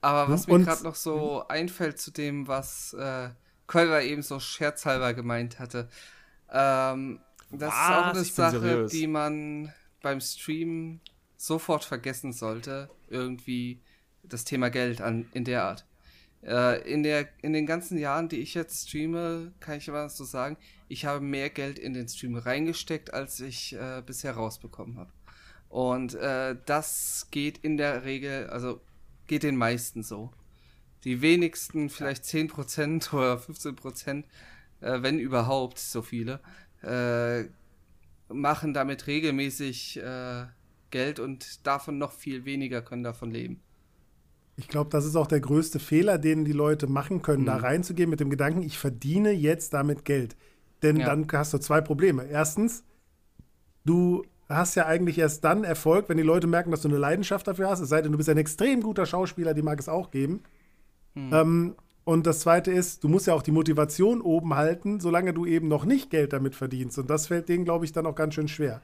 Aber 0.00 0.32
was 0.32 0.46
Und, 0.46 0.60
mir 0.60 0.66
gerade 0.66 0.84
noch 0.84 0.94
so 0.94 1.42
mhm. 1.44 1.50
einfällt 1.50 1.98
zu 1.98 2.12
dem, 2.12 2.46
was 2.46 2.94
äh, 2.94 3.30
Kolver 3.66 4.02
eben 4.02 4.22
so 4.22 4.38
scherzhalber 4.38 5.14
gemeint 5.14 5.58
hatte, 5.58 5.88
ähm, 6.52 7.18
das 7.50 7.72
was? 7.72 7.74
ist 7.74 7.90
auch 7.90 8.04
eine 8.04 8.24
Sache, 8.24 8.86
die 8.86 9.06
man 9.06 9.72
beim 10.02 10.20
Stream 10.20 11.00
sofort 11.36 11.84
vergessen 11.84 12.32
sollte, 12.32 12.90
irgendwie 13.08 13.80
das 14.22 14.44
Thema 14.44 14.70
Geld 14.70 15.00
an, 15.00 15.28
in 15.32 15.44
der 15.44 15.64
Art. 15.64 15.86
Äh, 16.42 16.90
in, 16.90 17.02
der, 17.02 17.28
in 17.42 17.52
den 17.52 17.66
ganzen 17.66 17.98
Jahren, 17.98 18.28
die 18.28 18.38
ich 18.38 18.54
jetzt 18.54 18.88
streame, 18.88 19.52
kann 19.60 19.78
ich 19.78 19.88
aber 19.88 20.08
so 20.08 20.24
sagen, 20.24 20.56
ich 20.88 21.04
habe 21.04 21.20
mehr 21.20 21.50
Geld 21.50 21.78
in 21.78 21.92
den 21.92 22.08
Stream 22.08 22.36
reingesteckt, 22.36 23.12
als 23.12 23.40
ich 23.40 23.74
äh, 23.74 24.02
bisher 24.04 24.32
rausbekommen 24.32 24.96
habe. 24.96 25.10
Und 25.68 26.14
äh, 26.14 26.56
das 26.66 27.28
geht 27.30 27.58
in 27.58 27.76
der 27.76 28.04
Regel, 28.04 28.46
also 28.48 28.80
geht 29.26 29.42
den 29.42 29.56
meisten 29.56 30.02
so. 30.02 30.32
Die 31.04 31.20
wenigsten, 31.20 31.90
vielleicht 31.90 32.24
10% 32.24 33.12
oder 33.12 33.36
15%, 33.36 34.24
äh, 34.80 35.02
wenn 35.02 35.18
überhaupt 35.18 35.78
so 35.78 36.02
viele, 36.02 36.40
äh, 36.82 37.48
machen 38.28 38.74
damit 38.74 39.06
regelmäßig 39.06 39.98
äh, 39.98 40.46
Geld 40.90 41.20
und 41.20 41.66
davon 41.66 41.98
noch 41.98 42.12
viel 42.12 42.44
weniger 42.44 42.82
können 42.82 43.02
davon 43.02 43.30
leben. 43.30 43.60
Ich 44.56 44.68
glaube, 44.68 44.90
das 44.90 45.04
ist 45.04 45.16
auch 45.16 45.26
der 45.26 45.40
größte 45.40 45.78
Fehler, 45.78 46.18
den 46.18 46.44
die 46.44 46.52
Leute 46.52 46.86
machen 46.86 47.20
können, 47.22 47.42
mhm. 47.42 47.46
da 47.46 47.56
reinzugehen 47.56 48.08
mit 48.08 48.20
dem 48.20 48.30
Gedanken, 48.30 48.62
ich 48.62 48.78
verdiene 48.78 49.30
jetzt 49.32 49.74
damit 49.74 50.04
Geld. 50.04 50.36
Denn 50.82 50.96
ja. 50.96 51.06
dann 51.06 51.26
hast 51.32 51.52
du 51.52 51.58
zwei 51.58 51.80
Probleme. 51.80 52.24
Erstens, 52.24 52.84
du 53.84 54.24
hast 54.48 54.74
ja 54.74 54.86
eigentlich 54.86 55.18
erst 55.18 55.44
dann 55.44 55.64
Erfolg, 55.64 56.08
wenn 56.08 56.16
die 56.16 56.22
Leute 56.22 56.46
merken, 56.46 56.70
dass 56.70 56.82
du 56.82 56.88
eine 56.88 56.98
Leidenschaft 56.98 57.46
dafür 57.46 57.68
hast. 57.68 57.80
Es 57.80 57.88
sei 57.88 58.00
denn, 58.00 58.12
du 58.12 58.18
bist 58.18 58.28
ein 58.28 58.38
extrem 58.38 58.80
guter 58.80 59.04
Schauspieler, 59.04 59.54
die 59.54 59.62
mag 59.62 59.78
es 59.78 59.88
auch 59.88 60.10
geben. 60.10 60.42
Mhm. 61.14 61.32
Ähm, 61.32 61.74
und 62.06 62.24
das 62.24 62.38
zweite 62.38 62.70
ist, 62.70 63.02
du 63.02 63.08
musst 63.08 63.26
ja 63.26 63.34
auch 63.34 63.42
die 63.42 63.50
Motivation 63.50 64.20
oben 64.20 64.54
halten, 64.54 65.00
solange 65.00 65.34
du 65.34 65.44
eben 65.44 65.66
noch 65.66 65.84
nicht 65.84 66.08
Geld 66.08 66.32
damit 66.32 66.54
verdienst. 66.54 67.00
Und 67.00 67.10
das 67.10 67.26
fällt 67.26 67.48
denen, 67.48 67.64
glaube 67.64 67.84
ich, 67.84 67.90
dann 67.90 68.06
auch 68.06 68.14
ganz 68.14 68.34
schön 68.34 68.46
schwer. 68.46 68.80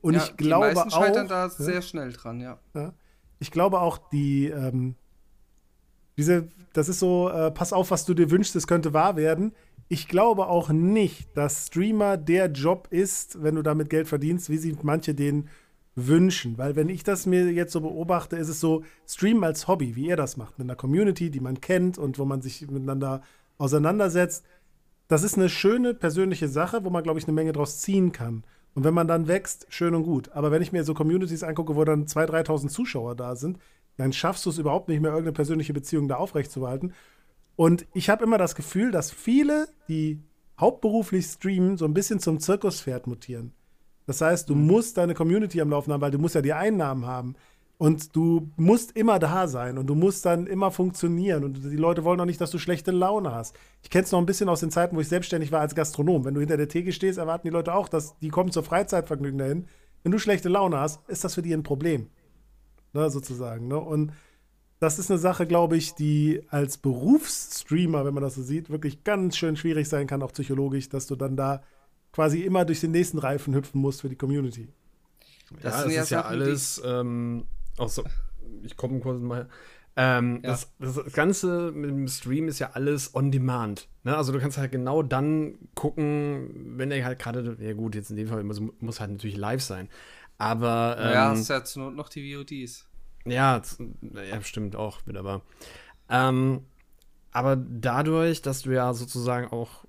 Und 0.00 0.14
ja, 0.14 0.22
ich 0.24 0.34
glaube 0.38 0.70
die 0.70 0.74
meisten 0.76 0.94
auch. 0.94 1.28
da 1.28 1.42
ja, 1.44 1.48
sehr 1.50 1.82
schnell 1.82 2.14
dran, 2.14 2.40
ja. 2.40 2.58
ja. 2.72 2.94
Ich 3.38 3.50
glaube 3.50 3.80
auch, 3.80 3.98
die, 4.08 4.46
ähm, 4.46 4.94
diese, 6.16 6.48
das 6.72 6.88
ist 6.88 7.00
so, 7.00 7.28
äh, 7.28 7.50
pass 7.50 7.74
auf, 7.74 7.90
was 7.90 8.06
du 8.06 8.14
dir 8.14 8.30
wünschst, 8.30 8.56
es 8.56 8.66
könnte 8.66 8.94
wahr 8.94 9.16
werden. 9.16 9.52
Ich 9.88 10.08
glaube 10.08 10.46
auch 10.46 10.70
nicht, 10.70 11.36
dass 11.36 11.66
Streamer 11.66 12.16
der 12.16 12.46
Job 12.46 12.88
ist, 12.88 13.42
wenn 13.42 13.56
du 13.56 13.62
damit 13.62 13.90
Geld 13.90 14.08
verdienst, 14.08 14.48
wie 14.48 14.56
sich 14.56 14.82
manche 14.82 15.14
den 15.14 15.50
wünschen. 15.96 16.58
Weil 16.58 16.76
wenn 16.76 16.88
ich 16.88 17.04
das 17.04 17.26
mir 17.26 17.50
jetzt 17.52 17.72
so 17.72 17.80
beobachte, 17.80 18.36
ist 18.36 18.48
es 18.48 18.60
so, 18.60 18.82
Streamen 19.06 19.44
als 19.44 19.68
Hobby, 19.68 19.96
wie 19.96 20.08
ihr 20.08 20.16
das 20.16 20.36
macht, 20.36 20.58
mit 20.58 20.66
einer 20.66 20.76
Community, 20.76 21.30
die 21.30 21.40
man 21.40 21.60
kennt 21.60 21.98
und 21.98 22.18
wo 22.18 22.24
man 22.24 22.42
sich 22.42 22.62
miteinander 22.62 23.22
auseinandersetzt. 23.58 24.44
Das 25.08 25.22
ist 25.22 25.36
eine 25.36 25.48
schöne 25.48 25.94
persönliche 25.94 26.48
Sache, 26.48 26.84
wo 26.84 26.90
man, 26.90 27.02
glaube 27.02 27.18
ich, 27.18 27.26
eine 27.26 27.34
Menge 27.34 27.52
draus 27.52 27.80
ziehen 27.80 28.12
kann. 28.12 28.44
Und 28.74 28.82
wenn 28.84 28.94
man 28.94 29.06
dann 29.06 29.28
wächst, 29.28 29.66
schön 29.68 29.94
und 29.94 30.02
gut. 30.02 30.30
Aber 30.32 30.50
wenn 30.50 30.62
ich 30.62 30.72
mir 30.72 30.84
so 30.84 30.94
Communities 30.94 31.44
angucke, 31.44 31.76
wo 31.76 31.84
dann 31.84 32.06
2.000, 32.06 32.46
3.000 32.46 32.68
Zuschauer 32.68 33.14
da 33.14 33.36
sind, 33.36 33.58
dann 33.96 34.12
schaffst 34.12 34.44
du 34.46 34.50
es 34.50 34.58
überhaupt 34.58 34.88
nicht 34.88 35.00
mehr, 35.00 35.12
irgendeine 35.12 35.34
persönliche 35.34 35.72
Beziehung 35.72 36.08
da 36.08 36.16
aufrechtzuerhalten. 36.16 36.92
Und 37.54 37.86
ich 37.94 38.10
habe 38.10 38.24
immer 38.24 38.38
das 38.38 38.56
Gefühl, 38.56 38.90
dass 38.90 39.12
viele, 39.12 39.68
die 39.88 40.20
hauptberuflich 40.58 41.26
streamen, 41.26 41.76
so 41.76 41.84
ein 41.84 41.94
bisschen 41.94 42.18
zum 42.18 42.40
Zirkuspferd 42.40 43.06
mutieren. 43.06 43.52
Das 44.06 44.20
heißt, 44.20 44.48
du 44.48 44.54
mhm. 44.54 44.66
musst 44.66 44.96
deine 44.96 45.14
Community 45.14 45.60
am 45.60 45.70
Laufen 45.70 45.92
haben, 45.92 46.00
weil 46.00 46.10
du 46.10 46.18
musst 46.18 46.34
ja 46.34 46.42
die 46.42 46.52
Einnahmen 46.52 47.06
haben. 47.06 47.34
Und 47.76 48.14
du 48.14 48.50
musst 48.56 48.96
immer 48.96 49.18
da 49.18 49.48
sein 49.48 49.78
und 49.78 49.88
du 49.88 49.96
musst 49.96 50.24
dann 50.24 50.46
immer 50.46 50.70
funktionieren. 50.70 51.42
Und 51.42 51.64
die 51.64 51.76
Leute 51.76 52.04
wollen 52.04 52.20
auch 52.20 52.24
nicht, 52.24 52.40
dass 52.40 52.52
du 52.52 52.58
schlechte 52.58 52.92
Laune 52.92 53.34
hast. 53.34 53.56
Ich 53.82 53.90
kenne 53.90 54.04
es 54.04 54.12
noch 54.12 54.20
ein 54.20 54.26
bisschen 54.26 54.48
aus 54.48 54.60
den 54.60 54.70
Zeiten, 54.70 54.94
wo 54.94 55.00
ich 55.00 55.08
selbstständig 55.08 55.50
war 55.50 55.60
als 55.60 55.74
Gastronom. 55.74 56.24
Wenn 56.24 56.34
du 56.34 56.40
hinter 56.40 56.56
der 56.56 56.68
Theke 56.68 56.92
stehst, 56.92 57.18
erwarten 57.18 57.48
die 57.48 57.52
Leute 57.52 57.74
auch, 57.74 57.88
dass 57.88 58.16
die 58.20 58.28
kommen 58.28 58.52
zur 58.52 58.62
Freizeitvergnügen 58.62 59.38
dahin. 59.38 59.66
Wenn 60.04 60.12
du 60.12 60.18
schlechte 60.18 60.48
Laune 60.48 60.78
hast, 60.78 61.00
ist 61.08 61.24
das 61.24 61.34
für 61.34 61.42
die 61.42 61.52
ein 61.52 61.64
Problem. 61.64 62.08
Ne, 62.92 63.10
sozusagen. 63.10 63.66
Ne? 63.66 63.78
Und 63.78 64.12
das 64.78 65.00
ist 65.00 65.10
eine 65.10 65.18
Sache, 65.18 65.46
glaube 65.46 65.76
ich, 65.76 65.94
die 65.94 66.42
als 66.50 66.78
Berufsstreamer, 66.78 68.04
wenn 68.04 68.14
man 68.14 68.22
das 68.22 68.36
so 68.36 68.42
sieht, 68.42 68.70
wirklich 68.70 69.02
ganz 69.02 69.36
schön 69.36 69.56
schwierig 69.56 69.88
sein 69.88 70.06
kann, 70.06 70.22
auch 70.22 70.32
psychologisch, 70.32 70.88
dass 70.88 71.06
du 71.06 71.16
dann 71.16 71.36
da 71.36 71.62
quasi 72.14 72.42
immer 72.42 72.64
durch 72.64 72.80
den 72.80 72.92
nächsten 72.92 73.18
Reifen 73.18 73.54
hüpfen 73.54 73.80
muss 73.80 74.00
für 74.00 74.08
die 74.08 74.14
Community. 74.14 74.68
Das, 75.60 75.74
ja, 75.74 75.84
das 75.84 76.04
ist 76.04 76.10
ja 76.10 76.22
alles, 76.22 76.80
ähm, 76.84 77.44
auch 77.76 77.88
so, 77.88 78.04
ich 78.62 78.76
komme 78.76 79.00
kurz 79.00 79.20
mal. 79.20 79.48
Ähm, 79.96 80.40
ja. 80.42 80.50
das, 80.50 80.72
das, 80.78 81.12
Ganze 81.12 81.72
mit 81.72 81.90
dem 81.90 82.08
Stream 82.08 82.48
ist 82.48 82.60
ja 82.60 82.70
alles 82.72 83.14
on 83.14 83.30
demand. 83.30 83.88
Ne? 84.04 84.16
Also 84.16 84.32
du 84.32 84.38
kannst 84.38 84.58
halt 84.58 84.72
genau 84.72 85.02
dann 85.02 85.58
gucken, 85.74 86.76
wenn 86.78 86.90
er 86.90 87.04
halt 87.04 87.18
gerade, 87.18 87.56
ja 87.60 87.72
gut, 87.74 87.94
jetzt 87.94 88.10
in 88.10 88.16
dem 88.16 88.28
Fall 88.28 88.42
muss, 88.44 88.60
muss 88.80 89.00
halt 89.00 89.10
natürlich 89.10 89.36
live 89.36 89.62
sein. 89.62 89.88
Aber. 90.38 90.96
Ähm, 90.98 91.12
ja, 91.12 91.30
hast 91.30 91.48
ja 91.48 91.64
zur 91.64 91.84
Not 91.84 91.96
noch 91.96 92.08
die 92.08 92.34
VODs. 92.34 92.86
Ja, 93.24 93.60
ja, 94.12 94.42
stimmt 94.42 94.76
auch 94.76 95.04
wieder, 95.06 95.20
aber. 95.20 95.42
Ähm, 96.08 96.62
aber 97.32 97.56
dadurch, 97.56 98.42
dass 98.42 98.62
du 98.62 98.70
ja 98.70 98.92
sozusagen 98.94 99.48
auch 99.48 99.83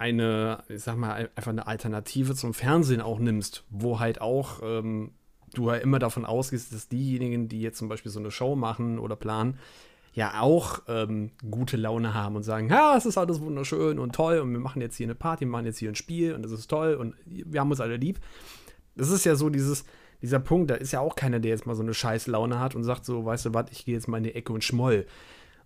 eine, 0.00 0.64
ich 0.68 0.82
sag 0.82 0.96
mal, 0.96 1.28
einfach 1.36 1.50
eine 1.50 1.66
Alternative 1.66 2.34
zum 2.34 2.54
Fernsehen 2.54 3.02
auch 3.02 3.18
nimmst, 3.18 3.64
wo 3.68 4.00
halt 4.00 4.20
auch 4.20 4.60
ähm, 4.62 5.12
du 5.52 5.68
ja 5.68 5.76
immer 5.76 5.98
davon 5.98 6.24
ausgehst, 6.24 6.72
dass 6.72 6.88
diejenigen, 6.88 7.48
die 7.48 7.60
jetzt 7.60 7.78
zum 7.78 7.88
Beispiel 7.88 8.10
so 8.10 8.18
eine 8.18 8.30
Show 8.30 8.56
machen 8.56 8.98
oder 8.98 9.14
planen, 9.14 9.58
ja 10.14 10.40
auch 10.40 10.80
ähm, 10.88 11.30
gute 11.50 11.76
Laune 11.76 12.14
haben 12.14 12.34
und 12.34 12.42
sagen, 12.42 12.70
ja, 12.70 12.96
es 12.96 13.04
ist 13.04 13.18
alles 13.18 13.40
wunderschön 13.40 13.98
und 13.98 14.14
toll 14.14 14.38
und 14.38 14.50
wir 14.52 14.58
machen 14.58 14.80
jetzt 14.80 14.96
hier 14.96 15.06
eine 15.06 15.14
Party, 15.14 15.44
wir 15.44 15.52
machen 15.52 15.66
jetzt 15.66 15.78
hier 15.78 15.90
ein 15.90 15.94
Spiel 15.94 16.34
und 16.34 16.44
es 16.44 16.50
ist 16.50 16.68
toll 16.68 16.94
und 16.94 17.14
wir 17.26 17.60
haben 17.60 17.70
uns 17.70 17.80
alle 17.80 17.96
lieb. 17.96 18.18
Das 18.96 19.10
ist 19.10 19.24
ja 19.24 19.36
so 19.36 19.50
dieses, 19.50 19.84
dieser 20.22 20.40
Punkt, 20.40 20.70
da 20.70 20.74
ist 20.76 20.92
ja 20.92 21.00
auch 21.00 21.14
keiner, 21.14 21.40
der 21.40 21.50
jetzt 21.50 21.66
mal 21.66 21.76
so 21.76 21.82
eine 21.82 21.94
scheiß 21.94 22.26
Laune 22.26 22.58
hat 22.58 22.74
und 22.74 22.84
sagt 22.84 23.04
so, 23.04 23.24
weißt 23.24 23.46
du 23.46 23.54
was, 23.54 23.66
ich 23.70 23.84
gehe 23.84 23.94
jetzt 23.94 24.08
mal 24.08 24.16
in 24.16 24.24
die 24.24 24.34
Ecke 24.34 24.52
und 24.52 24.64
schmoll. 24.64 25.06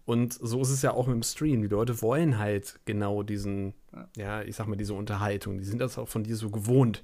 Und 0.06 0.34
so 0.34 0.60
ist 0.60 0.70
es 0.70 0.82
ja 0.82 0.92
auch 0.92 1.06
mit 1.06 1.14
dem 1.14 1.22
Stream. 1.22 1.62
Die 1.62 1.68
Leute 1.68 2.02
wollen 2.02 2.38
halt 2.38 2.78
genau 2.84 3.22
diesen, 3.22 3.74
ja, 4.16 4.42
ich 4.42 4.56
sag 4.56 4.66
mal, 4.66 4.76
diese 4.76 4.94
Unterhaltung. 4.94 5.58
Die 5.58 5.64
sind 5.64 5.80
das 5.80 5.96
auch 5.96 6.08
von 6.08 6.24
dir 6.24 6.36
so 6.36 6.50
gewohnt. 6.50 7.02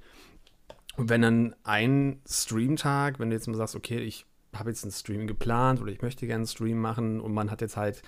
Und 0.97 1.09
wenn 1.09 1.23
dann 1.23 1.57
ein 1.63 2.21
Streamtag, 2.29 3.19
wenn 3.19 3.31
du 3.31 3.37
jetzt 3.37 3.47
mal 3.49 3.57
sagst, 3.57 3.75
okay, 3.75 4.01
ich 4.01 4.27
habe 4.55 4.71
jetzt 4.71 4.85
einen 4.85 4.93
Stream 4.93 5.27
geplant 5.27 5.81
oder 5.81 5.93
ich 5.93 6.03
möchte 6.03 6.27
gerne 6.27 6.41
einen 6.41 6.47
Stream 6.47 6.79
machen 6.79 7.21
und 7.21 7.33
man 7.33 7.51
hat 7.51 7.63
jetzt 7.63 7.77
halt, 7.77 8.03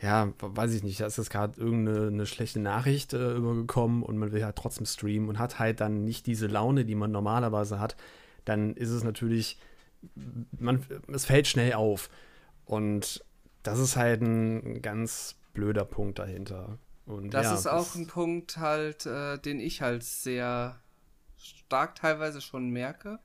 ja, 0.00 0.32
weiß 0.38 0.74
ich 0.74 0.82
nicht, 0.82 1.00
da 1.00 1.06
ist 1.06 1.18
jetzt 1.18 1.30
gerade 1.30 1.58
irgendeine 1.58 2.26
schlechte 2.26 2.60
Nachricht 2.60 3.14
äh, 3.14 3.34
übergekommen 3.34 4.02
und 4.02 4.18
man 4.18 4.30
will 4.30 4.44
halt 4.44 4.56
trotzdem 4.56 4.86
streamen 4.86 5.28
und 5.28 5.38
hat 5.38 5.58
halt 5.58 5.80
dann 5.80 6.04
nicht 6.04 6.26
diese 6.26 6.46
Laune, 6.46 6.84
die 6.84 6.94
man 6.94 7.10
normalerweise 7.10 7.80
hat, 7.80 7.96
dann 8.44 8.74
ist 8.74 8.90
es 8.90 9.02
natürlich, 9.02 9.58
man, 10.58 10.84
es 11.12 11.24
fällt 11.24 11.48
schnell 11.48 11.72
auf. 11.72 12.10
Und 12.66 13.24
das 13.64 13.78
ist 13.78 13.96
halt 13.96 14.20
ein 14.20 14.82
ganz 14.82 15.36
blöder 15.54 15.84
Punkt 15.84 16.20
dahinter. 16.20 16.78
Und 17.06 17.34
das 17.34 17.46
ja, 17.46 17.54
ist 17.54 17.66
auch 17.66 17.84
das 17.84 17.96
ein 17.96 18.06
Punkt 18.06 18.58
halt, 18.58 19.06
äh, 19.06 19.38
den 19.38 19.58
ich 19.58 19.82
halt 19.82 20.04
sehr 20.04 20.80
stark 21.38 21.96
teilweise 21.96 22.40
schon 22.40 22.70
merke. 22.70 23.18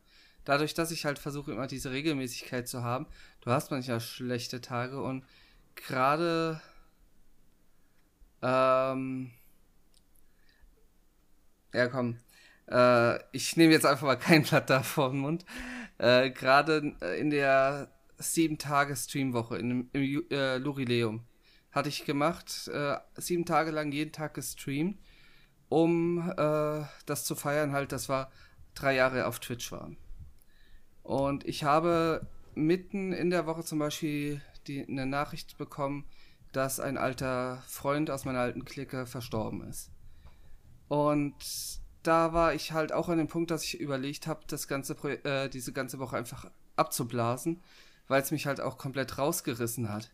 Dadurch, 0.46 0.74
dass 0.74 0.92
ich 0.92 1.06
halt 1.06 1.20
versuche, 1.20 1.52
immer 1.52 1.68
diese 1.68 1.92
Regelmäßigkeit 1.92 2.68
zu 2.68 2.84
haben. 2.84 3.06
Du 3.42 3.52
hast 3.52 3.70
manchmal 3.70 4.00
schlechte 4.00 4.62
Tage 4.62 5.02
und 5.02 5.24
gerade 5.76 6.60
ähm, 8.42 9.32
ja 11.74 11.88
komm, 11.88 12.18
äh, 12.70 13.20
ich 13.34 13.58
nehme 13.58 13.74
jetzt 13.74 13.86
einfach 13.86 14.08
mal 14.08 14.16
kein 14.16 14.44
Blatt 14.44 14.70
da 14.70 14.84
vor 14.84 15.12
den 15.12 15.20
Mund. 15.20 15.46
Äh, 15.98 16.32
gerade 16.32 16.96
in 17.18 17.30
der 17.30 17.90
sieben 18.20 18.58
Tage 18.58 18.96
Streamwoche 18.96 19.58
im, 19.58 19.90
im 19.94 20.26
äh, 20.30 20.58
Lurileum. 20.58 21.26
hatte 21.72 21.90
ich 21.90 22.06
gemacht, 22.06 22.68
äh, 22.68 22.98
sieben 23.16 23.46
Tage 23.46 23.72
lang 23.72 23.92
jeden 23.92 24.12
Tag 24.12 24.34
gestreamt, 24.34 25.00
um 25.70 26.30
äh, 26.30 26.84
das 27.06 27.26
zu 27.26 27.36
feiern, 27.36 27.72
halt, 27.72 27.92
dass 27.92 28.10
wir 28.10 28.30
drei 28.76 28.96
Jahre 28.96 29.26
auf 29.26 29.40
Twitch 29.40 29.72
waren. 29.72 29.98
Und 31.04 31.46
ich 31.46 31.64
habe 31.64 32.28
mitten 32.56 33.14
in 33.14 33.30
der 33.30 33.46
Woche 33.46 33.64
zum 33.64 33.80
Beispiel 33.80 34.42
die, 34.68 34.88
eine 34.88 35.06
Nachricht 35.06 35.58
bekommen, 35.58 36.06
dass 36.52 36.80
ein 36.80 36.98
alter 36.98 37.64
Freund 37.68 38.10
aus 38.10 38.26
meiner 38.26 38.40
alten 38.40 38.66
Clique 38.66 39.06
verstorben 39.06 39.68
ist. 39.68 39.92
Und 40.88 41.36
da 42.04 42.34
war 42.34 42.54
ich 42.54 42.72
halt 42.72 42.92
auch 42.92 43.10
an 43.10 43.18
dem 43.18 43.28
Punkt, 43.28 43.52
dass 43.52 43.64
ich 43.64 43.80
überlegt 43.80 44.28
habe, 44.28 44.42
das 44.48 44.66
äh, 44.70 45.50
diese 45.50 45.74
ganze 45.74 46.00
Woche 46.00 46.18
einfach 46.18 46.50
abzublasen, 46.76 47.62
weil 48.10 48.22
es 48.22 48.32
mich 48.32 48.46
halt 48.46 48.60
auch 48.60 48.78
komplett 48.78 49.18
rausgerissen 49.18 49.90
hat. 49.90 50.12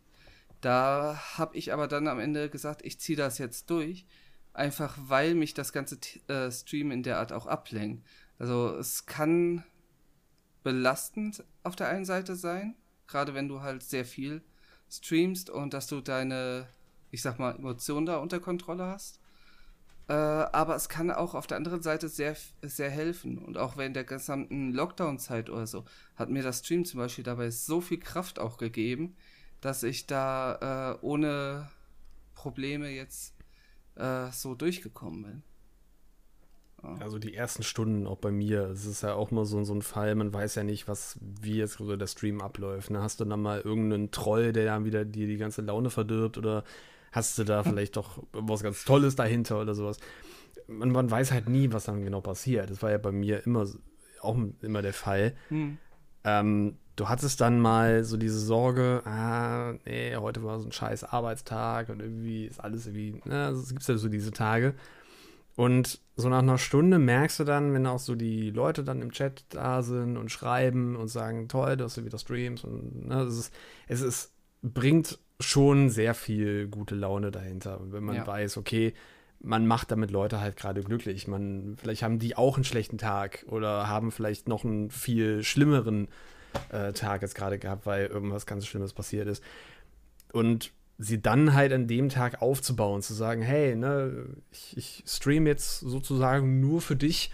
Da 0.61 1.19
habe 1.37 1.57
ich 1.57 1.73
aber 1.73 1.87
dann 1.87 2.07
am 2.07 2.19
Ende 2.19 2.49
gesagt, 2.49 2.85
ich 2.85 2.99
ziehe 2.99 3.17
das 3.17 3.39
jetzt 3.39 3.69
durch, 3.71 4.05
einfach 4.53 4.95
weil 5.01 5.33
mich 5.33 5.55
das 5.55 5.73
ganze 5.73 5.97
äh, 6.27 6.51
Stream 6.51 6.91
in 6.91 7.01
der 7.01 7.17
Art 7.17 7.33
auch 7.33 7.47
ablenkt. 7.47 8.05
Also 8.37 8.75
es 8.75 9.05
kann 9.07 9.63
belastend 10.63 11.43
auf 11.63 11.75
der 11.75 11.87
einen 11.87 12.05
Seite 12.05 12.35
sein, 12.35 12.75
gerade 13.07 13.33
wenn 13.33 13.47
du 13.47 13.61
halt 13.61 13.81
sehr 13.81 14.05
viel 14.05 14.43
streamst 14.89 15.49
und 15.49 15.73
dass 15.73 15.87
du 15.87 16.01
deine, 16.01 16.67
ich 17.11 17.21
sag 17.21 17.39
mal, 17.39 17.55
Emotionen 17.55 18.05
da 18.05 18.17
unter 18.17 18.39
Kontrolle 18.39 18.85
hast. 18.85 19.19
Äh, 20.07 20.13
aber 20.13 20.75
es 20.75 20.87
kann 20.87 21.09
auch 21.09 21.33
auf 21.33 21.47
der 21.47 21.57
anderen 21.57 21.81
Seite 21.81 22.09
sehr, 22.09 22.35
sehr 22.61 22.89
helfen. 22.89 23.37
Und 23.39 23.57
auch 23.57 23.77
während 23.77 23.95
der 23.95 24.03
gesamten 24.03 24.73
Lockdown-Zeit 24.73 25.49
oder 25.49 25.65
so 25.65 25.85
hat 26.15 26.29
mir 26.29 26.43
das 26.43 26.59
Stream 26.59 26.85
zum 26.85 26.99
Beispiel 26.99 27.23
dabei 27.23 27.49
so 27.49 27.81
viel 27.81 27.99
Kraft 27.99 28.39
auch 28.39 28.57
gegeben, 28.57 29.15
dass 29.61 29.83
ich 29.83 30.05
da 30.05 30.93
äh, 30.93 31.05
ohne 31.05 31.69
Probleme 32.35 32.89
jetzt 32.89 33.33
äh, 33.95 34.31
so 34.31 34.53
durchgekommen 34.53 35.23
bin. 35.23 35.43
Also 36.99 37.17
die 37.17 37.33
ersten 37.33 37.63
Stunden 37.63 38.05
auch 38.05 38.17
bei 38.17 38.31
mir, 38.31 38.69
es 38.69 38.85
ist 38.85 39.01
ja 39.01 39.15
auch 39.15 39.31
mal 39.31 39.45
so, 39.45 39.63
so 39.63 39.73
ein 39.73 39.81
Fall, 39.81 40.13
man 40.13 40.31
weiß 40.31 40.53
ja 40.53 40.63
nicht, 40.63 40.87
was, 40.87 41.17
wie 41.41 41.57
jetzt 41.57 41.77
so 41.77 41.95
der 41.95 42.05
Stream 42.05 42.41
abläuft. 42.41 42.91
Ne? 42.91 43.01
Hast 43.01 43.19
du 43.19 43.25
dann 43.25 43.41
mal 43.41 43.61
irgendeinen 43.61 44.11
Troll, 44.11 44.53
der 44.53 44.65
dann 44.65 44.85
wieder 44.85 45.03
dir 45.03 45.25
die 45.25 45.37
ganze 45.37 45.63
Laune 45.63 45.89
verdirbt 45.89 46.37
oder 46.37 46.63
hast 47.15 47.37
du 47.37 47.43
da 47.45 47.63
vielleicht 47.63 47.95
doch 47.95 48.21
was 48.33 48.61
ganz 48.61 48.83
Tolles 48.83 49.15
dahinter 49.15 49.61
oder 49.61 49.73
sowas. 49.73 49.97
Man, 50.67 50.91
man 50.91 51.09
weiß 51.09 51.31
halt 51.31 51.47
nie, 51.47 51.71
was 51.71 51.85
dann 51.85 52.03
genau 52.03 52.21
passiert. 52.21 52.69
Das 52.69 52.81
war 52.81 52.91
ja 52.91 52.97
bei 52.97 53.11
mir 53.11 53.45
immer 53.45 53.65
auch 54.21 54.37
immer 54.61 54.81
der 54.81 54.93
Fall. 54.93 55.35
Hm. 55.49 55.77
Ähm, 56.23 56.77
du 56.95 57.07
hattest 57.07 57.39
dann 57.39 57.59
mal 57.59 58.03
so 58.03 58.17
diese 58.17 58.39
Sorge, 58.39 59.01
ah, 59.05 59.73
nee, 59.85 60.15
heute 60.15 60.43
war 60.43 60.59
so 60.59 60.67
ein 60.67 60.71
scheiß 60.71 61.03
Arbeitstag 61.03 61.89
und 61.89 62.01
irgendwie 62.01 62.45
ist 62.45 62.59
alles 62.59 62.87
irgendwie, 62.87 63.21
ne, 63.25 63.49
es 63.49 63.69
gibt 63.69 63.87
ja 63.87 63.97
so 63.97 64.09
diese 64.09 64.31
Tage. 64.31 64.73
Und 65.55 66.01
so 66.17 66.27
nach 66.27 66.39
einer 66.39 66.57
Stunde 66.57 66.99
merkst 66.99 67.39
du 67.39 67.43
dann, 67.45 67.73
wenn 67.73 67.87
auch 67.87 67.99
so 67.99 68.15
die 68.15 68.49
Leute 68.51 68.83
dann 68.83 69.01
im 69.01 69.11
Chat 69.11 69.45
da 69.49 69.83
sind 69.83 70.17
und 70.17 70.29
schreiben 70.29 70.97
und 70.97 71.07
sagen, 71.07 71.47
toll, 71.47 71.77
dass 71.77 71.95
du 71.95 72.03
wieder 72.03 72.17
streamst 72.17 72.65
und 72.65 73.07
ne, 73.07 73.21
es 73.21 73.37
ist, 73.37 73.53
es 73.87 74.01
ist, 74.01 74.33
bringt 74.61 75.19
schon 75.39 75.89
sehr 75.89 76.13
viel 76.13 76.67
gute 76.67 76.95
Laune 76.95 77.31
dahinter. 77.31 77.79
wenn 77.91 78.03
man 78.03 78.15
ja. 78.15 78.27
weiß, 78.27 78.57
okay, 78.57 78.93
man 79.41 79.67
macht 79.67 79.91
damit 79.91 80.11
Leute 80.11 80.39
halt 80.39 80.57
gerade 80.57 80.81
glücklich. 80.81 81.27
Man, 81.27 81.75
vielleicht 81.77 82.03
haben 82.03 82.19
die 82.19 82.35
auch 82.35 82.55
einen 82.55 82.63
schlechten 82.63 82.97
Tag 82.97 83.45
oder 83.47 83.87
haben 83.87 84.11
vielleicht 84.11 84.47
noch 84.47 84.63
einen 84.63 84.89
viel 84.89 85.43
schlimmeren 85.43 86.07
äh, 86.69 86.93
Tag 86.93 87.21
jetzt 87.21 87.35
gerade 87.35 87.59
gehabt, 87.59 87.85
weil 87.85 88.07
irgendwas 88.07 88.45
ganz 88.45 88.65
Schlimmes 88.65 88.93
passiert 88.93 89.27
ist. 89.27 89.43
Und 90.31 90.71
sie 90.97 91.21
dann 91.21 91.53
halt 91.53 91.73
an 91.73 91.87
dem 91.87 92.09
Tag 92.09 92.41
aufzubauen, 92.41 93.01
zu 93.01 93.13
sagen, 93.13 93.41
hey, 93.41 93.75
ne, 93.75 94.27
ich, 94.51 94.77
ich 94.77 95.03
stream 95.05 95.45
jetzt 95.45 95.81
sozusagen 95.81 96.61
nur 96.61 96.81
für 96.81 96.95
dich, 96.95 97.31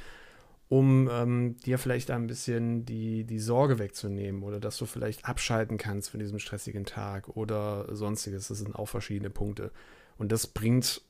um 0.71 1.09
ähm, 1.11 1.57
dir 1.65 1.77
vielleicht 1.77 2.11
ein 2.11 2.27
bisschen 2.27 2.85
die, 2.85 3.25
die 3.25 3.39
Sorge 3.39 3.77
wegzunehmen 3.77 4.41
oder 4.41 4.61
dass 4.61 4.77
du 4.77 4.85
vielleicht 4.85 5.25
abschalten 5.25 5.77
kannst 5.77 6.11
von 6.11 6.21
diesem 6.21 6.39
stressigen 6.39 6.85
Tag 6.85 7.27
oder 7.35 7.93
sonstiges. 7.93 8.47
Das 8.47 8.59
sind 8.59 8.73
auch 8.73 8.85
verschiedene 8.85 9.29
Punkte. 9.29 9.73
Und 10.17 10.31
das 10.31 10.47
bringt, 10.47 11.01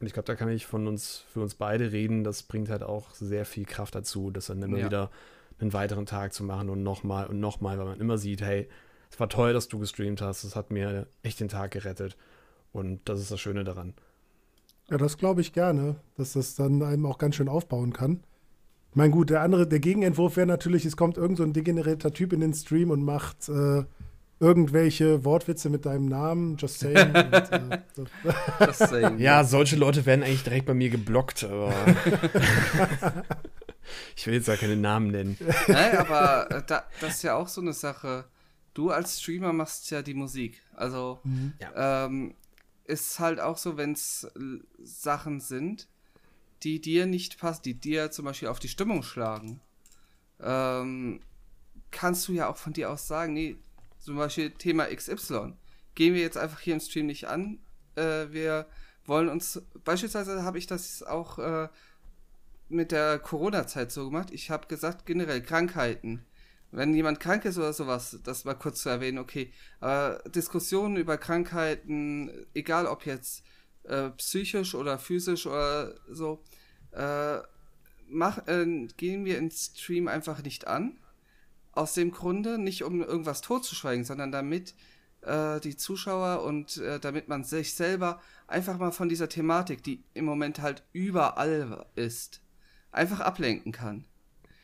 und 0.00 0.06
ich 0.06 0.14
glaube, 0.14 0.24
da 0.24 0.34
kann 0.34 0.48
ich 0.48 0.64
von 0.64 0.86
uns, 0.86 1.26
für 1.30 1.42
uns 1.42 1.56
beide 1.56 1.92
reden, 1.92 2.24
das 2.24 2.42
bringt 2.42 2.70
halt 2.70 2.82
auch 2.82 3.10
sehr 3.10 3.44
viel 3.44 3.66
Kraft 3.66 3.94
dazu, 3.94 4.30
das 4.30 4.46
dann 4.46 4.62
immer 4.62 4.78
ja. 4.78 4.86
wieder 4.86 5.10
einen 5.60 5.74
weiteren 5.74 6.06
Tag 6.06 6.32
zu 6.32 6.42
machen 6.42 6.70
und 6.70 6.82
nochmal 6.82 7.26
und 7.26 7.38
nochmal, 7.38 7.76
weil 7.76 7.84
man 7.84 8.00
immer 8.00 8.16
sieht, 8.16 8.40
hey, 8.40 8.66
es 9.10 9.20
war 9.20 9.28
toll, 9.28 9.52
dass 9.52 9.68
du 9.68 9.78
gestreamt 9.78 10.22
hast. 10.22 10.42
Es 10.42 10.56
hat 10.56 10.70
mir 10.70 11.06
echt 11.22 11.38
den 11.38 11.48
Tag 11.48 11.72
gerettet. 11.72 12.16
Und 12.72 13.06
das 13.10 13.20
ist 13.20 13.30
das 13.30 13.40
Schöne 13.40 13.62
daran. 13.62 13.92
Ja, 14.88 14.96
das 14.96 15.18
glaube 15.18 15.42
ich 15.42 15.52
gerne, 15.52 15.96
dass 16.16 16.32
das 16.32 16.54
dann 16.54 16.82
einem 16.82 17.04
auch 17.04 17.18
ganz 17.18 17.34
schön 17.34 17.50
aufbauen 17.50 17.92
kann. 17.92 18.24
Ich 18.92 18.96
meine, 18.96 19.10
gut, 19.10 19.30
der 19.30 19.40
andere, 19.40 19.66
der 19.66 19.80
Gegenentwurf 19.80 20.36
wäre 20.36 20.46
natürlich, 20.46 20.84
es 20.84 20.96
kommt 20.96 21.16
irgend 21.16 21.38
so 21.38 21.42
ein 21.42 21.52
degenerierter 21.52 22.12
Typ 22.12 22.32
in 22.32 22.40
den 22.40 22.54
Stream 22.54 22.90
und 22.90 23.02
macht 23.02 23.48
äh, 23.48 23.84
irgendwelche 24.38 25.24
Wortwitze 25.24 25.70
mit 25.70 25.86
deinem 25.86 26.06
Namen, 26.06 26.56
just 26.58 26.78
saying. 26.80 27.14
und, 27.96 28.10
äh, 28.24 28.66
just 28.66 28.78
saying. 28.78 29.18
Ja, 29.18 29.44
solche 29.44 29.76
Leute 29.76 30.04
werden 30.06 30.22
eigentlich 30.22 30.44
direkt 30.44 30.66
bei 30.66 30.74
mir 30.74 30.90
geblockt, 30.90 31.44
aber 31.44 31.72
ich 34.16 34.26
will 34.26 34.34
jetzt 34.34 34.48
ja 34.48 34.56
keine 34.56 34.76
Namen 34.76 35.10
nennen. 35.10 35.38
Nein, 35.68 35.96
aber 35.96 36.50
äh, 36.50 36.62
da, 36.66 36.84
das 37.00 37.14
ist 37.14 37.22
ja 37.22 37.34
auch 37.34 37.48
so 37.48 37.60
eine 37.60 37.72
Sache 37.72 38.26
du 38.74 38.90
als 38.90 39.20
Streamer 39.20 39.52
machst 39.52 39.90
ja 39.90 40.02
die 40.02 40.14
Musik. 40.14 40.62
Also 40.74 41.20
mhm. 41.24 41.52
ja. 41.58 42.06
ähm, 42.06 42.34
ist 42.84 43.20
halt 43.20 43.40
auch 43.40 43.58
so, 43.58 43.76
wenn 43.76 43.92
es 43.92 44.30
Sachen 44.82 45.40
sind, 45.40 45.88
die 46.62 46.80
dir 46.80 47.06
nicht 47.06 47.38
passen, 47.38 47.62
die 47.64 47.74
dir 47.74 48.10
zum 48.10 48.24
Beispiel 48.24 48.48
auf 48.48 48.58
die 48.58 48.68
Stimmung 48.68 49.02
schlagen, 49.02 49.60
ähm, 50.40 51.20
kannst 51.90 52.28
du 52.28 52.32
ja 52.32 52.48
auch 52.48 52.56
von 52.56 52.72
dir 52.72 52.90
aus 52.90 53.06
sagen, 53.06 53.34
nee, 53.34 53.56
zum 53.98 54.16
Beispiel 54.16 54.50
Thema 54.50 54.86
XY, 54.86 55.54
gehen 55.94 56.14
wir 56.14 56.20
jetzt 56.20 56.38
einfach 56.38 56.60
hier 56.60 56.74
im 56.74 56.80
Stream 56.80 57.06
nicht 57.06 57.28
an. 57.28 57.58
Äh, 57.94 58.30
wir 58.30 58.66
wollen 59.04 59.28
uns, 59.28 59.62
beispielsweise 59.84 60.42
habe 60.42 60.58
ich 60.58 60.66
das 60.66 61.02
auch 61.02 61.38
äh, 61.38 61.68
mit 62.68 62.92
der 62.92 63.18
Corona-Zeit 63.18 63.92
so 63.92 64.06
gemacht. 64.06 64.30
Ich 64.32 64.50
habe 64.50 64.66
gesagt, 64.66 65.06
generell 65.06 65.42
Krankheiten 65.42 66.24
wenn 66.72 66.94
jemand 66.94 67.20
krank 67.20 67.44
ist 67.44 67.58
oder 67.58 67.72
sowas, 67.72 68.18
das 68.24 68.44
mal 68.44 68.54
kurz 68.54 68.80
zu 68.82 68.88
erwähnen, 68.88 69.18
okay. 69.18 69.52
Aber 69.80 70.22
Diskussionen 70.30 70.96
über 70.96 71.18
Krankheiten, 71.18 72.46
egal 72.54 72.86
ob 72.86 73.04
jetzt 73.04 73.44
äh, 73.84 74.08
psychisch 74.10 74.74
oder 74.74 74.98
physisch 74.98 75.46
oder 75.46 75.94
so, 76.08 76.42
äh, 76.92 77.38
mach, 78.08 78.46
äh, 78.46 78.86
gehen 78.96 79.24
wir 79.24 79.38
ins 79.38 79.72
Stream 79.76 80.08
einfach 80.08 80.42
nicht 80.42 80.66
an. 80.66 80.98
Aus 81.72 81.94
dem 81.94 82.10
Grunde, 82.10 82.58
nicht 82.58 82.84
um 82.84 83.02
irgendwas 83.02 83.40
totzuschweigen, 83.40 84.04
sondern 84.04 84.30
damit 84.30 84.74
äh, 85.22 85.60
die 85.60 85.76
Zuschauer 85.76 86.42
und 86.42 86.76
äh, 86.76 87.00
damit 87.00 87.28
man 87.28 87.44
sich 87.44 87.74
selber 87.74 88.20
einfach 88.46 88.78
mal 88.78 88.92
von 88.92 89.08
dieser 89.08 89.28
Thematik, 89.28 89.82
die 89.82 90.04
im 90.14 90.24
Moment 90.24 90.60
halt 90.60 90.82
überall 90.92 91.86
ist, 91.94 92.42
einfach 92.90 93.20
ablenken 93.20 93.72
kann. 93.72 94.04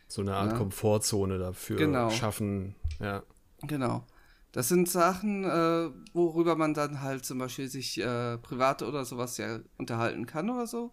So 0.06 0.22
eine 0.22 0.34
Art 0.34 0.52
ja. 0.52 0.58
Komfortzone 0.58 1.38
dafür 1.38 1.76
genau. 1.76 2.10
schaffen. 2.10 2.74
Ja. 3.00 3.22
Genau. 3.62 4.06
Das 4.52 4.68
sind 4.68 4.88
Sachen, 4.88 5.44
äh, 5.44 5.90
worüber 6.14 6.56
man 6.56 6.72
dann 6.74 7.02
halt 7.02 7.24
zum 7.24 7.38
Beispiel 7.38 7.68
sich 7.68 8.00
äh, 8.00 8.38
privat 8.38 8.82
oder 8.82 9.04
sowas 9.04 9.36
ja 9.36 9.60
unterhalten 9.76 10.26
kann 10.26 10.48
oder 10.48 10.66
so. 10.66 10.92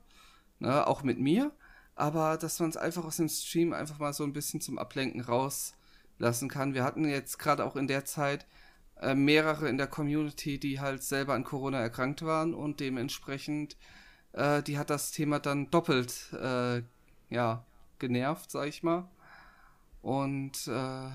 Ne? 0.59 0.85
Auch 0.87 1.03
mit 1.03 1.19
mir. 1.19 1.51
Aber 1.95 2.37
dass 2.37 2.59
man 2.59 2.69
es 2.69 2.77
einfach 2.77 3.05
aus 3.05 3.17
dem 3.17 3.29
Stream 3.29 3.73
einfach 3.73 3.99
mal 3.99 4.13
so 4.13 4.23
ein 4.23 4.33
bisschen 4.33 4.61
zum 4.61 4.77
Ablenken 4.77 5.21
rauslassen 5.21 6.49
kann. 6.49 6.73
Wir 6.73 6.83
hatten 6.83 7.05
jetzt 7.05 7.39
gerade 7.39 7.63
auch 7.65 7.75
in 7.75 7.87
der 7.87 8.05
Zeit 8.05 8.45
äh, 9.01 9.15
mehrere 9.15 9.69
in 9.69 9.77
der 9.77 9.87
Community, 9.87 10.59
die 10.59 10.79
halt 10.79 11.03
selber 11.03 11.33
an 11.33 11.43
Corona 11.43 11.79
erkrankt 11.79 12.23
waren 12.23 12.53
und 12.53 12.79
dementsprechend, 12.79 13.77
äh, 14.33 14.63
die 14.63 14.77
hat 14.77 14.89
das 14.89 15.11
Thema 15.11 15.39
dann 15.39 15.69
doppelt, 15.71 16.33
äh, 16.33 16.81
ja, 17.29 17.65
genervt, 17.99 18.51
sag 18.51 18.67
ich 18.67 18.83
mal. 18.83 19.09
Und 20.01 20.67
äh, 20.67 21.09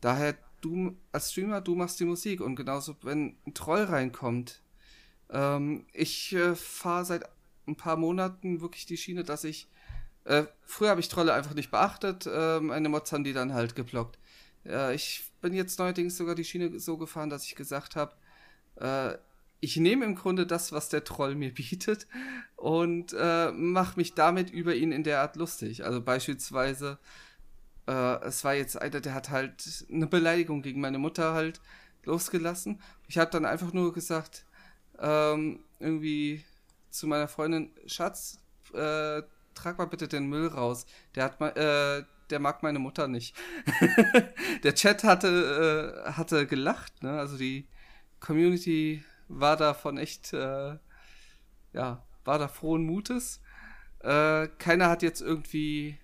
daher, 0.00 0.36
du 0.60 0.96
als 1.12 1.30
Streamer, 1.32 1.60
du 1.60 1.74
machst 1.74 2.00
die 2.00 2.04
Musik 2.04 2.40
und 2.40 2.56
genauso, 2.56 2.96
wenn 3.02 3.36
ein 3.46 3.54
Troll 3.54 3.84
reinkommt. 3.84 4.62
Ähm, 5.30 5.86
ich 5.92 6.34
äh, 6.34 6.54
fahre 6.54 7.04
seit 7.04 7.28
ein 7.66 7.76
paar 7.76 7.96
Monaten 7.96 8.60
wirklich 8.60 8.86
die 8.86 8.96
Schiene, 8.96 9.24
dass 9.24 9.44
ich. 9.44 9.68
Äh, 10.24 10.44
früher 10.62 10.90
habe 10.90 11.00
ich 11.00 11.08
Trolle 11.08 11.32
einfach 11.32 11.54
nicht 11.54 11.70
beachtet, 11.70 12.26
äh, 12.26 12.60
meine 12.60 12.88
Mods 12.90 13.10
haben 13.12 13.24
die 13.24 13.32
dann 13.32 13.54
halt 13.54 13.74
geblockt. 13.74 14.18
Äh, 14.66 14.94
ich 14.94 15.24
bin 15.40 15.54
jetzt 15.54 15.78
neuerdings 15.78 16.16
sogar 16.16 16.34
die 16.34 16.44
Schiene 16.44 16.78
so 16.78 16.98
gefahren, 16.98 17.30
dass 17.30 17.44
ich 17.46 17.54
gesagt 17.54 17.96
habe, 17.96 18.14
äh, 18.76 19.16
ich 19.60 19.76
nehme 19.76 20.04
im 20.04 20.14
Grunde 20.14 20.46
das, 20.46 20.72
was 20.72 20.88
der 20.88 21.04
Troll 21.04 21.34
mir 21.34 21.52
bietet 21.54 22.06
und 22.56 23.14
äh, 23.18 23.52
mache 23.52 23.98
mich 23.98 24.14
damit 24.14 24.50
über 24.50 24.74
ihn 24.74 24.92
in 24.92 25.04
der 25.04 25.20
Art 25.20 25.36
lustig. 25.36 25.84
Also 25.84 26.00
beispielsweise, 26.00 26.98
äh, 27.86 28.24
es 28.24 28.44
war 28.44 28.54
jetzt 28.54 28.80
einer, 28.80 29.00
der 29.00 29.14
hat 29.14 29.30
halt 29.30 29.86
eine 29.90 30.06
Beleidigung 30.06 30.62
gegen 30.62 30.80
meine 30.80 30.98
Mutter 30.98 31.34
halt 31.34 31.60
losgelassen. 32.04 32.80
Ich 33.08 33.18
habe 33.18 33.30
dann 33.30 33.44
einfach 33.44 33.72
nur 33.72 33.92
gesagt, 33.92 34.44
ähm, 34.98 35.60
irgendwie 35.78 36.44
zu 36.90 37.06
meiner 37.06 37.28
Freundin, 37.28 37.70
Schatz, 37.86 38.38
äh, 38.72 39.22
trag 39.54 39.78
mal 39.78 39.86
bitte 39.86 40.08
den 40.08 40.26
Müll 40.26 40.48
raus. 40.48 40.86
Der 41.14 41.24
hat 41.24 41.40
mal, 41.40 41.50
äh, 41.50 42.04
der 42.30 42.38
mag 42.38 42.62
meine 42.62 42.78
Mutter 42.78 43.08
nicht. 43.08 43.36
der 44.62 44.74
Chat 44.74 45.04
hatte, 45.04 46.04
äh, 46.06 46.12
hatte 46.12 46.46
gelacht, 46.46 47.02
ne? 47.02 47.18
Also 47.18 47.36
die 47.36 47.66
Community 48.20 49.02
war 49.28 49.56
davon 49.56 49.98
echt, 49.98 50.32
äh, 50.32 50.76
ja, 51.72 52.04
war 52.24 52.38
da 52.38 52.48
frohen 52.48 52.84
Mutes. 52.84 53.40
Äh, 54.00 54.48
keiner 54.58 54.88
hat 54.88 55.02
jetzt 55.02 55.20
irgendwie 55.20 55.98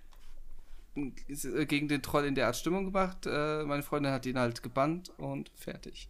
gegen 0.94 1.88
den 1.88 2.02
Troll 2.02 2.24
in 2.24 2.34
der 2.34 2.46
Art 2.46 2.56
Stimmung 2.56 2.86
gemacht. 2.86 3.26
Äh, 3.26 3.64
meine 3.64 3.82
Freundin 3.82 4.12
hat 4.12 4.26
ihn 4.26 4.38
halt 4.38 4.62
gebannt 4.62 5.12
und 5.18 5.50
fertig. 5.54 6.08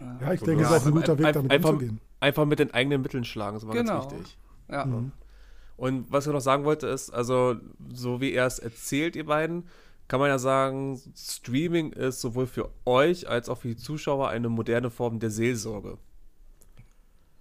Ja, 0.00 0.32
ich 0.32 0.40
denke, 0.40 0.62
es 0.62 0.70
ist 0.70 0.82
auch 0.82 0.86
ein 0.86 0.92
guter 0.92 1.18
Weg, 1.18 1.32
damit 1.32 1.50
einfach, 1.50 1.70
umzugehen. 1.70 2.00
Einfach 2.20 2.44
mit 2.46 2.58
den 2.58 2.72
eigenen 2.72 3.02
Mitteln 3.02 3.24
schlagen, 3.24 3.56
das 3.56 3.66
war 3.66 3.74
Genau. 3.74 4.00
ganz 4.00 4.12
wichtig. 4.12 4.38
Ja. 4.70 4.84
Mhm. 4.86 5.12
Und 5.76 6.10
was 6.10 6.26
ich 6.26 6.32
noch 6.32 6.40
sagen 6.40 6.64
wollte, 6.64 6.86
ist, 6.86 7.10
also, 7.10 7.56
so 7.92 8.20
wie 8.20 8.32
er 8.32 8.46
es 8.46 8.58
erzählt, 8.58 9.14
ihr 9.16 9.26
beiden, 9.26 9.68
kann 10.08 10.20
man 10.20 10.28
ja 10.30 10.38
sagen, 10.38 11.00
Streaming 11.16 11.92
ist 11.92 12.20
sowohl 12.20 12.46
für 12.46 12.70
euch 12.86 13.28
als 13.28 13.48
auch 13.48 13.58
für 13.58 13.68
die 13.68 13.76
Zuschauer 13.76 14.28
eine 14.30 14.48
moderne 14.48 14.88
Form 14.90 15.18
der 15.18 15.30
Seelsorge. 15.30 15.98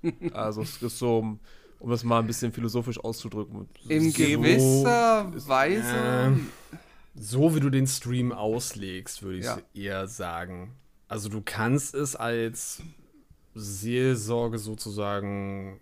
also, 0.33 0.61
es 0.61 0.81
ist 0.81 0.97
so, 0.99 1.19
um, 1.19 1.39
um 1.79 1.89
das 1.89 2.03
mal 2.03 2.19
ein 2.19 2.27
bisschen 2.27 2.51
philosophisch 2.51 2.99
auszudrücken. 2.99 3.69
In 3.87 4.11
So- 4.11 4.17
gewisser 4.17 5.31
ist- 5.35 5.47
Weise. 5.47 5.93
Ähm, 5.95 6.49
so 7.15 7.55
wie 7.55 7.59
du 7.61 7.69
den 7.69 7.87
Stream 7.87 8.31
auslegst, 8.33 9.23
würde 9.23 9.37
ich 9.39 9.45
Ja. 9.45 9.59
eher 9.73 10.07
sagen. 10.07 10.73
Also 11.07 11.29
du 11.29 11.41
kannst 11.43 11.93
es 11.95 12.15
als 12.15 12.81
Seelsorge 13.55 14.59
sozusagen 14.59 15.79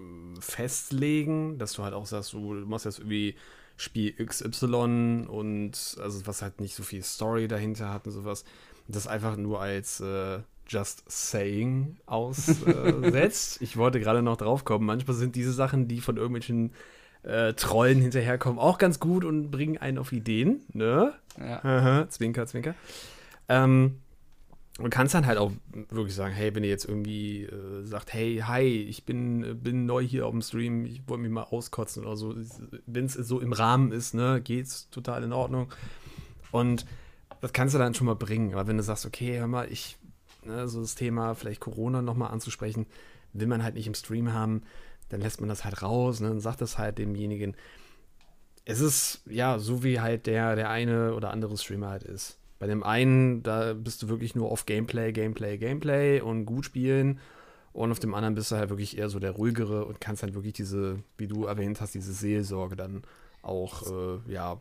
äh, 0.00 0.40
festlegen, 0.40 1.58
dass 1.58 1.72
du 1.72 1.84
halt 1.84 1.94
auch 1.94 2.06
sagst, 2.06 2.32
du 2.32 2.38
machst 2.38 2.84
jetzt 2.84 2.98
irgendwie 2.98 3.36
Spiel 3.76 4.12
XY 4.12 5.26
und 5.28 5.96
also 6.02 6.26
was 6.26 6.42
halt 6.42 6.60
nicht 6.60 6.74
so 6.74 6.82
viel 6.82 7.02
Story 7.02 7.46
dahinter 7.46 7.92
hat 7.92 8.06
und 8.06 8.12
sowas. 8.12 8.44
Das 8.88 9.06
einfach 9.06 9.36
nur 9.36 9.60
als 9.60 10.00
äh, 10.00 10.40
Just 10.66 11.04
Saying 11.06 11.96
aussetzt. 12.06 13.58
ich 13.62 13.76
wollte 13.76 14.00
gerade 14.00 14.22
noch 14.22 14.36
drauf 14.36 14.64
kommen. 14.64 14.84
Manchmal 14.84 15.16
sind 15.16 15.36
diese 15.36 15.52
Sachen, 15.52 15.88
die 15.88 16.00
von 16.00 16.16
irgendwelchen 16.16 16.72
äh, 17.22 17.52
Trollen 17.54 18.00
hinterherkommen, 18.00 18.58
auch 18.58 18.78
ganz 18.78 19.00
gut 19.00 19.24
und 19.24 19.50
bringen 19.50 19.78
einen 19.78 19.98
auf 19.98 20.12
Ideen, 20.12 20.62
ne? 20.72 21.14
ja. 21.38 21.64
Aha, 21.64 22.08
zwinker, 22.08 22.46
zwinker. 22.46 22.74
Ähm, 23.48 23.98
man 24.78 24.90
kann 24.90 25.06
es 25.06 25.12
dann 25.12 25.26
halt 25.26 25.38
auch 25.38 25.52
wirklich 25.90 26.14
sagen, 26.14 26.32
hey, 26.32 26.54
wenn 26.54 26.62
ihr 26.62 26.70
jetzt 26.70 26.84
irgendwie 26.84 27.42
äh, 27.42 27.84
sagt, 27.84 28.14
hey, 28.14 28.42
hi, 28.46 28.62
ich 28.62 29.04
bin, 29.04 29.42
äh, 29.42 29.54
bin 29.54 29.86
neu 29.86 30.02
hier 30.02 30.24
auf 30.26 30.30
dem 30.30 30.40
Stream, 30.40 30.84
ich 30.84 31.06
wollte 31.08 31.22
mich 31.22 31.32
mal 31.32 31.42
auskotzen 31.42 32.04
oder 32.04 32.16
so, 32.16 32.36
wenn 32.86 33.06
es 33.06 33.14
so 33.14 33.40
im 33.40 33.52
Rahmen 33.52 33.90
ist, 33.90 34.14
ne, 34.14 34.40
geht's 34.40 34.88
total 34.90 35.24
in 35.24 35.32
Ordnung. 35.32 35.72
Und 36.52 36.86
das 37.40 37.52
kannst 37.52 37.74
du 37.74 37.78
dann 37.78 37.94
schon 37.94 38.06
mal 38.06 38.14
bringen. 38.14 38.54
Aber 38.54 38.68
wenn 38.68 38.76
du 38.76 38.82
sagst, 38.84 39.04
okay, 39.04 39.38
hör 39.38 39.48
mal, 39.48 39.70
ich, 39.70 39.98
ne, 40.44 40.68
so 40.68 40.80
das 40.80 40.94
Thema 40.94 41.34
vielleicht 41.34 41.60
Corona 41.60 42.00
nochmal 42.00 42.30
anzusprechen, 42.30 42.86
will 43.32 43.48
man 43.48 43.64
halt 43.64 43.74
nicht 43.74 43.88
im 43.88 43.94
Stream 43.94 44.32
haben, 44.32 44.62
dann 45.08 45.20
lässt 45.20 45.40
man 45.40 45.48
das 45.48 45.64
halt 45.64 45.82
raus, 45.82 46.20
ne, 46.20 46.30
und 46.30 46.40
sagt 46.40 46.60
das 46.60 46.78
halt 46.78 46.98
demjenigen. 46.98 47.56
Es 48.64 48.80
ist, 48.80 49.22
ja, 49.26 49.58
so 49.58 49.82
wie 49.82 49.98
halt 49.98 50.26
der, 50.26 50.54
der 50.54 50.70
eine 50.70 51.14
oder 51.14 51.32
andere 51.32 51.58
Streamer 51.58 51.88
halt 51.88 52.04
ist. 52.04 52.38
Bei 52.58 52.66
dem 52.66 52.82
einen, 52.82 53.42
da 53.42 53.74
bist 53.74 54.02
du 54.02 54.08
wirklich 54.08 54.34
nur 54.34 54.50
auf 54.50 54.66
Gameplay, 54.66 55.12
Gameplay, 55.12 55.58
Gameplay 55.58 56.20
und 56.20 56.44
gut 56.44 56.64
spielen. 56.64 57.20
Und 57.72 57.92
auf 57.92 58.00
dem 58.00 58.14
anderen 58.14 58.34
bist 58.34 58.50
du 58.50 58.56
halt 58.56 58.70
wirklich 58.70 58.98
eher 58.98 59.08
so 59.08 59.20
der 59.20 59.30
ruhigere 59.32 59.84
und 59.84 60.00
kannst 60.00 60.22
halt 60.22 60.34
wirklich 60.34 60.54
diese, 60.54 61.02
wie 61.16 61.28
du 61.28 61.44
erwähnt 61.44 61.80
hast, 61.80 61.94
diese 61.94 62.12
Seelsorge 62.12 62.74
dann 62.74 63.02
auch, 63.42 63.82
äh, 63.90 64.32
ja, 64.32 64.60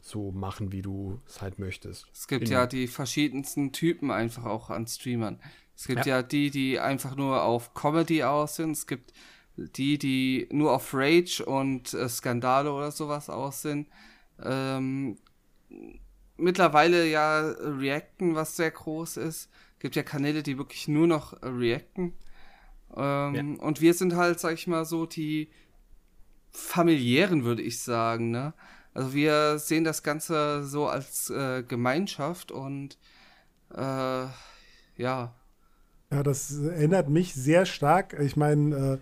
so 0.00 0.30
machen, 0.30 0.72
wie 0.72 0.82
du 0.82 1.20
es 1.26 1.42
halt 1.42 1.58
möchtest. 1.58 2.06
Es 2.14 2.28
gibt 2.28 2.44
In- 2.46 2.52
ja 2.52 2.66
die 2.66 2.86
verschiedensten 2.86 3.72
Typen 3.72 4.10
einfach 4.10 4.44
auch 4.44 4.70
an 4.70 4.86
Streamern. 4.86 5.40
Es 5.76 5.86
gibt 5.86 6.06
ja. 6.06 6.22
die, 6.22 6.50
die 6.50 6.78
einfach 6.78 7.16
nur 7.16 7.42
auf 7.42 7.74
Comedy 7.74 8.22
aus 8.22 8.56
sind. 8.56 8.70
Es 8.70 8.86
gibt 8.86 9.12
die, 9.56 9.98
die 9.98 10.48
nur 10.50 10.72
auf 10.72 10.94
Rage 10.94 11.44
und 11.44 11.92
äh, 11.92 12.08
Skandale 12.08 12.72
oder 12.72 12.90
sowas 12.92 13.28
aus 13.28 13.62
sind. 13.62 13.88
Ähm, 14.42 15.18
mittlerweile 16.36 17.06
ja 17.06 17.40
Reacten, 17.50 18.34
was 18.34 18.56
sehr 18.56 18.70
groß 18.70 19.16
ist. 19.18 19.50
Gibt 19.78 19.96
ja 19.96 20.02
Kanäle, 20.02 20.42
die 20.42 20.58
wirklich 20.58 20.88
nur 20.88 21.06
noch 21.06 21.34
reacten. 21.42 22.14
Ähm, 22.96 23.58
Und 23.60 23.80
wir 23.80 23.94
sind 23.94 24.16
halt, 24.16 24.40
sag 24.40 24.54
ich 24.54 24.66
mal, 24.66 24.84
so 24.84 25.06
die 25.06 25.50
familiären, 26.52 27.44
würde 27.44 27.62
ich 27.62 27.80
sagen, 27.80 28.30
ne? 28.30 28.54
Also 28.94 29.12
wir 29.14 29.58
sehen 29.58 29.84
das 29.84 30.02
Ganze 30.02 30.64
so 30.64 30.88
als 30.88 31.28
äh, 31.30 31.62
Gemeinschaft 31.62 32.50
und 32.50 32.98
äh, 33.74 34.26
ja, 34.96 35.34
Ja, 36.10 36.22
das 36.22 36.56
erinnert 36.58 37.08
mich 37.08 37.34
sehr 37.34 37.66
stark. 37.66 38.16
Ich 38.20 38.36
meine, 38.36 38.76
äh, 38.94 38.98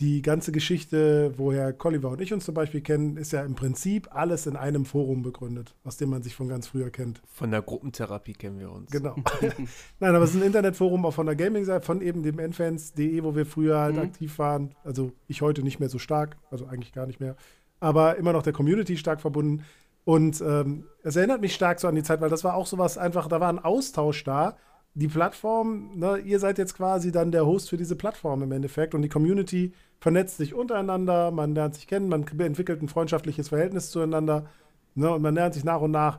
die 0.00 0.20
ganze 0.20 0.52
Geschichte, 0.52 1.32
woher 1.38 1.72
Colliver 1.72 2.10
und 2.10 2.20
ich 2.20 2.32
uns 2.32 2.44
zum 2.44 2.54
Beispiel 2.54 2.82
kennen, 2.82 3.16
ist 3.16 3.32
ja 3.32 3.42
im 3.42 3.54
Prinzip 3.54 4.08
alles 4.14 4.46
in 4.46 4.54
einem 4.54 4.84
Forum 4.84 5.22
begründet, 5.22 5.74
aus 5.84 5.96
dem 5.96 6.10
man 6.10 6.22
sich 6.22 6.34
von 6.34 6.48
ganz 6.48 6.66
früher 6.66 6.90
kennt. 6.90 7.22
Von 7.32 7.50
der 7.50 7.62
Gruppentherapie 7.62 8.34
kennen 8.34 8.58
wir 8.58 8.70
uns. 8.70 8.90
Genau. 8.90 9.16
Nein, 10.00 10.14
aber 10.14 10.24
es 10.24 10.30
ist 10.34 10.36
ein 10.36 10.46
Internetforum 10.46 11.06
auch 11.06 11.14
von 11.14 11.24
der 11.26 11.34
Gaming-Seite, 11.34 11.84
von 11.84 12.02
eben 12.02 12.22
dem 12.22 12.38
nfans.de, 12.38 13.22
wo 13.24 13.34
wir 13.34 13.46
früher 13.46 13.78
halt 13.78 13.96
Mhm. 13.96 14.02
aktiv 14.02 14.38
waren. 14.38 14.74
Also 14.84 15.12
ich 15.28 15.40
heute 15.40 15.62
nicht 15.62 15.80
mehr 15.80 15.88
so 15.88 15.98
stark, 15.98 16.36
also 16.50 16.66
eigentlich 16.66 16.92
gar 16.92 17.06
nicht 17.06 17.20
mehr. 17.20 17.34
Aber 17.80 18.16
immer 18.16 18.32
noch 18.34 18.42
der 18.42 18.52
Community 18.52 18.98
stark 18.98 19.20
verbunden. 19.22 19.64
Und 20.04 20.40
ähm, 20.40 20.84
es 21.02 21.16
erinnert 21.16 21.40
mich 21.40 21.54
stark 21.54 21.80
so 21.80 21.88
an 21.88 21.94
die 21.94 22.02
Zeit, 22.02 22.20
weil 22.20 22.30
das 22.30 22.44
war 22.44 22.54
auch 22.54 22.66
sowas 22.66 22.96
einfach, 22.98 23.28
da 23.28 23.40
war 23.40 23.48
ein 23.48 23.58
Austausch 23.58 24.22
da. 24.24 24.56
Die 24.98 25.08
Plattform, 25.08 25.90
ne, 25.94 26.16
ihr 26.16 26.38
seid 26.38 26.56
jetzt 26.56 26.74
quasi 26.74 27.12
dann 27.12 27.30
der 27.30 27.44
Host 27.44 27.68
für 27.68 27.76
diese 27.76 27.96
Plattform 27.96 28.42
im 28.42 28.50
Endeffekt 28.50 28.94
und 28.94 29.02
die 29.02 29.10
Community 29.10 29.74
vernetzt 30.00 30.38
sich 30.38 30.54
untereinander, 30.54 31.30
man 31.30 31.54
lernt 31.54 31.74
sich 31.74 31.86
kennen, 31.86 32.08
man 32.08 32.26
entwickelt 32.26 32.80
ein 32.80 32.88
freundschaftliches 32.88 33.50
Verhältnis 33.50 33.90
zueinander 33.90 34.46
ne, 34.94 35.12
und 35.12 35.20
man 35.20 35.34
lernt 35.34 35.52
sich 35.52 35.64
nach 35.64 35.82
und 35.82 35.90
nach 35.90 36.18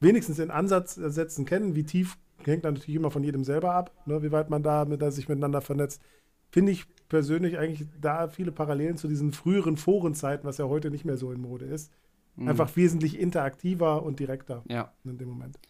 wenigstens 0.00 0.40
in 0.40 0.50
Ansatzsätzen 0.50 1.44
kennen. 1.44 1.76
Wie 1.76 1.84
tief 1.84 2.18
hängt 2.44 2.64
dann 2.64 2.74
natürlich 2.74 2.96
immer 2.96 3.12
von 3.12 3.22
jedem 3.22 3.44
selber 3.44 3.74
ab, 3.74 3.92
ne, 4.06 4.20
wie 4.24 4.32
weit 4.32 4.50
man 4.50 4.64
da 4.64 4.84
mit, 4.84 5.04
sich 5.12 5.28
miteinander 5.28 5.60
vernetzt. 5.60 6.02
Finde 6.50 6.72
ich 6.72 6.86
persönlich 7.08 7.58
eigentlich 7.58 7.86
da 8.00 8.26
viele 8.26 8.50
Parallelen 8.50 8.96
zu 8.96 9.06
diesen 9.06 9.30
früheren 9.30 9.76
Forenzeiten, 9.76 10.48
was 10.48 10.58
ja 10.58 10.64
heute 10.64 10.90
nicht 10.90 11.04
mehr 11.04 11.16
so 11.16 11.30
in 11.30 11.40
Mode 11.40 11.66
ist. 11.66 11.92
Mhm. 12.34 12.48
Einfach 12.48 12.74
wesentlich 12.74 13.20
interaktiver 13.20 14.02
und 14.02 14.18
direkter 14.18 14.64
ja. 14.68 14.92
in 15.04 15.16
dem 15.16 15.28
Moment. 15.28 15.60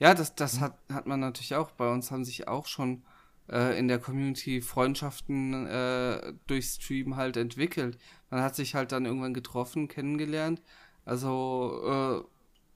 Ja, 0.00 0.14
das, 0.14 0.34
das 0.34 0.60
hat, 0.60 0.78
hat 0.92 1.06
man 1.06 1.20
natürlich 1.20 1.54
auch. 1.54 1.70
Bei 1.72 1.90
uns 1.92 2.10
haben 2.10 2.24
sich 2.24 2.48
auch 2.48 2.66
schon 2.66 3.04
äh, 3.50 3.78
in 3.78 3.86
der 3.88 3.98
Community 3.98 4.62
Freundschaften 4.62 5.66
äh, 5.66 6.32
durch 6.46 6.66
Stream 6.68 7.16
halt 7.16 7.36
entwickelt. 7.36 7.98
Man 8.30 8.42
hat 8.42 8.56
sich 8.56 8.74
halt 8.74 8.92
dann 8.92 9.04
irgendwann 9.06 9.34
getroffen, 9.34 9.88
kennengelernt. 9.88 10.62
Also, 11.04 12.24
äh, 12.24 12.28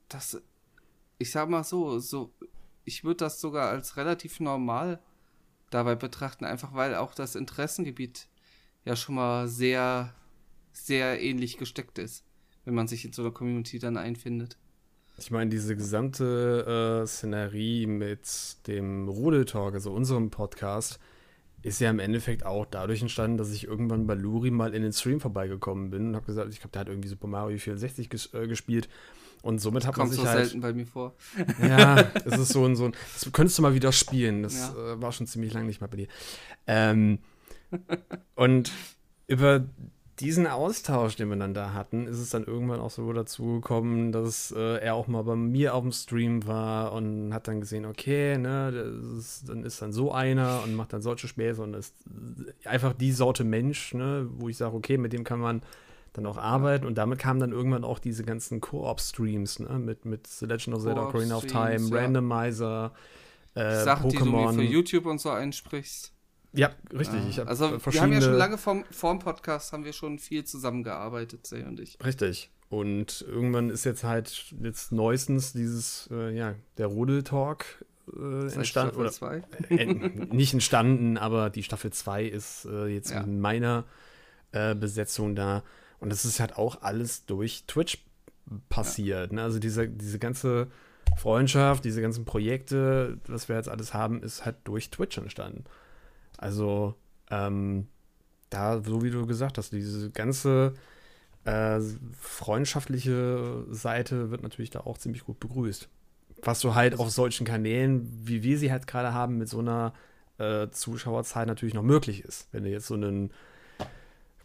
das, 0.08 0.42
ich 1.18 1.30
sag 1.30 1.48
mal 1.50 1.64
so, 1.64 1.98
so, 2.00 2.32
ich 2.84 3.04
würde 3.04 3.18
das 3.18 3.40
sogar 3.40 3.70
als 3.70 3.96
relativ 3.96 4.40
normal 4.40 5.00
dabei 5.70 5.96
betrachten, 5.96 6.44
einfach 6.46 6.74
weil 6.74 6.94
auch 6.96 7.14
das 7.14 7.36
Interessengebiet 7.36 8.28
ja 8.84 8.96
schon 8.96 9.16
mal 9.16 9.48
sehr, 9.48 10.14
sehr 10.72 11.22
ähnlich 11.22 11.58
gesteckt 11.58 11.98
ist, 11.98 12.24
wenn 12.64 12.74
man 12.74 12.88
sich 12.88 13.04
in 13.04 13.12
so 13.14 13.22
einer 13.22 13.32
Community 13.32 13.78
dann 13.78 13.96
einfindet. 13.98 14.58
Ich 15.16 15.30
meine, 15.30 15.48
diese 15.50 15.76
gesamte 15.76 17.02
äh, 17.02 17.06
Szenerie 17.06 17.86
mit 17.86 18.66
dem 18.66 19.08
Rudeltalk, 19.08 19.74
also 19.74 19.92
unserem 19.92 20.30
Podcast, 20.30 20.98
ist 21.62 21.80
ja 21.80 21.88
im 21.88 21.98
Endeffekt 22.00 22.44
auch 22.44 22.66
dadurch 22.66 23.00
entstanden, 23.00 23.38
dass 23.38 23.52
ich 23.52 23.64
irgendwann 23.66 24.06
bei 24.06 24.14
Luri 24.14 24.50
mal 24.50 24.74
in 24.74 24.82
den 24.82 24.92
Stream 24.92 25.20
vorbeigekommen 25.20 25.90
bin 25.90 26.08
und 26.08 26.16
habe 26.16 26.26
gesagt, 26.26 26.52
ich 26.52 26.58
glaube, 26.60 26.72
der 26.72 26.80
hat 26.80 26.88
irgendwie 26.88 27.08
Super 27.08 27.26
Mario 27.28 27.56
64 27.58 28.10
ges 28.10 28.34
äh, 28.34 28.46
gespielt. 28.46 28.88
Und 29.42 29.60
somit 29.60 29.86
hat 29.86 29.94
Kommt 29.94 30.08
man 30.08 30.16
so 30.16 30.22
sich 30.22 30.30
halt. 30.30 30.44
selten 30.46 30.60
bei 30.60 30.72
mir 30.72 30.86
vor. 30.86 31.14
Ja, 31.62 31.96
es 32.24 32.38
ist 32.38 32.48
so 32.52 32.64
ein, 32.66 32.76
so 32.76 32.86
ein. 32.86 32.92
Das 33.12 33.30
könntest 33.32 33.56
du 33.58 33.62
mal 33.62 33.74
wieder 33.74 33.92
spielen. 33.92 34.42
Das 34.42 34.54
Ja. 34.74 34.94
äh, 34.94 35.02
war 35.02 35.12
schon 35.12 35.26
ziemlich 35.26 35.52
lange 35.52 35.66
nicht 35.66 35.80
mal 35.80 35.86
bei 35.86 35.98
dir. 35.98 36.08
Ähm, 36.66 37.18
und 38.34 38.72
über 39.26 39.64
diesen 40.20 40.46
Austausch, 40.46 41.16
den 41.16 41.28
wir 41.28 41.36
dann 41.36 41.54
da 41.54 41.72
hatten, 41.72 42.06
ist 42.06 42.18
es 42.18 42.30
dann 42.30 42.44
irgendwann 42.44 42.80
auch 42.80 42.90
so 42.90 43.12
dazu 43.12 43.54
gekommen, 43.54 44.12
dass 44.12 44.52
äh, 44.56 44.78
er 44.78 44.94
auch 44.94 45.08
mal 45.08 45.22
bei 45.22 45.34
mir 45.34 45.74
auf 45.74 45.82
dem 45.82 45.92
Stream 45.92 46.46
war 46.46 46.92
und 46.92 47.34
hat 47.34 47.48
dann 47.48 47.60
gesehen, 47.60 47.84
okay, 47.84 48.38
ne, 48.38 48.70
ist, 49.18 49.48
dann 49.48 49.64
ist 49.64 49.82
dann 49.82 49.92
so 49.92 50.12
einer 50.12 50.62
und 50.62 50.74
macht 50.74 50.92
dann 50.92 51.02
solche 51.02 51.26
Späße 51.26 51.62
und 51.62 51.74
ist 51.74 51.94
einfach 52.64 52.92
die 52.92 53.12
Sorte 53.12 53.44
Mensch, 53.44 53.94
ne, 53.94 54.28
wo 54.30 54.48
ich 54.48 54.56
sage, 54.56 54.76
okay, 54.76 54.98
mit 54.98 55.12
dem 55.12 55.24
kann 55.24 55.40
man 55.40 55.62
dann 56.12 56.26
auch 56.26 56.38
arbeiten 56.38 56.86
und 56.86 56.96
damit 56.96 57.18
kamen 57.18 57.40
dann 57.40 57.50
irgendwann 57.50 57.82
auch 57.82 57.98
diese 57.98 58.22
ganzen 58.22 58.60
Koop-Streams, 58.60 59.58
ne, 59.58 59.80
mit, 59.80 60.04
mit 60.04 60.28
The 60.28 60.46
Legend 60.46 60.76
of 60.76 60.82
Zelda, 60.82 61.08
Ocarina 61.08 61.36
of 61.36 61.46
Time. 61.46 61.90
Randomizer, 61.90 62.92
äh, 63.54 63.82
Sachen, 63.82 64.10
die 64.10 64.16
du 64.16 64.24
Pokémon. 64.24 64.54
für 64.54 64.62
YouTube 64.62 65.06
und 65.06 65.20
so 65.20 65.30
einsprichst. 65.30 66.13
Ja, 66.54 66.70
richtig. 66.92 67.20
Ich 67.28 67.38
hab 67.38 67.48
Also 67.48 67.78
wir 67.84 68.00
haben 68.00 68.12
ja 68.12 68.20
schon 68.20 68.34
lange 68.34 68.58
vorm, 68.58 68.84
vorm 68.90 69.18
Podcast 69.18 69.72
haben 69.72 69.84
wir 69.84 69.92
schon 69.92 70.18
viel 70.18 70.44
zusammengearbeitet, 70.44 71.46
Say 71.46 71.64
und 71.64 71.80
ich. 71.80 71.98
Richtig. 72.04 72.50
Und 72.68 73.24
irgendwann 73.28 73.70
ist 73.70 73.84
jetzt 73.84 74.04
halt 74.04 74.54
jetzt 74.62 74.90
neuestens 74.92 75.52
dieses, 75.52 76.08
äh, 76.10 76.34
ja, 76.36 76.54
der 76.78 76.86
Rudel-Talk 76.86 77.84
äh, 78.12 78.52
entstanden. 78.54 78.64
Staffel 78.64 79.42
Oder, 79.70 79.80
äh, 79.80 79.86
nicht 80.34 80.54
entstanden, 80.54 81.16
aber 81.16 81.50
die 81.50 81.62
Staffel 81.62 81.92
2 81.92 82.24
ist 82.24 82.64
äh, 82.66 82.86
jetzt 82.86 83.10
Ja. 83.10 83.20
in 83.20 83.40
meiner 83.40 83.84
äh, 84.52 84.74
Besetzung 84.74 85.34
da. 85.34 85.62
Und 86.00 86.10
das 86.10 86.24
ist 86.24 86.40
halt 86.40 86.56
auch 86.56 86.82
alles 86.82 87.26
durch 87.26 87.64
Twitch 87.66 87.98
passiert. 88.68 89.32
Ne? 89.32 89.42
Also 89.42 89.58
diese, 89.58 89.88
diese 89.88 90.18
ganze 90.18 90.68
Freundschaft, 91.16 91.84
diese 91.84 92.02
ganzen 92.02 92.24
Projekte, 92.24 93.18
was 93.26 93.48
wir 93.48 93.56
jetzt 93.56 93.68
alles 93.68 93.94
haben, 93.94 94.22
ist 94.22 94.44
halt 94.44 94.56
durch 94.64 94.90
Twitch 94.90 95.16
entstanden. 95.18 95.64
Also, 96.44 96.94
ähm, 97.30 97.88
da, 98.50 98.82
so 98.82 99.02
wie 99.02 99.10
du 99.10 99.26
gesagt 99.26 99.56
hast, 99.56 99.72
diese 99.72 100.10
ganze 100.10 100.74
äh, 101.44 101.80
freundschaftliche 102.20 103.64
Seite 103.70 104.30
wird 104.30 104.42
natürlich 104.42 104.68
da 104.68 104.80
auch 104.80 104.98
ziemlich 104.98 105.24
gut 105.24 105.40
begrüßt. 105.40 105.88
Was 106.42 106.60
du 106.60 106.74
halt 106.74 106.98
auf 106.98 107.10
solchen 107.10 107.46
Kanälen, 107.46 108.06
wie 108.26 108.42
wir 108.42 108.58
sie 108.58 108.70
halt 108.70 108.86
gerade 108.86 109.14
haben, 109.14 109.38
mit 109.38 109.48
so 109.48 109.60
einer 109.60 109.94
äh, 110.36 110.68
Zuschauerzahl 110.68 111.46
natürlich 111.46 111.74
noch 111.74 111.82
möglich 111.82 112.22
ist. 112.24 112.48
Wenn 112.52 112.64
du 112.64 112.70
jetzt 112.70 112.88
so 112.88 112.94
einen 112.94 113.30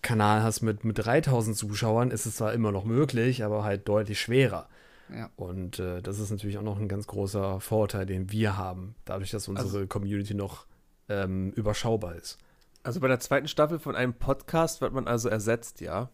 Kanal 0.01 0.41
hast 0.41 0.61
mit, 0.61 0.85
mit 0.85 0.97
3000 1.05 1.57
Zuschauern, 1.57 2.11
ist 2.11 2.25
es 2.25 2.37
zwar 2.37 2.53
immer 2.53 2.71
noch 2.71 2.85
möglich, 2.85 3.43
aber 3.43 3.65
halt 3.65 3.89
deutlich 3.89 4.21
schwerer. 4.21 4.69
Ja. 5.13 5.29
Und 5.35 5.79
äh, 5.79 6.01
das 6.01 6.19
ist 6.19 6.31
natürlich 6.31 6.57
auch 6.57 6.63
noch 6.63 6.79
ein 6.79 6.87
ganz 6.87 7.07
großer 7.07 7.59
Vorteil, 7.59 8.05
den 8.05 8.31
wir 8.31 8.55
haben, 8.55 8.95
dadurch, 9.03 9.31
dass 9.31 9.49
unsere 9.49 9.85
Community 9.85 10.33
noch 10.33 10.68
ähm, 11.09 11.51
überschaubar 11.51 12.15
ist. 12.15 12.37
Also 12.83 12.99
bei 13.01 13.07
der 13.07 13.19
zweiten 13.19 13.47
Staffel 13.47 13.79
von 13.79 13.95
einem 13.95 14.13
Podcast 14.13 14.79
wird 14.81 14.93
man 14.93 15.07
also 15.07 15.27
ersetzt, 15.29 15.81
ja. 15.81 16.09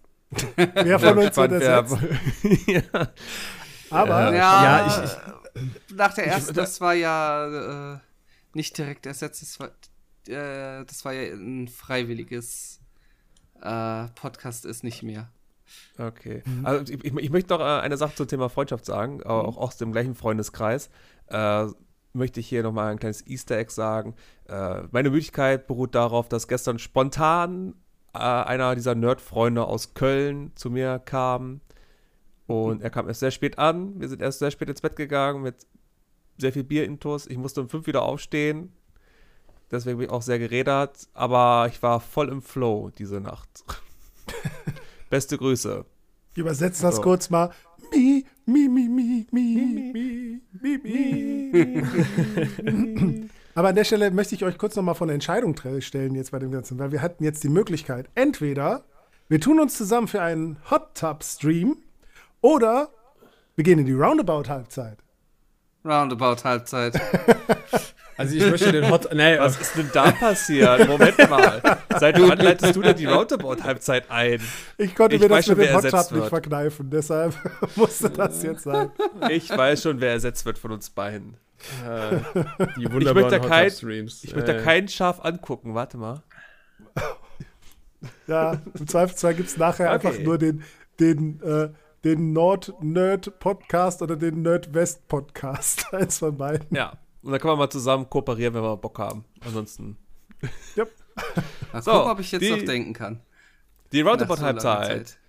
Wer 0.55 0.99
von 0.99 1.17
uns 1.19 1.37
wird 1.37 1.51
ersetzt? 1.51 1.97
ja. 2.67 2.81
Aber 3.91 4.31
Äh, 4.33 4.37
Ja, 4.37 4.63
ja, 4.87 5.03
ich- 5.03 5.95
nach 5.95 6.13
der 6.13 6.27
ersten, 6.27 6.53
da- 6.55 6.61
das 6.61 6.81
war 6.81 6.93
ja 6.95 7.93
äh, 7.93 7.99
nicht 8.53 8.77
direkt 8.77 9.05
ersetzt, 9.05 9.41
das 9.41 9.59
war, 9.59 9.67
äh, 10.27 10.83
das 10.85 11.05
war 11.05 11.13
ja 11.13 11.33
ein 11.33 11.67
freiwilliges 11.67 12.79
äh, 13.61 14.05
Podcast 14.15 14.65
ist 14.65 14.83
nicht 14.83 15.03
mehr. 15.03 15.29
Okay. 15.97 16.43
Mhm. 16.45 16.65
Also 16.65 16.93
ich, 16.93 17.03
ich, 17.05 17.15
ich 17.15 17.29
möchte 17.29 17.53
noch 17.53 17.61
äh, 17.61 17.81
eine 17.81 17.97
Sache 17.97 18.15
zum 18.15 18.27
Thema 18.27 18.49
Freundschaft 18.49 18.85
sagen, 18.85 19.23
auch 19.23 19.57
aus 19.57 19.77
dem 19.77 19.91
gleichen 19.91 20.15
Freundeskreis. 20.15 20.89
Äh, 21.27 21.67
möchte 22.15 22.39
ich 22.39 22.47
hier 22.47 22.63
nochmal 22.63 22.91
ein 22.91 22.99
kleines 22.99 23.25
Easter 23.27 23.57
Egg 23.57 23.71
sagen. 23.71 24.15
Äh, 24.47 24.83
meine 24.91 25.09
Müdigkeit 25.09 25.67
beruht 25.67 25.95
darauf, 25.95 26.29
dass 26.29 26.47
gestern 26.47 26.79
spontan 26.79 27.75
äh, 28.13 28.19
einer 28.19 28.75
dieser 28.75 28.95
Nerd-Freunde 28.95 29.65
aus 29.65 29.93
Köln 29.93 30.51
zu 30.55 30.69
mir 30.69 30.99
kam. 30.99 31.61
Und 32.47 32.81
er 32.81 32.89
kam 32.91 33.07
erst 33.07 33.21
sehr 33.21 33.31
spät 33.31 33.57
an. 33.57 33.99
Wir 33.99 34.07
sind 34.07 34.21
erst 34.21 34.39
sehr 34.39 34.51
spät 34.51 34.69
ins 34.69 34.81
Bett 34.81 34.95
gegangen 34.95 35.41
mit 35.41 35.65
sehr 36.37 36.53
viel 36.53 36.63
Bier 36.63 36.85
intus. 36.85 37.27
Ich 37.27 37.37
musste 37.37 37.61
um 37.61 37.69
fünf 37.69 37.87
wieder 37.87 38.03
aufstehen. 38.03 38.71
Deswegen 39.71 39.97
bin 39.97 40.07
ich 40.07 40.11
auch 40.11 40.21
sehr 40.21 40.37
gerädert. 40.37 41.07
Aber 41.13 41.67
ich 41.71 41.81
war 41.81 41.99
voll 41.99 42.29
im 42.29 42.41
Flow 42.41 42.91
diese 42.97 43.19
Nacht. 43.19 43.49
Beste 45.09 45.37
Grüße. 45.37 45.85
ich 46.33 46.37
übersetze 46.37 46.83
das 46.83 46.97
So. 46.97 47.01
kurz 47.01 47.29
mal. 47.29 47.51
Mi, 48.45 48.67
mi, 48.67 48.87
mi, 48.87 49.27
mi, 49.31 49.91
mi, 49.91 50.41
mi, 50.61 50.77
mi, 50.81 51.81
mi. 51.81 53.29
Aber 53.55 53.69
an 53.69 53.75
der 53.75 53.85
Stelle 53.85 54.11
möchte 54.11 54.35
ich 54.35 54.43
euch 54.43 54.57
kurz 54.57 54.75
nochmal 54.75 54.95
von 54.95 55.07
der 55.07 55.15
Entscheidung 55.15 55.55
stellen 55.79 56.13
jetzt 56.13 56.31
bei 56.31 56.39
dem 56.39 56.51
Ganzen, 56.51 56.77
weil 56.77 56.91
wir 56.91 57.01
hatten 57.01 57.23
jetzt 57.23 57.43
die 57.43 57.49
Möglichkeit, 57.49 58.09
entweder 58.13 58.83
wir 59.29 59.39
tun 59.39 59.59
uns 59.59 59.75
zusammen 59.75 60.07
für 60.07 60.21
einen 60.21 60.57
Hot 60.69 60.93
Tub 60.93 61.23
Stream 61.23 61.77
oder 62.41 62.89
wir 63.55 63.63
gehen 63.63 63.79
in 63.79 63.85
die 63.85 63.93
Roundabout-Halbzeit. 63.93 64.99
Roundabout 65.83 66.43
Halbzeit. 66.43 66.99
Also 68.17 68.35
ich 68.35 68.49
möchte 68.49 68.71
den 68.71 68.89
Hot. 68.89 69.09
Nee, 69.13 69.37
Was 69.39 69.59
ist 69.59 69.75
denn 69.77 69.89
da 69.93 70.11
passiert? 70.11 70.87
Moment 70.87 71.17
mal. 71.29 71.61
Seit 71.99 72.19
wann 72.21 72.37
leitest 72.37 72.75
du 72.75 72.81
denn 72.81 72.95
die 72.95 73.05
Roundabout-Halbzeit 73.05 74.09
ein? 74.09 74.39
Ich 74.77 74.95
konnte 74.95 75.15
Ich 75.15 75.21
mir 75.21 75.27
das 75.27 75.45
schon, 75.45 75.57
mit 75.57 75.67
dem 75.69 75.75
Hot 75.75 75.89
Tub 75.89 76.11
nicht 76.11 76.27
verkneifen, 76.29 76.89
deshalb 76.89 77.33
musste 77.75 78.09
das 78.09 78.41
jetzt 78.43 78.63
sein. 78.63 78.91
Ich 79.29 79.49
weiß 79.49 79.81
schon, 79.83 79.99
wer 79.99 80.11
ersetzt 80.11 80.45
wird 80.45 80.57
von 80.57 80.71
uns 80.71 80.89
beiden. 80.89 81.35
äh, 81.85 82.17
die 82.77 82.83
Ich 82.83 82.91
wunderbaren 82.91 83.29
möchte 83.29 83.41
Hot 83.41 83.49
kein- 83.49 83.71
Streams. 83.71 84.23
Ich 84.23 84.35
möchte 84.35 84.55
Äh, 84.57 84.61
kein 84.63 84.87
Schaf 84.87 85.23
angucken. 85.23 85.73
Warte 85.75 85.97
mal. 85.97 86.21
Ja, 88.27 88.61
im 88.77 88.87
Zweifelsfall 88.87 89.33
gibt 89.35 89.49
es 89.49 89.57
nachher 89.57 89.93
Okay. 89.93 90.07
einfach 90.07 90.19
nur 90.23 90.37
den, 90.37 90.63
den, 90.99 91.41
äh, 91.41 91.69
den 92.03 92.33
Nord-Nerd-Podcast 92.33 94.01
oder 94.01 94.15
den 94.15 94.41
Nerd-West-Podcast. 94.41 95.87
Eins 95.93 96.19
von 96.19 96.37
beiden. 96.37 96.67
Ja. 96.75 96.93
Und 97.25 97.31
dann 97.31 97.41
können 97.41 97.53
wir 97.53 97.57
mal 97.57 97.69
zusammen 97.69 98.07
kooperieren, 98.09 98.53
wenn 98.53 98.61
wir 98.61 98.77
Bock 98.77 98.99
haben. 98.99 99.25
Ansonsten. 99.43 99.97
Mal 101.73 101.81
So, 101.81 101.91
gucken, 101.91 102.11
ob 102.11 102.19
ich 102.19 102.31
jetzt 102.31 102.41
die- 102.43 102.51
noch 102.51 102.61
denken 102.63 102.93
kann. 102.93 103.21
Die 103.91 104.01
so 104.01 104.07
Roundabout-Halbzeit. 104.09 105.07
Zeit. 105.07 105.19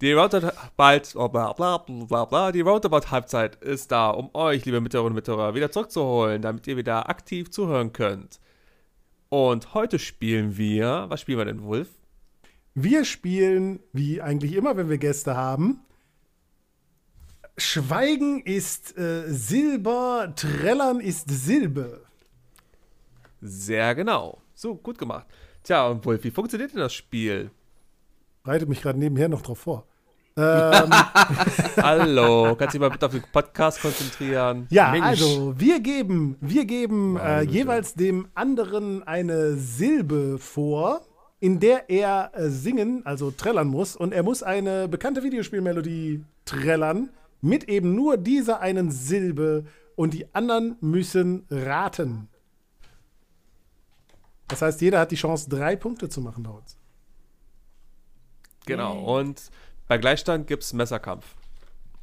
Die 0.00 0.12
Roundabout 0.12 0.52
bald, 0.76 1.12
oh, 1.16 1.28
bla, 1.28 1.52
bla, 1.52 1.78
bla, 1.78 2.04
bla, 2.04 2.24
bla. 2.24 2.52
Die 2.52 2.60
Roundabout-Halbzeit 2.62 3.56
ist 3.56 3.92
da, 3.92 4.10
um 4.10 4.30
euch, 4.34 4.64
liebe 4.64 4.80
Mithörerinnen 4.80 5.12
und 5.12 5.16
Mithörer, 5.16 5.54
wieder 5.54 5.70
zurückzuholen, 5.70 6.42
damit 6.42 6.66
ihr 6.66 6.76
wieder 6.76 7.08
aktiv 7.08 7.50
zuhören 7.50 7.92
könnt. 7.92 8.40
Und 9.28 9.74
heute 9.74 9.98
spielen 9.98 10.56
wir, 10.56 11.06
was 11.08 11.20
spielen 11.20 11.38
wir 11.38 11.44
denn, 11.44 11.62
Wolf? 11.64 11.88
Wir 12.74 13.04
spielen, 13.04 13.80
wie 13.92 14.22
eigentlich 14.22 14.54
immer, 14.54 14.76
wenn 14.76 14.88
wir 14.88 14.98
Gäste 14.98 15.36
haben, 15.36 15.80
Schweigen 17.58 18.42
ist 18.42 18.98
äh, 18.98 19.24
Silber, 19.28 20.32
Trällern 20.36 21.00
ist 21.00 21.30
Silbe. 21.30 22.02
Sehr 23.40 23.94
genau. 23.94 24.42
So, 24.54 24.74
gut 24.74 24.98
gemacht. 24.98 25.26
Tja, 25.62 25.86
und 25.88 26.04
Wolf, 26.04 26.22
wie 26.24 26.30
funktioniert 26.30 26.72
denn 26.72 26.80
das 26.80 26.92
Spiel? 26.92 27.50
Bereite 28.42 28.66
mich 28.66 28.82
gerade 28.82 28.98
nebenher 28.98 29.28
noch 29.28 29.42
drauf 29.42 29.58
vor. 29.58 29.86
Ähm, 30.38 30.90
Hallo, 31.78 32.54
kannst 32.56 32.74
du 32.74 32.78
dich 32.78 32.80
mal 32.80 32.90
bitte 32.90 33.06
auf 33.06 33.12
den 33.12 33.22
Podcast 33.32 33.80
konzentrieren? 33.80 34.66
ja, 34.68 34.90
Mensch. 34.90 35.06
also 35.06 35.54
wir 35.58 35.80
geben, 35.80 36.36
wir 36.42 36.66
geben 36.66 37.16
äh, 37.16 37.40
jeweils 37.40 37.94
dem 37.94 38.28
anderen 38.34 39.02
eine 39.04 39.56
Silbe 39.56 40.36
vor, 40.38 41.00
in 41.40 41.58
der 41.58 41.88
er 41.88 42.32
äh, 42.34 42.50
singen, 42.50 43.00
also 43.06 43.30
trällern 43.30 43.68
muss. 43.68 43.96
Und 43.96 44.12
er 44.12 44.22
muss 44.22 44.42
eine 44.42 44.88
bekannte 44.88 45.22
Videospielmelodie 45.22 46.22
trällern 46.44 47.08
mit 47.40 47.64
eben 47.64 47.94
nur 47.94 48.16
dieser 48.16 48.60
einen 48.60 48.90
Silbe 48.90 49.64
und 49.94 50.14
die 50.14 50.34
anderen 50.34 50.76
müssen 50.80 51.46
raten. 51.50 52.28
Das 54.48 54.62
heißt, 54.62 54.80
jeder 54.80 55.00
hat 55.00 55.10
die 55.10 55.16
Chance, 55.16 55.48
drei 55.48 55.76
Punkte 55.76 56.08
zu 56.08 56.20
machen 56.20 56.42
bei 56.44 56.50
uns. 56.50 56.76
Genau. 58.66 59.18
Und 59.18 59.50
bei 59.88 59.98
Gleichstand 59.98 60.46
gibt 60.46 60.62
es 60.62 60.72
Messerkampf. 60.72 61.36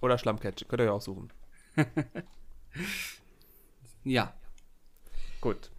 Oder 0.01 0.17
Schlammcatch. 0.17 0.67
Könnt 0.67 0.81
ihr 0.81 0.85
ja 0.85 0.91
auch 0.91 1.01
suchen. 1.01 1.31
Ja. 4.03 4.33
Gut. 5.41 5.71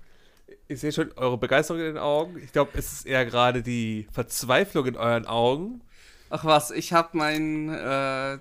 Ich 0.67 0.81
sehe 0.81 0.93
schon 0.93 1.13
eure 1.17 1.37
Begeisterung 1.37 1.81
in 1.81 1.87
den 1.87 1.99
Augen. 1.99 2.39
Ich 2.39 2.53
glaube, 2.53 2.71
es 2.75 2.93
ist 2.93 3.07
eher 3.07 3.25
gerade 3.27 3.63
die 3.63 4.07
Verzweiflung 4.13 4.87
in 4.87 4.97
euren 4.97 5.27
Augen. 5.27 5.83
Ach 6.31 6.45
was, 6.45 6.71
ich 6.71 6.93
habe 6.93 7.17
mein 7.17 7.69
äh, 7.69 8.39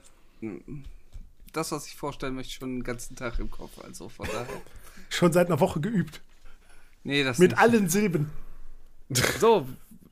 das, 1.53 1.71
was 1.71 1.87
ich 1.87 1.95
vorstellen 1.95 2.35
möchte, 2.35 2.53
schon 2.53 2.77
den 2.77 2.83
ganzen 2.83 3.15
Tag 3.15 3.39
im 3.39 3.49
Kopf. 3.49 3.79
Also 3.83 4.09
von 4.09 4.25
daher. 4.27 4.47
Schon 5.09 5.31
seit 5.31 5.47
einer 5.47 5.59
Woche 5.59 5.79
geübt. 5.79 6.21
Nee, 7.03 7.23
das 7.23 7.37
Mit 7.37 7.51
nicht. 7.51 7.59
allen 7.61 7.87
Silben. 7.89 8.31
So, 9.39 9.67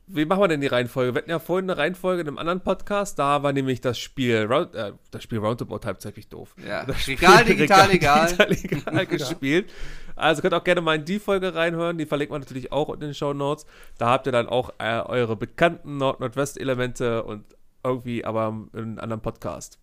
wie 0.05 0.25
machen 0.25 0.41
wir 0.41 0.47
denn 0.49 0.61
die 0.61 0.67
Reihenfolge? 0.67 1.13
Wir 1.15 1.19
hatten 1.21 1.29
ja 1.31 1.39
vorhin 1.39 1.69
eine 1.69 1.79
Reihenfolge 1.79 2.21
in 2.21 2.27
einem 2.27 2.37
anderen 2.37 2.61
Podcast. 2.61 3.17
Da 3.17 3.41
war 3.41 3.51
nämlich 3.53 3.81
das 3.81 3.97
Spiel, 3.97 4.43
Round, 4.43 4.75
äh, 4.75 4.91
das 5.09 5.23
Spiel 5.23 5.39
Roundabout 5.39 5.79
halbzeitig 5.85 6.27
doof. 6.27 6.53
Ja, 6.67 6.85
Das 6.85 7.01
Spiel 7.01 7.15
Regal, 7.21 7.45
digital, 7.45 7.89
egal. 7.91 8.27
digital, 8.49 8.51
egal 8.91 9.05
gespielt. 9.07 9.71
Also 10.15 10.41
könnt 10.43 10.53
auch 10.53 10.63
gerne 10.63 10.81
mal 10.81 10.95
in 10.97 11.05
die 11.05 11.17
Folge 11.19 11.55
reinhören. 11.55 11.97
Die 11.97 12.05
verlinkt 12.05 12.31
man 12.31 12.41
natürlich 12.41 12.71
auch 12.71 12.89
unten 12.89 13.03
in 13.03 13.09
den 13.09 13.15
Show 13.15 13.33
Notes. 13.33 13.65
Da 13.97 14.09
habt 14.09 14.27
ihr 14.27 14.31
dann 14.33 14.47
auch 14.49 14.71
äh, 14.77 14.99
eure 14.99 15.35
bekannten 15.37 15.97
Nord-Nordwest-Elemente 15.97 17.23
und 17.23 17.45
irgendwie 17.83 18.23
aber 18.25 18.49
in 18.73 18.79
einem 18.79 18.99
anderen 18.99 19.21
Podcast. 19.21 19.79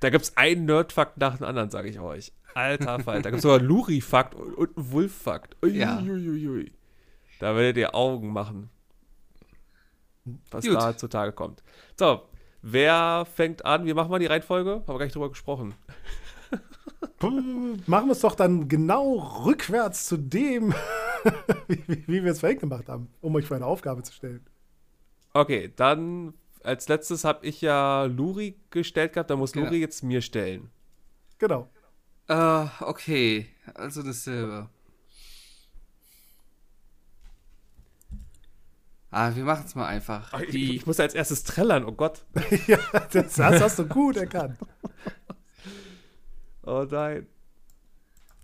Da 0.00 0.10
gibt 0.10 0.24
es 0.24 0.36
einen 0.36 0.66
Nerd-Fakt 0.66 1.18
nach 1.18 1.38
dem 1.38 1.46
anderen, 1.46 1.70
sage 1.70 1.88
ich 1.88 1.98
euch. 1.98 2.32
Alter 2.54 3.00
Fall. 3.04 3.22
Da 3.22 3.30
gibt 3.30 3.38
es 3.38 3.42
sogar 3.42 3.58
einen 3.58 3.68
Luri-Fakt 3.68 4.34
und 4.34 4.76
einen 4.76 4.92
Wolf-Fakt. 4.92 5.56
Ja. 5.64 6.02
Da 7.38 7.56
werdet 7.56 7.76
ihr 7.76 7.94
Augen 7.94 8.32
machen. 8.32 8.70
Was 10.50 10.64
Gut. 10.66 10.74
da 10.74 10.96
zutage 10.96 11.32
kommt. 11.32 11.62
So, 11.98 12.22
wer 12.62 13.26
fängt 13.32 13.64
an? 13.64 13.86
Wie 13.86 13.94
machen 13.94 14.10
wir 14.10 14.18
die 14.18 14.26
Reihenfolge? 14.26 14.70
Haben 14.70 14.88
wir 14.88 14.98
gar 14.98 15.04
nicht 15.04 15.14
drüber 15.14 15.28
gesprochen. 15.28 15.74
Machen 17.86 18.08
wir 18.08 18.12
es 18.12 18.20
doch 18.20 18.34
dann 18.34 18.68
genau 18.68 19.14
rückwärts 19.44 20.06
zu 20.06 20.16
dem, 20.16 20.74
wie, 21.68 21.82
wie, 21.86 22.04
wie 22.06 22.24
wir 22.24 22.32
es 22.32 22.40
vorhin 22.40 22.58
gemacht 22.58 22.88
haben, 22.88 23.08
um 23.20 23.34
euch 23.34 23.46
für 23.46 23.56
eine 23.56 23.66
Aufgabe 23.66 24.02
zu 24.02 24.12
stellen. 24.12 24.44
Okay, 25.32 25.72
dann 25.76 26.34
als 26.66 26.88
letztes 26.88 27.24
habe 27.24 27.46
ich 27.46 27.60
ja 27.60 28.04
Luri 28.04 28.58
gestellt 28.70 29.12
gehabt, 29.12 29.30
da 29.30 29.36
muss 29.36 29.52
Genau. 29.52 29.66
Luri 29.66 29.80
jetzt 29.80 30.02
mir 30.02 30.20
stellen. 30.20 30.70
Genau. 31.38 31.70
Äh, 32.28 32.66
okay. 32.80 33.46
Also 33.74 34.02
dasselbe. 34.02 34.68
Ah, 39.10 39.34
wir 39.34 39.44
machen 39.44 39.64
es 39.64 39.74
mal 39.74 39.86
einfach. 39.86 40.30
Ach, 40.32 40.40
ich, 40.40 40.50
Die, 40.50 40.76
ich 40.76 40.86
muss 40.86 41.00
als 41.00 41.14
erstes 41.14 41.44
trällern, 41.44 41.84
oh 41.84 41.92
Gott. 41.92 42.26
ja, 42.66 42.78
das, 43.12 43.34
das 43.36 43.60
hast 43.62 43.78
du 43.78 43.86
gut 43.86 44.16
erkannt. 44.16 44.58
Oh 46.62 46.84
nein. 46.90 47.26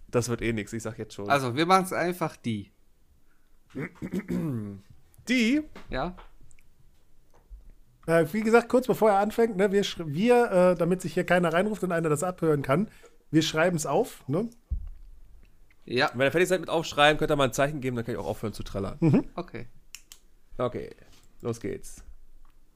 Das 0.09 0.29
wird 0.29 0.43
eh 0.43 0.53
nix, 0.53 0.73
ich 0.73 0.83
sag 0.83 0.99
jetzt 0.99 1.14
schon. 1.14 1.29
also, 1.29 1.57
wir 1.57 1.66
machen 1.66 1.85
es 1.85 1.93
einfach 1.93 2.37
die. 2.37 2.70
die, 5.29 5.62
Ja? 5.91 6.14
Äh, 8.07 8.26
wie 8.32 8.40
gesagt, 8.40 8.68
kurz 8.68 8.86
bevor 8.86 9.11
er 9.11 9.18
anfängt, 9.18 9.57
ne, 9.57 9.70
wir, 9.70 9.84
wir 10.07 10.50
äh, 10.50 10.74
damit 10.76 11.00
sich 11.03 11.14
hier 11.14 11.24
keiner 11.24 11.53
reinruft 11.53 11.82
und 11.84 11.92
einer 11.92 12.09
das 12.09 12.22
abhören 12.22 12.62
kann, 12.62 12.88
wir 13.30 13.42
schreiben 13.42 13.76
es 13.76 13.86
auf. 13.86 14.26
Ne? 14.28 14.48
Ja, 15.84 16.11
wenn 16.14 16.26
ihr 16.26 16.32
fertig 16.32 16.48
seid 16.48 16.61
mit 16.61 16.70
Aufschreiben, 16.70 17.18
könnt 17.18 17.30
ihr 17.30 17.36
mal 17.36 17.44
ein 17.44 17.53
Zeichen 17.53 17.80
geben, 17.80 17.96
dann 17.96 18.05
kann 18.05 18.14
ich 18.14 18.20
auch 18.20 18.26
aufhören 18.26 18.53
zu 18.53 18.62
trällern. 18.62 18.98
okay. 19.34 19.66
Okay, 20.59 20.90
los 21.40 21.61
geht's. 21.61 22.05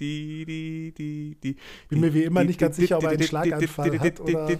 Die, 0.00 0.92
die, 0.96 1.36
die. 1.42 1.56
Bin 1.88 2.00
mir 2.00 2.12
wie 2.12 2.24
immer 2.24 2.42
nicht 2.42 2.58
ganz 2.58 2.76
sicher, 2.76 2.98
ob 2.98 3.04
er 3.04 3.10
einen 3.10 3.22
Schlaganfall 3.22 3.98
hat 4.00 4.20
oder... 4.20 4.58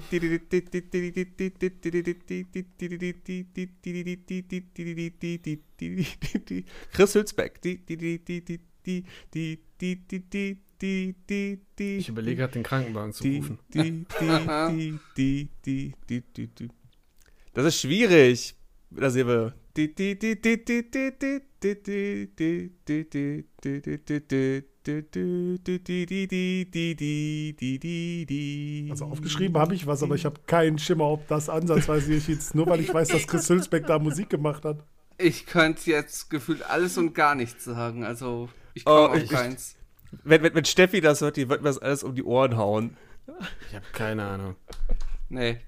Chris 6.92 7.14
Hülsbeck. 7.14 7.60
Ich 11.78 12.08
überlege 12.08 12.36
gerade, 12.36 12.52
den 12.52 12.62
Krankenwagen 12.62 13.12
zu 13.12 13.24
rufen. 13.24 13.58
Das 17.54 17.64
ist 17.66 17.80
schwierig. 17.80 18.54
Da 18.90 19.10
sehen 19.10 19.26
wir 19.26 19.54
also 28.90 29.04
aufgeschrieben 29.06 29.58
habe 29.60 29.74
ich 29.74 29.86
was, 29.86 30.02
aber 30.02 30.14
ich 30.14 30.24
habe 30.24 30.40
keinen 30.46 30.78
Schimmer, 30.78 31.04
ob 31.10 31.26
das 31.28 31.48
ansatzweise 31.48 32.10
nicht 32.12 32.28
jetzt, 32.28 32.54
nur 32.54 32.66
weil 32.66 32.80
ich 32.80 32.92
weiß, 32.92 33.08
dass 33.08 33.26
Chris 33.26 33.48
Hülsbeck 33.48 33.86
da 33.86 33.98
Musik 33.98 34.30
gemacht 34.30 34.64
hat. 34.64 34.84
Ich 35.18 35.46
könnte 35.46 35.90
jetzt 35.90 36.28
gefühlt 36.30 36.62
alles 36.68 36.98
und 36.98 37.14
gar 37.14 37.34
nichts 37.34 37.64
sagen. 37.64 38.04
Also, 38.04 38.48
ich 38.74 38.82
Oh, 38.86 38.90
komme 38.90 39.08
auf 39.10 39.16
ich- 39.22 39.30
keins. 39.30 39.76
Wenn, 40.22 40.42
wenn, 40.42 40.54
wenn 40.54 40.64
Steffi 40.64 41.00
das 41.00 41.20
hört, 41.22 41.36
die 41.36 41.48
wird 41.48 41.62
mir 41.62 41.68
das 41.68 41.78
alles 41.78 42.04
um 42.04 42.14
die 42.14 42.22
Ohren 42.22 42.56
hauen. 42.56 42.96
Ich 43.68 43.74
habe 43.74 43.84
keine 43.92 44.24
Ahnung. 44.24 44.54
Nee. 45.28 45.58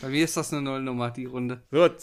Bei 0.00 0.08
mir 0.08 0.24
ist 0.24 0.36
das 0.36 0.52
eine 0.52 0.62
Nullnummer, 0.62 1.10
die 1.10 1.26
Runde. 1.26 1.62
Gut. 1.70 1.96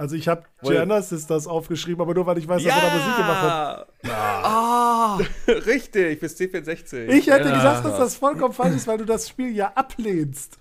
Also 0.00 0.16
ich 0.16 0.28
habe 0.28 0.44
ist 0.62 1.28
das 1.28 1.46
aufgeschrieben, 1.46 2.00
aber 2.00 2.14
nur 2.14 2.24
weil 2.24 2.38
ich 2.38 2.48
weiß, 2.48 2.62
dass 2.64 2.72
er 2.74 2.80
da 2.80 2.96
Musik 2.96 3.16
gemacht 3.18 3.42
hat. 3.42 3.88
Ja! 4.02 5.18
Richtig, 5.66 6.18
fürs 6.20 6.40
C64. 6.40 7.08
Ich 7.08 7.26
hätte 7.26 7.50
Ja. 7.50 7.54
gesagt, 7.54 7.84
dass 7.84 7.98
das 7.98 8.16
vollkommen 8.16 8.54
falsch 8.54 8.76
ist, 8.76 8.86
weil 8.86 8.96
du 8.96 9.04
das 9.04 9.28
Spiel 9.28 9.54
ja 9.54 9.72
ablehnst. 9.74 10.56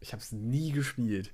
Ich 0.00 0.12
habe 0.12 0.22
es 0.22 0.32
nie 0.32 0.70
gespielt. 0.70 1.32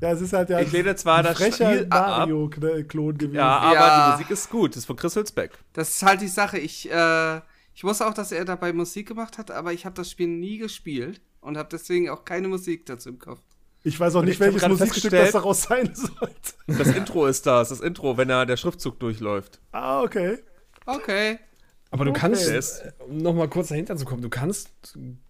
Ja, 0.00 0.12
es 0.12 0.22
ist 0.22 0.32
halt 0.32 0.48
ja 0.48 0.60
Ich 0.60 0.72
lehne 0.72 0.96
zwar 0.96 1.18
ein 1.18 1.24
das 1.24 1.36
frecher 1.36 1.70
Spiel 1.70 1.86
ab. 1.90 2.26
Mario-Klon 2.30 3.18
gewesen. 3.18 3.34
Ja, 3.34 3.58
aber 3.58 3.74
Ja. 3.74 4.06
die 4.06 4.12
Musik 4.12 4.30
ist 4.30 4.48
gut. 4.48 4.70
Das 4.70 4.78
ist 4.78 4.86
von 4.86 4.96
Chris 4.96 5.14
Hülsbeck. 5.14 5.50
Das 5.74 5.90
ist 5.90 6.02
halt 6.02 6.22
die 6.22 6.28
Sache. 6.28 6.56
Ich, 6.58 6.90
äh, 6.90 7.40
ich 7.74 7.84
wusste 7.84 8.06
auch, 8.06 8.14
dass 8.14 8.32
er 8.32 8.46
dabei 8.46 8.72
Musik 8.72 9.06
gemacht 9.08 9.36
hat, 9.36 9.50
aber 9.50 9.74
ich 9.74 9.84
habe 9.84 9.94
das 9.96 10.10
Spiel 10.10 10.28
nie 10.28 10.56
gespielt 10.56 11.20
und 11.42 11.58
habe 11.58 11.68
deswegen 11.70 12.08
auch 12.08 12.24
keine 12.24 12.48
Musik 12.48 12.86
dazu 12.86 13.10
im 13.10 13.18
Kopf. 13.18 13.40
Ich 13.84 13.98
weiß 13.98 14.14
auch 14.16 14.22
nicht, 14.22 14.40
ich 14.40 14.46
hab 14.46 14.54
welches 14.54 14.68
Musikstück 14.68 15.10
das 15.10 15.32
daraus 15.32 15.62
sein 15.62 15.92
sollte. 15.94 16.52
Das 16.66 16.88
Intro 16.96 17.26
ist 17.26 17.46
das. 17.46 17.70
Das 17.70 17.80
Intro, 17.80 18.16
wenn 18.16 18.28
da 18.28 18.44
der 18.44 18.56
Schriftzug 18.56 19.00
durchläuft. 19.00 19.60
Ah, 19.72 20.02
okay. 20.02 20.38
Okay. 20.86 21.38
Aber 21.90 22.04
du 22.04 22.10
Okay. 22.12 22.20
kannst, 22.20 22.48
äh, 22.48 22.92
um 23.06 23.18
nochmal 23.18 23.48
kurz 23.48 23.68
dahinter 23.68 23.96
zu 23.96 24.04
kommen, 24.06 24.22
du 24.22 24.30
kannst 24.30 24.70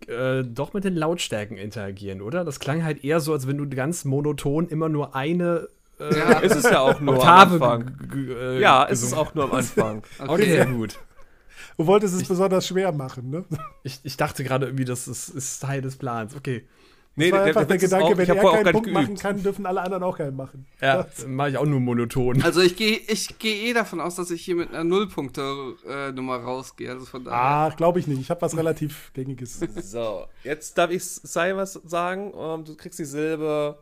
äh, 0.06 0.42
doch 0.44 0.74
mit 0.74 0.84
den 0.84 0.94
Lautstärken 0.94 1.56
interagieren, 1.56 2.20
oder? 2.22 2.44
Das 2.44 2.60
klang 2.60 2.84
halt 2.84 3.02
eher 3.04 3.20
so, 3.20 3.32
als 3.32 3.46
wenn 3.48 3.58
du 3.58 3.68
ganz 3.68 4.04
monoton 4.04 4.68
immer 4.68 4.88
nur 4.88 5.16
eine 5.16 5.68
äh, 5.98 6.16
Ja. 6.16 6.38
Ist 6.40 6.54
es 6.54 6.64
ja 6.64 6.80
auch 6.80 7.00
nur 7.00 7.16
Oktave 7.16 7.56
am 7.56 7.62
Anfang. 7.62 8.10
äh, 8.14 8.60
Ja, 8.60 8.84
ist 8.84 9.02
es 9.02 9.12
auch 9.12 9.34
nur 9.34 9.44
am 9.44 9.52
Anfang. 9.52 10.02
Okay, 10.26 10.44
sehr 10.50 10.66
gut. 10.66 10.98
Du 11.78 11.86
wolltest 11.86 12.14
es 12.14 12.28
besonders 12.28 12.66
schwer 12.66 12.92
machen, 12.92 13.30
ne? 13.30 13.44
Ich, 13.82 13.98
ich 14.04 14.16
dachte 14.16 14.44
gerade 14.44 14.66
irgendwie, 14.66 14.84
das 14.84 15.08
ist, 15.08 15.30
ist 15.30 15.60
Teil 15.60 15.80
des 15.82 15.96
Plans. 15.96 16.36
Okay. 16.36 16.64
Nee, 17.14 17.30
Das 17.30 17.38
war 17.40 17.46
einfach 17.46 17.64
der 17.66 17.76
Gedanke, 17.78 18.04
auch, 18.06 18.16
wenn 18.16 18.28
er 18.28 18.34
keinen 18.36 18.72
Punkt 18.72 18.86
nicht 18.86 18.94
machen 18.94 19.06
geübt. 19.08 19.20
kann, 19.20 19.42
dürfen 19.42 19.66
alle 19.66 19.82
anderen 19.82 20.02
auch 20.02 20.16
keinen 20.16 20.34
machen. 20.34 20.66
Ja, 20.80 21.02
Das- 21.02 21.26
mache 21.26 21.50
ich 21.50 21.56
auch 21.58 21.66
nur 21.66 21.78
monoton. 21.80 22.42
Also 22.42 22.62
ich 22.62 22.74
gehe 22.76 22.96
ich 22.96 23.38
geh 23.38 23.68
eh 23.68 23.74
davon 23.74 24.00
aus, 24.00 24.14
dass 24.14 24.30
ich 24.30 24.42
hier 24.42 24.56
mit 24.56 24.70
einer 24.70 24.84
Nullpunkte-Nummer 24.84 26.36
rausgehe. 26.36 26.90
Also 26.90 27.04
von 27.04 27.24
daher. 27.24 27.38
Ah, 27.38 27.68
glaube 27.76 27.98
ich 28.00 28.06
nicht. 28.06 28.18
Ich 28.20 28.30
habe 28.30 28.40
was 28.40 28.56
relativ 28.56 29.12
Gängiges. 29.12 29.60
So, 29.82 30.24
jetzt 30.42 30.78
darf 30.78 30.90
ich 30.90 31.04
Sai 31.04 31.54
was 31.54 31.74
sagen. 31.74 32.32
Ähm, 32.34 32.64
du 32.64 32.74
kriegst 32.76 32.98
die 32.98 33.04
Silbe 33.04 33.78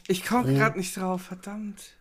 Ich 0.08 0.26
komme 0.26 0.54
gerade 0.54 0.78
nicht 0.78 0.98
drauf, 0.98 1.22
verdammt. 1.22 1.98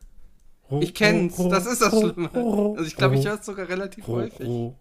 Ich 0.81 0.95
kenn's, 0.95 1.37
das 1.37 1.67
ist 1.67 1.81
das 1.83 1.99
Schlimme. 1.99 2.31
Also 2.35 2.83
ich 2.83 2.97
glaube, 2.97 3.17
ich 3.17 3.27
höre 3.27 3.39
es 3.39 3.47
sogar 3.47 3.69
relativ 3.69 4.07
häufig 4.09 4.73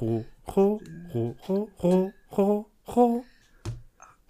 ho, 0.00 0.24
ho, 0.46 0.80
ho, 1.12 1.36
ho, 1.48 1.68
ho, 1.78 2.12
ho, 2.30 2.70
ho. 2.86 3.24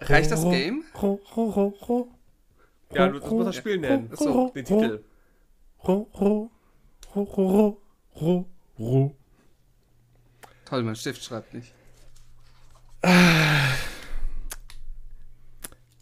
Reicht 0.01 0.31
das 0.31 0.43
Game? 0.45 0.85
Ho, 1.01 1.21
ho, 1.35 1.57
ho, 1.57 1.75
ho. 1.89 2.09
Ja, 2.93 3.09
du, 3.09 3.19
das 3.19 3.31
musst 3.31 3.49
das 3.49 3.57
Spiel 3.57 3.79
nennen. 3.79 4.09
Das 4.11 4.21
ist 4.21 4.27
Achso, 4.27 4.51
den 4.55 4.65
Titel. 4.65 5.05
Ho, 5.85 6.09
ho, 6.15 6.51
ho, 7.15 7.37
ho, 7.37 7.79
ho, 8.21 8.47
ho. 8.79 9.17
Toll, 10.65 10.83
mein 10.83 10.97
Stift 10.97 11.23
schreibt 11.23 11.55
nicht. 11.55 11.73
Ah. 13.03 13.86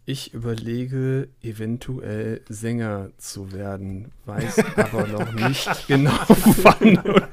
Ich 0.06 0.34
überlege, 0.34 1.28
eventuell 1.40 2.42
Sänger 2.50 3.10
zu 3.16 3.52
werden, 3.52 4.12
weiß 4.26 4.58
aber 4.76 5.06
noch 5.06 5.32
nicht 5.32 5.86
genau 5.86 6.12
wann. 6.62 7.26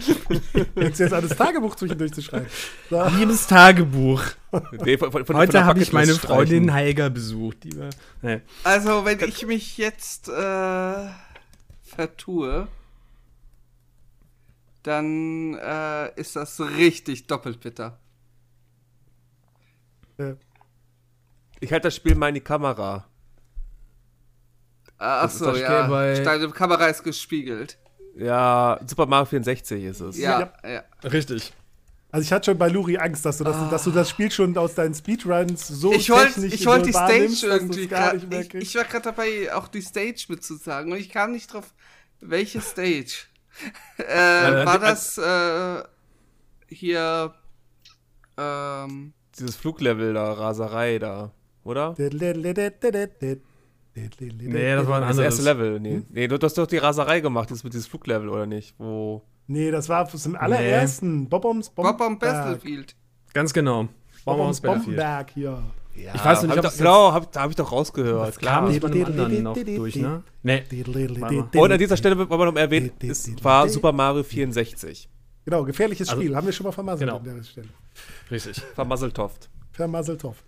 jetzt 0.75 0.99
du 0.99 1.03
jetzt 1.03 1.13
alles 1.13 1.35
Tagebuch 1.35 1.75
zwischendurch 1.75 2.13
zu 2.13 2.21
schreiben? 2.21 2.45
So. 2.89 3.05
Liebes 3.17 3.47
Tagebuch. 3.47 4.23
Nee, 4.85 4.97
von, 4.97 5.11
von, 5.11 5.35
Heute 5.35 5.65
habe 5.65 5.81
ich 5.81 5.91
meine 5.91 6.13
Freundin 6.13 6.71
Heiger 6.71 7.03
Helga 7.03 7.09
besucht. 7.09 7.77
War, 7.77 7.89
nee. 8.21 8.39
Also, 8.63 9.03
wenn 9.03 9.19
ich 9.19 9.45
mich 9.45 9.77
jetzt 9.77 10.29
äh, 10.29 11.09
vertue, 11.81 12.69
dann 14.83 15.55
äh, 15.55 16.19
ist 16.19 16.37
das 16.37 16.59
richtig 16.61 17.27
doppelt 17.27 17.59
bitter. 17.59 17.99
Ja. 20.17 20.35
Ich 21.61 21.71
halte 21.71 21.87
das 21.87 21.95
Spiel 21.95 22.15
mal 22.15 22.29
in 22.29 22.35
die 22.35 22.41
Kamera. 22.41 23.05
Ah, 24.97 25.21
achso, 25.21 25.55
ja. 25.55 25.87
Bei... 25.87 26.19
Deine 26.19 26.49
Kamera 26.49 26.87
ist 26.87 27.03
gespiegelt. 27.03 27.77
Ja, 28.15 28.79
Super 28.85 29.05
Mario 29.05 29.25
64 29.25 29.83
ist 29.83 29.99
es. 30.01 30.17
Ja, 30.17 30.51
ja. 30.63 30.69
ja. 30.69 30.83
Richtig. 31.09 31.53
Also 32.11 32.25
ich 32.25 32.33
hatte 32.33 32.51
schon 32.51 32.57
bei 32.57 32.67
Luri 32.67 32.97
Angst, 32.97 33.25
dass 33.25 33.37
du 33.37 33.45
das, 33.45 33.55
ah. 33.55 33.69
dass 33.69 33.85
du 33.85 33.91
das 33.91 34.07
ah. 34.07 34.09
Spiel 34.09 34.29
schon 34.31 34.57
aus 34.57 34.75
deinen 34.75 34.93
Speedruns 34.93 35.67
so 35.67 35.93
ich 35.93 36.09
wollt, 36.09 36.33
technisch 36.33 36.53
Ich 36.53 36.65
wollte 36.65 36.87
die 36.87 36.91
Stage 36.91 37.47
irgendwie 37.47 37.87
gar 37.87 38.17
grad, 38.17 38.33
ich, 38.33 38.53
ich, 38.53 38.75
war 38.75 38.83
gerade 38.83 39.03
dabei, 39.03 39.53
auch 39.55 39.69
die 39.69 39.81
Stage 39.81 40.25
mitzusagen 40.27 40.91
und 40.91 40.97
ich 40.97 41.09
kam 41.09 41.31
nicht 41.31 41.53
drauf, 41.53 41.73
welche 42.19 42.59
Stage. 42.59 43.27
äh, 43.97 44.65
war 44.65 44.79
das 44.79 45.17
äh, 45.17 45.83
hier 46.67 47.33
ähm, 48.37 49.13
dieses 49.39 49.55
Fluglevel 49.55 50.13
da, 50.13 50.33
Raserei 50.33 50.99
da 50.99 51.31
oder? 51.63 51.95
Nee, 51.97 52.09
das 54.75 54.87
war 54.87 54.97
ein 54.97 55.03
anderes. 55.03 55.17
Das 55.17 55.25
erste 55.25 55.43
Level, 55.43 55.79
nee. 55.79 55.95
Hm? 55.95 56.05
Nee, 56.09 56.27
du 56.27 56.37
hast 56.41 56.57
doch 56.57 56.67
die 56.67 56.77
Raserei 56.77 57.19
gemacht, 57.19 57.49
jetzt 57.49 57.63
mit 57.63 57.73
diesem 57.73 57.89
Fluglevel, 57.89 58.29
oder 58.29 58.45
nicht? 58.45 58.73
Wo. 58.77 59.21
Nee, 59.47 59.71
das 59.71 59.89
war 59.89 60.07
zum 60.07 60.35
allerersten. 60.35 61.21
Nee. 61.21 61.27
Bob-Oms 61.27 61.71
Bob 61.71 61.97
Battlefield. 62.19 62.95
Ganz 63.33 63.53
genau. 63.53 63.89
Bob-Oms 64.23 64.61
Battlefield. 64.61 65.31
hier. 65.33 65.63
Ja, 65.93 66.15
ich 66.15 66.23
weiß 66.23 66.43
nicht, 66.43 66.57
hab 66.57 66.65
ich 66.65 66.77
genau, 66.77 67.11
hab, 67.11 67.31
da 67.33 67.41
habe 67.41 67.51
ich 67.51 67.57
doch 67.57 67.69
rausgehört. 67.69 68.29
Das 68.29 68.37
Klar, 68.37 68.61
kam 68.61 68.69
nicht 68.69 68.81
bei 68.81 68.89
dem 68.89 69.05
anderen 69.05 69.43
noch 69.43 69.57
durch, 69.57 69.97
ne? 69.97 70.23
Nee. 70.41 70.63
Und 71.53 71.71
an 71.71 71.77
dieser 71.77 71.97
Stelle 71.97 72.17
wird 72.17 72.31
aber 72.31 72.45
noch 72.45 72.55
erwähnt, 72.55 72.93
es 73.03 73.29
war 73.43 73.67
Super 73.67 73.91
Mario 73.91 74.23
64. 74.23 75.09
Genau, 75.43 75.63
gefährliches 75.65 76.09
also 76.09 76.21
Spiel, 76.21 76.35
haben 76.35 76.45
wir 76.45 76.53
schon 76.53 76.65
mal 76.65 76.71
vermasselt 76.71 77.09
genau. 77.09 77.17
an 77.17 77.23
der 77.23 77.43
Stelle. 77.43 77.67
Richtig. 78.29 78.61
Vermasseltoft. 78.75 79.49
Vermasseltoft. 79.71 80.45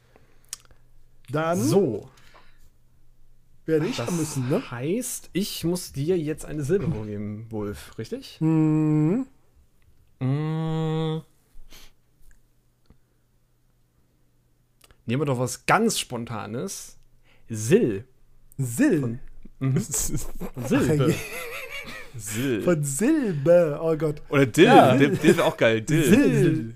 Dann 1.33 1.59
so. 1.59 2.09
Werde 3.65 3.87
ich 3.87 3.99
Ach, 3.99 4.05
das 4.05 4.15
müssen, 4.15 4.49
ne? 4.49 4.71
Heißt, 4.71 5.29
ich 5.33 5.63
muss 5.63 5.91
dir 5.91 6.17
jetzt 6.17 6.45
eine 6.45 6.63
Silbe 6.63 6.87
geben, 7.05 7.47
Wolf, 7.49 7.97
richtig? 7.97 8.37
Mhm. 8.39 9.25
Mm. 10.19 11.21
Nehmen 15.05 15.21
wir 15.21 15.25
doch 15.25 15.39
was 15.39 15.65
ganz 15.65 15.97
Spontanes. 15.97 16.97
Sill. 17.49 18.05
Sill. 18.57 19.01
Von, 19.01 19.19
mhm. 19.59 19.79
Silbe. 19.79 21.15
Sill. 22.15 22.61
Von 22.61 22.83
Silbe, 22.83 23.79
oh 23.81 23.95
Gott. 23.97 24.21
Oder 24.29 24.45
Dill, 24.45 24.65
ja. 24.65 24.95
Dill, 24.95 25.23
wäre 25.23 25.45
auch 25.45 25.57
geil. 25.57 25.81
Dill. 25.81 26.03
Sill. 26.03 26.75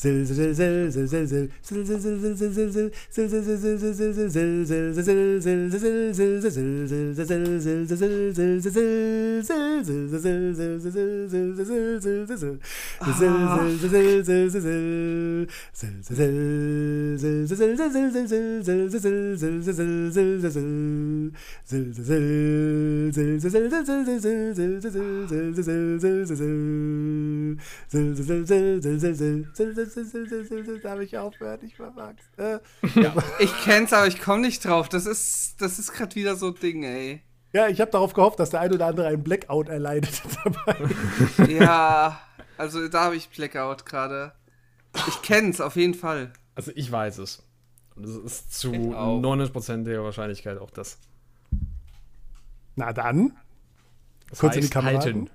zill, 0.00 0.24
zill, 0.24 0.54
zill, 0.54 0.90
zill, 0.90 1.06
zill, 1.08 1.26
zill, 1.26 1.84
zill, 1.84 1.84
zill, 1.84 2.00
zill, 2.00 2.48
zill, 2.48 2.88
zill, 3.10 3.28
zill, 3.28 3.90
zill, 3.90 3.92
zill, 3.92 4.12
zill, 4.12 4.12
zill, 4.14 4.30
Darf 30.82 31.00
ich 31.00 31.16
aufhören? 31.18 31.60
Ich 31.62 31.76
vermag's. 31.76 32.22
Äh, 32.36 32.58
Ich 33.38 33.52
kenn's, 33.64 33.92
aber 33.92 34.06
ich 34.06 34.20
komme 34.20 34.42
nicht 34.42 34.64
drauf. 34.64 34.88
Das 34.88 35.06
ist, 35.06 35.60
das 35.60 35.78
ist 35.78 35.92
gerade 35.92 36.14
wieder 36.14 36.36
so 36.36 36.48
ein 36.48 36.54
Ding, 36.56 36.82
ey. 36.84 37.22
ja, 37.52 37.68
ich 37.68 37.80
habe 37.80 37.90
darauf 37.90 38.12
gehofft, 38.12 38.38
dass 38.40 38.50
der 38.50 38.60
ein 38.60 38.72
oder 38.72 38.86
andere 38.86 39.06
einen 39.08 39.22
Blackout 39.22 39.68
erleidet 39.68 40.22
dabei. 40.44 40.76
Ja, 41.48 42.20
also 42.58 42.88
da 42.88 43.04
habe 43.04 43.16
ich 43.16 43.28
Blackout 43.30 43.84
gerade. 43.86 44.32
Ich 45.08 45.22
kenn's 45.22 45.60
auf 45.60 45.76
jeden 45.76 45.94
Fall. 45.94 46.32
Also 46.54 46.72
ich 46.74 46.90
weiß 46.90 47.18
es. 47.18 47.42
Und 47.96 48.04
es 48.04 48.16
ist 48.16 48.52
zu 48.58 48.72
Ich 48.72 48.94
auch. 48.94 49.20
99%iger 49.20 50.04
Wahrscheinlichkeit 50.04 50.58
auch 50.58 50.70
das. 50.70 50.98
Na 52.76 52.92
dann, 52.92 53.36
das 54.30 54.38
Kurz 54.38 54.54
in 54.54 54.60
die 54.60 54.64
heißt 54.66 54.72
Kamera 54.72 54.98
halten. 55.00 55.30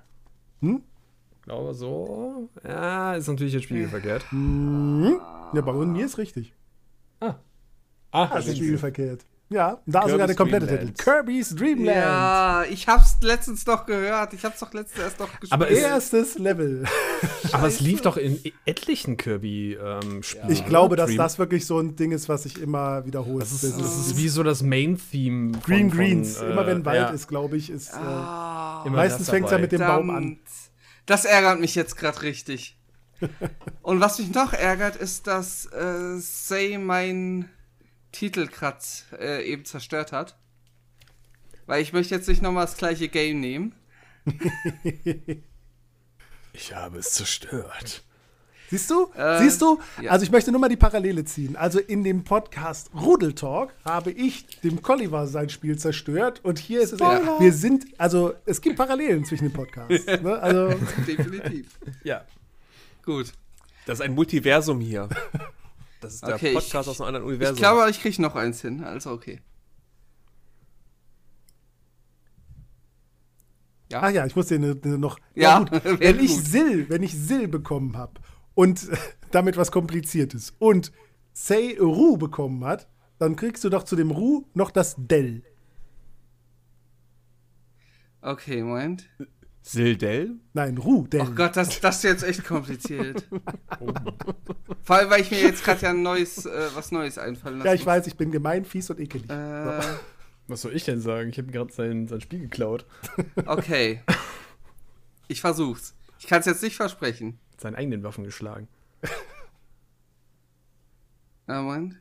Hm? 0.60 0.82
Ich 1.46 1.48
glaube 1.52 1.74
so. 1.74 2.50
Ja, 2.66 3.14
ist 3.14 3.28
natürlich 3.28 3.52
jetzt 3.52 3.62
spiegelverkehrt. 3.64 4.24
ja, 4.32 5.60
bei 5.60 5.70
uns, 5.70 5.92
mir 5.92 6.04
ist 6.04 6.18
richtig. 6.18 6.52
Ah, 7.20 8.26
Das 8.34 8.48
ist 8.48 8.56
spiegelverkehrt. 8.56 9.24
Ja, 9.48 9.80
da 9.86 10.08
sogar 10.08 10.26
der 10.26 10.34
Kirby's 10.34 10.36
komplette 10.36 10.66
Dreamland. 10.66 10.98
Titel. 10.98 11.04
Kirby's 11.10 11.54
Dreamland. 11.54 11.96
Ja, 11.98 12.64
ich 12.68 12.88
hab's 12.88 13.16
letztens 13.20 13.64
doch 13.64 13.86
gehört. 13.86 14.32
Ich 14.32 14.44
hab's 14.44 14.58
doch 14.58 14.72
letztens 14.74 15.04
erst 15.04 15.20
noch 15.20 15.28
gespielt. 15.38 15.52
Aber 15.52 15.70
es- 15.70 15.78
Erstes 15.78 16.36
Level. 16.38 16.84
Aber 17.52 17.68
es 17.68 17.78
lief 17.78 18.00
doch 18.02 18.16
in 18.16 18.40
etlichen 18.64 19.16
Kirby-Spielen. 19.16 20.50
Ich 20.50 20.66
glaube, 20.66 20.96
dass 20.96 21.10
Dream- 21.10 21.18
das 21.18 21.38
wirklich 21.38 21.64
so 21.64 21.78
ein 21.78 21.94
Ding 21.94 22.10
ist, 22.10 22.28
was 22.28 22.42
sich 22.42 22.60
immer 22.60 23.06
wiederholt. 23.06 23.42
Das 23.42 23.52
ist, 23.62 23.78
das 23.80 23.98
ist 24.08 24.16
wie 24.16 24.28
so 24.28 24.42
das 24.42 24.64
Main-Theme. 24.64 25.52
von- 25.52 25.62
Green 25.62 25.90
von, 25.90 25.96
Greens. 25.98 26.40
äh, 26.40 26.50
immer 26.50 26.66
wenn 26.66 26.84
Wald 26.84 26.96
ja, 27.02 27.08
ist, 27.10 27.28
glaube 27.28 27.56
ich, 27.56 27.70
ist. 27.70 27.92
Äh, 27.92 27.98
Ah, 27.98 28.82
immer 28.84 28.96
meistens 28.96 29.26
das 29.26 29.30
fängt's 29.30 29.52
ja 29.52 29.58
mit 29.58 29.70
dem 29.70 29.78
Baum 29.80 30.10
an. 30.10 30.38
Das 31.06 31.24
ärgert 31.24 31.60
mich 31.60 31.74
jetzt 31.74 31.96
gerade 31.96 32.22
richtig. 32.22 32.76
Und 33.82 34.00
was 34.00 34.18
mich 34.18 34.32
noch 34.34 34.52
ärgert, 34.52 34.96
ist, 34.96 35.26
dass 35.26 35.66
äh, 35.72 36.18
Say 36.18 36.78
mein 36.78 37.48
Titelkratz 38.12 39.06
äh, 39.18 39.44
eben 39.44 39.64
zerstört 39.64 40.12
hat. 40.12 40.36
Weil 41.66 41.82
ich 41.82 41.92
möchte 41.92 42.14
jetzt 42.14 42.28
nicht 42.28 42.42
nochmal 42.42 42.66
das 42.66 42.76
gleiche 42.76 43.08
Game 43.08 43.40
nehmen. 43.40 43.74
Ich 46.52 46.74
habe 46.74 46.98
es 46.98 47.12
zerstört. 47.12 48.02
Siehst 48.68 48.90
du? 48.90 49.10
Äh, 49.14 49.38
Siehst 49.42 49.62
du? 49.62 49.78
ja. 50.02 50.10
Also 50.10 50.24
ich 50.24 50.30
möchte 50.32 50.50
nur 50.50 50.60
mal 50.60 50.68
die 50.68 50.76
Parallele 50.76 51.24
ziehen. 51.24 51.54
Also 51.56 51.78
in 51.78 52.02
dem 52.02 52.24
Podcast 52.24 52.90
Rudel 52.94 53.32
Talk 53.34 53.72
habe 53.84 54.10
ich 54.10 54.46
dem 54.60 54.82
Colliver 54.82 55.26
sein 55.28 55.48
Spiel 55.50 55.78
zerstört 55.78 56.40
und 56.44 56.58
hier 56.58 56.80
ist 56.80 56.92
es. 56.92 56.98
Spoiler. 56.98 57.38
Wir 57.38 57.52
sind, 57.52 57.86
also 57.98 58.34
es 58.44 58.60
gibt 58.60 58.76
Parallelen 58.76 59.24
zwischen 59.24 59.44
den 59.44 59.52
Podcasts. 59.52 60.06
ne? 60.22 60.38
Also 60.40 60.74
Definitiv. 61.06 61.78
Ja. 62.02 62.24
Gut. 63.04 63.32
Das 63.86 64.00
ist 64.00 64.04
ein 64.04 64.14
Multiversum 64.14 64.80
hier. 64.80 65.08
Das 66.00 66.14
ist 66.14 66.26
der 66.26 66.34
Okay, 66.34 66.48
ich- 66.48 66.54
Podcast 66.54 66.88
aus 66.88 67.00
einem 67.00 67.08
anderen 67.08 67.26
Universum. 67.26 67.54
Ich 67.54 67.60
glaube, 67.60 67.88
ich 67.88 68.00
kriege 68.00 68.20
noch 68.20 68.34
eins 68.34 68.60
hin. 68.62 68.82
Also 68.82 69.12
okay. 69.12 69.40
Ach 73.92 74.10
ja, 74.10 74.26
ich 74.26 74.34
muss 74.34 74.48
dir 74.48 74.58
ne, 74.58 74.76
ne 74.82 74.98
noch. 74.98 75.18
Ja, 75.34 75.60
gut. 75.60 75.70
wäre 75.84 76.00
Wenn 76.00 76.20
ich 76.20 76.32
gut. 76.34 76.44
Sil, 76.50 76.86
wenn 76.88 77.02
ich 77.04 77.14
Sil 77.14 77.46
bekommen 77.46 77.96
habe 77.96 78.14
und 78.56 78.88
damit 79.30 79.56
was 79.56 79.70
Kompliziertes 79.70 80.54
und 80.58 80.90
Say 81.32 81.76
Ru 81.78 82.16
bekommen 82.16 82.64
hat, 82.64 82.88
dann 83.18 83.36
kriegst 83.36 83.62
du 83.62 83.68
doch 83.68 83.84
zu 83.84 83.94
dem 83.94 84.10
Ru 84.10 84.46
noch 84.54 84.72
das 84.72 84.96
Del. 84.98 85.44
Okay, 88.20 88.62
Moment. 88.62 89.08
Sildel? 89.62 90.36
Nein, 90.52 90.78
Ru, 90.78 91.06
Del. 91.06 91.22
Oh 91.22 91.32
Gott, 91.34 91.56
das, 91.56 91.80
das 91.80 91.96
ist 91.96 92.04
jetzt 92.04 92.22
echt 92.22 92.44
kompliziert. 92.44 93.28
Vor 94.82 94.96
allem, 94.96 95.10
weil 95.10 95.20
ich 95.20 95.30
mir 95.30 95.40
jetzt 95.40 95.64
gerade 95.64 95.82
ja 95.82 95.90
ein 95.90 96.02
neues, 96.02 96.46
äh, 96.46 96.68
was 96.74 96.92
Neues 96.92 97.18
einfallen 97.18 97.58
lasse. 97.58 97.68
ja, 97.68 97.74
ich 97.74 97.84
weiß, 97.84 98.06
ich 98.06 98.16
bin 98.16 98.30
gemein, 98.30 98.64
fies 98.64 98.88
und 98.90 99.00
ekelig. 99.00 99.28
Äh, 99.28 99.80
Was 100.48 100.62
soll 100.62 100.76
ich 100.76 100.84
denn 100.84 101.00
sagen? 101.00 101.30
Ich 101.30 101.38
habe 101.38 101.50
gerade 101.50 101.72
sein, 101.72 102.06
sein 102.06 102.20
Spiel 102.20 102.38
geklaut. 102.38 102.86
okay. 103.46 104.02
Ich 105.26 105.40
versuch's. 105.40 105.94
Ich 106.20 106.28
kann 106.28 106.38
es 106.38 106.46
jetzt 106.46 106.62
nicht 106.62 106.76
versprechen. 106.76 107.40
Seinen 107.56 107.76
eigenen 107.76 108.02
Waffen 108.02 108.24
geschlagen. 108.24 108.68
Na, 111.46 111.62
Moment. 111.62 111.96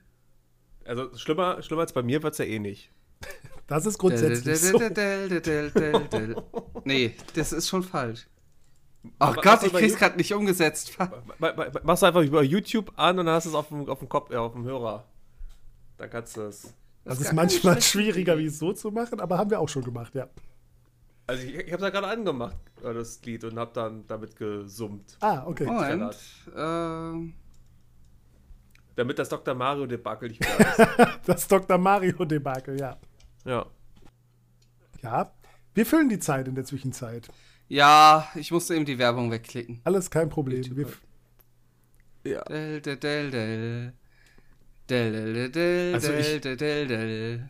Also 0.85 1.15
schlimmer, 1.17 1.61
schlimmer 1.61 1.81
als 1.81 1.93
bei 1.93 2.03
mir 2.03 2.21
wird 2.23 2.33
es 2.33 2.37
ja 2.39 2.45
eh 2.45 2.59
nicht. 2.59 2.91
Das 3.67 3.87
ist 3.87 3.97
grundsätzlich 3.97 4.59
so. 4.59 4.79
Nee, 6.83 7.15
das 7.33 7.51
ist 7.51 7.67
schon 7.67 7.81
falsch. 7.81 8.27
Oh 9.03 9.09
Aber 9.17 9.41
Gott, 9.41 9.63
ich 9.63 9.73
krieg's 9.73 9.95
gerade 9.95 10.17
nicht 10.17 10.31
umgesetzt. 10.35 10.95
Machst 11.83 12.03
du 12.03 12.05
einfach 12.05 12.21
über 12.21 12.43
YouTube 12.43 12.91
an 12.95 13.17
und 13.17 13.25
dann 13.25 13.33
hast 13.35 13.45
du 13.45 13.49
es 13.49 13.55
auf 13.55 13.69
dem, 13.69 13.89
auf 13.89 13.97
dem 13.97 14.07
Kopf, 14.07 14.29
ja, 14.31 14.41
auf 14.41 14.53
dem 14.53 14.65
Hörer. 14.65 15.05
Dann 15.97 16.09
kannst 16.11 16.37
du 16.37 16.41
es. 16.41 16.75
Das 17.03 17.19
ist 17.19 17.27
ist 17.27 17.33
manchmal 17.33 17.81
schwieriger, 17.81 18.37
wie 18.37 18.45
es 18.45 18.59
so 18.59 18.73
zu 18.73 18.91
machen, 18.91 19.19
aber 19.19 19.37
haben 19.37 19.49
wir 19.49 19.59
auch 19.59 19.69
schon 19.69 19.83
gemacht, 19.83 20.13
ja. 20.15 20.27
Also 21.27 21.43
ich, 21.43 21.55
ich 21.55 21.71
habe 21.73 21.81
da 21.81 21.89
gerade 21.89 22.07
angemacht, 22.07 22.55
äh, 22.83 22.93
das 22.93 23.21
Lied, 23.23 23.43
und 23.43 23.57
habe 23.57 23.71
dann 23.73 24.05
damit 24.07 24.35
gesummt. 24.35 25.17
Ah, 25.21 25.43
okay. 25.45 25.65
Moment. 25.65 26.15
Ähm, 26.55 27.33
Damit 28.95 29.17
das 29.19 29.29
Dr. 29.29 29.55
Mario 29.55 29.85
Debakel 29.87 30.29
nicht 30.29 30.41
mehr 30.41 30.59
ist. 31.17 31.27
Das 31.27 31.47
Dr. 31.47 31.77
Mario-Debakel, 31.77 32.79
ja. 32.79 32.97
ja. 33.43 33.65
Ja. 35.01 35.31
Wir 35.73 35.85
füllen 35.85 36.09
die 36.09 36.19
Zeit 36.19 36.47
in 36.47 36.55
der 36.55 36.63
Zwischenzeit. 36.63 37.27
ja, 37.67 38.27
ich 38.35 38.51
musste 38.51 38.75
eben 38.75 38.85
die 38.85 38.97
Werbung 38.99 39.31
wegklicken. 39.31 39.81
Alles 39.83 40.09
kein 40.09 40.29
Problem. 40.29 40.63
Wir, 40.75 40.87
Ja. 42.23 42.43
Del, 42.43 42.81
del, 42.81 42.97
del, 42.97 43.31
del. 43.31 43.93
Del, 44.87 45.11
del, 45.11 45.33
del, 45.33 45.51
del, 45.51 45.93
Also 45.95 46.11
del. 46.11 46.39
Del, 46.41 46.87
del, 46.87 47.49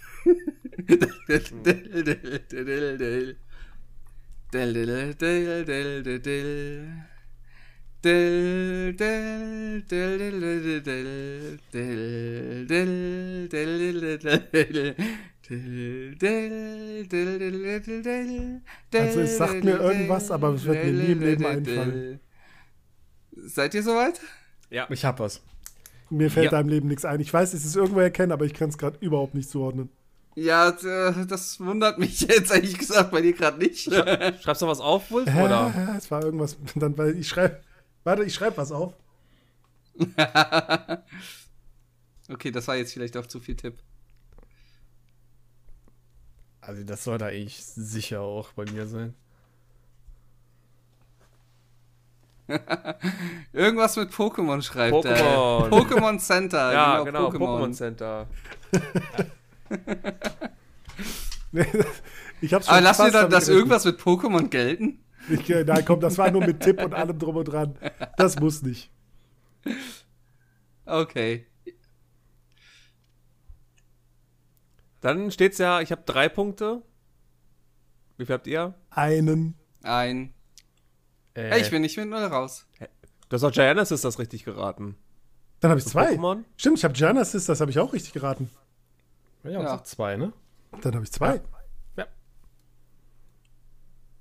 Also 18.93 19.21
es 19.21 19.37
sagt 19.37 19.63
mir 19.63 19.79
irgendwas, 19.79 20.31
aber 20.31 20.49
es 20.53 20.65
wird 20.65 20.83
mir 20.85 20.91
nie 20.91 21.11
im 21.11 21.19
Leben 21.21 21.45
einfallen. 21.45 22.19
Seid 23.35 23.73
ihr 23.75 23.83
soweit? 23.83 24.19
Ja. 24.69 24.87
Ich 24.89 25.05
hab 25.05 25.19
was. 25.19 25.41
mir 26.09 26.29
fällt 26.29 26.45
Ja. 26.45 26.51
da 26.51 26.59
im 26.61 26.69
Leben 26.69 26.87
nichts 26.87 27.05
ein. 27.05 27.19
Ich 27.19 27.33
weiß, 27.33 27.53
es 27.53 27.65
ist 27.65 27.75
irgendwo 27.75 27.99
erkennen, 27.99 28.31
aber 28.31 28.45
ich 28.45 28.53
kann 28.53 28.69
es 28.69 28.77
gerade 28.77 28.97
überhaupt 28.99 29.33
nicht 29.35 29.49
zuordnen. 29.49 29.89
Ja, 30.35 30.71
das 30.71 31.59
wundert 31.59 31.97
mich 31.99 32.21
jetzt 32.27 32.51
ehrlich 32.51 32.77
gesagt 32.77 33.11
bei 33.11 33.21
dir 33.21 33.33
gerade 33.33 33.57
nicht. 33.59 33.83
Schreibst 33.83 34.61
du 34.61 34.67
was 34.67 34.79
auf, 34.79 35.11
Wolf? 35.11 35.29
Hä? 35.29 35.43
Oder? 35.43 35.95
Es 35.97 36.09
war 36.09 36.23
irgendwas. 36.23 36.57
Dann, 36.75 36.97
weil 36.97 37.17
ich 37.17 37.27
schreibe. 37.27 37.61
Warte, 38.03 38.23
ich 38.23 38.33
schreibe 38.33 38.57
was 38.57 38.71
auf. 38.71 38.93
okay, 42.29 42.51
das 42.51 42.67
war 42.67 42.75
jetzt 42.75 42.93
vielleicht 42.93 43.17
auch 43.17 43.27
zu 43.27 43.39
viel 43.39 43.55
Tipp. 43.55 43.77
Also 46.61 46.83
das 46.83 47.03
soll 47.03 47.17
da 47.17 47.27
eigentlich 47.27 47.63
sicher 47.63 48.21
auch 48.21 48.53
bei 48.53 48.65
mir 48.71 48.87
sein. 48.87 49.13
Irgendwas 53.53 53.95
mit 53.95 54.11
Pokémon 54.11 54.61
schreibt 54.61 55.05
er. 55.05 55.17
Pokémon. 55.17 55.69
Pokémon 55.69 56.19
Center. 56.19 56.73
Ja, 56.73 57.03
genau, 57.03 57.29
Pokémon. 57.29 57.39
Pokémon 57.39 57.73
Center. 57.73 58.27
ich 62.41 62.53
hab's 62.53 62.65
schon 62.65 62.75
Aber 62.75 62.81
lass 62.81 62.99
mir 62.99 63.05
fast 63.05 63.15
dann 63.15 63.29
das 63.29 63.47
irgendwas 63.47 63.85
mit 63.85 63.99
Pokémon 63.99 64.47
gelten? 64.49 65.03
Ich, 65.29 65.49
äh, 65.49 65.63
nein, 65.63 65.85
komm, 65.85 65.99
das 65.99 66.17
war 66.17 66.31
nur 66.31 66.45
mit 66.45 66.61
Tipp 66.61 66.81
und 66.83 66.93
allem 66.93 67.17
drum 67.17 67.35
und 67.35 67.45
dran. 67.45 67.77
Das 68.17 68.39
muss 68.39 68.61
nicht. 68.61 68.89
Okay. 70.85 71.47
Dann 74.99 75.31
steht's 75.31 75.57
ja, 75.57 75.81
ich 75.81 75.91
habe 75.91 76.03
drei 76.05 76.29
Punkte. 76.29 76.81
Wie 78.17 78.25
viel 78.25 78.33
habt 78.33 78.47
ihr? 78.47 78.75
Einen. 78.89 79.55
Ein. 79.83 80.33
Äh, 81.33 81.49
Hey, 81.49 81.61
ich 81.61 81.69
bin 81.71 81.81
nicht 81.81 81.97
mit 81.97 82.07
Null 82.09 82.23
raus. 82.25 82.67
Du 83.29 83.35
hast 83.35 83.43
auch 83.43 83.51
Giannis 83.51 83.89
das 83.89 84.19
richtig 84.19 84.43
geraten. 84.43 84.95
Dann 85.61 85.69
habe 85.71 85.79
ich 85.79 85.85
zwei. 85.85 86.15
Pokémon? 86.15 86.43
Stimmt, 86.57 86.79
ich 86.79 86.83
habe 86.83 86.93
Genesis, 86.93 87.45
das 87.45 87.61
habe 87.61 87.71
ich 87.71 87.79
auch 87.79 87.93
richtig 87.93 88.13
geraten. 88.13 88.49
Ja, 89.43 89.61
Ja. 89.61 89.83
zwei, 89.83 90.17
ne? 90.17 90.33
Dann 90.81 90.93
habe 90.95 91.03
ich 91.03 91.11
zwei. 91.11 91.41
Ja. 91.97 92.05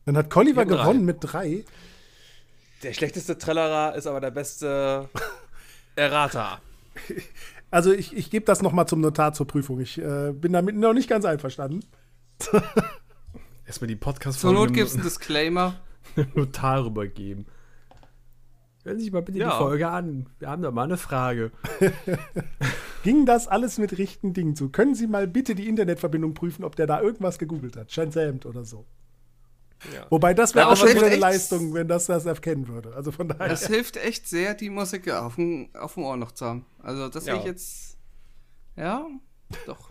Dann 0.04 0.16
hat 0.16 0.30
Colliver 0.30 0.64
gewonnen 0.64 1.04
mit 1.04 1.18
drei. 1.20 1.64
Der 2.82 2.92
schlechteste 2.92 3.36
Trellerer 3.38 3.94
ist 3.94 4.06
aber 4.06 4.20
der 4.20 4.30
beste 4.30 5.08
Errata. 5.96 6.60
Also 7.70 7.92
ich, 7.92 8.16
ich 8.16 8.30
gebe 8.30 8.44
das 8.46 8.62
nochmal 8.62 8.88
zum 8.88 9.00
Notar 9.00 9.32
zur 9.32 9.46
Prüfung. 9.46 9.80
Ich 9.80 9.98
äh, 9.98 10.32
bin 10.32 10.52
damit 10.52 10.76
noch 10.76 10.94
nicht 10.94 11.08
ganz 11.08 11.24
einverstanden. 11.24 11.84
Erstmal 13.66 13.88
die 13.88 13.96
podcast 13.96 14.40
Zur 14.40 14.52
Not 14.52 14.72
gibt's 14.72 14.94
einen 14.94 15.04
Disclaimer. 15.04 15.74
Notar 16.34 16.84
rübergeben. 16.84 17.46
Hören 18.84 18.98
Sie 18.98 19.04
sich 19.04 19.12
mal 19.12 19.22
bitte 19.22 19.38
Ja. 19.38 19.50
die 19.50 19.56
Folge 19.56 19.88
an. 19.88 20.26
Wir 20.38 20.48
haben 20.48 20.62
da 20.62 20.70
mal 20.70 20.84
eine 20.84 20.96
Frage. 20.96 21.52
Ging 23.02 23.26
das 23.26 23.48
alles 23.48 23.78
mit 23.78 23.96
richtigen 23.98 24.32
Dingen 24.34 24.56
zu? 24.56 24.68
Können 24.70 24.94
Sie 24.94 25.06
mal 25.06 25.26
bitte 25.26 25.54
die 25.54 25.68
Internetverbindung 25.68 26.34
prüfen, 26.34 26.64
ob 26.64 26.76
der 26.76 26.86
da 26.86 27.00
irgendwas 27.00 27.38
gegoogelt 27.38 27.76
hat? 27.76 27.90
Shazammed 27.92 28.46
oder 28.46 28.64
so. 28.64 28.86
Ja. 29.94 30.06
Wobei 30.10 30.34
das 30.34 30.54
wäre 30.54 30.66
Ja, 30.66 30.72
auch 30.72 30.76
schon 30.76 30.90
wieder 30.90 31.00
eine 31.06 31.10
echt- 31.12 31.20
Leistung, 31.20 31.72
wenn 31.72 31.88
das 31.88 32.06
das 32.06 32.26
erkennen 32.26 32.68
würde. 32.68 32.94
Also 32.94 33.12
von 33.12 33.28
daher. 33.28 33.48
Das 33.48 33.66
hilft 33.66 33.96
echt 33.96 34.28
sehr, 34.28 34.54
die 34.54 34.68
Musik 34.68 35.10
auf 35.10 35.36
dem, 35.36 35.70
auf 35.74 35.94
dem 35.94 36.02
Ohr 36.04 36.18
noch 36.18 36.32
zu 36.32 36.44
haben. 36.44 36.66
Also, 36.82 37.08
das 37.08 37.24
Ja. 37.26 37.36
ich 37.36 37.44
jetzt. 37.44 37.98
Ja, 38.76 39.06
doch. 39.66 39.90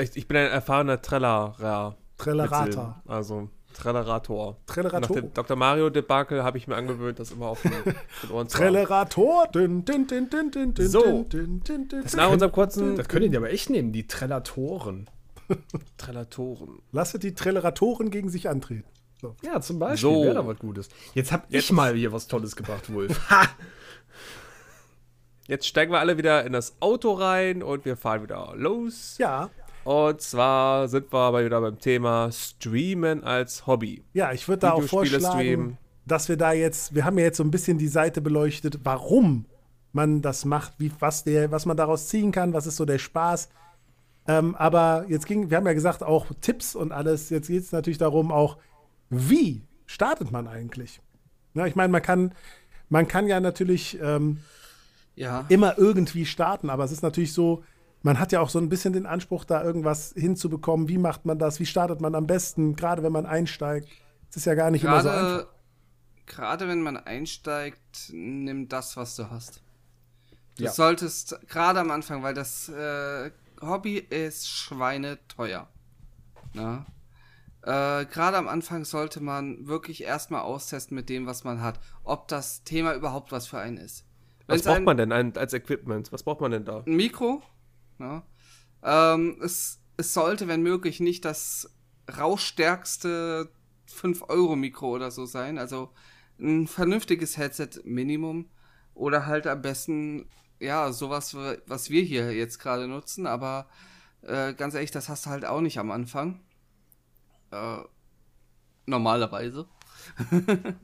Ich 0.00 0.16
ich 0.16 0.26
bin 0.26 0.36
ein 0.38 0.50
erfahrener 0.50 1.00
Trellerer. 1.00 1.96
Trellerata. 2.18 3.02
Also 3.06 3.50
Trellerator. 3.76 4.56
Nach 4.66 4.74
Trellerator. 4.74 5.16
dem 5.16 5.34
Dr. 5.34 5.56
Mario 5.56 5.90
Debakel 5.90 6.42
habe 6.42 6.58
ich 6.58 6.66
mir 6.66 6.76
angewöhnt, 6.76 7.18
das 7.18 7.30
immer 7.30 7.46
auf 7.46 7.62
den, 7.62 7.72
den 8.22 8.30
Ohren 8.30 8.48
zu. 8.48 8.58
Trellerator. 8.58 9.46
Dün, 9.48 9.84
dün, 9.84 10.06
dün, 10.06 10.30
dün, 10.30 10.50
dün, 10.50 10.74
dün, 10.74 10.88
So. 10.88 11.24
dün, 11.24 11.60
dün, 11.62 11.88
dün, 11.88 12.04
Nach 12.16 12.30
unserem 12.30 12.52
kurzen 12.52 12.96
Das 12.96 13.08
können 13.08 13.30
die 13.30 13.36
aber 13.36 13.50
echt 13.50 13.70
nehmen, 13.70 13.92
die 13.92 14.06
Trellatoren. 14.06 15.08
Trellatoren. 15.98 16.80
Lasse 16.92 17.18
die 17.18 17.34
Trelleratoren 17.34 18.10
gegen 18.10 18.28
sich 18.30 18.48
antreten. 18.48 18.88
So. 19.20 19.34
Ja, 19.42 19.60
zum 19.60 19.78
Beispiel. 19.78 19.98
So. 20.10 20.24
Wäre 20.24 20.34
da 20.34 20.46
was 20.46 20.58
Gutes. 20.58 20.88
Jetzt 21.14 21.32
hab 21.32 21.50
Jetzt- 21.50 21.64
ich 21.64 21.72
mal 21.72 21.94
hier 21.94 22.12
was 22.12 22.26
Tolles 22.26 22.56
gebracht, 22.56 22.92
Wolf. 22.92 23.18
Ha! 23.30 23.46
Jetzt 25.48 25.66
steigen 25.68 25.92
wir 25.92 26.00
alle 26.00 26.18
wieder 26.18 26.44
in 26.44 26.52
das 26.52 26.76
Auto 26.80 27.12
rein 27.12 27.62
und 27.62 27.84
wir 27.84 27.96
fahren 27.96 28.22
wieder 28.24 28.52
los. 28.56 29.16
Ja, 29.18 29.50
Und 29.86 30.20
zwar 30.20 30.88
sind 30.88 31.12
wir 31.12 31.18
aber 31.18 31.44
wieder 31.44 31.60
beim 31.60 31.78
Thema 31.78 32.30
Streamen 32.32 33.22
als 33.22 33.66
Hobby. 33.66 34.02
ja, 34.14 34.32
ich 34.32 34.48
würde 34.48 34.60
da 34.60 34.72
auch 34.72 34.82
vorschlagen, 34.82 35.38
streamen. 35.38 35.78
dass 36.06 36.28
wir 36.28 36.36
da 36.36 36.52
jetzt, 36.52 36.94
wir 36.94 37.04
haben 37.04 37.16
ja 37.18 37.24
jetzt 37.24 37.36
so 37.36 37.44
ein 37.44 37.50
bisschen 37.52 37.78
die 37.78 37.86
Seite 37.88 38.20
beleuchtet, 38.20 38.80
warum 38.82 39.46
man 39.92 40.22
das 40.22 40.44
macht, 40.44 40.72
wie, 40.78 40.90
was, 40.98 41.22
der, 41.24 41.50
was 41.52 41.66
man 41.66 41.76
daraus 41.76 42.08
ziehen 42.08 42.32
kann, 42.32 42.52
was 42.52 42.66
ist 42.66 42.76
so 42.76 42.84
der 42.84 42.98
Spaß. 42.98 43.48
Ähm, 44.28 44.56
aber 44.56 45.04
jetzt 45.08 45.26
ging, 45.26 45.50
wir 45.50 45.56
haben 45.56 45.66
ja 45.66 45.72
gesagt, 45.72 46.02
auch 46.02 46.26
Tipps 46.40 46.74
und 46.74 46.90
alles. 46.90 47.30
Jetzt 47.30 47.46
geht 47.46 47.62
es 47.62 47.70
natürlich 47.72 47.98
darum, 47.98 48.32
auch, 48.32 48.56
wie 49.08 49.62
startet 49.86 50.32
man 50.32 50.48
eigentlich? 50.48 51.00
Ja, 51.54 51.64
ich 51.66 51.76
meine, 51.76 51.92
man 51.92 52.02
kann, 52.02 52.34
man 52.88 53.06
kann 53.06 53.28
ja 53.28 53.38
natürlich 53.38 53.98
ähm, 54.02 54.38
Ja. 55.14 55.44
immer 55.48 55.78
irgendwie 55.78 56.26
starten, 56.26 56.70
aber 56.70 56.82
es 56.84 56.90
ist 56.92 57.02
natürlich 57.04 57.32
so, 57.32 57.62
man 58.06 58.18
hat 58.18 58.32
ja 58.32 58.40
auch 58.40 58.48
so 58.48 58.58
ein 58.58 58.68
bisschen 58.68 58.92
den 58.94 59.04
Anspruch, 59.06 59.44
da 59.44 59.62
irgendwas 59.62 60.12
hinzubekommen. 60.16 60.88
Wie 60.88 60.96
macht 60.98 61.26
man 61.26 61.38
das? 61.38 61.60
Wie 61.60 61.66
startet 61.66 62.00
man 62.00 62.14
am 62.14 62.26
besten? 62.26 62.74
Gerade 62.76 63.02
wenn 63.02 63.12
man 63.12 63.26
einsteigt. 63.26 63.88
Es 64.30 64.36
ist 64.36 64.44
ja 64.46 64.54
gar 64.54 64.70
nicht 64.70 64.84
immer 64.84 65.02
so 65.02 65.08
einfach. 65.10 65.22
Gerade, 65.26 65.48
gerade 66.26 66.68
wenn 66.68 66.82
man 66.82 66.96
einsteigt, 66.96 68.10
nimm 68.12 68.68
das, 68.68 68.96
was 68.96 69.16
du 69.16 69.30
hast. 69.30 69.62
Du 70.56 70.64
Ja. 70.64 70.70
solltest 70.72 71.38
gerade 71.48 71.80
am 71.80 71.90
Anfang, 71.90 72.22
weil 72.22 72.32
das 72.34 72.68
äh, 72.70 73.30
Hobby 73.60 73.98
ist 73.98 74.48
schweineteuer. 74.48 75.68
Na? 76.54 76.86
Äh, 77.62 78.06
Gerade 78.06 78.36
am 78.36 78.48
Anfang 78.48 78.84
sollte 78.84 79.20
man 79.20 79.66
wirklich 79.66 80.02
erstmal 80.04 80.42
austesten 80.42 80.94
mit 80.94 81.08
dem, 81.08 81.26
was 81.26 81.44
man 81.44 81.60
hat, 81.60 81.80
ob 82.04 82.28
das 82.28 82.62
Thema 82.64 82.94
überhaupt 82.94 83.32
was 83.32 83.46
für 83.48 83.58
einen 83.58 83.76
ist. 83.76 84.04
Was 84.46 84.54
Wenn's 84.58 84.64
braucht 84.64 84.76
ein- 84.76 84.84
man 84.84 84.96
denn 84.96 85.12
ein, 85.12 85.36
als 85.36 85.52
Equipment? 85.52 86.12
Was 86.12 86.22
braucht 86.22 86.40
man 86.40 86.52
denn 86.52 86.64
da? 86.64 86.84
ein 86.86 86.94
Mikro. 86.96 87.42
Ja. 87.98 88.26
Ähm, 88.82 89.38
es, 89.42 89.80
es 89.96 90.14
sollte, 90.14 90.48
wenn 90.48 90.62
möglich, 90.62 91.00
nicht 91.00 91.24
das 91.24 91.70
rausstärkste 92.16 93.50
5-Euro-Mikro 93.90 94.88
oder 94.88 95.10
so 95.10 95.26
sein. 95.26 95.58
Also 95.58 95.90
ein 96.38 96.66
vernünftiges 96.66 97.36
Headset 97.36 97.80
Minimum. 97.84 98.48
Oder 98.94 99.26
halt 99.26 99.46
am 99.46 99.60
besten, 99.60 100.28
ja, 100.58 100.90
sowas, 100.92 101.36
was 101.66 101.90
wir 101.90 102.02
hier 102.02 102.32
jetzt 102.32 102.58
gerade 102.58 102.88
nutzen. 102.88 103.26
Aber 103.26 103.66
äh, 104.22 104.54
ganz 104.54 104.74
ehrlich, 104.74 104.90
das 104.90 105.08
hast 105.08 105.26
du 105.26 105.30
halt 105.30 105.44
auch 105.44 105.60
nicht 105.60 105.78
am 105.78 105.90
Anfang. 105.90 106.40
Äh, 107.50 107.78
normalerweise. 108.86 109.66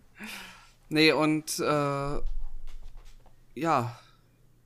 nee, 0.89 1.13
und 1.13 1.59
äh, 1.59 2.21
ja, 3.55 3.99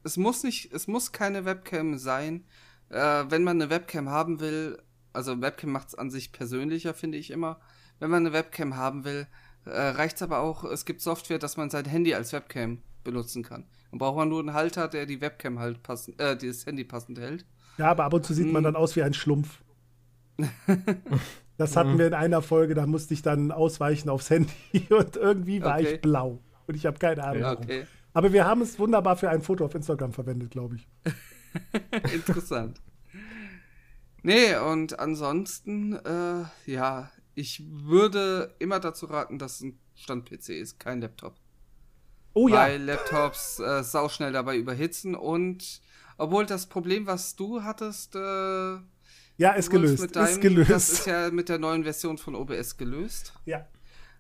es 0.06 0.16
muss 0.16 0.42
nicht, 0.44 0.72
es 0.72 0.86
muss 0.86 1.12
keine 1.12 1.44
Webcam 1.44 1.98
sein. 1.98 2.44
Äh, 2.90 3.24
wenn 3.28 3.42
man 3.44 3.60
eine 3.60 3.70
Webcam 3.70 4.08
haben 4.08 4.38
will, 4.40 4.78
also 5.12 5.40
Webcam 5.40 5.70
macht 5.72 5.88
es 5.88 5.94
an 5.96 6.10
sich 6.10 6.30
persönlicher, 6.32 6.94
finde 6.94 7.18
ich 7.18 7.30
immer. 7.30 7.58
Wenn 7.98 8.10
man 8.10 8.24
eine 8.24 8.32
Webcam 8.32 8.76
haben 8.76 9.04
will, 9.04 9.26
äh, 9.64 9.70
reicht 9.70 10.16
es 10.16 10.22
aber 10.22 10.38
auch, 10.40 10.64
es 10.64 10.84
gibt 10.84 11.00
Software, 11.00 11.38
dass 11.38 11.56
man 11.56 11.70
sein 11.70 11.84
Handy 11.86 12.14
als 12.14 12.32
Webcam 12.32 12.82
benutzen 13.02 13.42
kann. 13.42 13.64
Dann 13.90 13.98
braucht 13.98 14.16
man 14.16 14.28
nur 14.28 14.40
einen 14.40 14.52
Halter, 14.54 14.88
der 14.88 15.06
die 15.06 15.20
Webcam 15.20 15.58
halt 15.58 15.82
passend, 15.82 16.20
äh, 16.20 16.36
das 16.36 16.66
Handy 16.66 16.84
passend 16.84 17.18
hält. 17.18 17.44
Ja, 17.78 17.90
aber 17.90 18.04
ab 18.04 18.14
und 18.14 18.24
zu 18.24 18.32
sieht 18.34 18.52
man 18.52 18.62
Mm. 18.62 18.64
dann 18.64 18.76
aus 18.76 18.94
wie 18.96 19.02
ein 19.02 19.14
Schlumpf. 19.14 19.60
Das 21.58 21.74
hatten 21.74 21.96
wir 21.98 22.06
in 22.06 22.12
einer 22.14 22.42
Folge, 22.42 22.74
da 22.74 22.86
musste 22.86 23.14
ich 23.14 23.22
dann 23.22 23.50
ausweichen 23.50 24.10
aufs 24.10 24.28
Handy 24.28 24.52
und 24.90 25.16
irgendwie 25.16 25.62
war 25.62 25.78
Okay. 25.78 25.94
ich 25.94 26.00
blau. 26.02 26.38
Und 26.66 26.74
ich 26.74 26.84
habe 26.84 26.98
keine 26.98 27.24
Ahnung. 27.24 27.40
Ja, 27.40 27.48
warum. 27.52 27.64
okay. 27.64 27.86
Aber 28.16 28.32
wir 28.32 28.46
haben 28.46 28.62
es 28.62 28.78
wunderbar 28.78 29.16
für 29.18 29.28
ein 29.28 29.42
Foto 29.42 29.66
auf 29.66 29.74
Instagram 29.74 30.14
verwendet, 30.14 30.50
glaube 30.50 30.76
ich. 30.76 30.88
Interessant. 32.14 32.80
Nee, 34.22 34.56
und 34.56 34.98
ansonsten, 34.98 35.92
äh, 35.96 36.44
ja, 36.64 37.10
ich 37.34 37.62
würde 37.68 38.54
immer 38.58 38.80
dazu 38.80 39.04
raten, 39.04 39.38
dass 39.38 39.56
es 39.56 39.60
ein 39.64 39.78
Stand-PC 39.96 40.48
ist, 40.58 40.80
kein 40.80 41.02
Laptop. 41.02 41.34
Oh 42.32 42.48
ja, 42.48 42.54
weil 42.56 42.82
Laptops 42.82 43.58
äh, 43.60 43.82
sauschnell 43.84 44.32
dabei 44.32 44.56
überhitzen 44.56 45.14
und 45.14 45.82
obwohl 46.16 46.46
das 46.46 46.66
Problem, 46.66 47.06
was 47.06 47.36
du 47.36 47.62
hattest, 47.64 48.16
äh, 48.16 48.18
ja, 49.38 49.52
ist 49.56 49.68
gelöst. 49.68 50.16
deinem- 50.16 50.26
ist 50.28 50.40
gelöst. 50.40 50.70
Das 50.70 50.88
ist 50.90 51.06
ja 51.06 51.30
mit 51.30 51.50
der 51.50 51.58
neuen 51.58 51.84
Version 51.84 52.16
von 52.16 52.34
OBS 52.34 52.78
gelöst. 52.78 53.34
ja. 53.44 53.66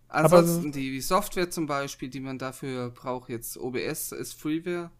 Ansonsten 0.08 0.72
die 0.72 1.00
Software 1.00 1.50
zum 1.50 1.66
Beispiel, 1.66 2.08
die 2.08 2.20
man 2.20 2.38
dafür 2.38 2.90
braucht, 2.90 3.28
jetzt 3.28 3.58
OBS 3.58 4.12
ist 4.12 4.40
Freeware. 4.40 4.90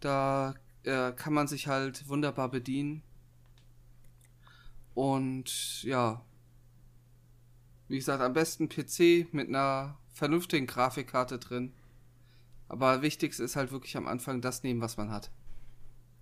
Da 0.00 0.54
äh, 0.84 1.12
kann 1.12 1.32
man 1.32 1.48
sich 1.48 1.66
halt 1.66 2.08
wunderbar 2.08 2.48
bedienen. 2.48 3.02
Und 4.94 5.82
ja, 5.82 6.24
wie 7.88 7.96
gesagt, 7.96 8.22
am 8.22 8.32
besten 8.32 8.68
PC 8.68 9.32
mit 9.32 9.48
einer 9.48 9.98
vernünftigen 10.12 10.66
Grafikkarte 10.66 11.38
drin. 11.38 11.72
Aber 12.68 13.02
wichtigste 13.02 13.42
ist 13.42 13.56
halt 13.56 13.72
wirklich 13.72 13.96
am 13.96 14.06
Anfang 14.06 14.40
das 14.40 14.62
nehmen, 14.62 14.80
was 14.80 14.96
man 14.96 15.10
hat. 15.10 15.30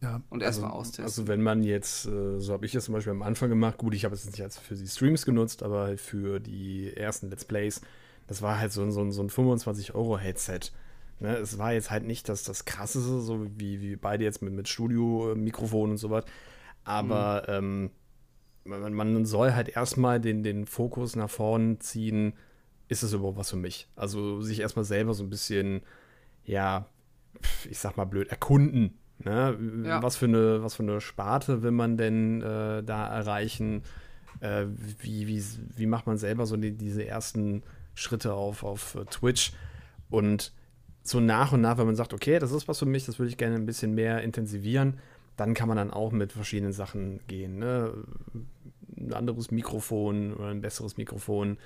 Ja. 0.02 0.22
Und 0.30 0.42
erstmal 0.42 0.70
austesten. 0.70 1.04
Also 1.04 1.28
wenn 1.28 1.42
man 1.42 1.62
jetzt, 1.62 2.06
äh, 2.06 2.38
so 2.38 2.52
habe 2.52 2.66
ich 2.66 2.74
es 2.74 2.84
zum 2.86 2.94
Beispiel 2.94 3.12
am 3.12 3.22
Anfang 3.22 3.48
gemacht, 3.48 3.78
gut, 3.78 3.94
ich 3.94 4.04
habe 4.04 4.14
es 4.14 4.24
nicht 4.26 4.42
als 4.42 4.58
für 4.58 4.74
die 4.74 4.86
Streams 4.86 5.24
genutzt, 5.26 5.62
aber 5.62 5.82
halt 5.84 6.00
für 6.00 6.40
die 6.40 6.94
ersten 6.96 7.30
Let's 7.30 7.44
Plays, 7.44 7.80
das 8.26 8.42
war 8.42 8.58
halt 8.58 8.72
so, 8.72 8.82
ein- 8.82 8.92
so, 8.92 9.00
ein- 9.02 9.12
so 9.12 9.22
ein 9.22 9.28
25-Euro-Headset. 9.30 10.60
Ne, 11.20 11.36
es 11.36 11.58
war 11.58 11.72
jetzt 11.74 11.90
halt 11.90 12.04
nicht 12.06 12.28
das, 12.30 12.44
das 12.44 12.64
krasseste, 12.64 13.20
so 13.20 13.46
wie, 13.58 13.82
wie 13.82 13.96
beide 13.96 14.24
jetzt 14.24 14.40
mit, 14.40 14.54
mit 14.54 14.68
Studio-Mikrofon 14.68 15.90
und 15.90 15.96
sowas. 15.98 16.24
Aber 16.84 17.44
ähm, 17.48 17.90
man, 18.64 18.94
man 18.94 19.26
soll 19.26 19.52
halt 19.52 19.68
erstmal 19.68 20.18
den, 20.18 20.42
den 20.42 20.64
Fokus 20.64 21.16
nach 21.16 21.28
vorn 21.28 21.78
ziehen, 21.80 22.32
ist 22.88 23.02
es 23.02 23.12
überhaupt 23.12 23.36
was 23.36 23.50
für 23.50 23.56
mich? 23.56 23.86
Also 23.96 24.40
sich 24.40 24.60
erstmal 24.60 24.84
selber 24.86 25.12
so 25.12 25.22
ein 25.22 25.28
bisschen, 25.30 25.82
ja, 26.44 26.86
ich 27.68 27.78
sag 27.78 27.96
mal 27.98 28.06
blöd, 28.06 28.28
erkunden. 28.28 28.96
Ne? 29.24 29.58
Ja. 29.84 30.02
Was, 30.02 30.16
für 30.16 30.26
eine, 30.26 30.62
was 30.62 30.74
für 30.74 30.82
eine 30.82 31.00
Sparte 31.00 31.62
will 31.62 31.70
man 31.70 31.96
denn 31.96 32.42
äh, 32.42 32.82
da 32.82 33.06
erreichen? 33.06 33.82
Äh, 34.40 34.66
wie, 35.00 35.26
wie, 35.26 35.42
wie 35.76 35.86
macht 35.86 36.06
man 36.06 36.16
selber 36.16 36.46
so 36.46 36.56
die, 36.56 36.72
diese 36.72 37.06
ersten 37.06 37.62
Schritte 37.94 38.34
auf, 38.34 38.64
auf 38.64 38.94
äh, 38.94 39.04
Twitch? 39.04 39.52
Und 40.08 40.52
so 41.02 41.20
nach 41.20 41.52
und 41.52 41.60
nach, 41.60 41.78
wenn 41.78 41.86
man 41.86 41.96
sagt, 41.96 42.14
okay, 42.14 42.38
das 42.38 42.52
ist 42.52 42.68
was 42.68 42.78
für 42.78 42.86
mich, 42.86 43.06
das 43.06 43.18
würde 43.18 43.30
ich 43.30 43.36
gerne 43.36 43.56
ein 43.56 43.66
bisschen 43.66 43.94
mehr 43.94 44.22
intensivieren, 44.22 44.98
dann 45.36 45.54
kann 45.54 45.68
man 45.68 45.76
dann 45.76 45.90
auch 45.90 46.12
mit 46.12 46.32
verschiedenen 46.32 46.72
Sachen 46.72 47.20
gehen. 47.26 47.58
Ne? 47.58 47.92
Ein 48.96 49.12
anderes 49.14 49.50
Mikrofon 49.50 50.34
oder 50.34 50.48
ein 50.48 50.60
besseres 50.60 50.96
Mikrofon 50.96 51.58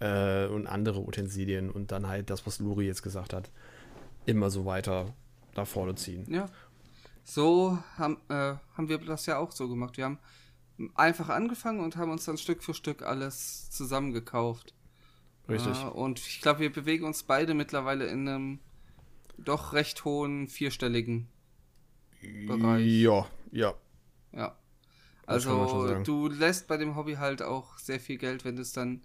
äh, 0.00 0.46
und 0.46 0.66
andere 0.66 1.00
Utensilien 1.00 1.70
und 1.70 1.92
dann 1.92 2.08
halt 2.08 2.30
das, 2.30 2.46
was 2.46 2.58
Luri 2.58 2.86
jetzt 2.86 3.02
gesagt 3.02 3.32
hat, 3.32 3.50
immer 4.26 4.50
so 4.50 4.64
weiter 4.64 5.14
da 5.54 5.64
vorne 5.64 5.94
ziehen. 5.94 6.26
Ja. 6.32 6.48
So 7.30 7.78
haben, 7.96 8.16
äh, 8.28 8.56
haben 8.76 8.88
wir 8.88 8.98
das 8.98 9.26
ja 9.26 9.38
auch 9.38 9.52
so 9.52 9.68
gemacht. 9.68 9.96
Wir 9.96 10.04
haben 10.04 10.18
einfach 10.96 11.28
angefangen 11.28 11.78
und 11.78 11.96
haben 11.96 12.10
uns 12.10 12.24
dann 12.24 12.38
Stück 12.38 12.60
für 12.64 12.74
Stück 12.74 13.02
alles 13.02 13.70
zusammengekauft. 13.70 14.74
Richtig. 15.48 15.80
Äh, 15.80 15.86
und 15.86 16.18
ich 16.18 16.40
glaube, 16.40 16.58
wir 16.58 16.72
bewegen 16.72 17.04
uns 17.04 17.22
beide 17.22 17.54
mittlerweile 17.54 18.06
in 18.06 18.28
einem 18.28 18.58
doch 19.38 19.74
recht 19.74 20.04
hohen 20.04 20.48
vierstelligen 20.48 21.28
Bereich. 22.48 22.86
Ja, 22.86 23.26
ja. 23.52 23.74
Ja. 24.32 24.58
Also 25.24 26.02
du 26.02 26.26
lässt 26.26 26.66
bei 26.66 26.78
dem 26.78 26.96
Hobby 26.96 27.14
halt 27.14 27.42
auch 27.42 27.78
sehr 27.78 28.00
viel 28.00 28.18
Geld, 28.18 28.44
wenn 28.44 28.56
du 28.56 28.62
es 28.62 28.72
dann 28.72 29.02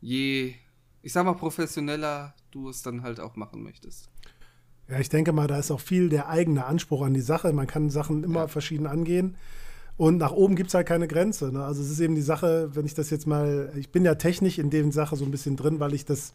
je, 0.00 0.54
ich 1.02 1.12
sag 1.12 1.24
mal, 1.24 1.34
professioneller 1.34 2.32
du 2.52 2.68
es 2.68 2.82
dann 2.82 3.02
halt 3.02 3.18
auch 3.18 3.34
machen 3.34 3.64
möchtest. 3.64 4.09
Ja, 4.90 4.98
ich 4.98 5.08
denke 5.08 5.32
mal, 5.32 5.46
da 5.46 5.58
ist 5.58 5.70
auch 5.70 5.80
viel 5.80 6.08
der 6.08 6.28
eigene 6.28 6.64
Anspruch 6.66 7.02
an 7.02 7.14
die 7.14 7.20
Sache. 7.20 7.52
Man 7.52 7.68
kann 7.68 7.90
Sachen 7.90 8.24
immer 8.24 8.48
verschieden 8.48 8.86
angehen. 8.86 9.36
Und 9.96 10.16
nach 10.16 10.32
oben 10.32 10.56
gibt 10.56 10.68
es 10.68 10.74
halt 10.74 10.88
keine 10.88 11.06
Grenze. 11.06 11.52
Ne? 11.52 11.62
Also 11.64 11.82
es 11.82 11.90
ist 11.90 12.00
eben 12.00 12.14
die 12.14 12.22
Sache, 12.22 12.70
wenn 12.74 12.86
ich 12.86 12.94
das 12.94 13.10
jetzt 13.10 13.26
mal, 13.26 13.72
ich 13.76 13.92
bin 13.92 14.04
ja 14.04 14.16
technisch 14.16 14.58
in 14.58 14.70
dem 14.70 14.90
Sache 14.90 15.14
so 15.14 15.24
ein 15.24 15.30
bisschen 15.30 15.56
drin, 15.56 15.78
weil 15.78 15.94
ich 15.94 16.06
das 16.06 16.32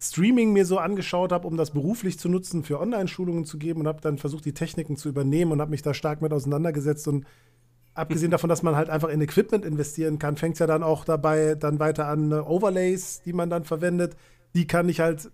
Streaming 0.00 0.52
mir 0.52 0.66
so 0.66 0.78
angeschaut 0.78 1.30
habe, 1.30 1.46
um 1.46 1.56
das 1.56 1.70
beruflich 1.70 2.18
zu 2.18 2.28
nutzen, 2.28 2.64
für 2.64 2.80
Online-Schulungen 2.80 3.44
zu 3.44 3.58
geben 3.58 3.80
und 3.80 3.86
habe 3.86 4.00
dann 4.00 4.18
versucht, 4.18 4.44
die 4.44 4.54
Techniken 4.54 4.96
zu 4.96 5.08
übernehmen 5.08 5.52
und 5.52 5.60
habe 5.60 5.70
mich 5.70 5.82
da 5.82 5.94
stark 5.94 6.22
mit 6.22 6.32
auseinandergesetzt. 6.32 7.06
Und 7.06 7.24
abgesehen 7.94 8.30
davon, 8.30 8.48
dass 8.48 8.62
man 8.62 8.76
halt 8.76 8.90
einfach 8.90 9.10
in 9.10 9.20
Equipment 9.20 9.64
investieren 9.64 10.18
kann, 10.18 10.36
fängt 10.36 10.54
es 10.54 10.58
ja 10.58 10.66
dann 10.66 10.82
auch 10.82 11.04
dabei 11.04 11.54
dann 11.54 11.78
weiter 11.78 12.08
an 12.08 12.32
äh, 12.32 12.36
Overlays, 12.36 13.22
die 13.24 13.32
man 13.32 13.48
dann 13.48 13.64
verwendet. 13.64 14.16
Die 14.54 14.66
kann 14.66 14.88
ich 14.88 15.00
halt 15.00 15.30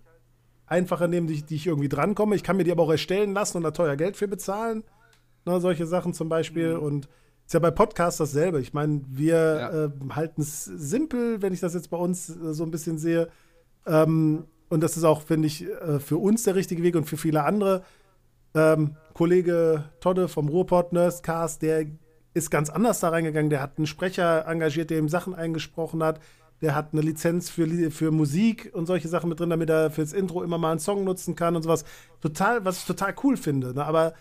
einfacher 0.65 1.07
nehmen, 1.07 1.27
die, 1.27 1.41
die 1.43 1.55
ich 1.55 1.67
irgendwie 1.67 1.89
drankomme. 1.89 2.35
Ich 2.35 2.43
kann 2.43 2.57
mir 2.57 2.63
die 2.63 2.71
aber 2.71 2.83
auch 2.83 2.91
erstellen 2.91 3.33
lassen 3.33 3.57
und 3.57 3.63
da 3.63 3.71
teuer 3.71 3.95
Geld 3.95 4.17
für 4.17 4.27
bezahlen. 4.27 4.83
Ne, 5.45 5.59
solche 5.59 5.85
Sachen 5.85 6.13
zum 6.13 6.29
Beispiel. 6.29 6.73
Und 6.73 7.09
ist 7.45 7.53
ja 7.53 7.59
bei 7.59 7.71
Podcasts 7.71 8.17
dasselbe. 8.17 8.61
Ich 8.61 8.73
meine, 8.73 9.01
wir 9.07 9.35
Ja. 9.35 9.85
äh, 9.85 9.89
halten 10.11 10.41
es 10.41 10.63
simpel, 10.65 11.41
wenn 11.41 11.53
ich 11.53 11.59
das 11.59 11.73
jetzt 11.73 11.89
bei 11.89 11.97
uns 11.97 12.29
äh, 12.29 12.53
so 12.53 12.63
ein 12.63 12.71
bisschen 12.71 12.97
sehe. 12.97 13.27
Ähm, 13.85 14.45
und 14.69 14.81
das 14.81 14.95
ist 14.97 15.03
auch, 15.03 15.21
finde 15.21 15.47
ich, 15.47 15.65
äh, 15.69 15.99
für 15.99 16.17
uns 16.17 16.43
der 16.43 16.55
richtige 16.55 16.81
Weg 16.83 16.95
und 16.95 17.03
für 17.03 17.17
viele 17.17 17.43
andere. 17.43 17.83
Ähm, 18.55 18.95
Kollege 19.13 19.83
Todde 19.99 20.27
vom 20.27 20.47
Ruhrpott 20.47 20.93
Nerdcast, 20.93 21.61
der 21.61 21.85
ist 22.33 22.49
ganz 22.49 22.69
anders 22.69 22.99
da 23.01 23.09
reingegangen. 23.09 23.49
Der 23.49 23.61
hat 23.61 23.77
einen 23.77 23.85
Sprecher 23.87 24.47
engagiert, 24.47 24.89
der 24.89 24.97
ihm 24.99 25.09
Sachen 25.09 25.35
eingesprochen 25.35 26.01
hat. 26.03 26.19
Der 26.63 26.73
hat 26.75 26.93
eine 26.93 27.01
Lizenz 27.01 27.49
für, 27.49 27.91
für 27.91 28.09
Musik 28.11 28.71
und 28.73 28.85
solche 28.85 29.09
Sachen 29.09 29.29
mit 29.29 29.39
drin, 29.39 29.49
damit 29.49 29.69
er 29.69 29.91
fürs 29.91 30.13
Intro 30.13 30.41
immer 30.41 30.57
mal 30.57 30.71
einen 30.71 30.79
Song 30.79 31.03
nutzen 31.03 31.35
kann 31.35 31.55
und 31.55 31.61
sowas. 31.61 31.83
Total, 32.21 32.63
was 32.63 32.79
ich 32.79 32.85
total 32.85 33.13
cool 33.23 33.35
finde. 33.37 33.73
Ne? 33.73 33.83
Aber 33.85 34.13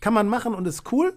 kann 0.00 0.12
man 0.12 0.28
machen 0.28 0.54
und 0.54 0.66
ist 0.66 0.92
cool. 0.92 1.14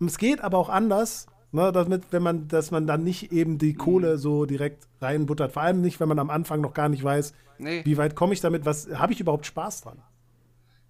Es 0.00 0.18
geht 0.18 0.40
aber 0.40 0.58
auch 0.58 0.68
anders, 0.68 1.26
ne? 1.50 1.72
damit, 1.72 2.04
wenn 2.12 2.22
man, 2.22 2.46
dass 2.48 2.70
man 2.70 2.86
dann 2.86 3.02
nicht 3.02 3.32
eben 3.32 3.58
die 3.58 3.74
Kohle 3.74 4.18
so 4.18 4.46
direkt 4.46 4.86
reinbuttert. 5.00 5.52
Vor 5.52 5.62
allem 5.62 5.80
nicht, 5.80 5.98
wenn 5.98 6.08
man 6.08 6.18
am 6.20 6.30
Anfang 6.30 6.60
noch 6.60 6.74
gar 6.74 6.88
nicht 6.88 7.02
weiß, 7.02 7.34
Nee. 7.58 7.82
wie 7.84 7.96
weit 7.96 8.16
komme 8.16 8.32
ich 8.32 8.40
damit, 8.40 8.64
was 8.64 8.88
habe 8.94 9.12
ich 9.12 9.20
überhaupt 9.20 9.46
Spaß 9.46 9.82
dran? 9.82 9.98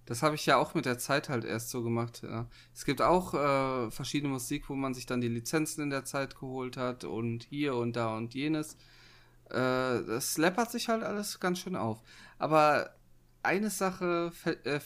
Das 0.05 0.21
habe 0.21 0.35
ich 0.35 0.45
ja 0.45 0.57
auch 0.57 0.73
mit 0.73 0.85
der 0.85 0.97
Zeit 0.97 1.29
halt 1.29 1.45
erst 1.45 1.69
so 1.69 1.81
gemacht. 1.83 2.21
Ja. 2.23 2.47
Es 2.73 2.85
gibt 2.85 3.01
auch 3.01 3.33
äh, 3.33 3.91
verschiedene 3.91 4.33
Musik, 4.33 4.69
wo 4.69 4.75
man 4.75 4.93
sich 4.93 5.05
dann 5.05 5.21
die 5.21 5.29
Lizenzen 5.29 5.81
in 5.81 5.89
der 5.89 6.03
Zeit 6.05 6.37
geholt 6.39 6.75
hat 6.77 7.03
und 7.05 7.43
hier 7.49 7.75
und 7.75 7.95
da 7.95 8.15
und 8.17 8.33
jenes. 8.33 8.75
Äh, 9.49 10.03
das 10.05 10.37
läppert 10.37 10.71
sich 10.71 10.89
halt 10.89 11.03
alles 11.03 11.39
ganz 11.39 11.59
schön 11.59 11.75
auf. 11.75 12.01
Aber 12.37 12.95
eine 13.43 13.69
Sache 13.69 14.31
fäll- 14.43 14.65
äh, 14.65 14.79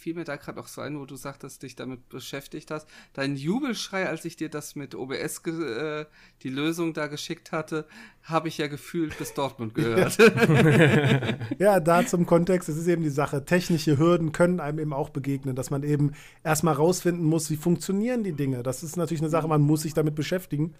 fiel 0.00 0.14
mir 0.14 0.24
da 0.24 0.36
gerade 0.36 0.58
auch 0.58 0.66
so 0.66 0.80
ein, 0.80 0.98
wo 0.98 1.04
du 1.04 1.14
sagtest, 1.16 1.62
dich 1.62 1.76
damit 1.76 2.08
beschäftigt 2.08 2.70
hast. 2.70 2.88
Dein 3.12 3.36
Jubelschrei, 3.36 4.08
als 4.08 4.24
ich 4.24 4.34
dir 4.34 4.48
das 4.48 4.74
mit 4.74 4.94
OBS 4.94 5.42
äh, 5.46 6.06
die 6.42 6.48
Lösung 6.48 6.94
da 6.94 7.06
geschickt 7.06 7.52
hatte, 7.52 7.86
habe 8.22 8.48
ich 8.48 8.56
ja 8.56 8.66
gefühlt 8.66 9.16
bis 9.18 9.34
Dortmund 9.34 9.74
gehört. 9.74 10.16
ja, 11.58 11.80
da 11.80 12.06
zum 12.06 12.24
Kontext, 12.24 12.70
es 12.70 12.78
ist 12.78 12.88
eben 12.88 13.02
die 13.02 13.10
Sache, 13.10 13.44
technische 13.44 13.98
Hürden 13.98 14.32
können 14.32 14.58
einem 14.58 14.78
eben 14.78 14.94
auch 14.94 15.10
begegnen, 15.10 15.54
dass 15.54 15.70
man 15.70 15.82
eben 15.82 16.12
erstmal 16.42 16.74
rausfinden 16.74 17.24
muss, 17.24 17.50
wie 17.50 17.56
funktionieren 17.56 18.24
die 18.24 18.32
Dinge. 18.32 18.62
Das 18.62 18.82
ist 18.82 18.96
natürlich 18.96 19.20
eine 19.20 19.30
Sache, 19.30 19.48
man 19.48 19.60
muss 19.60 19.82
sich 19.82 19.92
damit 19.92 20.14
beschäftigen, 20.14 20.74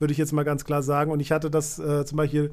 würde 0.00 0.10
ich 0.10 0.18
jetzt 0.18 0.32
mal 0.32 0.44
ganz 0.44 0.64
klar 0.64 0.82
sagen. 0.82 1.12
Und 1.12 1.20
ich 1.20 1.30
hatte 1.30 1.48
das 1.48 1.78
äh, 1.78 2.04
zum 2.04 2.16
Beispiel 2.16 2.52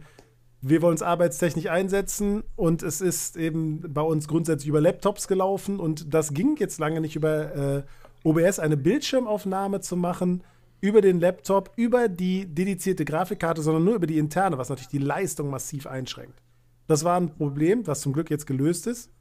wir 0.61 0.81
wollen 0.81 0.95
es 0.95 1.01
arbeitstechnisch 1.01 1.67
einsetzen 1.67 2.43
und 2.55 2.83
es 2.83 3.01
ist 3.01 3.35
eben 3.35 3.81
bei 3.93 4.01
uns 4.01 4.27
grundsätzlich 4.27 4.67
über 4.67 4.79
Laptops 4.79 5.27
gelaufen 5.27 5.79
und 5.79 6.13
das 6.13 6.33
ging 6.33 6.55
jetzt 6.57 6.79
lange 6.79 7.01
nicht 7.01 7.15
über 7.15 7.55
äh, 7.55 7.83
OBS, 8.23 8.59
eine 8.59 8.77
Bildschirmaufnahme 8.77 9.81
zu 9.81 9.97
machen 9.97 10.43
über 10.79 11.01
den 11.01 11.19
Laptop, 11.19 11.71
über 11.75 12.07
die 12.09 12.45
dedizierte 12.45 13.05
Grafikkarte, 13.05 13.61
sondern 13.61 13.83
nur 13.83 13.95
über 13.95 14.07
die 14.07 14.19
interne, 14.19 14.57
was 14.57 14.69
natürlich 14.69 14.89
die 14.89 14.97
Leistung 14.99 15.49
massiv 15.49 15.88
einschränkt. 15.88 16.41
Das 16.88 17.03
war 17.03 17.19
ein 17.19 17.33
Problem, 17.33 17.85
was 17.88 18.01
zum 18.01 18.13
Glück 18.13 18.29
jetzt 18.29 18.45
gelöst 18.45 18.88
ist. 18.88 19.11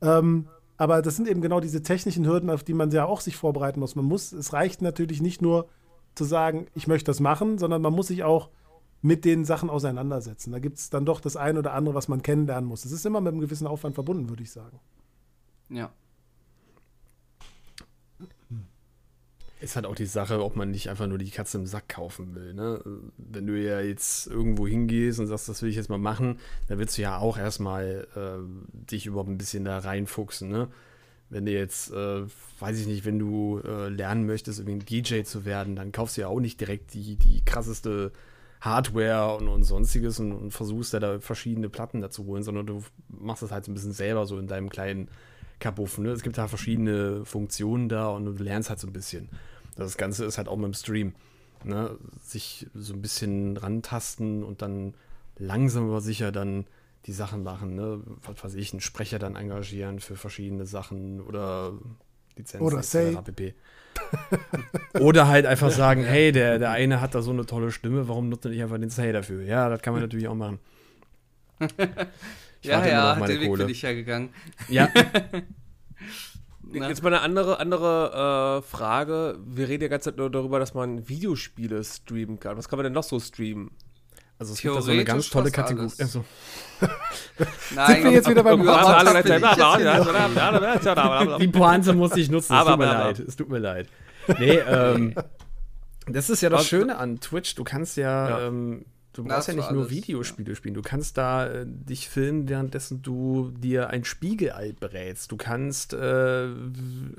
Ähm, 0.00 0.48
aber 0.76 1.02
das 1.02 1.16
sind 1.16 1.28
eben 1.28 1.40
genau 1.40 1.58
diese 1.58 1.82
technischen 1.82 2.26
Hürden, 2.26 2.50
auf 2.50 2.62
die 2.62 2.74
man 2.74 2.90
ja 2.90 3.04
auch 3.04 3.20
sich 3.20 3.36
vorbereiten 3.36 3.80
muss. 3.80 3.96
Man 3.96 4.04
muss, 4.04 4.32
es 4.32 4.52
reicht 4.52 4.80
natürlich 4.82 5.20
nicht 5.20 5.42
nur 5.42 5.68
zu 6.14 6.24
sagen, 6.24 6.66
ich 6.74 6.86
möchte 6.86 7.06
das 7.06 7.18
machen, 7.18 7.58
sondern 7.58 7.82
man 7.82 7.92
muss 7.92 8.08
sich 8.08 8.22
auch 8.22 8.50
mit 9.00 9.24
den 9.24 9.44
Sachen 9.44 9.70
auseinandersetzen. 9.70 10.52
Da 10.52 10.58
gibt 10.58 10.78
es 10.78 10.90
dann 10.90 11.04
doch 11.04 11.20
das 11.20 11.36
eine 11.36 11.60
oder 11.60 11.74
andere, 11.74 11.94
was 11.94 12.08
man 12.08 12.22
kennenlernen 12.22 12.68
muss. 12.68 12.84
Es 12.84 12.92
ist 12.92 13.06
immer 13.06 13.20
mit 13.20 13.32
einem 13.32 13.40
gewissen 13.40 13.66
Aufwand 13.66 13.94
verbunden, 13.94 14.28
würde 14.28 14.42
ich 14.42 14.50
sagen. 14.50 14.80
Ja. 15.68 15.92
Ist 19.60 19.74
halt 19.74 19.86
auch 19.86 19.96
die 19.96 20.06
Sache, 20.06 20.42
ob 20.42 20.54
man 20.54 20.70
nicht 20.70 20.88
einfach 20.88 21.08
nur 21.08 21.18
die 21.18 21.30
Katze 21.30 21.58
im 21.58 21.66
Sack 21.66 21.88
kaufen 21.88 22.34
will. 22.34 22.54
Ne? 22.54 22.80
Wenn 23.16 23.46
du 23.46 23.60
ja 23.60 23.80
jetzt 23.80 24.28
irgendwo 24.28 24.68
hingehst 24.68 25.18
und 25.18 25.26
sagst, 25.26 25.48
das 25.48 25.62
will 25.62 25.70
ich 25.70 25.76
jetzt 25.76 25.90
mal 25.90 25.98
machen, 25.98 26.38
dann 26.68 26.78
willst 26.78 26.96
du 26.96 27.02
ja 27.02 27.18
auch 27.18 27.36
erstmal 27.36 28.06
äh, 28.14 28.86
dich 28.90 29.06
überhaupt 29.06 29.28
ein 29.28 29.38
bisschen 29.38 29.64
da 29.64 29.78
reinfuchsen. 29.78 30.48
Ne? 30.48 30.68
Wenn 31.28 31.44
du 31.44 31.52
jetzt, 31.52 31.90
äh, 31.90 32.22
weiß 32.60 32.78
ich 32.78 32.86
nicht, 32.86 33.04
wenn 33.04 33.18
du 33.18 33.60
äh, 33.64 33.88
lernen 33.88 34.26
möchtest, 34.26 34.60
irgendwie 34.60 34.78
ein 34.78 35.02
DJ 35.04 35.22
zu 35.22 35.44
werden, 35.44 35.74
dann 35.74 35.90
kaufst 35.90 36.16
du 36.16 36.20
ja 36.20 36.28
auch 36.28 36.40
nicht 36.40 36.60
direkt 36.60 36.94
die, 36.94 37.16
die 37.16 37.44
krasseste 37.44 38.12
Hardware 38.60 39.36
und, 39.36 39.48
und 39.48 39.62
sonstiges 39.62 40.18
und, 40.18 40.32
und 40.32 40.50
versuchst 40.50 40.92
ja 40.92 41.00
da 41.00 41.20
verschiedene 41.20 41.68
Platten 41.68 42.00
dazu 42.00 42.24
holen, 42.26 42.42
sondern 42.42 42.66
du 42.66 42.82
machst 43.08 43.42
das 43.42 43.52
halt 43.52 43.64
so 43.64 43.70
ein 43.70 43.74
bisschen 43.74 43.92
selber 43.92 44.26
so 44.26 44.38
in 44.38 44.48
deinem 44.48 44.68
kleinen 44.68 45.08
Kabuff. 45.60 45.98
Ne? 45.98 46.10
Es 46.10 46.22
gibt 46.22 46.38
da 46.38 46.48
verschiedene 46.48 47.24
Funktionen 47.24 47.88
da 47.88 48.08
und 48.08 48.24
du 48.24 48.32
lernst 48.42 48.70
halt 48.70 48.80
so 48.80 48.86
ein 48.86 48.92
bisschen. 48.92 49.28
Das 49.76 49.96
Ganze 49.96 50.24
ist 50.24 50.38
halt 50.38 50.48
auch 50.48 50.56
mit 50.56 50.66
dem 50.66 50.74
Stream. 50.74 51.14
Ne? 51.64 51.96
Sich 52.20 52.66
so 52.74 52.94
ein 52.94 53.02
bisschen 53.02 53.56
rantasten 53.56 54.42
und 54.42 54.62
dann 54.62 54.94
langsam 55.36 55.88
aber 55.88 56.00
sicher 56.00 56.32
dann 56.32 56.66
die 57.06 57.12
Sachen 57.12 57.42
machen. 57.42 57.74
Ne? 57.74 58.00
Was 58.22 58.42
weiß 58.42 58.54
ich, 58.54 58.72
einen 58.72 58.80
Sprecher 58.80 59.18
dann 59.18 59.36
engagieren 59.36 60.00
für 60.00 60.16
verschiedene 60.16 60.66
Sachen 60.66 61.20
oder 61.20 61.72
Lizenzen 62.36 62.66
oder 62.66 62.82
pp. 63.22 63.54
Oder 65.00 65.28
halt 65.28 65.46
einfach 65.46 65.70
sagen, 65.70 66.04
hey, 66.04 66.32
der, 66.32 66.58
der 66.58 66.70
eine 66.70 67.00
hat 67.00 67.14
da 67.14 67.22
so 67.22 67.30
eine 67.30 67.46
tolle 67.46 67.70
Stimme, 67.70 68.08
warum 68.08 68.28
nutzt 68.28 68.44
er 68.44 68.50
nicht 68.50 68.62
einfach 68.62 68.78
den 68.78 68.90
Say 68.90 69.12
dafür? 69.12 69.42
Ja, 69.42 69.68
das 69.68 69.82
kann 69.82 69.92
man 69.92 70.02
natürlich 70.02 70.28
auch 70.28 70.34
machen. 70.34 70.58
ja, 72.62 72.86
ja, 72.86 73.14
den 73.14 73.40
Weg 73.40 73.52
bin 73.54 73.68
ich 73.68 73.82
ja 73.82 73.92
gegangen. 73.92 74.30
Ja. 74.68 74.88
Jetzt 76.72 77.02
mal 77.02 77.14
eine 77.14 77.22
andere, 77.22 77.60
andere 77.60 78.58
äh, 78.58 78.62
Frage. 78.62 79.38
Wir 79.44 79.68
reden 79.68 79.84
ja 79.84 79.88
ganz 79.88 80.04
Zeit 80.04 80.18
nur 80.18 80.30
darüber, 80.30 80.58
dass 80.58 80.74
man 80.74 81.08
Videospiele 81.08 81.82
streamen 81.82 82.38
kann. 82.38 82.56
Was 82.58 82.68
kann 82.68 82.76
man 82.76 82.84
denn 82.84 82.92
noch 82.92 83.04
so 83.04 83.18
streamen? 83.18 83.70
Also 84.38 84.52
es 84.52 84.60
gibt 84.60 84.76
da 84.76 84.82
so 84.82 84.92
eine 84.92 85.04
ganz 85.04 85.30
tolle 85.30 85.50
Kategorie. 85.50 85.90
Also. 85.98 86.24
Nein, 87.74 87.94
Sind 87.94 88.04
wir 88.04 88.10
jetzt 88.12 88.30
wieder 88.30 88.44
beim 88.44 88.60
Die 91.40 91.48
Pointe 91.48 91.92
muss 91.92 92.16
ich 92.16 92.30
nutzen. 92.30 92.54
Es 92.54 92.64
tut 92.64 92.78
mir 92.78 92.86
leid. 92.86 93.18
Es 93.18 93.36
tut 93.36 93.48
mir 93.48 93.58
leid. 93.58 93.88
Nee, 94.38 94.58
ähm, 94.68 95.14
das 96.06 96.30
ist 96.30 96.40
ja 96.40 96.50
das 96.50 96.66
Schöne 96.66 96.96
an 96.98 97.18
Twitch. 97.20 97.56
Du 97.56 97.64
kannst 97.64 97.96
ja, 97.96 98.28
ja. 98.28 98.46
Ähm, 98.46 98.84
du 99.12 99.24
brauchst 99.24 99.48
ja 99.48 99.54
nicht 99.54 99.72
nur 99.72 99.90
Videospiele 99.90 100.50
ja. 100.50 100.54
spielen. 100.54 100.74
Du 100.74 100.82
kannst 100.82 101.18
da 101.18 101.48
äh, 101.48 101.64
dich 101.66 102.08
filmen, 102.08 102.48
währenddessen 102.48 103.02
du 103.02 103.50
dir 103.56 103.90
ein 103.90 104.04
Spiegelei 104.04 104.72
brätst. 104.78 105.32
Du 105.32 105.36
kannst 105.36 105.94
äh, 105.94 106.48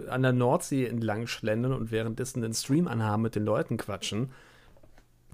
an 0.07 0.21
der 0.21 0.31
Nordsee 0.31 0.85
entlang 0.85 1.27
schlendern 1.27 1.73
und 1.73 1.91
währenddessen 1.91 2.41
den 2.41 2.53
Stream 2.53 2.87
anhaben, 2.87 3.23
mit 3.23 3.35
den 3.35 3.43
Leuten 3.43 3.75
quatschen. 3.75 4.31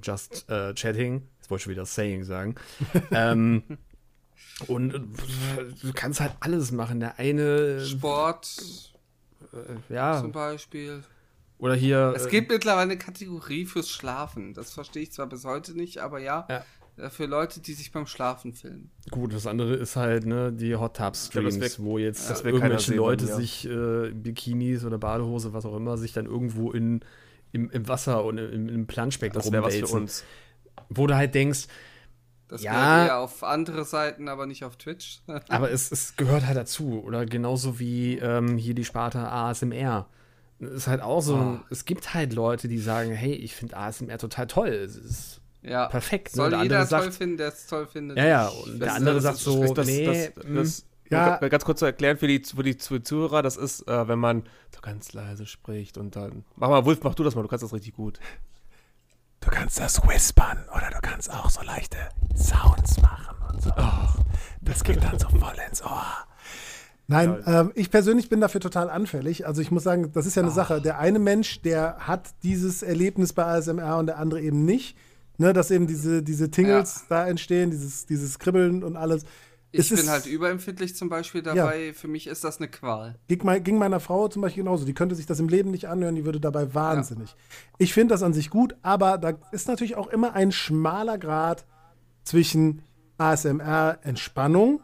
Just 0.02 0.50
äh, 0.50 0.74
chatting. 0.74 1.28
Jetzt 1.46 1.52
wollte 1.52 1.60
ich 1.60 1.64
schon 1.66 1.72
wieder 1.74 1.86
Saying 1.86 2.24
sagen. 2.24 2.56
ähm, 3.12 3.62
und 4.66 4.96
äh, 4.96 5.00
du 5.80 5.94
kannst 5.94 6.20
halt 6.20 6.32
alles 6.40 6.72
machen. 6.72 7.00
Der 7.00 7.20
eine. 7.20 7.86
Sport. 7.86 8.48
Äh, 9.54 9.94
ja. 9.94 10.20
Zum 10.20 10.32
Beispiel. 10.32 11.04
Oder 11.60 11.76
hier. 11.76 12.14
Es 12.16 12.30
gibt 12.30 12.50
äh, 12.50 12.56
mittlerweile 12.56 12.94
eine 12.94 12.98
Kategorie 12.98 13.68
fürs 13.68 13.92
Schlafen. 13.92 14.56
Das 14.56 14.74
verstehe 14.74 15.04
ich 15.04 15.12
zwar 15.12 15.28
bis 15.28 15.46
heute 15.46 15.76
nicht, 15.76 16.00
aber 16.00 16.18
ja. 16.18 16.48
ja. 16.50 16.66
Äh, 16.98 17.12
für 17.12 17.28
Leute, 17.28 17.60
die 17.60 17.74
sich 17.74 17.92
beim 17.92 18.08
Schlafen 18.08 18.54
filmen. 18.54 18.90
Gut, 19.12 19.32
das 19.32 19.46
andere 19.46 19.76
ist 19.76 19.96
halt 19.96 20.26
ne, 20.26 20.52
die 20.52 20.76
Hot 20.76 20.98
Tub 20.98 21.16
Streams, 21.16 21.58
ja, 21.78 21.84
wo 21.84 22.00
jetzt 22.00 22.28
ja, 22.28 22.44
irgendwelche 22.44 22.96
Leute 22.96 23.28
ja. 23.28 23.36
sich 23.36 23.70
äh, 23.70 24.10
Bikinis 24.10 24.84
oder 24.84 24.98
Badehose, 24.98 25.54
was 25.54 25.64
auch 25.64 25.76
immer, 25.76 25.96
sich 26.00 26.12
dann 26.12 26.26
irgendwo 26.26 26.72
in, 26.72 27.02
im, 27.52 27.70
im 27.70 27.88
Wasser 27.88 28.26
und 28.26 28.40
im, 28.40 28.68
im 28.68 28.88
Planschbecken 28.88 29.36
das 29.36 29.52
was 29.52 29.76
für 29.76 29.88
uns. 29.90 30.24
Wo 30.96 31.08
du 31.08 31.16
halt 31.16 31.36
denkst, 31.36 31.68
das 32.48 32.62
ja, 32.62 33.06
eher 33.06 33.18
auf 33.20 33.44
andere 33.44 33.86
Seiten, 33.86 34.28
aber 34.30 34.46
nicht 34.46 34.64
auf 34.64 34.78
Twitch. 34.78 35.22
aber 35.50 35.72
es, 35.72 35.92
es 35.92 36.16
gehört 36.16 36.46
halt 36.46 36.58
dazu. 36.58 37.04
Oder 37.04 37.26
genauso 37.26 37.80
wie 37.80 38.18
ähm, 38.20 38.58
hier 38.58 38.76
die 38.76 38.86
Sparte 38.86 39.20
ASMR 39.20 40.08
ist 40.60 40.88
halt 40.88 41.02
auch 41.02 41.22
so, 41.22 41.36
oh. 41.36 41.60
es 41.70 41.86
gibt 41.86 42.14
halt 42.14 42.34
Leute, 42.34 42.68
die 42.68 42.78
sagen, 42.78 43.12
hey, 43.12 43.34
ich 43.34 43.56
finde 43.56 43.78
ASMR 43.78 44.18
total 44.18 44.48
toll. 44.48 44.70
Es 44.70 44.96
ist 44.96 45.42
ja. 45.62 45.88
perfekt. 45.88 46.36
Ne? 46.36 46.36
Soll 46.36 46.50
ne? 46.52 46.64
jeder 46.64 46.88
toll 46.88 47.12
finden, 47.12 47.38
der 47.38 47.50
es 47.50 47.68
toll 47.68 47.88
findet. 47.88 48.18
Ja, 48.18 48.26
ja. 48.26 48.48
Und 48.48 48.80
der 48.80 48.94
andere 48.94 49.20
sagt 49.22 49.38
so, 49.38 49.74
das, 49.74 49.88
nee, 49.88 50.06
das, 50.06 50.46
das, 50.48 50.86
ja. 51.10 51.38
Ganz 51.38 51.66
kurz 51.66 51.80
zu 51.80 51.86
erklären 51.86 52.18
für 52.18 52.28
die, 52.28 52.42
für 52.44 52.64
die 52.64 52.78
Zuhörer, 52.78 53.42
das 53.42 53.58
ist, 53.58 53.88
äh, 53.88 54.08
wenn 54.08 54.20
man 54.20 54.44
so 54.74 54.82
ganz 54.82 55.14
leise 55.14 55.46
spricht 55.46 55.98
und 55.98 56.16
dann. 56.16 56.46
Mach 56.56 56.70
mal, 56.70 56.86
Wolf, 56.86 57.00
mach 57.04 57.16
du 57.16 57.24
das 57.24 57.36
mal, 57.36 57.42
du 57.42 57.48
kannst 57.48 57.64
das 57.64 57.74
richtig 57.74 57.96
gut. 57.96 58.20
Du 59.46 59.52
kannst 59.52 59.80
das 59.80 60.02
whispern 60.08 60.58
oder 60.76 60.90
du 60.90 61.00
kannst 61.02 61.32
auch 61.32 61.50
so 61.50 61.62
leichte 61.62 61.98
Sounds 62.36 63.00
machen 63.02 63.36
und 63.50 63.62
so. 63.62 63.70
Oh, 63.78 64.24
das 64.62 64.84
geht 64.84 65.04
dann 65.04 65.20
so 65.20 65.30
voll 65.30 65.56
ins 65.68 65.84
Ohr. 65.84 66.26
Nein, 67.08 67.44
ähm, 67.46 67.72
ich 67.76 67.92
persönlich 67.92 68.30
bin 68.30 68.42
dafür 68.42 68.60
total 68.60 68.90
anfällig. 68.90 69.46
Also 69.46 69.62
ich 69.62 69.70
muss 69.70 69.84
sagen, 69.84 70.12
das 70.14 70.26
ist 70.26 70.36
ja 70.36 70.42
eine 70.42 70.52
oh. 70.52 70.56
Sache. 70.56 70.82
Der 70.82 70.98
eine 70.98 71.20
Mensch, 71.20 71.62
der 71.62 71.98
hat 72.00 72.34
dieses 72.42 72.82
Erlebnis 72.82 73.34
bei 73.34 73.46
ASMR 73.46 73.98
und 73.98 74.08
der 74.08 74.18
andere 74.18 74.42
eben 74.42 74.66
nicht. 74.66 74.98
Ne, 75.38 75.52
dass 75.52 75.70
eben 75.70 75.86
diese, 75.86 76.24
diese 76.24 76.50
Tingles 76.50 77.02
ja. 77.02 77.18
da 77.18 77.28
entstehen, 77.28 77.70
dieses, 77.70 78.06
dieses 78.06 78.40
Kribbeln 78.40 78.84
und 78.84 78.96
alles. 78.96 79.26
Ich 79.72 79.90
bin 79.90 80.10
halt 80.10 80.26
überempfindlich 80.26 80.96
zum 80.96 81.10
Beispiel 81.10 81.42
dabei. 81.42 81.88
Ja. 81.88 81.94
Für 81.94 82.08
mich 82.08 82.28
ist 82.28 82.44
das 82.44 82.58
eine 82.58 82.70
Qual. 82.70 83.16
Ging, 83.28 83.64
ging, 83.64 83.78
meiner 83.78 84.00
Frau 84.00 84.28
zum 84.28 84.42
Beispiel 84.42 84.64
genauso. 84.64 84.86
Die 84.86 84.94
könnte 84.94 85.16
sich 85.16 85.26
das 85.26 85.40
im 85.40 85.50
Leben 85.50 85.72
nicht 85.72 85.88
anhören, 85.88 86.16
die 86.16 86.24
würde 86.24 86.40
dabei 86.40 86.74
wahnsinnig. 86.74 87.32
Ja. 87.32 87.36
Ich 87.78 87.94
finde 87.94 88.14
das 88.14 88.24
an 88.24 88.34
sich 88.34 88.50
gut, 88.50 88.76
aber 88.82 89.18
da 89.18 89.34
ist 89.52 89.68
natürlich 89.68 89.96
auch 89.96 90.08
immer 90.08 90.34
ein 90.34 90.52
schmaler 90.52 91.18
Grad 91.18 91.66
zwischen 92.24 92.84
ASMR-Entspannung 93.18 94.82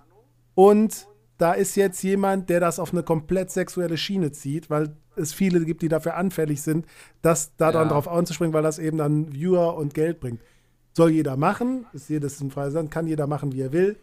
und 0.56 1.08
da 1.38 1.54
ist 1.54 1.76
jetzt 1.76 2.04
jemand, 2.04 2.50
der 2.50 2.60
das 2.60 2.78
auf 2.78 2.94
eine 2.94 3.02
komplett 3.02 3.50
sexuelle 3.50 3.98
Schiene 3.98 4.32
zieht, 4.32 4.70
weil 4.70 4.96
es 5.16 5.34
viele 5.34 5.64
gibt, 5.66 5.82
die 5.82 5.88
dafür 5.88 6.16
anfällig 6.16 6.62
sind, 6.62 6.86
das 7.22 7.56
da 7.58 7.72
dann 7.72 7.90
drauf 7.90 8.08
anzuspringen, 8.08 8.54
weil 8.54 8.64
das 8.64 8.80
eben 8.80 8.98
dann 8.98 9.34
Viewer 9.34 9.76
und 9.76 9.94
Geld 9.94 10.20
bringt. 10.20 10.42
Soll 10.94 11.12
jeder 11.12 11.38
machen, 11.38 11.86
ist 11.94 12.10
jedes 12.10 12.40
ein 12.42 12.52
freies 12.52 12.74
Land, 12.74 12.92
kann 12.92 13.08
jeder 13.08 13.28
machen, 13.28 13.54
wie 13.54 13.62
er 13.62 13.72
will. 13.72 13.98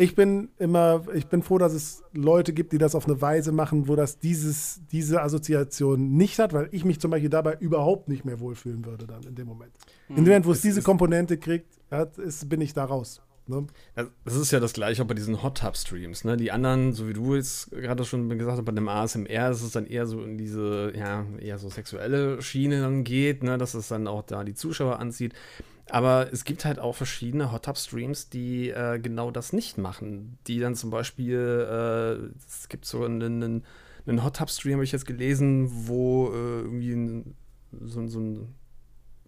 Ich 0.00 0.14
bin 0.14 0.50
immer, 0.58 1.02
ich 1.12 1.26
bin 1.26 1.42
froh, 1.42 1.58
dass 1.58 1.72
es 1.72 2.04
Leute 2.12 2.52
gibt, 2.52 2.72
die 2.72 2.78
das 2.78 2.94
auf 2.94 3.06
eine 3.06 3.20
Weise 3.20 3.50
machen, 3.50 3.88
wo 3.88 3.96
das 3.96 4.20
dieses, 4.20 4.80
diese 4.92 5.22
Assoziation 5.22 6.12
nicht 6.16 6.38
hat, 6.38 6.52
weil 6.52 6.68
ich 6.70 6.84
mich 6.84 7.00
zum 7.00 7.10
Beispiel 7.10 7.30
dabei 7.30 7.56
überhaupt 7.58 8.08
nicht 8.08 8.24
mehr 8.24 8.38
wohlfühlen 8.38 8.84
würde 8.84 9.08
dann 9.08 9.24
in 9.24 9.34
dem 9.34 9.48
Moment. 9.48 9.72
Hm. 10.06 10.18
In 10.18 10.24
dem 10.24 10.30
Moment, 10.30 10.46
wo 10.46 10.52
es 10.52 10.60
diese 10.60 10.82
Komponente 10.82 11.36
kriegt, 11.36 11.66
ja, 11.90 12.04
ist, 12.18 12.48
bin 12.48 12.60
ich 12.60 12.72
da 12.74 12.84
raus. 12.84 13.20
Ne? 13.48 13.66
Das 14.24 14.34
ist 14.34 14.50
ja 14.50 14.60
das 14.60 14.72
gleiche 14.72 15.02
auch 15.02 15.06
bei 15.06 15.14
diesen 15.14 15.42
Hot 15.42 15.58
Tub 15.58 15.76
Streams. 15.76 16.24
Ne? 16.24 16.36
Die 16.36 16.52
anderen, 16.52 16.92
so 16.92 17.08
wie 17.08 17.12
du 17.12 17.34
jetzt 17.34 17.70
gerade 17.70 18.04
schon 18.04 18.28
gesagt 18.28 18.58
hast, 18.58 18.64
bei 18.64 18.72
dem 18.72 18.88
ASMR 18.88 19.50
ist 19.50 19.62
es 19.62 19.72
dann 19.72 19.86
eher 19.86 20.06
so 20.06 20.22
in 20.22 20.38
diese, 20.38 20.92
ja, 20.96 21.26
eher 21.40 21.58
so 21.58 21.68
sexuelle 21.68 22.42
Schiene 22.42 22.80
dann 22.80 23.04
geht, 23.04 23.42
ne? 23.42 23.58
dass 23.58 23.74
es 23.74 23.88
dann 23.88 24.06
auch 24.06 24.22
da 24.22 24.44
die 24.44 24.54
Zuschauer 24.54 24.98
anzieht. 24.98 25.34
Aber 25.90 26.30
es 26.32 26.44
gibt 26.44 26.66
halt 26.66 26.78
auch 26.78 26.94
verschiedene 26.94 27.50
Hot 27.50 27.64
Tub 27.64 27.78
Streams, 27.78 28.28
die 28.28 28.68
äh, 28.68 28.98
genau 28.98 29.30
das 29.30 29.54
nicht 29.54 29.78
machen. 29.78 30.38
Die 30.46 30.60
dann 30.60 30.74
zum 30.74 30.90
Beispiel, 30.90 31.38
äh, 31.38 32.36
es 32.46 32.68
gibt 32.68 32.84
so 32.84 33.04
einen, 33.04 33.42
einen 33.42 33.64
einen 34.08 34.24
Hot 34.24 34.36
Tub 34.36 34.50
Stream 34.50 34.74
habe 34.74 34.84
ich 34.84 34.92
jetzt 34.92 35.06
gelesen, 35.06 35.68
wo 35.70 36.28
äh, 36.28 36.60
irgendwie 36.62 36.92
ein, 36.92 37.34
so, 37.72 38.06
so 38.06 38.20
ein, 38.20 38.54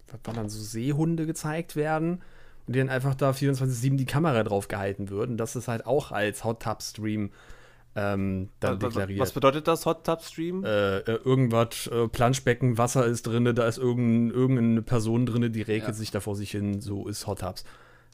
was 0.07 0.19
war 0.23 0.33
dann, 0.33 0.49
so 0.49 0.59
Seehunde 0.59 1.25
gezeigt 1.25 1.75
werden 1.75 2.21
und 2.67 2.75
die 2.75 2.79
dann 2.79 2.89
einfach 2.89 3.15
da 3.15 3.31
24-7 3.31 3.95
die 3.97 4.05
Kamera 4.05 4.43
drauf 4.43 4.67
gehalten 4.67 5.09
wird. 5.09 5.29
Und 5.29 5.37
das 5.37 5.55
ist 5.55 5.67
halt 5.67 5.85
auch 5.85 6.11
als 6.11 6.43
Hot 6.43 6.61
Tub 6.63 6.81
Stream 6.81 7.31
ähm, 7.95 8.49
dann 8.61 8.81
was, 8.81 8.93
deklariert. 8.93 9.19
was 9.19 9.31
bedeutet 9.33 9.67
das, 9.67 9.85
Hot 9.85 10.05
Tub 10.05 10.21
Stream? 10.21 10.63
äh, 10.63 10.99
äh, 10.99 11.19
irgendwas, 11.25 11.87
äh, 11.87 12.07
Planschbecken, 12.07 12.77
Wasser 12.77 13.05
ist 13.05 13.23
drin, 13.27 13.43
da 13.53 13.67
ist 13.67 13.77
irgendein, 13.77 14.33
irgendeine 14.35 14.81
Person 14.81 15.25
drin, 15.25 15.51
die 15.51 15.61
räkelt 15.61 15.89
Ja. 15.89 15.93
sich 15.93 16.09
da 16.11 16.19
vor 16.21 16.35
sich 16.37 16.51
hin, 16.51 16.79
so 16.81 17.07
ist 17.07 17.27
Hot 17.27 17.39
Tubs. 17.41 17.65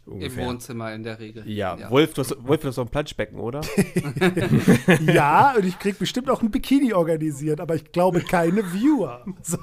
Im 0.08 0.14
Ungefähr. 0.14 0.48
Wohnzimmer 0.48 0.94
in 0.94 1.04
der 1.04 1.20
Regel. 1.20 1.44
Ja, 1.50 1.92
Wolf, 1.92 2.14
du 2.14 2.22
hast, 2.22 2.36
Wolf, 2.48 2.62
du 2.62 2.70
hast 2.70 2.78
doch 2.78 2.86
ein 2.86 2.90
Planschbecken, 2.90 3.38
oder? 3.40 3.60
Ja, 5.02 5.54
und 5.58 5.66
ich 5.66 5.78
krieg 5.80 6.00
bestimmt 6.00 6.30
auch 6.30 6.42
ein 6.42 6.50
Bikini 6.50 6.94
organisiert, 6.94 7.60
aber 7.60 7.76
ich 7.76 7.92
glaube 7.92 8.22
keine 8.22 8.64
Viewer. 8.74 9.26
So, 9.44 9.58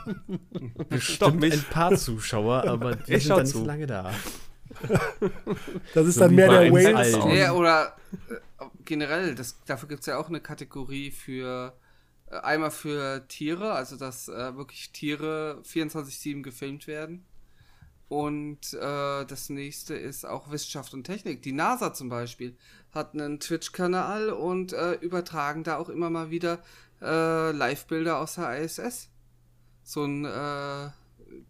Bestimmt 0.88 1.40
mich. 1.40 1.54
ein 1.54 1.64
paar 1.70 1.96
Zuschauer, 1.96 2.64
aber 2.64 2.96
die 2.96 3.12
Ich 3.14 3.22
sind 3.24 3.30
dann 3.30 3.42
nicht 3.44 3.52
zu. 3.52 3.58
so 3.60 3.64
lange 3.64 3.86
da. 3.86 4.10
Das 5.94 6.06
ist 6.06 6.14
So 6.14 6.20
dann 6.20 6.34
mehr 6.34 6.48
der 6.48 6.96
allen. 6.96 7.28
Nee, 7.28 7.48
oder 7.48 7.96
äh, 8.28 8.64
generell, 8.84 9.34
das, 9.34 9.62
dafür 9.64 9.88
gibt 9.88 10.00
es 10.00 10.06
ja 10.06 10.18
auch 10.18 10.28
eine 10.28 10.40
Kategorie 10.40 11.10
für 11.10 11.74
äh, 12.30 12.36
einmal 12.36 12.70
für 12.70 13.26
Tiere, 13.28 13.72
also 13.72 13.96
dass 13.96 14.28
äh, 14.28 14.56
wirklich 14.56 14.90
Tiere 14.92 15.62
24-7 15.64 16.42
gefilmt 16.42 16.86
werden. 16.86 17.24
Und 18.08 18.74
äh, 18.74 19.24
das 19.24 19.48
nächste 19.48 19.94
ist 19.94 20.24
auch 20.24 20.50
Wissenschaft 20.50 20.94
und 20.94 21.04
Technik. 21.04 21.42
Die 21.42 21.52
NASA 21.52 21.92
zum 21.94 22.08
Beispiel 22.08 22.56
hat 22.92 23.14
einen 23.14 23.40
Twitch-Kanal 23.40 24.30
und 24.30 24.72
äh, 24.72 24.92
übertragen 24.94 25.64
da 25.64 25.78
auch 25.78 25.88
immer 25.88 26.10
mal 26.10 26.30
wieder 26.30 26.62
äh, 27.00 27.50
Live-Bilder 27.52 28.18
aus 28.18 28.34
der 28.34 28.62
ISS. 28.62 29.08
So 29.82 30.04
ein 30.04 30.24
äh, 30.24 30.90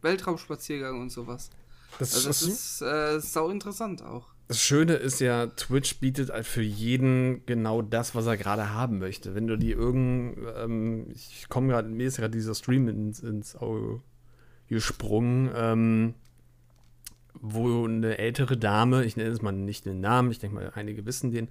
Weltraumspaziergang 0.01 1.01
und 1.01 1.11
sowas. 1.11 1.51
Das, 1.99 2.15
Also 2.15 2.29
das 2.29 2.41
das, 2.41 2.43
ist 2.43 2.83
äh, 2.83 3.21
sau 3.21 3.51
interessant 3.51 4.03
auch. 4.03 4.35
das 4.49 4.61
Schöne 4.61 4.95
ist 4.95 5.21
ja, 5.21 5.47
Twitch 5.47 6.01
bietet 6.01 6.31
halt 6.31 6.47
für 6.47 6.63
jeden 6.63 7.45
genau 7.47 7.83
das, 7.83 8.15
was 8.15 8.27
er 8.27 8.37
gerade 8.37 8.71
haben 8.75 8.99
möchte. 8.99 9.35
Wenn 9.35 9.47
du 9.47 9.57
die 9.57 9.73
irgend, 9.73 10.39
ähm, 10.57 11.07
ich 11.15 11.47
komme 11.49 11.69
gerade, 11.69 11.89
mir 11.89 12.07
ist 12.09 12.17
gerade 12.19 12.33
dieser 12.37 12.55
Stream 12.55 12.89
ins, 12.89 13.21
ins 13.21 13.57
Auge 13.57 14.03
gesprungen, 14.69 15.51
ähm, 15.55 16.15
wo 17.35 17.85
eine 17.85 18.19
ältere 18.19 18.57
Dame, 18.57 19.05
ich 19.05 19.17
nenne 19.17 19.31
es 19.31 19.43
mal 19.43 19.53
nicht 19.53 19.85
den 19.87 20.01
Namen, 20.01 20.31
ich 20.31 20.39
denke 20.39 20.57
mal, 20.57 20.73
einige 20.75 21.05
wissen 21.07 21.31
den, 21.31 21.49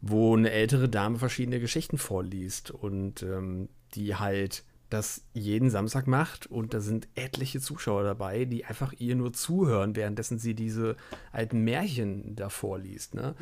wo 0.00 0.36
eine 0.36 0.50
ältere 0.50 0.88
Dame 0.88 1.18
verschiedene 1.18 1.60
Geschichten 1.60 1.98
vorliest 1.98 2.70
und 2.70 3.22
ähm, 3.22 3.68
die 3.94 4.16
halt 4.16 4.64
das 4.90 5.24
jeden 5.32 5.70
Samstag 5.70 6.06
macht 6.06 6.46
und 6.46 6.74
da 6.74 6.80
sind 6.80 7.08
etliche 7.14 7.60
Zuschauer 7.60 8.02
dabei, 8.02 8.44
die 8.44 8.64
einfach 8.64 8.92
ihr 8.98 9.14
nur 9.14 9.32
zuhören, 9.32 9.96
währenddessen 9.96 10.38
sie 10.38 10.54
diese 10.54 10.96
alten 11.32 11.60
Märchen 11.60 12.34
da 12.36 12.48
vorliest. 12.48 13.14
Ne? 13.14 13.34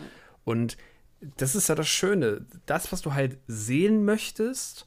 Und 0.45 0.77
das 1.21 1.55
ist 1.55 1.69
ja 1.69 1.75
das 1.75 1.89
Schöne. 1.89 2.47
Das, 2.67 2.93
was 2.93 3.01
du 3.01 3.15
halt 3.15 3.39
sehen 3.47 4.05
möchtest, 4.05 4.87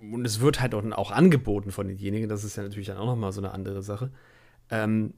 und 0.00 0.24
es 0.24 0.40
wird 0.40 0.60
halt 0.60 0.74
auch, 0.74 1.10
angeboten 1.10 1.70
von 1.70 1.86
denjenigen, 1.86 2.28
das 2.28 2.44
ist 2.44 2.56
ja 2.56 2.62
natürlich 2.62 2.88
dann 2.88 2.96
auch 2.96 3.06
nochmal 3.06 3.32
so 3.32 3.40
eine 3.40 3.52
andere 3.52 3.82
Sache, 3.82 4.10
ähm, 4.70 5.14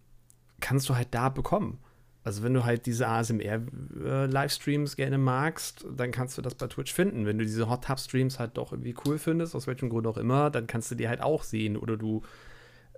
kannst 0.61 0.89
du 0.89 0.97
halt 0.97 1.09
da 1.13 1.29
bekommen. 1.29 1.79
Also 2.25 2.43
wenn 2.45 2.55
du 2.55 2.65
halt 2.65 2.87
diese 2.87 3.09
ASMR-Livestreams 3.09 4.97
gerne 4.97 5.19
magst, 5.19 5.85
dann 5.97 6.11
kannst 6.13 6.39
du 6.39 6.43
das 6.43 6.55
bei 6.55 6.67
Twitch 6.69 6.93
finden. 6.93 7.27
Wenn 7.27 7.39
du 7.39 7.45
diese 7.45 7.69
Hot 7.69 7.85
Tub-Streams 7.85 8.39
halt 8.39 8.57
doch 8.57 8.73
irgendwie 8.73 8.95
cool 9.07 9.19
findest, 9.19 9.55
aus 9.55 9.67
welchem 9.67 9.89
Grund 9.91 10.07
auch 10.07 10.17
immer, 10.17 10.51
dann 10.51 10.67
kannst 10.67 10.91
du 10.91 10.95
die 10.95 11.09
halt 11.09 11.21
auch 11.21 11.43
sehen. 11.43 11.77
Oder 11.77 11.97
du 11.97 12.23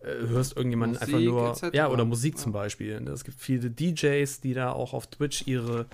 äh, 0.03 0.27
hörst 0.29 0.57
irgendjemanden 0.57 0.99
einfach 0.99 1.13
Musik 1.15 1.29
nur. 1.31 1.49
etc. 1.51 1.69
Ja, 1.73 1.89
oder 1.89 2.05
Musik 2.05 2.35
Ja. 2.35 2.41
zum 2.43 2.53
Beispiel. 2.53 2.93
Es 3.09 3.25
gibt 3.25 3.41
viele 3.41 3.71
DJs, 3.71 4.41
die 4.41 4.55
da 4.55 4.73
auch 4.73 4.93
auf 4.93 5.07
Twitch 5.07 5.47
ihre 5.47 5.87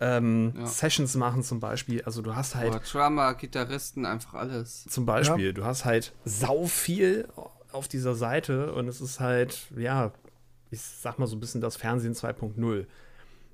ähm, 0.00 0.54
Ja. 0.58 0.66
Sessions 0.66 1.14
machen 1.16 1.42
zum 1.42 1.60
Beispiel. 1.60 2.02
Also 2.02 2.22
du 2.22 2.34
hast 2.34 2.54
halt 2.54 2.70
Oder 2.70 2.80
Drummer, 2.80 3.34
Gitarristen, 3.34 4.06
einfach 4.06 4.34
alles. 4.34 4.84
zum 4.88 5.06
Beispiel, 5.06 5.52
du 5.52 5.64
hast 5.64 5.84
halt 5.84 6.12
sau 6.24 6.64
viel 6.66 7.28
auf 7.72 7.88
dieser 7.88 8.14
Seite 8.14 8.72
und 8.72 8.88
es 8.88 9.00
ist 9.00 9.20
halt, 9.20 9.66
ja, 9.76 10.12
ich 10.74 10.82
sag 10.82 11.18
mal 11.18 11.26
so 11.26 11.36
ein 11.36 11.40
bisschen 11.40 11.60
das 11.60 11.76
Fernsehen 11.76 12.14
2.0. 12.14 12.86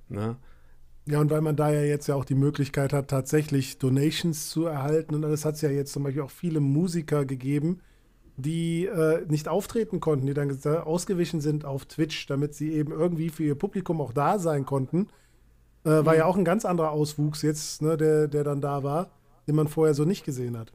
Ne? 0.08 0.36
Ja, 1.06 1.20
und 1.20 1.30
weil 1.30 1.40
man 1.40 1.56
da 1.56 1.70
ja 1.72 1.82
jetzt 1.82 2.06
ja 2.06 2.14
auch 2.14 2.24
die 2.24 2.34
Möglichkeit 2.34 2.92
hat, 2.92 3.08
tatsächlich 3.08 3.78
Donations 3.78 4.50
zu 4.50 4.66
erhalten. 4.66 5.14
Und 5.14 5.22
das 5.22 5.44
hat 5.44 5.54
es 5.54 5.60
ja 5.60 5.70
jetzt 5.70 5.92
zum 5.92 6.02
Beispiel 6.02 6.22
auch 6.22 6.30
viele 6.30 6.60
Musiker 6.60 7.24
gegeben, 7.24 7.80
die 8.36 8.86
äh, 8.86 9.24
nicht 9.28 9.48
auftreten 9.48 10.00
konnten, 10.00 10.26
die 10.26 10.34
dann 10.34 10.50
gesa- 10.50 10.80
ausgewichen 10.80 11.40
sind 11.40 11.64
auf 11.64 11.86
Twitch, 11.86 12.26
damit 12.26 12.54
sie 12.54 12.72
eben 12.72 12.92
irgendwie 12.92 13.28
für 13.30 13.44
ihr 13.44 13.54
Publikum 13.54 14.00
auch 14.00 14.12
da 14.12 14.38
sein 14.38 14.66
konnten. 14.66 15.08
Äh, 15.84 16.04
war 16.04 16.16
ja 16.16 16.26
auch 16.26 16.36
ein 16.36 16.44
ganz 16.44 16.64
anderer 16.64 16.90
Auswuchs 16.90 17.42
jetzt, 17.42 17.82
ne, 17.82 17.96
der, 17.96 18.28
der 18.28 18.44
dann 18.44 18.60
da 18.60 18.82
war, 18.82 19.10
den 19.46 19.54
man 19.56 19.68
vorher 19.68 19.94
so 19.94 20.04
nicht 20.04 20.24
gesehen 20.24 20.58
hat. 20.58 20.72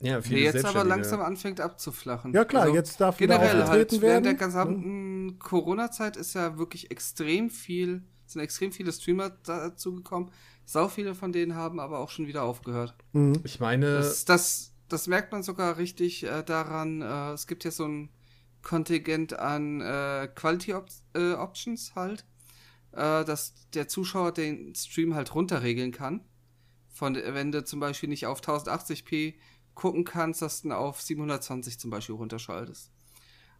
Ja, 0.00 0.20
Der 0.20 0.38
jetzt 0.38 0.64
aber 0.64 0.84
langsam 0.84 1.20
anfängt 1.20 1.60
abzuflachen. 1.60 2.32
Ja 2.32 2.44
klar, 2.44 2.64
Also 2.64 2.74
jetzt 2.74 3.00
darf 3.00 3.18
wieder 3.18 3.36
generell 3.38 3.64
halt 3.64 3.70
aufgetreten 3.70 4.02
während 4.02 4.26
der 4.26 4.32
werden. 4.34 4.46
gesamten 4.46 5.38
Corona-Zeit 5.40 6.16
ist 6.16 6.34
ja 6.34 6.56
wirklich 6.56 6.90
extrem 6.90 7.50
viel, 7.50 8.02
sind 8.26 8.40
extrem 8.40 8.70
viele 8.70 8.92
Streamer 8.92 9.30
dazugekommen. 9.30 10.30
Sau 10.64 10.88
viele 10.88 11.14
von 11.14 11.32
denen 11.32 11.54
haben 11.54 11.80
aber 11.80 11.98
auch 11.98 12.10
schon 12.10 12.26
wieder 12.26 12.44
aufgehört. 12.44 12.94
Mhm. 13.12 13.40
Ich 13.42 13.58
meine, 13.58 13.86
Das, 13.96 14.24
das, 14.24 14.72
das 14.88 15.06
merkt 15.08 15.32
man 15.32 15.42
sogar 15.42 15.78
richtig 15.78 16.24
äh, 16.24 16.42
daran. 16.44 17.02
Äh, 17.02 17.32
es 17.32 17.46
gibt 17.46 17.64
ja 17.64 17.70
so 17.70 17.86
ein 17.86 18.10
Kontingent 18.62 19.38
an 19.38 19.80
äh, 19.80 20.28
Quality 20.34 20.74
Op 20.74 20.86
äh, 21.14 21.32
Options 21.32 21.94
halt, 21.96 22.24
äh, 22.92 23.24
dass 23.24 23.54
der 23.74 23.88
Zuschauer 23.88 24.32
den 24.32 24.74
Stream 24.74 25.14
halt 25.14 25.34
runterregeln 25.34 25.90
kann. 25.90 26.20
Von, 26.90 27.14
wenn 27.14 27.50
du 27.52 27.64
zum 27.64 27.80
Beispiel 27.80 28.08
nicht 28.08 28.26
auf 28.26 28.40
1080p 28.40 29.34
gucken 29.78 30.04
kannst, 30.04 30.42
dass 30.42 30.62
du 30.62 30.72
auf 30.72 31.00
720 31.00 31.78
zum 31.78 31.90
Beispiel 31.90 32.16
runterschaltest. 32.16 32.90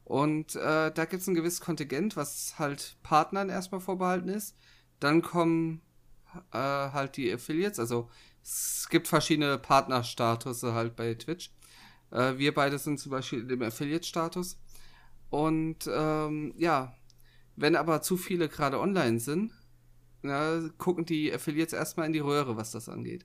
Und 0.03 0.57
äh, 0.57 0.91
da 0.91 1.05
gibt 1.05 1.23
es 1.23 1.29
ein 1.29 1.35
gewisses 1.37 1.61
Kontingent, 1.61 2.17
was 2.17 2.59
halt 2.59 2.97
Partnern 3.05 3.51
erstmal 3.51 3.81
vorbehalten 3.81 4.29
ist. 4.29 4.57
Dann 4.99 5.23
kommen 5.23 5.81
äh, 6.53 6.59
halt 6.59 7.17
die 7.17 7.33
Affiliates, 7.33 7.79
also 7.79 8.11
es 8.43 8.89
gibt 8.91 9.07
verschiedene 9.07 9.59
Partnerstatus 9.59 10.65
halt 10.65 10.97
bei 10.97 11.15
Twitch. 11.15 11.53
Äh, 12.11 12.37
wir 12.37 12.53
beide 12.53 12.79
sind 12.79 12.99
zum 12.99 13.13
Beispiel 13.13 13.49
im 13.49 13.63
Affiliate-Status. 13.63 14.59
Und 15.31 15.89
ähm, 15.89 16.53
ja, 16.57 16.95
wenn 17.55 17.77
aber 17.77 18.03
zu 18.03 18.17
viele 18.17 18.49
gerade 18.49 18.81
online 18.81 19.21
sind, 19.21 19.53
na, 20.23 20.69
gucken 20.79 21.05
die 21.05 21.33
Affiliates 21.33 21.75
erstmal 21.75 22.07
in 22.07 22.13
die 22.13 22.19
Röhre, 22.19 22.57
was 22.57 22.73
das 22.73 22.89
angeht. 22.89 23.25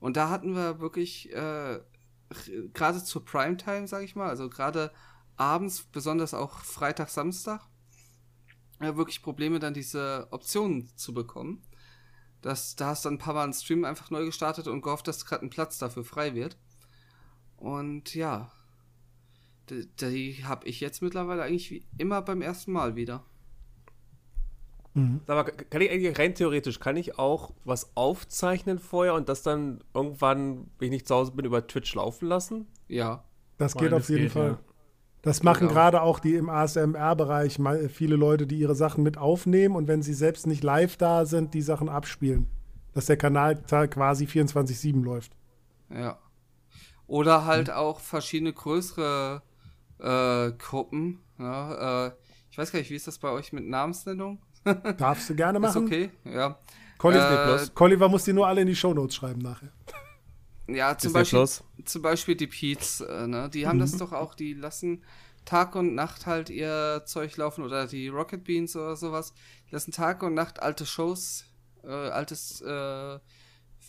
Und 0.00 0.16
da 0.16 0.30
hatten 0.30 0.54
wir 0.54 0.80
wirklich 0.80 1.30
äh, 1.34 1.80
gerade 2.74 3.02
zur 3.02 3.24
Primetime, 3.24 3.86
sag 3.86 4.02
ich 4.02 4.16
mal, 4.16 4.28
also 4.28 4.48
gerade 4.48 4.92
abends, 5.36 5.82
besonders 5.84 6.34
auch 6.34 6.60
Freitag, 6.60 7.08
Samstag, 7.08 7.60
äh, 8.80 8.96
wirklich 8.96 9.22
Probleme, 9.22 9.58
dann 9.58 9.74
diese 9.74 10.28
Optionen 10.30 10.90
zu 10.96 11.14
bekommen. 11.14 11.62
Das, 12.42 12.74
da 12.74 12.88
hast 12.88 13.04
du 13.04 13.08
dann 13.08 13.14
ein 13.14 13.18
paar 13.18 13.34
Mal 13.34 13.44
einen 13.44 13.52
Stream 13.52 13.84
einfach 13.84 14.10
neu 14.10 14.24
gestartet 14.24 14.66
und 14.66 14.82
gehofft, 14.82 15.06
dass 15.06 15.24
gerade 15.24 15.46
ein 15.46 15.50
Platz 15.50 15.78
dafür 15.78 16.04
frei 16.04 16.34
wird. 16.34 16.58
Und 17.56 18.14
ja, 18.14 18.50
die, 19.70 19.86
die 19.96 20.44
habe 20.44 20.66
ich 20.66 20.80
jetzt 20.80 21.02
mittlerweile 21.02 21.44
eigentlich 21.44 21.70
wie 21.70 21.86
immer 21.98 22.20
beim 22.22 22.42
ersten 22.42 22.72
Mal 22.72 22.96
wieder. 22.96 23.24
Sag 24.94 25.28
mal, 25.28 25.44
kann 25.44 25.80
ich 25.80 25.90
eigentlich 25.90 26.18
rein 26.18 26.34
theoretisch, 26.34 26.78
kann 26.78 26.96
ich 26.98 27.18
auch 27.18 27.52
was 27.64 27.96
aufzeichnen 27.96 28.78
vorher 28.78 29.14
und 29.14 29.28
das 29.30 29.42
dann 29.42 29.82
irgendwann, 29.94 30.66
wenn 30.78 30.86
ich 30.86 30.90
nicht 30.90 31.08
zu 31.08 31.14
Hause 31.14 31.32
bin, 31.32 31.46
über 31.46 31.66
Twitch 31.66 31.94
laufen 31.94 32.26
lassen? 32.28 32.66
Ja. 32.88 33.24
Das 33.56 33.74
Meine, 33.74 33.86
geht 33.88 33.94
auf 33.94 34.00
das 34.02 34.08
jeden 34.10 34.22
geht, 34.24 34.32
Fall. 34.32 34.48
ja. 34.48 34.58
Das 35.22 35.42
machen 35.44 35.68
Genau. 35.68 35.72
gerade 35.72 36.02
auch 36.02 36.18
die 36.18 36.34
im 36.34 36.50
ASMR-Bereich 36.50 37.58
mal- 37.58 37.88
viele 37.88 38.16
Leute, 38.16 38.46
die 38.46 38.58
ihre 38.58 38.74
Sachen 38.74 39.02
mit 39.02 39.16
aufnehmen 39.16 39.76
und 39.76 39.88
wenn 39.88 40.02
sie 40.02 40.14
selbst 40.14 40.46
nicht 40.46 40.62
live 40.64 40.96
da 40.96 41.24
sind, 41.24 41.54
die 41.54 41.62
Sachen 41.62 41.88
abspielen. 41.88 42.48
Dass 42.92 43.06
der 43.06 43.16
Kanal 43.16 43.56
quasi 43.88 44.26
24-7 44.26 45.02
läuft. 45.02 45.32
Ja. 45.88 46.18
Oder 47.06 47.46
halt 47.46 47.70
auch 47.70 48.00
verschiedene 48.00 48.52
größere 48.52 49.42
äh, 50.00 50.52
Gruppen. 50.58 51.20
Ja, 51.38 52.08
äh, 52.08 52.12
ich 52.50 52.58
weiß 52.58 52.72
gar 52.72 52.80
nicht, 52.80 52.90
wie 52.90 52.96
ist 52.96 53.06
das 53.06 53.18
bei 53.18 53.30
euch 53.30 53.52
mit 53.52 53.64
Namensnennung? 53.66 54.42
Darfst 54.98 55.28
du 55.30 55.34
gerne 55.34 55.58
Ist 55.58 55.62
machen. 55.62 55.86
okay, 55.86 56.10
ja. 56.24 56.58
Colli 56.98 57.18
Äh, 57.18 57.66
Colliver 57.74 58.08
muss 58.08 58.24
die 58.24 58.32
nur 58.32 58.46
alle 58.46 58.60
in 58.60 58.66
die 58.68 58.76
Shownotes 58.76 59.16
schreiben 59.16 59.40
nachher. 59.40 59.72
Ja, 60.68 60.96
zum 60.96 61.12
Beispiel, 61.12 61.40
Plus. 61.40 61.64
zum 61.84 62.02
Beispiel 62.02 62.36
die 62.36 62.46
Peets, 62.46 63.00
äh, 63.00 63.26
ne? 63.26 63.50
Die 63.50 63.66
haben 63.66 63.78
das 63.80 63.96
doch 63.96 64.12
auch, 64.12 64.34
die 64.34 64.54
lassen 64.54 65.02
Tag 65.44 65.74
und 65.74 65.94
Nacht 65.96 66.26
halt 66.26 66.48
ihr 66.50 67.02
Zeug 67.04 67.36
laufen 67.36 67.64
oder 67.64 67.86
die 67.88 68.06
Rocket 68.08 68.44
Beans 68.44 68.76
oder 68.76 68.94
sowas. 68.94 69.34
Die 69.68 69.74
lassen 69.74 69.90
Tag 69.90 70.22
und 70.22 70.34
Nacht 70.34 70.62
alte 70.62 70.86
Shows, 70.86 71.46
äh, 71.82 71.88
altes 71.88 72.60
äh, 72.60 73.18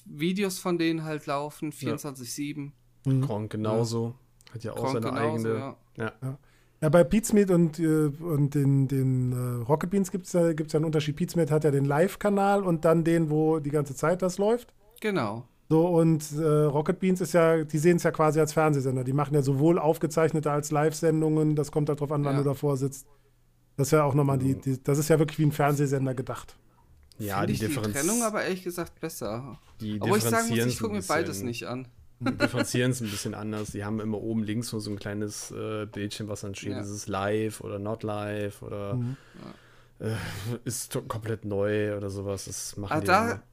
Videos 0.06 0.58
von 0.58 0.80
denen 0.80 1.04
halt 1.04 1.28
laufen, 1.28 1.72
24-7. 1.72 2.72
Mhm. 3.06 3.22
Gronk 3.22 3.52
genauso. 3.52 4.16
Hat 4.52 4.64
ja 4.64 4.72
auch 4.74 4.78
Gronk 4.78 4.94
seine 4.94 5.06
genauso, 5.06 5.48
eigene. 5.50 5.76
ja. 5.98 6.12
Ja. 6.24 6.38
Ja, 6.84 6.90
bei 6.90 7.06
Pizmeet 7.06 7.50
und, 7.50 7.80
äh, 7.80 8.08
und 8.20 8.56
den, 8.56 8.90
den 8.90 9.32
äh, 9.32 9.64
Rocket 9.64 9.90
Beans 9.90 10.12
gibt 10.12 10.26
es 10.26 10.34
ja, 10.34 10.52
gibt's 10.52 10.74
ja 10.74 10.80
einen 10.80 10.86
Unterschied. 10.86 11.16
Pizmeet 11.16 11.50
hat 11.50 11.64
ja 11.64 11.72
den 11.72 11.86
Live-Kanal 11.86 12.62
und 12.62 12.84
dann 12.84 13.06
den, 13.06 13.30
wo 13.30 13.60
die 13.60 13.70
ganze 13.70 13.96
Zeit 13.96 14.22
das 14.22 14.38
läuft. 14.38 14.74
Genau. 15.00 15.46
So, 15.70 15.88
und 15.88 16.30
äh, 16.38 16.44
Rocket 16.44 17.00
Beans 17.00 17.22
ist 17.22 17.32
ja, 17.32 17.64
die 17.64 17.78
sehen 17.78 17.96
es 17.96 18.04
ja 18.04 18.12
quasi 18.12 18.42
als 18.42 18.52
Fernsehsender. 18.52 19.06
Die 19.06 19.14
machen 19.14 19.34
ja 19.34 19.42
sowohl 19.42 19.80
aufgezeichnete 19.80 20.52
als 20.52 20.72
Live-Sendungen. 20.72 21.56
Das 21.56 21.72
kommt 21.72 21.88
halt 21.88 22.02
drauf 22.02 22.12
an, 22.12 22.26
wann 22.26 22.34
Ja. 22.36 22.40
du 22.44 22.50
davor 22.50 22.76
sitzt. 22.76 23.08
Das 23.78 23.88
ist 23.88 23.92
ja 23.92 24.04
auch 24.04 24.14
nochmal 24.14 24.38
die, 24.38 24.56
die, 24.56 24.84
das 24.84 24.98
ist 24.98 25.08
ja 25.08 25.20
wirklich 25.20 25.40
wie 25.40 25.46
ein 25.46 25.54
Fernsehsender 25.54 26.14
gedacht. 26.14 26.58
Ja, 27.18 27.38
Find 27.38 27.48
die 27.48 27.54
ich 27.54 27.60
die 27.62 27.68
Differenz. 27.68 27.94
Trennung 27.94 28.24
aber 28.24 28.44
ehrlich 28.44 28.64
gesagt 28.64 29.00
besser. 29.00 29.58
die 29.80 30.02
Obwohl 30.02 30.18
ich 30.18 30.26
sagen 30.26 30.50
muss, 30.50 30.58
ich 30.66 30.80
gucke 30.82 30.96
mir 30.96 31.02
beides 31.02 31.44
nicht 31.44 31.66
an. 31.66 31.88
Die 32.20 32.38
differenzieren 32.38 32.92
es 32.92 33.02
ein 33.02 33.10
bisschen 33.10 33.34
anders. 33.34 33.72
Die 33.72 33.84
haben 33.84 34.00
immer 34.00 34.20
oben 34.20 34.44
links 34.44 34.70
so 34.70 34.90
ein 34.90 34.98
kleines 34.98 35.52
äh, 35.52 35.86
Bildchen, 35.86 36.28
was 36.28 36.42
dann 36.42 36.56
steht, 36.56 36.72
Ja. 36.72 36.80
ist 36.80 36.90
es 36.90 37.08
live 37.08 37.62
oder 37.62 37.80
not 37.80 38.04
live 38.04 38.62
oder 38.62 38.96
Mhm. 38.96 39.18
äh, 40.00 40.16
ist 40.64 40.98
komplett 41.08 41.46
neu 41.46 41.96
oder 41.98 42.10
sowas. 42.10 42.46
Das 42.46 42.78
machen 42.78 43.02
die 43.02 43.08
da, 43.08 43.32
immer. 43.32 43.44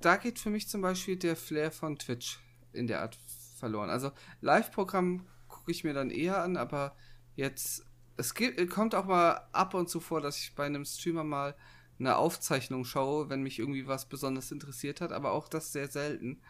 da 0.00 0.16
geht 0.16 0.38
für 0.38 0.50
mich 0.50 0.68
zum 0.68 0.80
Beispiel 0.82 1.16
der 1.16 1.36
Flair 1.36 1.70
von 1.70 1.98
Twitch 1.98 2.40
in 2.72 2.86
der 2.86 3.02
Art 3.02 3.16
verloren. 3.58 3.90
Also 3.90 4.10
Live-Programm 4.40 5.26
gucke 5.48 5.70
ich 5.70 5.84
mir 5.84 5.94
dann 5.94 6.10
eher 6.10 6.42
an, 6.42 6.56
aber 6.56 6.94
jetzt, 7.36 7.84
es 8.16 8.34
gibt, 8.34 8.68
kommt 8.70 8.94
auch 8.94 9.06
mal 9.06 9.46
ab 9.52 9.74
und 9.74 9.88
zu 9.88 10.00
vor, 10.00 10.20
dass 10.20 10.38
ich 10.38 10.54
bei 10.54 10.66
einem 10.66 10.84
Streamer 10.84 11.24
mal 11.24 11.54
eine 11.98 12.16
Aufzeichnung 12.16 12.84
schaue, 12.84 13.30
wenn 13.30 13.42
mich 13.42 13.58
irgendwie 13.58 13.86
was 13.86 14.06
besonders 14.06 14.50
interessiert 14.52 15.00
hat, 15.00 15.12
aber 15.12 15.32
auch 15.32 15.48
das 15.48 15.72
sehr 15.72 15.88
selten. 15.88 16.42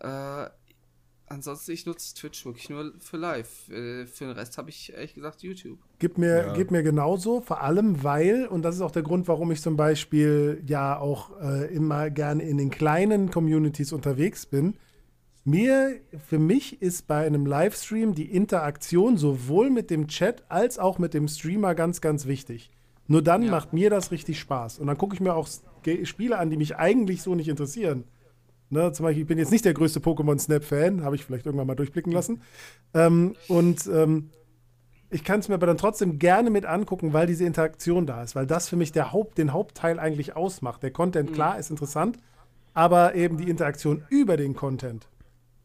Äh, 0.00 0.48
ansonsten, 1.32 1.72
ich 1.72 1.86
nutze 1.86 2.14
Twitch 2.14 2.44
wirklich 2.46 2.68
nur 2.70 2.92
für 2.98 3.16
Live. 3.16 3.68
Äh, 3.70 4.06
für 4.06 4.24
den 4.26 4.30
Rest 4.30 4.58
habe 4.58 4.70
ich 4.70 4.92
ehrlich 4.92 5.14
gesagt 5.14 5.42
YouTube. 5.42 5.78
Gibt 5.98 6.18
mir, 6.18 6.36
Ja. 6.46 6.52
gibt 6.54 6.70
mir 6.70 6.82
genauso, 6.82 7.40
vor 7.40 7.60
allem 7.62 8.02
weil, 8.02 8.46
und 8.46 8.62
das 8.62 8.76
ist 8.76 8.80
auch 8.82 8.90
der 8.90 9.02
Grund, 9.02 9.28
warum 9.28 9.50
ich 9.50 9.60
zum 9.62 9.76
Beispiel 9.76 10.62
ja 10.66 10.98
auch 10.98 11.30
äh, 11.40 11.74
immer 11.74 12.10
gerne 12.10 12.42
in 12.42 12.58
den 12.58 12.70
kleinen 12.70 13.30
Communities 13.30 13.92
unterwegs 13.92 14.46
bin. 14.46 14.74
Mir, 15.44 15.96
für 16.28 16.38
mich 16.38 16.80
ist 16.82 17.08
bei 17.08 17.26
einem 17.26 17.46
Livestream 17.46 18.14
die 18.14 18.30
Interaktion 18.30 19.16
sowohl 19.16 19.70
mit 19.70 19.90
dem 19.90 20.06
Chat 20.06 20.44
als 20.48 20.78
auch 20.78 20.98
mit 21.00 21.14
dem 21.14 21.26
Streamer 21.26 21.74
ganz, 21.74 22.00
ganz 22.00 22.26
wichtig. 22.26 22.70
Nur 23.08 23.22
dann 23.22 23.42
Ja. 23.42 23.50
macht 23.50 23.72
mir 23.72 23.90
das 23.90 24.12
richtig 24.12 24.38
Spaß. 24.38 24.78
Und 24.78 24.86
dann 24.86 24.96
gucke 24.96 25.14
ich 25.14 25.20
mir 25.20 25.34
auch 25.34 25.48
Spiele 26.04 26.38
an, 26.38 26.50
die 26.50 26.56
mich 26.56 26.76
eigentlich 26.76 27.22
so 27.22 27.34
nicht 27.34 27.48
interessieren. 27.48 28.04
Ne, 28.72 28.90
zum 28.90 29.04
Beispiel, 29.04 29.20
ich 29.24 29.28
bin 29.28 29.36
jetzt 29.36 29.50
nicht 29.52 29.66
der 29.66 29.74
größte 29.74 30.00
Pokémon 30.00 30.38
Snap-Fan, 30.38 31.04
habe 31.04 31.14
ich 31.14 31.26
vielleicht 31.26 31.44
irgendwann 31.44 31.66
mal 31.66 31.74
durchblicken 31.74 32.10
lassen. 32.10 32.40
Ähm, 32.94 33.34
und 33.46 33.86
ähm, 33.86 34.30
ich 35.10 35.24
kann 35.24 35.40
es 35.40 35.48
mir 35.50 35.56
aber 35.56 35.66
dann 35.66 35.76
trotzdem 35.76 36.18
gerne 36.18 36.48
mit 36.48 36.64
angucken, 36.64 37.12
weil 37.12 37.26
diese 37.26 37.44
Interaktion 37.44 38.06
da 38.06 38.22
ist, 38.22 38.34
weil 38.34 38.46
das 38.46 38.70
für 38.70 38.76
mich 38.76 38.90
der 38.90 39.12
Haupt, 39.12 39.36
den 39.36 39.52
Hauptteil 39.52 39.98
eigentlich 40.00 40.36
ausmacht. 40.36 40.82
Der 40.82 40.90
Content, 40.90 41.34
klar, 41.34 41.58
ist 41.58 41.68
interessant, 41.68 42.16
aber 42.72 43.14
eben 43.14 43.36
die 43.36 43.50
Interaktion 43.50 44.04
über 44.08 44.38
den 44.38 44.54
Content, 44.54 45.06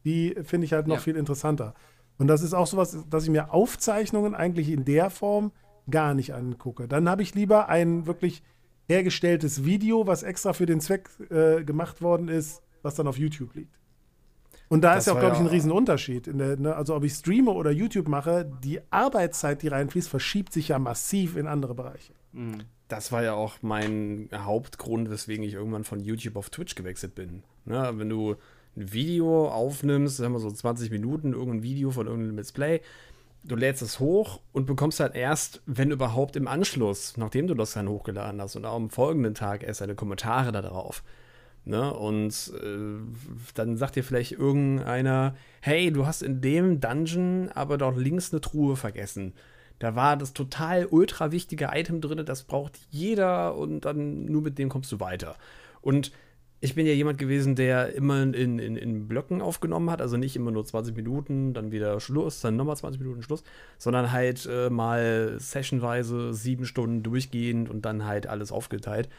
die 0.04 0.36
finde 0.44 0.66
ich 0.66 0.74
halt 0.74 0.88
noch 0.88 0.96
Ja. 0.96 1.02
viel 1.02 1.16
interessanter. 1.16 1.76
Und 2.18 2.28
das 2.28 2.42
ist 2.42 2.54
auch 2.54 2.68
sowas, 2.68 3.06
dass 3.10 3.24
ich 3.24 3.30
mir 3.30 3.54
Aufzeichnungen 3.54 4.36
eigentlich 4.36 4.70
in 4.70 4.84
der 4.84 5.10
Form 5.10 5.54
gar 5.90 6.14
nicht 6.14 6.34
angucke. 6.34 6.90
Dann 6.90 7.08
habe 7.08 7.22
ich 7.22 7.34
lieber 7.36 7.70
ein 7.70 8.06
wirklich 8.06 8.44
hergestelltes 8.90 9.64
Video, 9.64 10.08
was 10.08 10.24
extra 10.24 10.52
für 10.52 10.66
den 10.66 10.82
Zweck 10.82 11.10
äh, 11.30 11.64
gemacht 11.64 12.02
worden 12.02 12.28
ist, 12.28 12.64
was 12.82 12.96
dann 12.96 13.08
auf 13.08 13.18
YouTube 13.18 13.54
liegt. 13.56 13.78
Und 14.70 14.82
da 14.82 14.96
Das 14.96 15.04
ist 15.04 15.08
ja 15.08 15.14
auch, 15.14 15.20
glaube 15.20 15.36
ich, 15.36 15.42
ein 15.42 15.48
Riesenunterschied. 15.48 16.28
In 16.28 16.40
der, 16.40 16.58
ne? 16.58 16.76
Also 16.76 16.96
ob 16.96 17.04
ich 17.04 17.14
streame 17.14 17.52
oder 17.52 17.72
YouTube 17.72 18.08
mache, 18.08 18.50
die 18.64 18.82
Arbeitszeit, 18.90 19.62
die 19.62 19.70
reinfließt, 19.70 20.10
verschiebt 20.10 20.52
sich 20.52 20.70
ja 20.70 20.80
massiv 20.80 21.38
in 21.38 21.48
andere 21.48 21.74
Bereiche. 21.74 22.14
Mhm. 22.34 22.64
Das 22.88 23.12
war 23.12 23.24
ja 23.24 23.34
auch 23.34 23.58
mein 23.62 24.30
Hauptgrund, 24.34 25.10
weswegen 25.10 25.44
ich 25.44 25.54
irgendwann 25.54 25.84
von 25.84 26.00
YouTube 26.00 26.38
auf 26.38 26.50
Twitch 26.50 26.76
gewechselt 26.76 27.16
bin. 27.16 27.44
Ne, 27.66 27.92
wenn 27.96 28.10
du 28.10 28.36
ein 28.78 28.94
Video 28.94 29.50
aufnimmst, 29.50 30.18
sagen 30.18 30.34
wir 30.34 30.40
so 30.40 30.52
20 30.52 30.92
Minuten, 30.92 31.34
irgendein 31.34 31.64
Video 31.64 31.92
von 31.92 32.08
irgendeinem 32.08 32.38
Let's 32.38 32.54
Play, 32.54 32.82
du 33.44 33.56
lädst 33.56 33.82
es 33.82 34.00
hoch 34.00 34.40
und 34.54 34.66
bekommst 34.66 35.00
halt 35.00 35.16
erst, 35.16 35.62
wenn 35.66 35.92
überhaupt 35.92 36.36
im 36.36 36.48
Anschluss, 36.48 37.18
nachdem 37.18 37.48
du 37.48 37.56
das 37.56 37.74
dann 37.74 37.90
hochgeladen 37.90 38.42
hast 38.42 38.56
und 38.56 38.66
auch 38.66 38.76
am 38.76 38.90
folgenden 38.90 39.34
Tag 39.34 39.64
erst 39.64 39.82
deine 39.82 39.96
Kommentare 39.96 40.52
da 40.52 40.62
drauf. 40.62 41.04
Ne? 41.68 41.94
Und 41.94 42.54
äh, 42.64 43.52
dann 43.54 43.76
sagt 43.76 43.98
dir 43.98 44.04
vielleicht 44.04 44.32
irgendeiner, 44.32 45.36
hey, 45.60 45.92
du 45.92 46.06
hast 46.06 46.22
in 46.22 46.40
dem 46.40 46.80
Dungeon 46.80 47.50
aber 47.54 47.78
dort 47.78 47.98
links 47.98 48.32
eine 48.32 48.40
Truhe 48.40 48.78
vergessen. 48.78 49.34
Da 49.80 49.94
war 49.94 50.16
das 50.16 50.32
total 50.32 50.86
ultra 50.86 51.32
wichtige 51.34 51.70
Item 51.74 52.00
drin, 52.00 52.26
das 52.26 52.44
braucht 52.44 52.80
jeder 52.90 53.56
und 53.56 53.82
dann 53.82 54.26
nur 54.26 54.42
mit 54.42 54.58
dem 54.58 54.70
kommst 54.70 54.92
du 54.94 55.02
weiter. 55.02 55.36
Und 55.82 56.14
ich 56.62 56.74
bin 56.74 56.88
ja 56.88 56.94
jemand 56.94 57.18
gewesen, 57.20 57.56
der 57.56 57.94
immer 57.94 58.24
in, 58.24 58.34
in, 58.58 58.78
in 58.78 59.08
Blöcken 59.10 59.42
aufgenommen 59.42 59.92
hat, 59.92 60.02
also 60.02 60.16
nicht 60.16 60.38
immer 60.38 60.52
nur 60.52 60.66
20 60.66 60.96
Minuten, 60.96 61.54
dann 61.54 61.72
wieder 61.72 62.00
Schluss, 62.00 62.40
dann 62.40 62.56
nochmal 62.56 62.78
20 62.78 63.02
Minuten 63.02 63.22
Schluss, 63.22 63.44
sondern 63.78 64.14
halt 64.14 64.48
äh, 64.50 64.70
mal 64.70 65.36
sessionweise 65.38 66.34
sieben 66.34 66.66
Stunden 66.66 67.04
durchgehend 67.04 67.70
und 67.70 67.84
dann 67.84 68.06
halt 68.06 68.26
alles 68.26 68.54
aufgeteilt. 68.54 69.10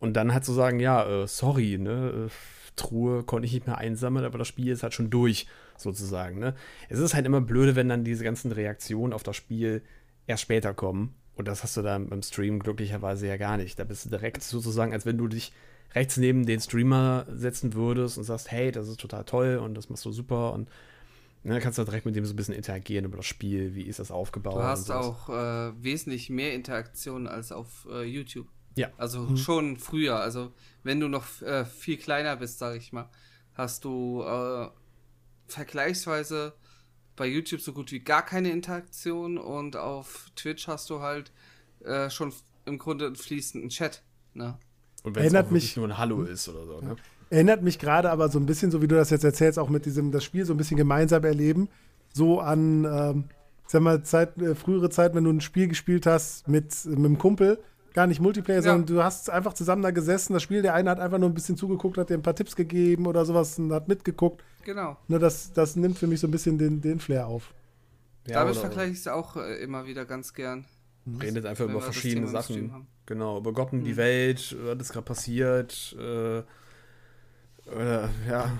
Und 0.00 0.14
dann 0.14 0.32
halt 0.32 0.44
zu 0.44 0.52
sagen, 0.52 0.80
ja, 0.80 1.22
äh, 1.22 1.28
sorry, 1.28 1.78
ne, 1.78 2.26
äh, 2.26 2.30
Truhe 2.74 3.22
konnte 3.22 3.46
ich 3.46 3.52
nicht 3.52 3.66
mehr 3.66 3.78
einsammeln, 3.78 4.24
aber 4.24 4.38
das 4.38 4.48
Spiel 4.48 4.68
ist 4.68 4.82
halt 4.82 4.94
schon 4.94 5.10
durch, 5.10 5.46
sozusagen, 5.76 6.38
ne. 6.38 6.54
Es 6.88 6.98
ist 6.98 7.14
halt 7.14 7.26
immer 7.26 7.40
blöde, 7.40 7.76
wenn 7.76 7.88
dann 7.88 8.04
diese 8.04 8.24
ganzen 8.24 8.50
Reaktionen 8.50 9.12
auf 9.12 9.22
das 9.22 9.36
Spiel 9.36 9.82
erst 10.26 10.42
später 10.42 10.74
kommen. 10.74 11.14
Und 11.34 11.48
das 11.48 11.62
hast 11.62 11.76
du 11.76 11.82
dann 11.82 12.08
beim 12.08 12.22
Stream 12.22 12.58
glücklicherweise 12.58 13.26
ja 13.26 13.36
gar 13.36 13.56
nicht. 13.56 13.78
Da 13.78 13.84
bist 13.84 14.04
du 14.04 14.10
direkt 14.10 14.42
sozusagen, 14.42 14.92
als 14.92 15.06
wenn 15.06 15.16
du 15.18 15.28
dich 15.28 15.52
rechts 15.94 16.16
neben 16.16 16.46
den 16.46 16.60
Streamer 16.60 17.26
setzen 17.32 17.74
würdest 17.74 18.18
und 18.18 18.24
sagst, 18.24 18.50
hey, 18.50 18.70
das 18.72 18.88
ist 18.88 19.00
total 19.00 19.24
toll 19.24 19.56
und 19.56 19.74
das 19.74 19.88
machst 19.88 20.04
du 20.04 20.12
super 20.12 20.52
und 20.52 20.68
ne, 21.42 21.54
dann 21.54 21.60
kannst 21.60 21.78
du 21.78 21.84
direkt 21.84 22.06
mit 22.06 22.14
dem 22.14 22.24
so 22.24 22.32
ein 22.32 22.36
bisschen 22.36 22.54
interagieren 22.54 23.04
über 23.04 23.16
das 23.16 23.26
Spiel, 23.26 23.74
wie 23.74 23.82
ist 23.82 23.98
das 23.98 24.10
aufgebaut. 24.10 24.56
Du 24.56 24.62
hast 24.62 24.90
auch 24.90 25.28
äh, 25.28 25.72
wesentlich 25.82 26.30
mehr 26.30 26.54
Interaktion 26.54 27.26
als 27.26 27.52
auf 27.52 27.88
äh, 27.90 28.02
YouTube. 28.04 28.46
Ja. 28.76 28.88
Also 28.96 29.36
schon 29.36 29.76
früher. 29.76 30.20
Also 30.20 30.52
wenn 30.82 31.00
du 31.00 31.08
noch 31.08 31.42
äh, 31.42 31.64
viel 31.64 31.96
kleiner 31.96 32.36
bist, 32.36 32.58
sage 32.58 32.78
ich 32.78 32.92
mal, 32.92 33.08
hast 33.54 33.84
du 33.84 34.22
äh, 34.22 34.68
vergleichsweise 35.48 36.54
bei 37.16 37.26
YouTube 37.26 37.60
so 37.60 37.72
gut 37.72 37.92
wie 37.92 38.00
gar 38.00 38.24
keine 38.24 38.50
Interaktion 38.50 39.36
und 39.38 39.76
auf 39.76 40.30
Twitch 40.36 40.68
hast 40.68 40.88
du 40.90 41.00
halt 41.00 41.32
äh, 41.84 42.08
schon 42.08 42.32
im 42.64 42.78
Grunde 42.78 43.06
einen 43.06 43.16
fließenden 43.16 43.68
Chat. 43.70 44.02
Ne? 44.34 44.56
Und 45.02 45.16
wenn 45.16 45.34
es 45.34 45.50
mich- 45.50 45.76
nur 45.76 45.88
ein 45.88 45.98
Hallo 45.98 46.22
ist 46.22 46.48
oder 46.48 46.64
so. 46.66 46.80
Ne? 46.80 46.96
Erinnert 47.30 47.62
mich 47.62 47.78
gerade 47.78 48.10
aber 48.10 48.28
so 48.28 48.38
ein 48.38 48.46
bisschen, 48.46 48.70
so 48.70 48.82
wie 48.82 48.88
du 48.88 48.96
das 48.96 49.10
jetzt 49.10 49.24
erzählst, 49.24 49.58
auch 49.58 49.68
mit 49.68 49.86
diesem, 49.86 50.10
das 50.12 50.24
Spiel 50.24 50.44
so 50.44 50.52
ein 50.54 50.56
bisschen 50.56 50.76
gemeinsam 50.76 51.24
erleben, 51.24 51.68
so 52.12 52.40
an, 52.40 52.84
ähm, 52.84 53.24
ich 53.64 53.70
sag 53.70 53.82
mal, 53.82 54.02
Zeit, 54.02 54.36
äh, 54.38 54.54
frühere 54.54 54.90
Zeit, 54.90 55.14
wenn 55.14 55.24
du 55.24 55.30
ein 55.30 55.40
Spiel 55.40 55.68
gespielt 55.68 56.06
hast 56.06 56.48
mit, 56.48 56.84
mit 56.86 56.96
einem 56.98 57.18
Kumpel, 57.18 57.62
gar 57.94 58.06
nicht 58.06 58.20
Multiplayer, 58.20 58.58
Ja. 58.58 58.62
sondern 58.62 58.86
du 58.86 59.02
hast 59.02 59.30
einfach 59.30 59.52
zusammen 59.54 59.82
da 59.82 59.90
gesessen, 59.90 60.32
das 60.34 60.42
Spiel, 60.42 60.62
der 60.62 60.74
eine 60.74 60.90
hat 60.90 61.00
einfach 61.00 61.18
nur 61.18 61.28
ein 61.28 61.34
bisschen 61.34 61.56
zugeguckt, 61.56 61.98
hat 61.98 62.10
dir 62.10 62.14
ein 62.14 62.22
paar 62.22 62.34
Tipps 62.36 62.54
gegeben 62.56 63.06
oder 63.06 63.24
sowas 63.24 63.58
und 63.58 63.72
hat 63.72 63.88
mitgeguckt. 63.88 64.42
Genau. 64.64 64.96
Ne, 65.08 65.18
das, 65.18 65.52
das 65.52 65.76
nimmt 65.76 65.98
für 65.98 66.06
mich 66.06 66.20
so 66.20 66.26
ein 66.26 66.30
bisschen 66.30 66.58
den, 66.58 66.80
den 66.80 67.00
Flair 67.00 67.26
auf. 67.26 67.52
Damit 68.26 68.52
oder 68.52 68.60
vergleiche 68.60 68.92
ich 68.92 68.98
es 68.98 69.08
auch 69.08 69.36
äh, 69.36 69.62
immer 69.62 69.86
wieder 69.86 70.04
ganz 70.04 70.34
gern. 70.34 70.66
Redet 71.20 71.46
einfach 71.46 71.64
wenn 71.64 71.72
über 71.72 71.80
verschiedene 71.80 72.28
Sachen. 72.28 72.86
Genau, 73.06 73.38
über 73.38 73.52
Gott 73.52 73.72
und 73.72 73.82
die 73.84 73.92
Mhm. 73.92 73.96
Welt, 73.96 74.56
was 74.62 74.78
ist 74.80 74.92
gerade 74.92 75.04
passiert, 75.06 75.96
äh, 75.98 76.42
oder, 77.74 78.08
ja. 78.28 78.58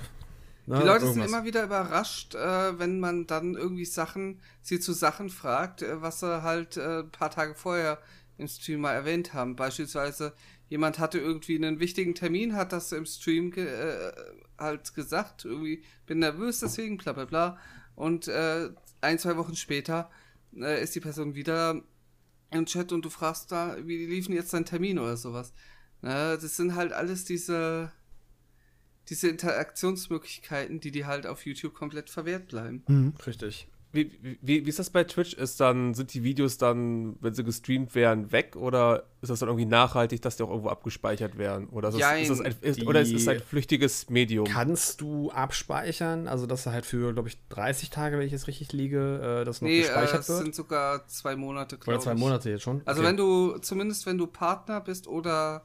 ne, 0.67 0.79
Die 0.81 0.87
Leute 0.87 1.01
sind 1.07 1.09
irgendwas. 1.19 1.29
immer 1.29 1.45
wieder 1.45 1.65
überrascht, 1.65 2.35
äh, 2.35 2.79
wenn 2.79 3.01
man 3.01 3.27
dann 3.27 3.55
irgendwie 3.55 3.85
Sachen, 3.85 4.41
sie 4.63 4.81
zu 4.81 4.93
Sachen 4.93 5.29
fragt, 5.31 5.83
äh, 5.83 6.01
was 6.01 6.21
sie 6.21 6.43
halt 6.43 6.77
äh, 6.77 7.01
ein 7.01 7.11
paar 7.11 7.31
Tage 7.31 7.55
vorher 7.55 7.99
im 8.41 8.49
Stream 8.49 8.81
mal 8.81 8.95
erwähnt 8.95 9.35
haben. 9.35 9.57
Beispielsweise, 9.57 10.35
jemand 10.69 10.99
hatte 10.99 11.19
irgendwie 11.19 11.57
einen 11.57 11.81
wichtigen 11.81 12.15
Termin, 12.15 12.57
hat 12.57 12.73
das 12.73 12.93
im 12.93 13.07
Stream 13.07 13.51
ge 13.51 13.67
äh, 13.67 14.13
halt 14.59 14.95
gesagt, 14.95 15.45
irgendwie 15.45 15.83
bin 16.07 16.19
nervös 16.19 16.61
deswegen, 16.61 16.99
bla 16.99 17.13
bla 17.13 17.25
bla. 17.25 17.59
Und 17.95 18.29
äh, 18.29 18.71
ein, 19.01 19.19
zwei 19.19 19.37
Wochen 19.37 19.57
später 19.57 20.11
äh, 20.57 20.83
ist 20.83 20.95
die 20.95 21.01
Person 21.01 21.35
wieder 21.35 21.83
im 22.51 22.67
Chat 22.67 22.93
und 22.93 23.05
du 23.05 23.11
fragst 23.11 23.53
da, 23.53 23.77
wie 23.87 24.07
liefen 24.07 24.35
jetzt 24.35 24.53
dein 24.53 24.65
Termin 24.65 24.99
oder 24.99 25.17
sowas. 25.17 25.53
Ne, 26.03 26.39
das 26.41 26.57
sind 26.57 26.75
halt 26.75 26.93
alles 26.93 27.25
diese 27.25 27.93
diese 29.11 29.29
Interaktionsmöglichkeiten, 29.29 30.81
die 30.81 30.93
dir 30.93 31.07
halt 31.07 31.27
auf 31.27 31.45
YouTube 31.45 31.75
komplett 31.75 32.11
verwehrt 32.11 32.49
bleiben. 32.49 32.85
Mhm. 32.87 33.15
Richtig. 33.27 33.69
Wie, 33.93 34.39
wie, 34.41 34.65
wie 34.65 34.69
ist 34.69 34.79
das 34.79 34.91
bei 34.91 35.03
Twitch? 35.03 35.35
Ist 35.35 35.59
dann, 35.59 35.95
sind 35.95 36.15
die 36.15 36.23
Videos 36.23 36.59
dann, 36.59 37.17
wenn 37.21 37.35
sie 37.35 37.43
gestreamt 37.43 37.95
werden, 37.97 38.31
weg 38.31 38.55
oder 38.55 39.05
ist 39.21 39.31
das 39.31 39.41
dann 39.41 39.49
irgendwie 39.49 39.67
nachhaltig, 39.67 40.23
dass 40.23 40.37
die 40.37 40.45
auch 40.45 40.49
irgendwo 40.51 40.69
abgespeichert 40.69 41.39
werden? 41.39 41.69
Oder 41.71 41.89
ist, 41.89 41.99
das, 41.99 42.21
ist, 42.21 42.31
das 42.31 42.41
ein, 42.41 42.55
ist, 42.61 42.87
oder 42.87 43.01
ist 43.01 43.13
es 43.13 43.27
ein 43.27 43.41
flüchtiges 43.41 44.09
Medium? 44.09 44.47
Kannst 44.47 45.01
du 45.01 45.31
abspeichern, 45.33 46.29
also 46.29 46.47
dass 46.47 46.63
du 46.65 46.71
halt 46.71 46.87
für, 46.87 47.13
glaube 47.13 47.29
ich, 47.29 47.39
30 47.49 47.91
Tage, 47.91 48.17
wenn 48.19 48.27
ich 48.27 48.33
jetzt 48.33 48.47
richtig 48.47 48.73
liege, 48.73 49.41
äh, 49.41 49.45
das 49.45 49.61
noch 49.61 49.67
Nee, 49.69 49.79
äh, 49.79 49.83
gespeichert 49.83 50.21
es 50.21 50.29
wird? 50.29 50.45
sind 50.45 50.55
sogar 50.55 51.07
zwei 51.09 51.35
Monate, 51.35 51.75
Oder 51.75 51.85
glaube 51.85 51.99
zwei 52.01 52.13
ich. 52.15 52.19
Monate 52.21 52.51
jetzt 52.51 52.63
schon? 52.63 52.83
Also 52.85 53.01
Okay. 53.01 53.09
wenn 53.11 53.17
du, 53.17 53.59
zumindest 53.59 54.07
wenn 54.07 54.19
du 54.19 54.27
Partner 54.29 54.81
bist 54.81 55.09
oder 55.09 55.65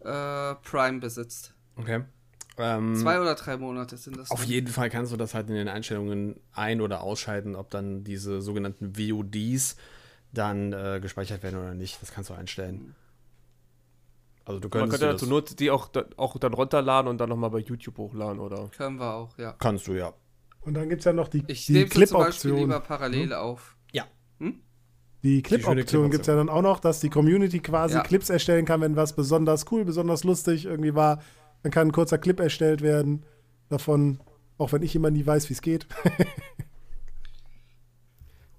äh, 0.00 0.54
Prime 0.62 1.00
besitzt. 1.00 1.54
Okay. 1.76 2.04
Ähm, 2.58 2.94
Zwei 2.96 3.20
oder 3.20 3.34
drei 3.34 3.56
Monate 3.56 3.96
sind 3.96 4.16
das. 4.16 4.30
Auf 4.30 4.40
dann. 4.42 4.48
jeden 4.48 4.68
Fall 4.68 4.90
kannst 4.90 5.12
du 5.12 5.16
das 5.16 5.34
halt 5.34 5.48
in 5.48 5.54
den 5.56 5.68
Einstellungen 5.68 6.36
ein- 6.52 6.80
oder 6.80 7.02
ausschalten, 7.02 7.56
ob 7.56 7.70
dann 7.70 8.04
diese 8.04 8.40
sogenannten 8.40 8.94
VODs 8.96 9.76
dann 10.32 10.72
äh, 10.72 11.00
gespeichert 11.00 11.42
werden 11.42 11.58
oder 11.60 11.74
nicht. 11.74 12.00
Das 12.02 12.12
kannst 12.12 12.30
du 12.30 12.34
einstellen. 12.34 12.94
Also 14.44 14.60
du 14.60 14.68
Man 14.68 14.70
könntest 14.90 15.00
könnte 15.00 15.06
du 15.06 15.12
dazu 15.12 15.26
nur 15.26 15.42
die 15.42 15.70
auch, 15.70 15.90
auch 16.16 16.38
dann 16.38 16.52
runterladen 16.52 17.08
und 17.08 17.18
dann 17.18 17.28
nochmal 17.30 17.50
bei 17.50 17.60
YouTube 17.60 17.96
hochladen, 17.98 18.38
oder? 18.40 18.68
Können 18.76 18.98
wir 18.98 19.14
auch, 19.14 19.36
ja. 19.38 19.54
kannst 19.58 19.86
du 19.86 19.92
ja. 19.94 20.12
Und 20.60 20.74
dann 20.74 20.88
gibt 20.88 21.00
es 21.00 21.04
ja 21.06 21.12
noch 21.12 21.28
die, 21.28 21.42
Ich 21.46 21.66
die 21.66 21.72
nehme 21.72 21.86
sie 21.86 22.06
zum 22.06 22.18
Beispiel 22.18 22.50
Clip-Option. 22.50 22.56
lieber 22.58 22.80
parallel 22.80 23.32
auf. 23.34 23.76
Ja. 23.92 24.04
Die 25.22 25.42
schöne 25.46 25.62
Clip-Option 25.62 26.10
gibt 26.10 26.22
es 26.22 26.26
ja 26.26 26.36
dann 26.36 26.50
auch 26.50 26.60
noch, 26.60 26.80
dass 26.80 27.00
die 27.00 27.08
Community 27.08 27.60
quasi 27.60 27.94
Ja. 27.94 28.02
Clips 28.02 28.28
erstellen 28.28 28.66
kann, 28.66 28.82
wenn 28.82 28.94
was 28.96 29.14
besonders 29.16 29.64
cool, 29.72 29.84
besonders 29.86 30.22
lustig 30.24 30.66
irgendwie 30.66 30.94
war. 30.94 31.22
Dann 31.64 31.72
kann 31.72 31.88
ein 31.88 31.92
kurzer 31.92 32.18
Clip 32.18 32.38
erstellt 32.38 32.82
werden 32.82 33.24
davon, 33.70 34.20
auch 34.58 34.72
wenn 34.72 34.82
ich 34.82 34.94
immer 34.94 35.10
nie 35.10 35.26
weiß, 35.26 35.48
wie 35.48 35.54
es 35.54 35.62
geht. 35.62 35.88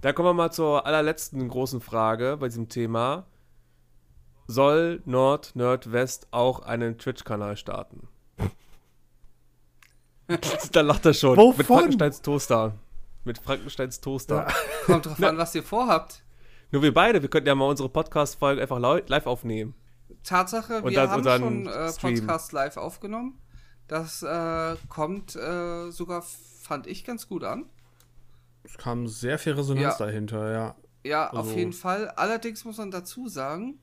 Da 0.02 0.14
kommen 0.14 0.30
wir 0.30 0.34
mal 0.36 0.52
zur 0.52 0.86
allerletzten 0.86 1.49
großen 1.49 1.82
Frage 1.82 2.38
bei 2.40 2.48
diesem 2.48 2.69
Thema. 2.69 3.26
Soll 4.45 5.02
Nord, 5.06 5.56
Nerd, 5.56 5.91
West 5.91 6.27
auch 6.30 6.60
einen 6.60 6.99
Twitch-Kanal 6.99 7.57
starten? 7.57 8.07
da 10.72 10.82
lacht 10.82 11.07
er 11.07 11.15
schon. 11.15 11.36
Wovon? 11.36 11.57
Mit 11.57 11.65
Frankensteins 11.65 12.22
Toaster. 12.22 12.76
Mit 13.23 13.40
Frankensteins 13.40 13.99
Toaster. 13.99 14.45
Kommt 14.86 15.07
drauf 15.07 15.23
an, 15.23 15.40
was 15.40 15.56
ihr 15.56 15.64
vorhabt. 15.64 16.22
Nur 16.69 16.84
wir 16.84 16.94
beide, 16.94 17.23
wir 17.23 17.30
könnten 17.30 17.48
ja 17.48 17.56
mal 17.56 17.65
unsere 17.68 17.90
Podcast-Folgen 17.90 18.61
einfach 18.61 18.77
live 18.77 19.26
aufnehmen. 19.26 19.73
Tatsache, 20.26 20.81
Und 20.81 20.91
wir 20.91 20.95
dann- 20.97 21.10
haben 21.10 21.19
und 21.19 21.26
dann 21.26 21.41
schon 21.41 21.68
äh. 21.68 21.91
Podcast 22.19 22.52
live 22.52 22.77
aufgenommen. 22.77 23.39
Das 23.88 24.23
äh, 24.23 24.76
kommt 24.89 25.35
äh, 25.35 25.91
sogar, 25.91 26.22
fand 26.23 26.88
ich, 26.88 27.03
ganz 27.03 27.27
gut 27.30 27.43
an. 27.43 27.65
Es 28.64 28.77
kam 28.77 29.07
sehr 29.07 29.38
viel 29.38 29.53
Resonanz 29.53 29.99
Ja. 29.99 30.06
dahinter, 30.06 30.52
ja. 30.52 30.76
Ja, 31.03 31.27
Also- 31.27 31.52
auf 31.52 31.56
jeden 31.56 31.73
Fall. 31.73 32.10
Allerdings 32.10 32.65
muss 32.65 32.77
man 32.77 32.89
dazu 32.91 33.27
sagen, 33.30 33.80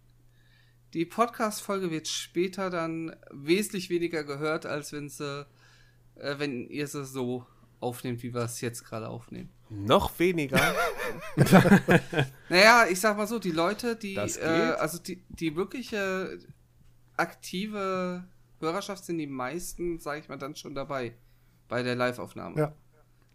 die 0.93 1.07
Podcast-Folge 1.07 1.91
wird 1.91 2.09
später 2.09 2.69
dann 2.69 3.15
wesentlich 3.31 3.89
weniger 3.91 4.25
gehört, 4.25 4.67
als 4.67 4.93
wenn 4.93 5.09
sie, 5.09 5.47
äh, 6.17 6.35
wenn 6.39 6.67
ihr 6.69 6.87
sie 6.89 7.05
so 7.07 7.47
aufnehmt, 7.83 8.23
wie 8.23 8.33
wir 8.35 8.43
es 8.43 8.61
jetzt 8.61 8.85
gerade 8.85 9.09
aufnehmen. 9.09 9.51
Noch 9.71 10.19
weniger. 10.19 10.61
Naja, 12.49 12.85
ich 12.91 13.01
sag 13.01 13.17
mal 13.17 13.27
so, 13.27 13.39
die 13.39 13.51
Leute, 13.51 13.97
die, 13.97 14.17
äh, 14.17 14.75
also 14.79 14.99
die, 14.99 15.25
die 15.31 15.57
wirkliche 15.57 16.39
aktive 17.17 18.25
Hörerschaft 18.61 19.05
sind 19.05 19.19
die 19.19 19.27
meisten, 19.27 19.99
sage 19.99 20.21
ich 20.21 20.29
mal, 20.29 20.37
dann 20.37 20.55
schon 20.55 20.75
dabei 20.75 21.15
bei 21.69 21.83
der 21.83 21.95
Live-Aufnahme. 21.95 22.59
Ja. 22.59 22.73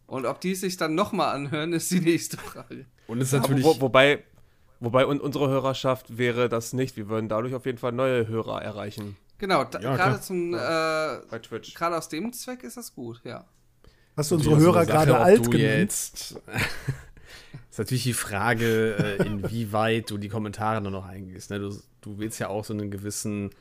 Und 0.06 0.26
ob 0.26 0.40
die 0.40 0.56
sich 0.56 0.78
dann 0.78 0.96
nochmal 0.96 1.36
anhören, 1.36 1.74
ist 1.74 1.90
die 1.92 2.00
nächste 2.00 2.38
Frage. 2.38 2.86
Und 3.08 3.20
es 3.22 3.34
ist 3.34 3.40
natürlich. 3.42 3.66
wo, 3.66 3.82
wobei, 3.82 4.24
wobei 4.80 5.06
un 5.08 5.20
unsere 5.20 5.50
Hörerschaft 5.50 6.18
wäre 6.18 6.48
das 6.48 6.74
nicht. 6.74 6.96
Wir 6.96 7.10
würden 7.10 7.28
dadurch 7.28 7.56
auf 7.56 7.66
jeden 7.66 7.78
Fall 7.78 7.92
neue 7.92 8.28
Hörer 8.28 8.62
erreichen 8.62 9.18
Genau, 9.40 9.64
Ja, 9.64 9.96
gerade 9.96 10.20
zum, 10.22 10.54
äh, 10.54 10.58
bei 11.30 11.40
Twitch. 11.40 11.74
gerade 11.76 11.98
aus 11.98 12.10
dem 12.10 12.34
Zweck 12.34 12.64
ist 12.64 12.78
das 12.78 12.94
gut, 12.94 13.22
ja. 13.24 13.46
Hast 14.18 14.32
du 14.32 14.36
unsere 14.36 14.60
so 14.60 14.66
Hörer 14.66 14.86
Sache, 14.86 14.88
gerade 14.88 15.18
alt 15.18 15.46
du 15.46 15.50
genannt? 15.52 15.78
jetzt. 15.80 16.42
ist 17.70 17.78
natürlich 17.78 18.04
die 18.04 18.14
Frage, 18.14 18.96
äh, 19.20 19.26
inwieweit 19.26 20.10
du 20.10 20.18
die 20.18 20.28
Kommentare 20.30 20.82
nur 20.82 20.92
noch 20.92 21.06
eingehst. 21.06 21.52
Ne? 21.52 21.60
Du, 21.60 21.70
du 22.02 22.18
willst 22.18 22.40
ja 22.40 22.48
auch 22.50 22.66
so 22.66 22.74
einen 22.74 22.90
gewissen, 22.90 23.52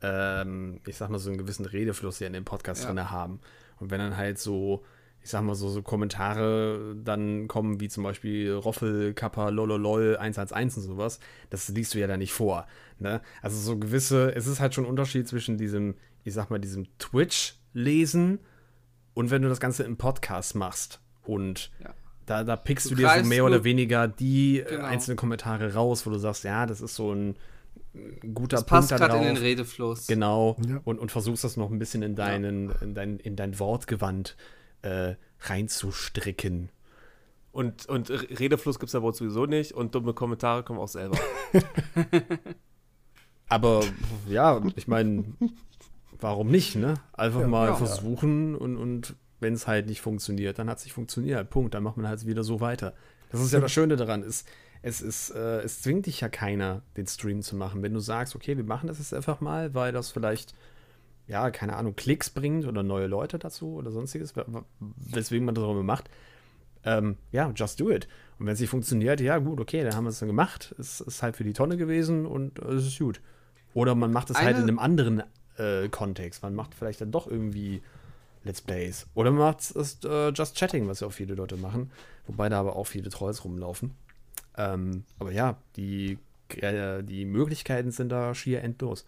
ähm, 0.00 0.80
ich 0.86 0.96
sag 0.96 1.10
mal, 1.10 1.18
so 1.18 1.30
einen 1.30 1.38
gewissen 1.38 1.66
Redefluss 1.66 2.18
hier 2.18 2.28
in 2.28 2.32
dem 2.32 2.44
Podcast 2.44 2.82
Ja. 2.84 2.92
drin 2.92 3.10
haben. 3.10 3.40
Und 3.80 3.90
wenn 3.90 3.98
dann 3.98 4.16
halt 4.16 4.38
so, 4.38 4.84
ich 5.20 5.30
sag 5.30 5.42
mal, 5.42 5.56
so, 5.56 5.68
so 5.68 5.82
Kommentare 5.82 6.94
dann 7.02 7.48
kommen, 7.48 7.80
wie 7.80 7.88
zum 7.88 8.04
Beispiel 8.04 8.52
Roffel, 8.52 9.14
Kappa, 9.14 9.48
lololol, 9.48 10.16
111 10.16 10.76
und 10.76 10.82
sowas, 10.84 11.18
das 11.50 11.68
liest 11.70 11.94
du 11.94 11.98
ja 11.98 12.06
dann 12.06 12.20
nicht 12.20 12.32
vor. 12.32 12.68
Ne? 13.00 13.20
Also 13.42 13.58
so 13.58 13.76
gewisse, 13.76 14.32
es 14.36 14.46
ist 14.46 14.60
halt 14.60 14.74
schon 14.74 14.84
ein 14.84 14.90
Unterschied 14.90 15.26
zwischen 15.26 15.58
diesem, 15.58 15.96
ich 16.22 16.34
sag 16.34 16.50
mal, 16.50 16.60
diesem 16.60 16.86
Twitch-Lesen 17.00 18.38
und 19.18 19.32
wenn 19.32 19.42
du 19.42 19.48
das 19.48 19.58
Ganze 19.58 19.82
im 19.82 19.96
Podcast 19.96 20.54
machst 20.54 21.00
und 21.24 21.72
Ja. 21.82 21.92
da, 22.24 22.44
da 22.44 22.54
pickst 22.54 22.86
du, 22.86 22.90
Du 22.94 23.02
dir 23.02 23.10
so 23.20 23.28
mehr 23.28 23.44
oder 23.44 23.64
weniger 23.64 24.06
die 24.06 24.60
äh, 24.60 24.64
Genau. 24.64 24.84
einzelnen 24.84 25.16
Kommentare 25.16 25.74
raus, 25.74 26.06
wo 26.06 26.10
du 26.10 26.18
sagst, 26.18 26.44
ja, 26.44 26.66
das 26.66 26.80
ist 26.80 26.94
so 26.94 27.12
ein 27.12 27.34
guter 28.32 28.58
Das 28.58 28.66
Punkt 28.66 28.68
passt 28.88 28.92
da 28.92 28.98
gerade 28.98 29.16
in 29.18 29.34
den 29.34 29.36
Redefluss. 29.36 30.06
Genau. 30.06 30.56
Ja. 30.68 30.80
Und, 30.84 31.00
und 31.00 31.10
versuchst 31.10 31.42
das 31.42 31.56
noch 31.56 31.68
ein 31.68 31.80
bisschen 31.80 32.02
in 32.02 32.14
deinen, 32.14 32.70
in 32.80 32.94
dein, 32.94 33.18
in 33.18 33.34
dein 33.34 33.58
Wortgewand 33.58 34.36
äh, 34.82 35.16
reinzustricken. 35.40 36.70
Und, 37.50 37.86
und 37.86 38.10
Redefluss 38.10 38.78
gibt 38.78 38.88
es 38.90 38.92
ja 38.92 39.02
wohl 39.02 39.14
sowieso 39.14 39.46
nicht 39.46 39.72
und 39.72 39.96
dumme 39.96 40.14
Kommentare 40.14 40.62
kommen 40.62 40.78
auch 40.78 40.86
selber. 40.86 41.18
Aber 43.48 43.82
ja, 44.28 44.60
ich 44.76 44.86
meine, 44.86 45.24
warum 46.20 46.48
nicht, 46.50 46.76
ne? 46.76 46.94
Einfach 47.12 47.46
mal 47.46 47.68
Ja. 47.68 47.74
versuchen 47.76 48.54
und, 48.54 48.76
und 48.76 49.14
wenn 49.40 49.54
es 49.54 49.66
halt 49.66 49.86
nicht 49.86 50.00
funktioniert, 50.00 50.58
dann 50.58 50.68
hat 50.68 50.78
es 50.78 50.84
nicht 50.84 50.92
funktioniert. 50.94 51.48
Punkt. 51.50 51.74
Dann 51.74 51.82
macht 51.82 51.96
man 51.96 52.08
halt 52.08 52.26
wieder 52.26 52.42
so 52.44 52.60
weiter. 52.60 52.92
Das 53.30 53.40
ist 53.40 53.52
ja 53.52 53.60
das 53.60 53.70
Schöne 53.72 53.96
daran. 53.96 54.22
Ist, 54.22 54.48
es, 54.82 55.00
ist, 55.00 55.30
äh, 55.30 55.60
es 55.60 55.82
zwingt 55.82 56.06
dich 56.06 56.20
ja 56.20 56.28
keiner, 56.28 56.82
den 56.96 57.06
Stream 57.06 57.42
zu 57.42 57.56
machen. 57.56 57.82
Wenn 57.82 57.94
du 57.94 58.00
sagst, 58.00 58.34
okay, 58.34 58.56
wir 58.56 58.64
machen 58.64 58.86
das 58.88 58.98
jetzt 58.98 59.14
einfach 59.14 59.40
mal, 59.40 59.74
weil 59.74 59.92
das 59.92 60.10
vielleicht, 60.10 60.54
ja, 61.26 61.50
keine 61.50 61.76
Ahnung, 61.76 61.94
Klicks 61.94 62.30
bringt 62.30 62.66
oder 62.66 62.82
neue 62.82 63.06
Leute 63.06 63.38
dazu 63.38 63.74
oder 63.74 63.90
sonstiges, 63.90 64.34
we- 64.34 64.44
we- 64.48 64.64
weswegen 64.80 65.44
man 65.44 65.54
das 65.54 65.62
auch 65.64 65.72
immer 65.72 65.82
macht. 65.82 66.08
Ähm, 66.84 67.16
ja, 67.32 67.50
just 67.54 67.80
do 67.80 67.90
it. 67.90 68.08
Und 68.38 68.46
wenn 68.46 68.54
es 68.54 68.60
nicht 68.60 68.70
funktioniert, 68.70 69.20
ja, 69.20 69.38
gut, 69.38 69.60
okay, 69.60 69.82
dann 69.84 69.94
haben 69.94 70.04
wir 70.04 70.10
es 70.10 70.20
dann 70.20 70.28
gemacht. 70.28 70.74
Es 70.78 71.00
ist 71.00 71.22
halt 71.22 71.36
für 71.36 71.44
die 71.44 71.52
Tonne 71.52 71.76
gewesen 71.76 72.24
und 72.24 72.58
äh, 72.60 72.72
es 72.72 72.86
ist 72.86 72.98
gut. 72.98 73.20
Oder 73.74 73.94
man 73.94 74.12
macht 74.12 74.30
es 74.30 74.40
halt 74.40 74.56
in 74.56 74.62
einem 74.62 74.78
anderen 74.78 75.22
äh, 75.58 75.88
Kontext. 75.88 76.42
Man 76.42 76.54
macht 76.54 76.74
vielleicht 76.74 77.00
dann 77.00 77.10
doch 77.10 77.26
irgendwie 77.26 77.82
Let's 78.44 78.60
Plays. 78.60 79.06
Oder 79.14 79.30
man 79.30 79.40
macht 79.40 79.76
es 79.76 79.98
äh, 80.04 80.28
Just 80.30 80.56
Chatting, 80.56 80.88
was 80.88 81.00
ja 81.00 81.06
auch 81.06 81.12
viele 81.12 81.34
Leute 81.34 81.56
machen. 81.56 81.90
Wobei 82.26 82.48
da 82.48 82.60
aber 82.60 82.76
auch 82.76 82.86
viele 82.86 83.10
Trolls 83.10 83.44
rumlaufen. 83.44 83.94
Ähm, 84.56 85.04
aber 85.18 85.32
ja, 85.32 85.56
die, 85.76 86.18
äh, 86.56 87.02
die 87.02 87.24
Möglichkeiten 87.24 87.90
sind 87.90 88.10
da 88.10 88.34
schier 88.34 88.62
endlos. 88.62 89.04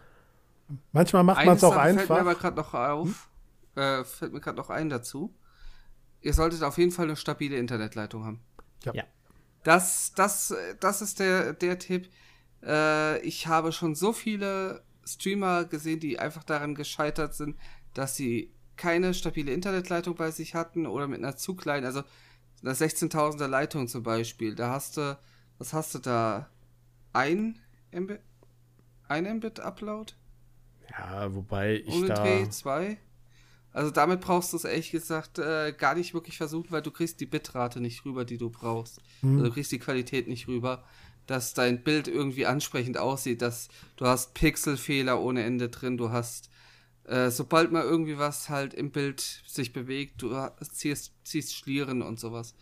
Manchmal 0.93 1.25
macht 1.25 1.45
man 1.45 1.57
es 1.57 1.65
auch 1.65 1.75
Sache 1.75 1.95
fällt 1.95 2.09
mir 2.09 2.21
aber 2.21 2.31
einfach. 2.31 2.43
gerade 2.43 2.57
noch 2.57 2.75
auf. 2.75 3.29
Äh, 3.75 4.05
fällt 4.05 4.33
mir 4.33 4.41
gerade 4.41 4.57
noch 4.57 4.71
ein 4.71 4.89
dazu. 4.89 5.35
Ihr 6.23 6.35
solltet 6.35 6.63
auf 6.63 6.79
jeden 6.79 6.93
Fall 6.93 7.07
eine 7.07 7.17
stabile 7.17 7.57
Internetleitung 7.57 8.25
haben. 8.25 8.41
Ja. 8.85 8.95
Ja. 8.95 9.05
Das, 9.63 10.13
das, 10.15 10.55
das 10.81 11.03
ist 11.03 11.19
der, 11.19 11.53
der 11.55 11.79
Tipp. 11.79 12.09
Äh, 12.63 13.21
ich 13.21 13.47
habe 13.47 13.73
schon 13.73 13.95
so 13.95 14.13
viele 14.13 14.83
Streamer 15.15 15.65
gesehen, 15.65 16.01
die 16.01 16.19
einfach 16.19 16.45
daran 16.45 16.75
gescheitert 16.75 17.35
sind, 17.35 17.57
dass 17.95 18.17
sie 18.17 18.53
keine 18.77 19.13
stabile 19.13 19.53
Internetleitung 19.53 20.15
bei 20.15 20.31
sich 20.31 20.55
hatten 20.55 20.87
oder 20.87 21.07
mit 21.07 21.19
einer 21.19 21.37
zu 21.37 21.55
kleinen, 21.55 21.85
also 21.85 22.03
einer 22.63 22.75
16.000er 22.75 23.47
Leitung 23.47 23.89
zum 23.89 24.03
Beispiel. 24.03 24.55
Da 24.55 24.71
hast 24.71 24.97
du, 24.97 25.19
was 25.59 25.73
hast 25.73 25.95
du 25.95 25.99
da? 25.99 26.49
Ein 27.13 27.59
Mbit? 27.93 28.21
Ein 29.09 29.37
Mbit 29.37 29.61
Upload? 29.61 30.13
Ja, 30.91 31.35
wobei 31.35 31.83
ich 31.85 31.95
Ohne 31.95 32.09
da. 32.09 32.15
Dreh, 32.15 32.49
zwei. 32.49 32.99
Also 33.73 33.91
damit 33.91 34.21
brauchst 34.21 34.53
du 34.53 34.57
es 34.57 34.65
ehrlich 34.65 34.91
gesagt 34.91 35.39
äh, 35.39 35.73
gar 35.77 35.95
nicht 35.95 36.13
wirklich 36.13 36.37
versuchen, 36.37 36.71
weil 36.71 36.83
du 36.83 36.91
kriegst 36.91 37.21
die 37.21 37.27
Bitrate 37.27 37.81
nicht 37.81 38.05
rüber, 38.05 38.25
die 38.25 38.39
du 38.39 38.51
brauchst. 38.51 39.01
Also 39.23 39.45
du 39.45 39.51
kriegst 39.53 39.71
die 39.71 39.79
Qualität 39.79 40.27
nicht 40.27 40.49
rüber, 40.49 40.85
dass 41.31 41.55
dein 41.55 41.83
Bild 41.85 42.09
irgendwie 42.09 42.45
ansprechend 42.45 42.99
aussieht, 42.99 43.41
dass 43.41 43.69
du 43.97 44.05
hast 44.07 44.35
Pixelfehler 44.35 45.21
ohne 45.21 45.45
Ende 45.45 45.69
drin, 45.69 45.97
du 45.97 46.11
hast, 46.11 46.51
äh, 47.05 47.31
sobald 47.31 47.71
mal 47.71 47.85
irgendwie 47.85 48.19
was 48.19 48.49
halt 48.49 48.75
im 48.75 48.91
Bild 48.91 49.21
sich 49.47 49.73
bewegt, 49.73 50.21
du 50.23 50.35
ziehst, 50.73 51.13
ziehst 51.23 51.55
Schlieren 51.55 52.03
und 52.03 52.19
sowas. 52.19 52.55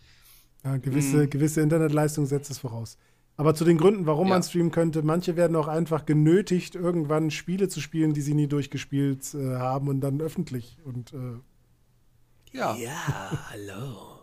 Ja, 0.63 0.77
gewisse, 0.77 1.27
gewisse 1.27 1.61
Internetleistung 1.61 2.27
setzt 2.27 2.51
es 2.51 2.59
voraus. 2.59 2.97
Aber 3.37 3.55
zu 3.55 3.65
den 3.65 3.77
Gründen, 3.77 4.05
warum 4.05 4.27
Ja. 4.27 4.35
man 4.35 4.43
streamen 4.43 4.71
könnte, 4.71 5.01
manche 5.01 5.35
werden 5.35 5.55
auch 5.55 5.67
einfach 5.69 6.05
genötigt, 6.05 6.75
irgendwann 6.75 7.31
Spiele 7.31 7.69
zu 7.69 7.81
spielen, 7.81 8.13
die 8.13 8.21
sie 8.21 8.35
nie 8.35 8.47
durchgespielt 8.47 9.33
äh, 9.33 9.55
haben 9.55 9.87
und 9.87 10.01
dann 10.01 10.21
öffentlich. 10.21 10.77
Und 10.83 11.13
äh, 11.13 11.39
Ja. 12.51 12.75
Ja, 12.75 13.49
hallo. 13.49 14.19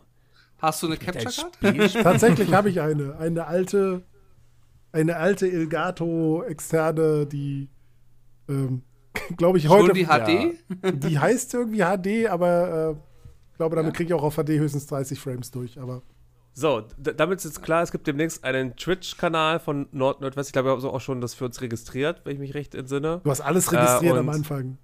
Hast 0.59 0.82
Hast 0.82 0.82
du 0.82 0.86
eine 0.86 0.97
Capture 0.98 1.51
Card? 1.60 1.93
Tatsächlich 2.02 2.52
habe 2.52 2.70
ich 2.70 2.81
eine. 2.81 3.18
Eine 3.18 3.47
alte, 3.47 4.05
eine 4.97 5.16
alte 5.16 5.51
Elgato 5.51 6.43
externe, 6.44 7.27
die, 7.27 7.68
ähm, 8.48 8.82
glaube 9.36 9.59
ich, 9.59 9.68
heute. 9.68 9.86
Schon 9.86 9.94
die 9.94 10.05
HD? 10.06 10.55
Ja, 10.85 10.90
die 10.93 11.18
heißt 11.18 11.55
irgendwie 11.55 11.81
HD, 11.82 12.28
aber 12.31 12.97
äh, 12.97 13.01
ich 13.52 13.56
glaube, 13.59 13.77
damit 13.77 13.93
Ja. 13.93 13.97
kriege 13.97 14.09
ich 14.09 14.14
auch 14.14 14.23
auf 14.24 14.36
HD 14.36 14.51
höchstens 14.51 14.86
30 14.86 15.18
Frames 15.20 15.51
durch. 15.51 15.78
Aber 15.81 16.02
So, 16.52 16.82
damit 16.98 17.39
ist 17.39 17.44
jetzt 17.44 17.62
klar, 17.62 17.82
es 17.82 17.93
gibt 17.93 18.06
demnächst 18.06 18.44
einen 18.44 18.77
Twitch-Kanal 18.77 19.60
von 19.60 19.89
Nord 19.93 20.20
Nordwest. 20.20 20.48
Ich 20.48 20.52
glaube, 20.52 20.68
wir 20.68 20.73
haben 20.73 20.81
so 20.81 20.90
auch 20.93 21.01
schon 21.01 21.20
das 21.20 21.35
für 21.35 21.44
uns 21.47 21.60
registriert, 21.60 22.23
wenn 22.24 22.32
ich 22.35 22.39
mich 22.39 22.55
recht 22.55 22.74
entsinne. 22.74 23.20
du 23.24 23.31
hast 23.31 23.40
alles 23.40 23.73
registriert 23.73 24.16
Äh, 24.16 24.18
am 24.18 24.28
Anfang. 24.28 24.78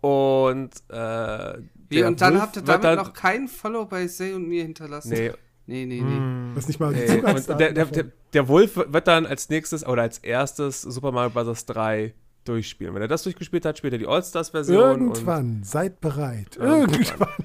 Und, 0.00 0.70
äh, 0.90 1.58
Wie, 1.88 2.04
und 2.04 2.20
dann 2.20 2.34
Wolf 2.34 2.42
habt 2.42 2.56
ihr 2.56 2.62
damit 2.62 2.84
dann- 2.84 2.96
noch 2.98 3.12
keinen 3.12 3.48
Follow 3.48 3.84
bei 3.86 4.06
Say 4.06 4.32
und 4.32 4.46
mir 4.46 4.62
hinterlassen? 4.62 5.10
Nee, 5.10 5.32
Nee, 5.68 5.84
nee, 5.84 6.00
nee. 6.00 6.16
Hm. 6.16 6.50
Du 6.54 6.56
hast 6.56 6.66
nicht 6.66 6.80
mal 6.80 6.94
die 6.94 7.00
Nee, 7.00 7.20
der, 7.20 7.72
der, 7.72 7.84
der, 7.84 8.04
der 8.32 8.48
Wolf 8.48 8.76
wird 8.76 9.06
dann 9.06 9.26
als 9.26 9.50
nächstes 9.50 9.86
oder 9.86 10.00
als 10.00 10.16
erstes 10.18 10.80
Super 10.80 11.12
Mario 11.12 11.28
Bros. 11.28 11.66
3 11.66 12.14
durchspielen. 12.44 12.94
Wenn 12.94 13.02
er 13.02 13.08
das 13.08 13.22
durchgespielt 13.24 13.66
hat, 13.66 13.76
spielt 13.76 13.92
er 13.92 13.98
die 13.98 14.06
All-Stars-Version. 14.06 14.78
Irgendwann, 15.02 15.62
seid 15.64 16.00
bereit. 16.00 16.56
Irgendwann. 16.56 17.28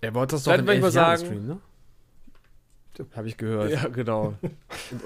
Er 0.00 0.14
wollte 0.14 0.36
das 0.36 0.44
doch 0.44 0.52
Dann 0.52 0.60
in 0.68 0.68
elf 0.84 0.92
sagen- 0.92 1.24
streamen, 1.26 1.46
ne? 1.48 1.58
Habe 3.16 3.26
ich 3.26 3.36
gehört. 3.36 3.70
ja, 3.72 3.88
genau. 3.88 4.34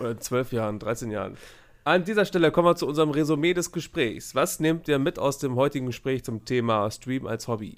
In, 0.02 0.20
12 0.20 0.52
Jahren, 0.52 0.78
13 0.78 1.10
Jahren. 1.10 1.36
An 1.84 2.04
dieser 2.04 2.26
Stelle 2.26 2.50
kommen 2.50 2.68
wir 2.68 2.76
zu 2.76 2.86
unserem 2.86 3.10
Resümee 3.10 3.54
des 3.54 3.72
Gesprächs. 3.72 4.34
Was 4.34 4.60
nehmt 4.60 4.88
ihr 4.88 4.98
mit 4.98 5.18
aus 5.18 5.38
dem 5.38 5.56
heutigen 5.56 5.86
Gespräch 5.86 6.24
zum 6.24 6.44
Thema 6.44 6.90
Stream 6.90 7.26
als 7.26 7.48
Hobby? 7.48 7.76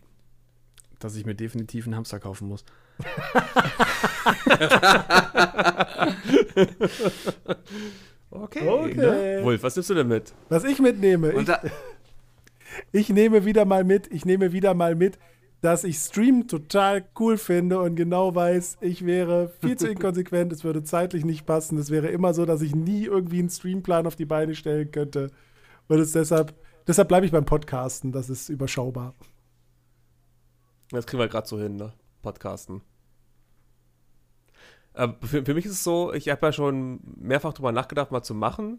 Dass 0.99 1.15
ich 1.15 1.25
mir 1.25 1.35
definitiv 1.37 1.87
einen 1.87 1.95
Hamster 1.95 2.19
kaufen 2.19 2.49
muss. 2.49 2.65
Okay. 8.35 8.69
Okay. 8.69 8.95
Ne? 8.97 9.45
Wolf, 9.45 9.63
was 9.63 9.77
nimmst 9.77 9.91
du 9.91 9.95
denn 9.95 10.09
mit? 10.09 10.35
Was 10.49 10.65
ich 10.65 10.81
mitnehme, 10.81 11.33
ich, 11.33 11.49
ich 12.93 13.09
nehme 13.11 13.45
wieder 13.45 13.65
mal 13.65 13.85
mit, 13.85 14.13
ich 14.13 14.25
nehme 14.25 14.53
wieder 14.53 14.75
mal 14.75 14.97
mit, 14.97 15.19
dass 15.61 15.85
ich 15.85 15.97
Stream 15.97 16.49
total 16.49 17.05
cool 17.19 17.39
finde 17.39 17.81
und 17.81 17.95
genau 17.95 18.35
weiß, 18.35 18.79
ich 18.81 19.07
wäre 19.07 19.53
viel 19.61 19.77
zu 19.77 19.87
inkonsequent, 19.91 20.53
es 20.53 20.65
würde 20.65 20.83
zeitlich 20.83 21.25
nicht 21.25 21.47
passen. 21.47 21.79
Es 21.79 21.91
wäre 21.91 22.09
immer 22.09 22.35
so, 22.35 22.45
dass 22.45 22.61
ich 22.61 22.75
nie 22.75 23.05
irgendwie 23.05 23.39
einen 23.39 23.51
Streamplan 23.51 24.07
auf 24.07 24.17
die 24.17 24.27
Beine 24.27 24.57
stellen 24.57 24.91
könnte. 24.91 25.31
Und 25.87 26.01
es 26.01 26.13
deshalb, 26.13 26.55
deshalb 26.87 27.09
bleibe 27.09 27.27
ich 27.27 27.33
beim 27.33 27.45
Podcasten, 27.45 28.11
das 28.11 28.31
ist 28.31 28.49
überschaubar. 28.49 29.15
Das 30.91 31.07
kriegen 31.07 31.21
wir 31.21 31.29
gerade 31.29 31.47
so 31.47 31.59
hin, 31.59 31.77
ne? 31.77 31.93
Podcasten. 32.25 32.81
Äh, 34.95 35.09
für, 35.23 35.45
für 35.45 35.55
mich 35.55 35.67
ist 35.67 35.73
es 35.73 35.85
so, 35.85 36.13
ich 36.13 36.29
habe 36.31 36.47
ja 36.47 36.53
schon 36.53 37.01
mehrfach 37.17 37.53
drüber 37.53 37.71
nachgedacht, 37.71 38.11
mal 38.11 38.23
zu 38.23 38.35
machen. 38.35 38.79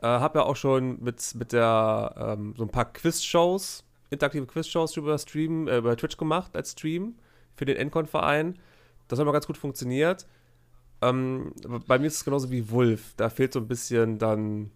Äh, 0.00 0.06
habe 0.06 0.40
ja 0.40 0.44
auch 0.44 0.56
schon 0.56 1.02
mit, 1.02 1.34
mit 1.34 1.52
der 1.52 2.14
ähm, 2.38 2.54
so 2.56 2.64
ein 2.64 2.68
paar 2.68 2.92
Quiz-Shows, 2.92 3.84
interaktive 4.10 4.46
Quiz-Shows 4.46 4.96
über 4.96 5.16
Stream, 5.18 5.68
äh, 5.68 5.78
über 5.78 5.96
Twitch 5.96 6.18
gemacht 6.18 6.54
als 6.54 6.72
Stream 6.72 7.14
für 7.56 7.64
den 7.64 7.76
Encon-Verein. 7.76 8.58
Das 9.08 9.18
hat 9.18 9.26
mal 9.26 9.32
ganz 9.32 9.46
gut 9.46 9.56
funktioniert. 9.56 10.26
Ähm, 11.00 11.52
bei 11.86 11.98
mir 11.98 12.06
ist 12.06 12.16
es 12.16 12.24
genauso 12.24 12.50
wie 12.50 12.70
Wolf. 12.70 13.14
Da 13.16 13.30
fehlt 13.30 13.52
so 13.52 13.60
ein 13.60 13.68
bisschen 13.68 14.18
dann, 14.18 14.70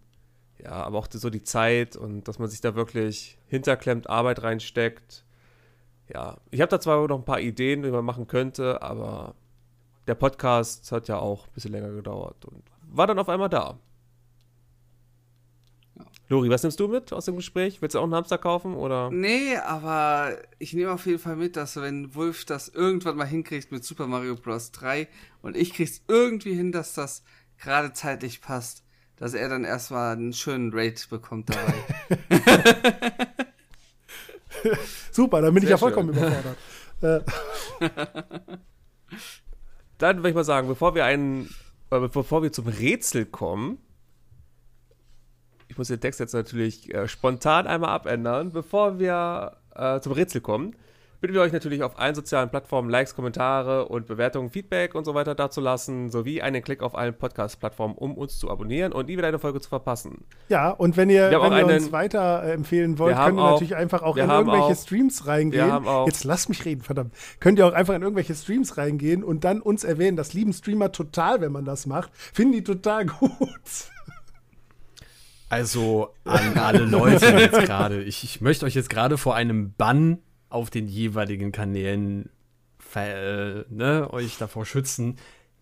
ja, 0.59 0.73
aber 0.73 0.99
auch 0.99 1.09
so 1.11 1.31
die 1.31 1.43
Zeit 1.43 1.97
und 1.97 2.29
dass 2.29 2.39
man 2.39 2.49
sich 2.49 2.61
da 2.61 2.75
wirklich 2.75 3.39
hinterklemmt, 3.47 4.09
Arbeit 4.09 4.43
reinsteckt. 4.43 5.25
Ja, 6.13 6.37
ich 6.51 6.61
habe 6.61 6.71
da 6.71 6.81
zwar 6.81 7.07
noch 7.09 7.19
ein 7.19 7.25
paar 7.25 7.41
Ideen, 7.41 7.83
wie 7.83 7.91
man 7.91 8.05
machen 8.05 8.27
könnte, 8.27 8.81
aber 8.83 9.35
der 10.07 10.15
Podcast 10.15 10.91
hat 10.93 11.09
ja 11.09 11.19
auch 11.19 11.47
ein 11.47 11.53
bisschen 11.55 11.73
länger 11.73 11.91
gedauert 11.91 12.45
und 12.45 12.63
war 12.89 13.07
dann 13.07 13.19
auf 13.19 13.29
einmal 13.29 13.49
da. 13.49 13.79
Lori, 16.29 16.51
was 16.51 16.63
nimmst 16.63 16.81
du 16.81 16.89
mit 16.89 17.13
aus 17.13 17.27
dem 17.27 17.37
Gespräch? 17.37 17.81
Willst 17.81 17.95
du 17.95 18.01
auch 18.01 18.05
einen 18.05 18.15
Hamster 18.15 18.39
kaufen 18.39 18.75
oder? 18.75 19.11
nee, 19.11 19.57
aber 19.57 20.37
ich 20.59 20.73
nehme 20.73 20.93
auf 20.93 21.07
jeden 21.07 21.21
Fall 21.21 21.37
mit, 21.37 21.57
dass 21.57 21.77
wenn 21.77 22.15
Wolf 22.15 22.45
das 22.45 22.69
irgendwann 22.69 23.17
mal 23.17 23.27
hinkriegt 23.27 23.71
mit 23.71 23.85
Super 23.85 24.07
Mario 24.07 24.35
Bros. 24.35 24.73
3 24.73 25.09
und 25.43 25.57
ich 25.57 25.73
krieg's 25.73 26.03
irgendwie 26.09 26.55
hin, 26.55 26.73
dass 26.73 26.95
das 26.95 27.23
gerade 27.59 27.93
zeitlich 27.93 28.41
passt, 28.41 28.83
dass 29.17 29.35
er 29.35 29.49
dann 29.49 29.65
erstmal 29.65 30.13
einen 30.13 30.33
schönen 30.33 30.73
Raid 30.73 31.09
bekommt 31.11 31.51
dabei. 31.51 31.75
Super, 35.13 35.43
dann 35.43 35.55
bin 35.55 35.63
ich 35.63 35.69
Sehr 35.69 35.77
ja 35.77 35.79
vollkommen 35.79 36.11
überfordert. 36.11 36.57
Äh, 37.03 37.21
Dann 39.99 40.19
würde 40.19 40.31
ich 40.31 40.35
mal 40.35 40.45
sagen, 40.45 40.69
bevor 40.69 40.95
wir 40.95 41.05
einen, 41.05 41.49
äh, 41.91 42.01
bevor 42.01 42.43
wir 42.43 42.53
zum 42.53 42.67
Rätsel 42.67 43.25
kommen, 43.25 43.79
ich 45.69 45.79
muss 45.79 45.89
den 45.89 46.01
Text 46.01 46.21
jetzt 46.21 46.35
natürlich 46.35 46.93
äh, 46.95 47.09
spontan 47.09 47.67
einmal 47.67 47.91
abändern, 47.91 48.53
bevor 48.53 48.99
wir 48.99 49.57
äh, 49.75 50.01
zum 50.01 50.13
Rätsel 50.13 50.41
kommen, 50.41 50.77
bitten 51.27 51.35
wir 51.35 51.43
euch 51.43 51.53
natürlich 51.53 51.83
auf 51.83 51.99
allen 51.99 52.15
sozialen 52.15 52.51
Plattformen 52.51 52.89
Likes, 52.89 53.17
Kommentare 53.17 53.89
und 53.89 54.07
Bewertungen, 54.07 54.49
Feedback 54.49 54.95
und 54.95 55.05
so 55.05 55.13
weiter 55.15 55.35
dazulassen, 55.35 56.09
sowie 56.09 56.41
einen 56.41 56.63
Klick 56.63 56.85
auf 56.85 56.95
allen 56.95 57.15
Podcast-Plattformen, 57.19 57.97
um 57.97 58.17
uns 58.17 58.39
zu 58.39 58.49
abonnieren 58.49 58.93
und 58.93 59.09
nie 59.09 59.17
wieder 59.19 59.27
eine 59.27 59.41
Folge 59.41 59.61
zu 59.61 59.69
verpassen. 59.69 60.25
ja, 60.49 60.71
und 60.71 60.97
wenn 60.97 61.11
ihr, 61.11 61.31
wenn 61.31 61.37
auch 61.39 61.51
ihr 61.57 61.65
uns 61.65 61.73
einen- 61.85 61.93
weiter 61.93 62.45
äh, 62.45 62.53
empfehlen 62.53 63.01
wollt, 63.01 63.17
könnt 63.17 63.39
ihr 63.39 63.43
auch- 63.43 63.51
natürlich 63.55 63.75
einfach 63.75 64.03
auch 64.03 64.17
in 64.17 64.31
irgendwelche 64.31 64.63
auch- 64.67 64.77
Streams 64.77 65.27
reingehen. 65.27 65.67
wir 65.67 65.73
haben 65.73 65.89
auch- 65.89 66.07
Jetzt 66.07 66.23
lasst 66.23 66.49
mich 66.49 66.65
reden, 66.65 66.83
verdammt. 66.83 67.13
Könnt 67.41 67.59
ihr 67.59 67.67
auch 67.67 67.73
einfach 67.73 67.95
in 67.95 68.03
irgendwelche 68.03 68.37
Streams 68.37 68.77
reingehen 68.79 69.25
und 69.25 69.43
dann 69.43 69.61
uns 69.61 69.83
erwähnen. 69.83 70.17
Das 70.17 70.33
lieben 70.33 70.53
Streamer 70.53 70.93
total, 70.93 71.41
wenn 71.41 71.51
man 71.51 71.65
das 71.65 71.87
macht. 71.87 72.11
Finden 72.15 72.53
die 72.53 72.63
total 72.63 73.07
gut. 73.21 73.31
Also 75.49 76.09
an 76.25 76.59
alle 76.59 76.81
Leute 76.85 77.27
jetzt 77.27 77.61
gerade. 77.61 78.03
Ich, 78.03 78.25
ich 78.25 78.41
möchte 78.41 78.67
euch 78.67 78.75
jetzt 78.75 78.91
gerade 78.91 79.17
vor 79.17 79.35
einem 79.37 79.75
Bann 79.75 80.19
auf 80.57 80.71
den 80.71 80.89
jeweiligen 80.89 81.53
Kanälen 81.53 82.31
äh, 82.95 83.65
ne, 83.69 84.09
euch 84.11 84.39
davor 84.39 84.65
schützen. 84.65 85.17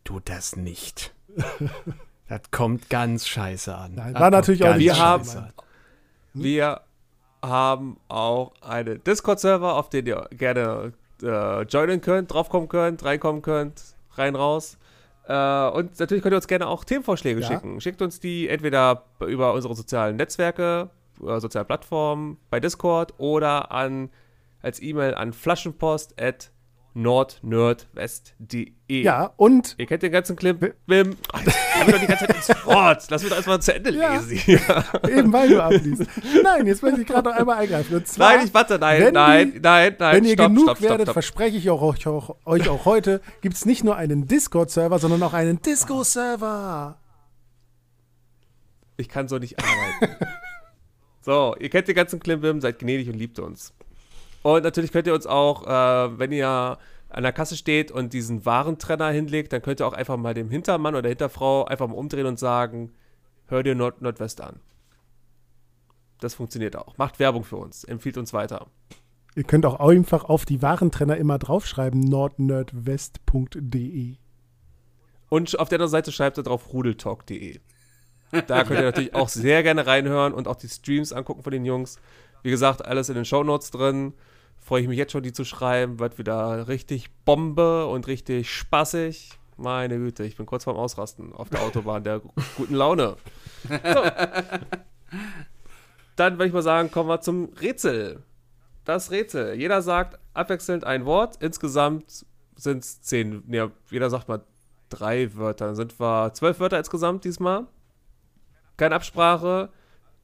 Tut 0.04 0.28
das 0.28 0.54
nicht. 0.56 1.12
das 2.28 2.42
kommt 2.52 2.88
ganz 2.90 3.26
scheiße 3.26 3.74
an. 3.74 3.94
Nein, 3.96 4.14
war 4.14 4.30
natürlich 4.30 4.62
auch 4.64 4.74
scheiße 4.74 4.94
scheiße. 4.94 5.38
an. 5.38 5.52
Wir 6.32 6.80
haben 7.42 7.98
auch 8.08 8.52
einen 8.62 9.02
Discord-Server, 9.02 9.74
auf 9.74 9.90
den 9.90 10.06
ihr 10.06 10.28
gerne 10.30 10.92
äh, 11.22 11.62
joinen 11.62 12.00
könnt, 12.00 12.32
draufkommen 12.32 12.68
könnt, 12.68 13.04
reinkommen 13.04 13.42
könnt, 13.42 13.82
rein, 14.12 14.36
raus. 14.36 14.78
Äh, 15.26 15.32
und 15.70 15.98
natürlich 15.98 16.22
könnt 16.22 16.34
ihr 16.34 16.36
uns 16.36 16.46
gerne 16.48 16.68
auch 16.68 16.84
Themenvorschläge 16.84 17.40
Ja. 17.40 17.48
schicken. 17.48 17.80
Schickt 17.80 18.00
uns 18.00 18.20
die 18.20 18.48
entweder 18.48 19.04
über 19.26 19.54
unsere 19.54 19.74
sozialen 19.74 20.16
Netzwerke, 20.16 20.90
äh, 21.26 21.40
sozialen 21.40 21.66
Plattformen, 21.66 22.38
bei 22.50 22.60
Discord 22.60 23.14
oder 23.18 23.72
an, 23.72 24.10
als 24.64 24.80
E-Mail 24.82 25.14
an 25.14 25.32
flaschenpost 25.32 26.20
at 26.20 26.50
nordnerdwest.de. 26.96 28.72
Ja, 29.02 29.32
und 29.36 29.74
Ihr 29.78 29.86
kennt 29.86 30.02
den 30.04 30.12
ganzen 30.12 30.36
Clip. 30.36 30.74
Bim. 30.86 31.16
Oh, 31.32 31.38
ich 31.44 31.52
doch 31.92 31.98
die 32.00 32.06
ganze 32.06 32.26
Zeit 32.26 32.36
ins 32.36 32.48
Wort. 32.66 33.06
Lass 33.10 33.22
mich 33.22 33.30
doch 33.30 33.36
erstmal 33.36 33.60
zu 33.60 33.74
Ende 33.74 33.90
Ja. 33.92 34.14
lesen. 34.14 34.36
hier. 34.38 34.60
eben 35.10 35.32
weil 35.32 35.48
du 35.48 35.60
abliest. 35.62 36.02
Nein, 36.42 36.66
jetzt 36.66 36.82
möchte 36.84 37.00
ich 37.00 37.06
gerade 37.08 37.28
noch 37.30 37.36
einmal 37.36 37.58
eingreifen. 37.58 38.04
Zwar, 38.06 38.36
Nein, 38.36 38.46
ich 38.46 38.54
warte, 38.54 38.78
nein, 38.78 39.12
nein, 39.12 39.52
die- 39.54 39.60
nein, 39.60 39.96
nein. 39.98 40.16
wenn 40.16 40.24
ihr 40.24 40.34
stopp, 40.34 40.46
genug 40.48 40.62
stopp, 40.64 40.76
stopp, 40.78 40.88
werdet, 40.90 41.10
verspreche 41.10 41.56
ich 41.56 41.68
auch, 41.68 41.82
euch, 41.82 42.06
auch, 42.06 42.36
euch 42.44 42.68
auch 42.68 42.84
heute, 42.84 43.20
gibt 43.40 43.56
es 43.56 43.66
nicht 43.66 43.82
nur 43.82 43.96
einen 43.96 44.28
Discord-Server, 44.28 44.98
sondern 45.00 45.22
auch 45.24 45.32
einen 45.32 45.60
Disco-Server. 45.62 46.96
Ich 48.96 49.08
kann 49.08 49.26
so 49.26 49.38
nicht 49.38 49.56
arbeiten. 49.58 50.16
so, 51.22 51.56
ihr 51.58 51.70
kennt 51.70 51.88
den 51.88 51.96
ganzen 51.96 52.20
Klimbim, 52.20 52.60
seid 52.60 52.78
gnädig 52.78 53.08
und 53.08 53.14
liebt 53.16 53.40
uns. 53.40 53.74
Und 54.44 54.62
natürlich 54.62 54.92
könnt 54.92 55.06
ihr 55.06 55.14
uns 55.14 55.26
auch, 55.26 55.66
äh, 55.66 56.18
wenn 56.18 56.30
ihr 56.30 56.76
an 57.08 57.22
der 57.22 57.32
Kasse 57.32 57.56
steht 57.56 57.90
und 57.90 58.12
diesen 58.12 58.44
Warentrenner 58.44 59.08
hinlegt, 59.08 59.54
dann 59.54 59.62
könnt 59.62 59.80
ihr 59.80 59.86
auch 59.86 59.94
einfach 59.94 60.18
mal 60.18 60.34
dem 60.34 60.50
Hintermann 60.50 60.94
oder 60.94 61.08
Hinterfrau 61.08 61.64
einfach 61.64 61.88
mal 61.88 61.94
umdrehen 61.94 62.26
und 62.26 62.38
sagen, 62.38 62.92
hör 63.46 63.62
dir 63.62 63.74
Nord 63.74 64.02
Nordwest 64.02 64.42
an. 64.42 64.60
Das 66.20 66.34
funktioniert 66.34 66.76
auch. 66.76 66.98
Macht 66.98 67.18
Werbung 67.18 67.42
für 67.42 67.56
uns, 67.56 67.84
empfiehlt 67.84 68.18
uns 68.18 68.34
weiter. 68.34 68.66
Ihr 69.34 69.44
könnt 69.44 69.64
auch 69.64 69.80
einfach 69.80 70.24
auf 70.24 70.44
die 70.44 70.60
Warentrenner 70.60 71.16
immer 71.16 71.38
draufschreiben, 71.38 72.00
nordnerdwest.de. 72.00 74.16
Und 75.30 75.58
auf 75.58 75.70
der 75.70 75.76
anderen 75.76 75.90
Seite 75.90 76.12
schreibt 76.12 76.36
ihr 76.36 76.42
drauf 76.42 76.70
rudeltalk.de. 76.70 77.60
Da 78.46 78.64
könnt 78.64 78.80
ihr 78.80 78.84
natürlich 78.84 79.14
auch 79.14 79.30
sehr 79.30 79.62
gerne 79.62 79.86
reinhören 79.86 80.34
und 80.34 80.48
auch 80.48 80.56
die 80.56 80.68
Streams 80.68 81.14
angucken 81.14 81.42
von 81.42 81.52
den 81.52 81.64
Jungs. 81.64 81.98
Wie 82.42 82.50
gesagt, 82.50 82.84
alles 82.84 83.08
in 83.08 83.14
den 83.14 83.24
Shownotes 83.24 83.70
drin. 83.70 84.12
Freue 84.64 84.80
ich 84.82 84.88
mich 84.88 84.96
jetzt 84.96 85.12
schon, 85.12 85.22
die 85.22 85.32
zu 85.34 85.44
schreiben. 85.44 85.98
Wird 85.98 86.16
wieder 86.18 86.68
richtig 86.68 87.10
Bombe 87.26 87.86
und 87.86 88.06
richtig 88.06 88.50
spaßig. 88.50 89.30
Meine 89.58 89.98
Güte, 89.98 90.24
ich 90.24 90.36
bin 90.36 90.46
kurz 90.46 90.64
vorm 90.64 90.78
Ausrasten 90.78 91.32
auf 91.34 91.50
der 91.50 91.60
Autobahn 91.60 92.02
der 92.02 92.20
gu- 92.20 92.30
guten 92.56 92.74
Laune. 92.74 93.16
So. 93.68 94.02
Dann 96.16 96.34
würde 96.34 96.46
ich 96.46 96.52
mal 96.52 96.62
sagen, 96.62 96.90
kommen 96.90 97.08
wir 97.08 97.20
zum 97.20 97.52
Rätsel. 97.60 98.22
Das 98.84 99.10
Rätsel. 99.10 99.54
Jeder 99.54 99.82
sagt 99.82 100.18
abwechselnd 100.32 100.84
ein 100.84 101.04
Wort. 101.04 101.36
Insgesamt 101.42 102.24
sind 102.56 102.84
es 102.84 103.02
zehn. 103.02 103.42
Nee, 103.46 103.68
jeder 103.90 104.10
sagt 104.10 104.28
mal 104.28 104.42
drei 104.88 105.34
Wörter. 105.34 105.66
Dann 105.66 105.76
sind 105.76 106.00
wir 106.00 106.32
zwölf 106.34 106.58
Wörter 106.58 106.78
insgesamt 106.78 107.24
diesmal. 107.24 107.66
Keine 108.76 108.94
Absprache, 108.94 109.68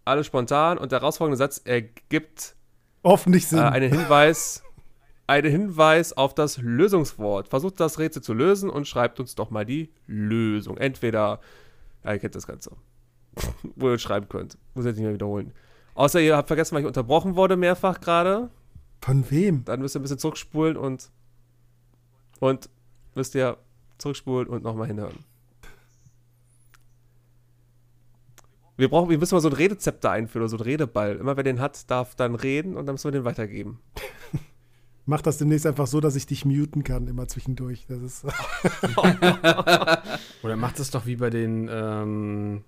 alles 0.04 0.26
spontan 0.26 0.78
und 0.78 0.90
der 0.92 1.00
herausfordernde 1.00 1.36
Satz 1.36 1.60
ergibt 1.64 2.56
Hoffentlich 3.05 3.47
Sinn. 3.47 3.59
äh, 3.59 3.62
einen 3.62 3.90
Hinweis, 3.93 4.62
einen 5.27 5.51
Hinweis 5.51 6.12
auf 6.12 6.35
das 6.35 6.59
Lösungswort. 6.59 7.48
Versucht 7.48 7.81
das 7.81 7.98
Rätsel 7.98 8.22
zu 8.22 8.35
lösen 8.35 8.68
und 8.70 8.86
schreibt 8.86 9.20
uns 9.20 9.35
doch 9.35 9.51
mal 9.51 9.64
die 9.64 9.90
Lösung. 10.06 10.77
Entweder, 10.77 11.40
ja, 12.05 12.12
ihr 12.12 12.18
kennt 12.18 12.35
das 12.35 12.47
Ganze, 12.47 12.72
wo 13.77 13.90
ihr 13.90 13.98
schreiben 13.98 14.28
könnt. 14.28 14.59
Muss 14.74 14.85
ich 14.85 14.94
nicht 14.94 15.02
mehr 15.02 15.14
wiederholen. 15.14 15.52
Außer 15.94 16.20
ihr 16.20 16.36
habt 16.36 16.48
vergessen, 16.48 16.74
weil 16.74 16.82
ich 16.82 16.86
unterbrochen 16.86 17.36
wurde 17.36 17.56
mehrfach 17.56 18.01
gerade. 18.01 18.51
Von 19.01 19.31
wem? 19.31 19.64
Dann 19.64 19.81
müsst 19.81 19.97
ihr 19.97 20.01
ein 20.01 20.02
bisschen 20.02 20.18
zurückspulen 20.18 20.77
und 20.77 21.10
und 22.39 22.70
müsst 23.14 23.35
ihr 23.35 23.59
zurückspulen 23.98 24.48
und 24.48 24.62
nochmal 24.62 24.86
hinhören. 24.86 25.24
Wir 28.81 28.89
brauchen, 28.89 29.11
wir 29.11 29.19
müssen 29.19 29.35
mal 29.35 29.43
so 29.43 29.48
ein 29.51 29.55
Redezepter 29.55 30.11
einführen 30.11 30.43
oder 30.44 30.48
so 30.48 30.57
ein 30.57 30.62
Redeball. 30.62 31.16
Immer 31.16 31.36
wer 31.36 31.44
den 31.44 31.61
hat, 31.61 31.90
darf 31.90 32.15
dann 32.15 32.35
reden 32.35 32.77
und 32.77 32.86
dann 32.86 32.94
müssen 32.94 33.05
wir 33.05 33.12
den 33.12 33.27
weitergeben. 33.27 33.78
Mach 35.07 35.20
das 35.20 35.36
demnächst 35.36 35.66
einfach 35.66 35.86
so, 35.86 36.01
dass 36.01 36.16
ich 36.16 36.27
dich 36.27 36.47
muten 36.47 36.82
kann, 36.82 37.07
immer 37.07 37.28
zwischendurch. 37.28 37.85
Das 37.89 38.01
ist. 38.01 38.24
Oder 40.43 40.57
macht 40.57 40.78
es 40.78 40.90
doch 40.90 41.05
wie 41.05 41.16
bei 41.16 41.28
den, 41.28 41.69
ähm, 41.70 42.65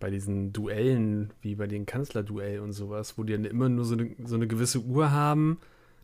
bei 0.00 0.10
diesen 0.10 0.52
Duellen, 0.52 1.32
wie 1.40 1.54
bei 1.54 1.66
den 1.66 1.86
Kanzlerduell 1.86 2.60
und 2.60 2.72
sowas, 2.72 3.16
wo 3.16 3.22
die 3.22 3.32
dann 3.32 3.46
immer 3.46 3.70
nur 3.70 3.86
so 3.86 3.94
eine, 3.94 4.10
so 4.24 4.34
eine 4.34 4.46
gewisse 4.46 4.80
Uhr 4.80 5.12
haben. 5.12 5.58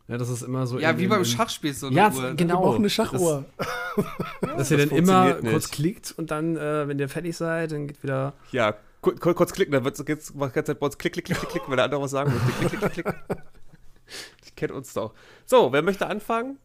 Ja, 0.07 0.17
das 0.17 0.29
ist 0.29 0.41
immer 0.41 0.65
so. 0.65 0.79
Ja, 0.79 0.97
wie 0.97 1.05
beim 1.07 1.23
Schachspiel 1.23 1.73
so 1.73 1.87
eine 1.87 1.95
Ja, 1.97 2.11
Uhr. 2.11 2.21
ne? 2.21 2.35
genau. 2.35 2.55
Wir 2.55 2.61
brauchen 2.65 2.77
eine 2.77 2.89
Schachuhr. 2.89 3.45
Das, 4.41 4.41
dass 4.57 4.71
ihr 4.71 4.77
Das 4.77 4.89
dann 4.89 4.97
immer 4.97 5.23
funktioniert 5.25 5.41
kurz 5.41 5.53
nicht. 5.65 5.71
klickt 5.73 6.15
und 6.17 6.31
dann, 6.31 6.57
äh, 6.57 6.87
wenn 6.87 6.97
ihr 6.97 7.09
fertig 7.09 7.37
seid, 7.37 7.73
dann 7.73 7.85
geht 7.87 8.01
wieder. 8.01 8.33
Ja, 8.51 8.75
kurz, 9.01 9.19
kurz 9.19 9.53
klicken, 9.53 9.73
dann 9.73 9.83
wird 9.83 9.99
es 9.99 10.07
jetzt 10.07 10.33
die 10.33 10.39
ganze 10.39 10.63
Zeit 10.63 10.79
bei 10.79 10.85
uns 10.85 10.97
klick, 10.97 11.13
klick, 11.13 11.25
klick, 11.25 11.37
klick, 11.37 11.49
klick, 11.49 11.63
wenn 11.67 11.75
der 11.75 11.85
andere 11.85 12.01
was 12.01 12.11
sagen 12.11 12.31
möchte. 12.33 12.51
Klick, 12.51 12.79
klick, 12.79 12.93
klick, 12.93 13.05
klick. 13.05 13.15
Die 14.45 14.51
kennt 14.51 14.71
uns 14.71 14.93
doch. 14.93 15.13
So, 15.45 15.71
wer 15.71 15.81
möchte 15.81 16.07
anfangen? 16.07 16.59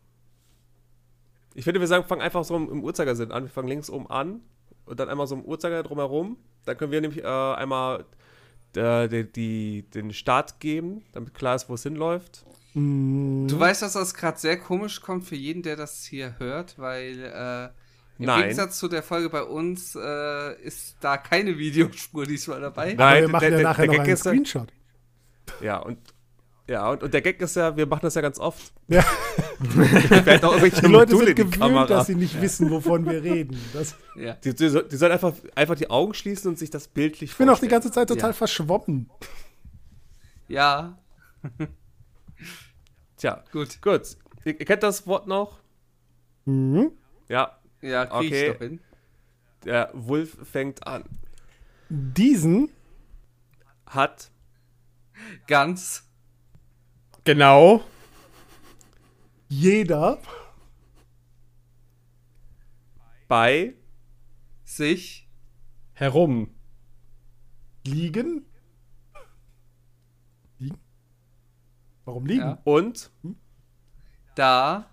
Ich 1.54 1.64
finde, 1.64 1.80
wir 1.80 1.86
sagen, 1.86 2.04
fangen 2.04 2.20
einfach 2.20 2.44
so 2.44 2.56
im, 2.56 2.84
Uhrzeigersinn 2.84 3.32
an. 3.32 3.44
Wir 3.44 3.50
fangen 3.50 3.68
links 3.68 3.88
oben 3.88 4.10
an 4.10 4.42
und 4.84 5.00
dann 5.00 5.08
einmal 5.08 5.26
so 5.26 5.36
im 5.36 5.44
Uhrzeiger 5.44 5.82
drumherum. 5.82 6.36
Dann 6.64 6.76
können 6.76 6.92
wir 6.92 7.00
nämlich 7.00 7.24
äh, 7.24 7.26
einmal 7.26 8.04
äh, 8.74 9.08
die, 9.08 9.32
die, 9.32 9.82
den 9.90 10.12
Start 10.12 10.60
geben, 10.60 11.02
damit 11.12 11.32
klar 11.34 11.56
ist, 11.56 11.68
wo 11.68 11.74
es 11.74 11.82
hinläuft. 11.82 12.44
Mm, 12.74 13.46
Du 13.46 13.58
weißt, 13.58 13.80
dass 13.80 13.94
das 13.94 14.12
gerade 14.14 14.38
sehr 14.38 14.58
komisch 14.58 15.00
kommt 15.00 15.24
für 15.24 15.36
jeden, 15.36 15.62
der 15.62 15.76
das 15.76 16.04
hier 16.04 16.38
hört, 16.38 16.78
weil 16.78 17.22
äh, 17.24 17.68
im 18.18 18.26
Nein. 18.26 18.42
Gegensatz 18.42 18.78
zu 18.78 18.88
der 18.88 19.02
Folge 19.02 19.28
bei 19.30 19.42
uns 19.42 19.94
äh, 19.94 20.60
ist 20.62 20.96
da 21.00 21.16
keine 21.18 21.58
Videospur 21.58 22.24
diesmal 22.26 22.60
dabei. 22.60 22.94
Nein, 22.94 22.98
Aber 22.98 23.20
wir 23.20 23.28
machen 23.28 23.40
der- 23.42 23.50
ja 23.50 23.56
der- 23.58 23.64
nachher 23.64 23.82
der 23.82 23.86
noch 23.86 23.92
Gag 23.94 24.00
einen 24.00 24.08
ja- 24.10 24.16
Screenshot. 24.16 24.72
Ja, 25.60 25.78
und 25.78 25.98
ja, 26.68 26.90
und, 26.90 27.02
und 27.04 27.14
der 27.14 27.22
Gag 27.22 27.40
ist 27.40 27.54
ja, 27.54 27.76
wir 27.76 27.86
machen 27.86 28.00
das 28.02 28.14
ja 28.16 28.20
ganz 28.22 28.40
oft. 28.40 28.72
Ja. 28.88 29.04
Wir 29.60 29.84
hätten 30.24 30.44
auch 30.44 30.52
irgendwelche 30.56 30.80
Die 30.86 30.86
Leute 30.88 31.12
Module 31.12 31.26
sind 31.28 31.36
gewöhnt, 31.36 31.58
Kamera. 31.60 31.86
dass 31.86 32.06
sie 32.08 32.16
nicht 32.16 32.40
wissen, 32.40 32.70
wovon 32.70 33.04
wir 33.08 33.22
reden. 33.22 33.56
Das, 33.72 33.94
Ja. 34.16 34.32
Die, 34.34 34.52
die, 34.52 34.82
die 34.88 34.96
sollen 34.96 35.12
einfach, 35.12 35.32
einfach 35.54 35.76
die 35.76 35.88
Augen 35.90 36.12
schließen 36.14 36.48
und 36.50 36.58
sich 36.58 36.70
das 36.70 36.88
bildlich 36.88 37.30
ich 37.30 37.36
bin 37.36 37.48
auch 37.48 37.52
die 37.54 37.68
vorstellen. 37.68 37.70
ganze 37.70 37.90
Zeit 37.92 38.08
total 38.08 38.30
Ja. 38.30 38.34
verschwommen. 38.34 39.08
ja, 40.48 40.98
Tja, 43.16 43.44
gut. 43.52 43.80
gut. 43.80 44.02
Ihr, 44.44 44.58
ihr 44.60 44.66
kennt 44.66 44.82
das 44.82 45.06
Wort 45.06 45.26
noch? 45.26 45.60
Mhm. 46.44 46.90
Ja, 47.28 47.58
Ja, 47.86 48.06
krieg 48.06 48.16
Okay. 48.32 48.46
ich 48.46 48.52
doch 48.52 48.58
hin. 48.60 48.80
der 49.64 49.90
Wolf 49.94 50.36
fängt 50.48 50.86
an. 50.86 51.04
Diesen 51.88 52.70
Hat 53.86 54.30
Ganz 55.46 56.08
Genau. 57.24 57.82
jeder 59.48 60.18
bei 63.28 63.74
sich 64.64 65.28
Herum. 65.94 66.50
liegen. 67.84 68.44
Liegen? 70.58 70.78
Warum 72.04 72.26
liegen? 72.26 72.40
Ja. 72.40 72.58
und 72.64 73.10
da 74.34 74.90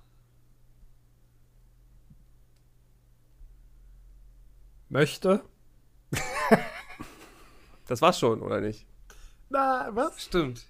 Möchte. 4.93 5.41
das 7.87 7.99
war's 8.03 8.19
schon, 8.19 8.41
oder 8.43 8.61
nicht? 8.61 8.85
Na, 9.49 9.89
was? 9.91 10.21
stimmt. 10.23 10.65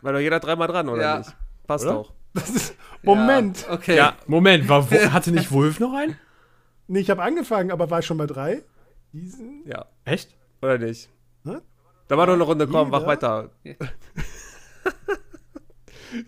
Weil 0.00 0.14
doch 0.14 0.20
jeder 0.20 0.40
dreimal 0.40 0.68
dran, 0.68 0.88
oder 0.88 1.02
Ja. 1.02 1.18
nicht? 1.18 1.36
Passt 1.66 1.84
Oder? 1.84 1.94
doch. 1.94 2.12
Das 2.32 2.50
ist, 2.50 2.74
Moment. 3.02 3.62
Ja, 3.66 3.72
okay. 3.74 3.96
Ja, 3.96 4.16
Moment, 4.26 4.68
war, 4.68 4.90
hatte 5.12 5.32
nicht 5.32 5.50
Wolf 5.52 5.80
noch 5.80 5.92
einen? 5.94 6.18
Nee, 6.86 7.00
ich 7.00 7.08
habe 7.10 7.22
angefangen, 7.22 7.70
aber 7.70 7.88
war 7.90 7.98
ich 8.00 8.06
schon 8.06 8.18
bei 8.18 8.26
drei? 8.26 8.62
Diesen? 9.12 9.62
ja. 9.66 9.86
Echt? 10.04 10.34
Oder 10.62 10.76
nicht? 10.78 11.08
Hä? 11.44 11.56
Da 12.08 12.16
war 12.18 12.26
noch 12.26 12.34
eine 12.34 12.42
Runde, 12.44 12.66
komm, 12.68 12.90
mach 12.90 13.06
weiter. 13.06 13.50
Ich 13.64 13.76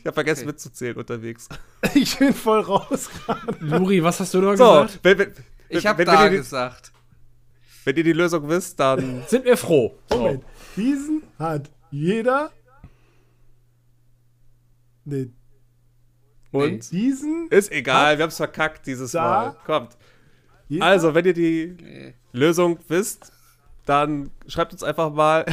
habe 0.05 0.13
vergessen 0.15 0.41
Okay. 0.41 0.47
mitzuzählen 0.53 0.97
unterwegs. 0.97 1.49
Ich 1.95 2.19
bin 2.19 2.33
voll 2.35 2.61
raus 2.61 3.09
gerade. 3.11 3.57
Luri, 3.61 4.03
was 4.03 4.21
hast 4.21 4.35
du 4.35 4.41
da 4.41 4.57
So, 4.57 4.83
gesagt? 4.83 5.01
wenn, 5.03 5.19
wenn, 5.19 5.33
Ich 5.69 5.87
habe 5.87 6.05
da 6.05 6.29
gesagt. 6.29 6.93
Wenn 7.89 7.97
ihr 7.97 8.05
die 8.05 8.13
Lösung 8.13 8.47
wisst, 8.51 8.79
dann 8.79 9.23
Sind 9.29 9.47
wir 9.47 9.57
froh. 9.57 9.95
So. 10.11 10.19
Moment. 10.19 10.45
Diesen 10.77 11.23
hat 11.39 11.71
jeder. 11.91 12.51
Nee, 15.07 15.31
und 16.53 16.91
diesen. 16.93 17.49
ist 17.49 17.73
egal, 17.73 18.19
wir 18.19 18.25
haben's 18.25 18.37
verkackt 18.37 18.87
dieses. 18.87 19.15
Mal. 19.15 19.57
Kommt. 19.65 19.97
Jeder, 20.69 20.85
Also, 20.85 21.15
wenn 21.15 21.25
ihr 21.25 21.33
die 21.33 21.77
Nee. 21.81 22.15
Lösung 22.33 22.79
wisst, 22.89 23.33
dann 23.87 24.31
schreibt 24.47 24.73
uns 24.75 24.83
einfach 24.83 25.11
mal. 25.11 25.47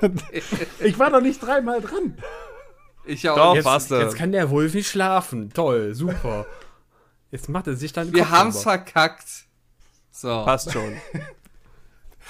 ich 0.80 0.98
war 0.98 1.10
doch 1.10 1.22
nicht 1.22 1.40
dreimal 1.40 1.80
dran. 1.80 2.18
Ich 3.06 3.26
auch. 3.30 3.36
Doch. 3.36 3.54
Jetzt, 3.54 3.64
Jetzt, 3.64 3.90
du. 3.90 3.94
jetzt 3.96 4.14
kann 4.16 4.30
der 4.32 4.50
Wolf 4.50 4.74
nicht 4.74 4.88
schlafen. 4.88 5.50
Toll, 5.54 5.94
super. 5.94 6.44
Jetzt 7.30 7.48
macht 7.48 7.66
er 7.66 7.76
sich 7.76 7.94
dann. 7.94 8.12
wir 8.12 8.24
Kopf 8.24 8.30
haben's 8.32 8.56
drüber. 8.56 8.70
verkackt. 8.72 9.46
So. 10.10 10.28
Passt 10.44 10.70
schon. 10.70 10.92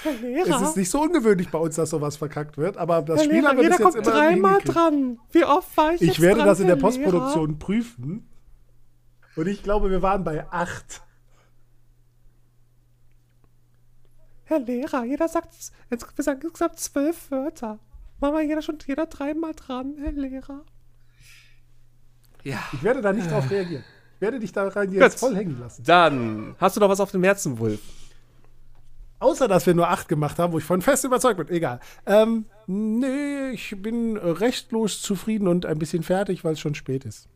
Es 0.03 0.61
ist 0.61 0.77
nicht 0.77 0.89
so 0.89 1.01
ungewöhnlich 1.01 1.49
bei 1.49 1.57
uns, 1.57 1.75
dass 1.75 1.89
sowas 1.89 2.17
verkackt 2.17 2.57
wird, 2.57 2.77
aber 2.77 3.01
das 3.01 3.23
Spiel 3.23 3.45
haben 3.47 3.57
wir 3.57 3.69
bis 3.69 3.79
jetzt 3.79 3.95
immer 4.07 4.29
hingekriegt. 4.29 4.75
dran. 4.75 5.19
Wie 5.31 5.43
oft 5.43 5.75
war 5.75 5.93
ich 5.93 6.01
Ich 6.01 6.21
werde 6.21 6.43
das 6.43 6.59
in 6.59 6.67
der 6.67 6.75
Postproduktion 6.75 7.57
prüfen. 7.57 8.27
Und 9.35 9.47
ich 9.47 9.63
glaube, 9.63 9.89
wir 9.89 10.01
waren 10.01 10.23
bei 10.23 10.45
acht. 10.51 11.01
Herr 14.45 14.59
Lehrer, 14.59 15.03
jeder 15.03 15.27
sagt, 15.27 15.53
wir 15.89 16.23
sagen 16.23 16.41
insgesamt 16.41 16.79
zwölf 16.79 17.31
Wörter. 17.31 17.79
Mama, 18.19 18.41
jeder 18.41 18.61
schon, 18.61 18.77
jeder 18.85 19.05
dreimal 19.05 19.53
dran, 19.53 19.95
Herr 19.99 20.11
Lehrer. 20.11 20.63
Ja. 22.43 22.59
Ich 22.71 22.81
werde 22.83 23.01
da 23.01 23.13
nicht 23.13 23.29
drauf 23.29 23.49
reagieren. 23.51 23.83
Ich 24.15 24.21
werde 24.21 24.39
dich 24.39 24.51
daran 24.51 24.91
jetzt 24.91 25.19
Gut. 25.19 25.29
voll 25.29 25.35
hängen 25.35 25.59
lassen. 25.59 25.83
Dann, 25.83 26.55
hast 26.59 26.75
du 26.75 26.79
noch 26.79 26.89
was 26.89 26.99
auf 26.99 27.11
dem 27.11 27.23
Herzen, 27.23 27.59
Wolf? 27.59 27.81
Außer, 29.19 29.47
dass 29.47 29.65
wir 29.65 29.73
nur 29.73 29.89
acht 29.89 30.07
gemacht 30.07 30.37
haben, 30.37 30.53
wo 30.53 30.59
ich 30.59 30.63
von 30.63 30.81
fest 30.81 31.03
überzeugt 31.03 31.37
bin. 31.37 31.49
Egal. 31.49 31.79
Ähm, 32.05 32.45
nee, 32.67 33.49
ich 33.51 33.75
bin 33.81 34.17
restlos 34.17 35.01
zufrieden 35.01 35.47
und 35.47 35.65
ein 35.65 35.79
bisschen 35.79 36.03
fertig, 36.03 36.43
weil 36.43 36.53
es 36.53 36.59
schon 36.59 36.75
spät 36.75 37.03
ist. 37.03 37.27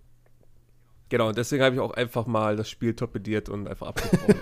Genau, 1.10 1.30
und 1.30 1.38
deswegen 1.38 1.64
habe 1.64 1.76
ich 1.76 1.82
auch 1.82 1.92
einfach 1.92 2.26
mal 2.26 2.56
das 2.56 2.70
Spiel 2.70 2.96
torpediert 2.96 3.50
und 3.50 3.68
einfach 3.68 3.88
abgebrochen. 3.88 4.36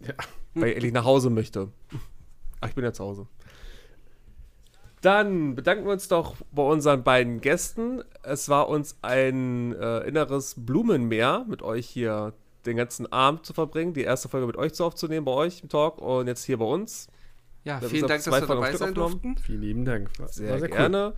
ja. 0.00 0.14
Weil 0.54 0.82
ich 0.82 0.92
nach 0.92 1.04
Hause 1.04 1.28
möchte. 1.28 1.68
Ach, 2.60 2.68
ich 2.68 2.74
bin 2.74 2.82
ja 2.82 2.92
zu 2.92 3.04
Hause. 3.04 3.26
Dann 5.02 5.54
bedanken 5.54 5.84
wir 5.84 5.92
uns 5.92 6.08
doch 6.08 6.34
bei 6.50 6.62
unseren 6.62 7.04
beiden 7.04 7.40
Gästen. 7.40 8.02
Es 8.22 8.48
war 8.48 8.68
uns 8.68 8.96
ein 9.02 9.74
äh, 9.74 9.98
inneres 10.00 10.54
Blumenmeer, 10.56 11.44
mit 11.46 11.62
euch 11.62 11.86
hier 11.86 12.32
den 12.66 12.76
ganzen 12.76 13.10
Abend 13.12 13.46
zu 13.46 13.54
verbringen, 13.54 13.94
die 13.94 14.02
erste 14.02 14.28
Folge 14.28 14.46
mit 14.46 14.56
euch 14.56 14.74
zu 14.74 14.84
aufzunehmen, 14.84 15.24
bei 15.24 15.32
euch 15.32 15.62
im 15.62 15.68
Talk 15.68 15.98
und 15.98 16.26
jetzt 16.26 16.44
hier 16.44 16.58
bei 16.58 16.64
uns. 16.64 17.08
Ja, 17.64 17.76
haben 17.80 17.88
vielen 17.88 18.06
Dank, 18.06 18.22
dass 18.22 18.40
wir 18.40 18.46
dabei 18.46 18.76
sein 18.76 18.94
durften. 18.94 19.36
Vielen 19.38 19.60
lieben 19.60 19.84
Dank. 19.84 20.10
War 20.18 20.28
Sehr, 20.28 20.50
war 20.52 20.60
cool. 20.62 20.68
gerne. 20.68 21.14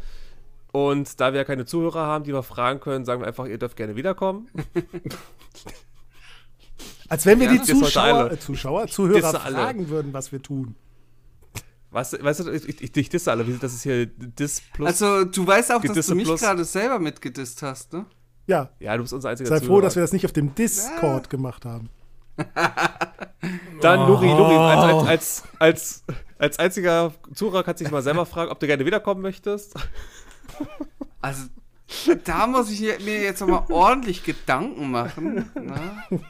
Und 0.73 1.21
da 1.21 1.33
wir 1.33 1.45
keine 1.45 1.65
Zuhörer 1.67 2.07
haben, 2.07 2.25
die 2.25 2.33
wir 2.33 2.43
fragen 2.43 2.81
können, 2.81 3.05
sagen 3.05 3.21
wir 3.23 3.27
einfach, 3.27 3.47
ihr 3.47 3.59
dürft 3.59 3.77
gerne 3.77 3.97
wiederkommen. 3.97 4.49
Als 7.09 7.25
wenn 7.27 7.41
wir 7.41 7.47
Ja, 7.47 7.53
die 7.53 7.63
Zuschauer, 7.63 8.05
alle. 8.19 8.31
äh, 8.35 8.39
Zuschauer 8.39 8.87
Zuhörer 8.87 9.33
fragen 9.41 9.89
würden, 9.89 10.13
was 10.13 10.31
wir 10.31 10.43
tun. 10.43 10.75
Weißt, 11.91 12.13
du- 12.13 12.23
weißt 12.23 12.41
du, 12.41 12.51
ich, 12.53 12.69
ich, 12.83 12.97
ich 12.97 13.09
disse 13.09 13.31
alle. 13.31 13.47
Wie- 13.47 13.57
Das 13.59 13.73
ist 13.73 13.83
hier 13.83 14.05
Dis 14.07 14.61
plus. 14.75 14.87
Also, 14.87 15.25
du 15.25 15.47
weißt 15.47 15.73
auch, 15.73 15.81
dass 15.83 16.07
du 16.07 16.15
mich 16.15 16.29
gerade 16.29 16.65
selber 16.65 16.99
mitgedisst 16.99 17.63
hast, 17.63 17.95
ne? 17.95 18.05
Ja, 18.49 18.71
Ja, 18.81 18.97
du 18.97 19.03
bist 19.03 19.13
unser 19.13 19.29
einziger 19.29 19.49
sei 19.49 19.59
froh, 19.61 19.67
Zuhörer. 19.67 19.83
dass 19.83 19.95
wir 19.97 20.01
das 20.03 20.13
nicht 20.13 20.25
auf 20.25 20.33
dem 20.33 20.55
Discord 20.57 21.31
gemacht 21.31 21.65
haben. 21.65 21.91
Dann, 23.81 24.01
Luri, 24.09 24.27
Luri, 24.29 24.55
Oh. 24.57 24.61
als, 24.61 25.07
als, 25.07 25.07
als, 25.09 25.43
als, 25.59 26.05
als 26.39 26.59
einziger 26.59 27.13
Zuhörer 27.35 27.63
kannst 27.63 27.81
du 27.81 27.85
dich 27.85 27.93
mal 27.93 28.03
selber 28.03 28.27
fragen, 28.27 28.51
ob 28.51 28.59
du 28.59 28.67
gerne 28.67 28.85
wiederkommen 28.85 29.23
möchtest. 29.23 29.75
Also, 31.21 31.45
da 32.25 32.47
muss 32.47 32.71
ich 32.71 32.81
mir 33.05 33.21
jetzt 33.23 33.41
nochmal 33.41 33.65
ordentlich 33.71 34.23
Gedanken 34.23 34.91
machen. 34.93 35.51
Ne? 35.55 36.21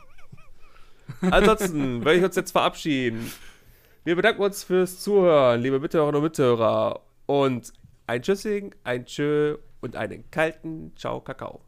Ansonsten 1.31 2.05
würde 2.05 2.15
ich 2.19 2.25
uns 2.25 2.37
jetzt 2.37 2.53
verabschieden. 2.53 3.31
Wir 4.05 4.17
bedanken 4.17 4.43
uns 4.43 4.65
fürs 4.65 5.01
Zuhören, 5.01 5.61
liebe 5.61 5.79
Mithörerinnen 5.79 6.17
und 6.17 6.25
Mithörer. 6.25 7.01
Und 7.27 7.73
ein 8.07 8.23
Tschüssing, 8.23 8.75
ein 8.85 9.05
Tschö 9.05 9.59
und 9.83 9.95
einen 9.97 10.31
kalten 10.31 10.93
Ciao, 10.97 11.21
Kakao. 11.21 11.61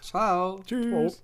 Ciao. 0.00 0.60
Tschüss. 0.64 1.22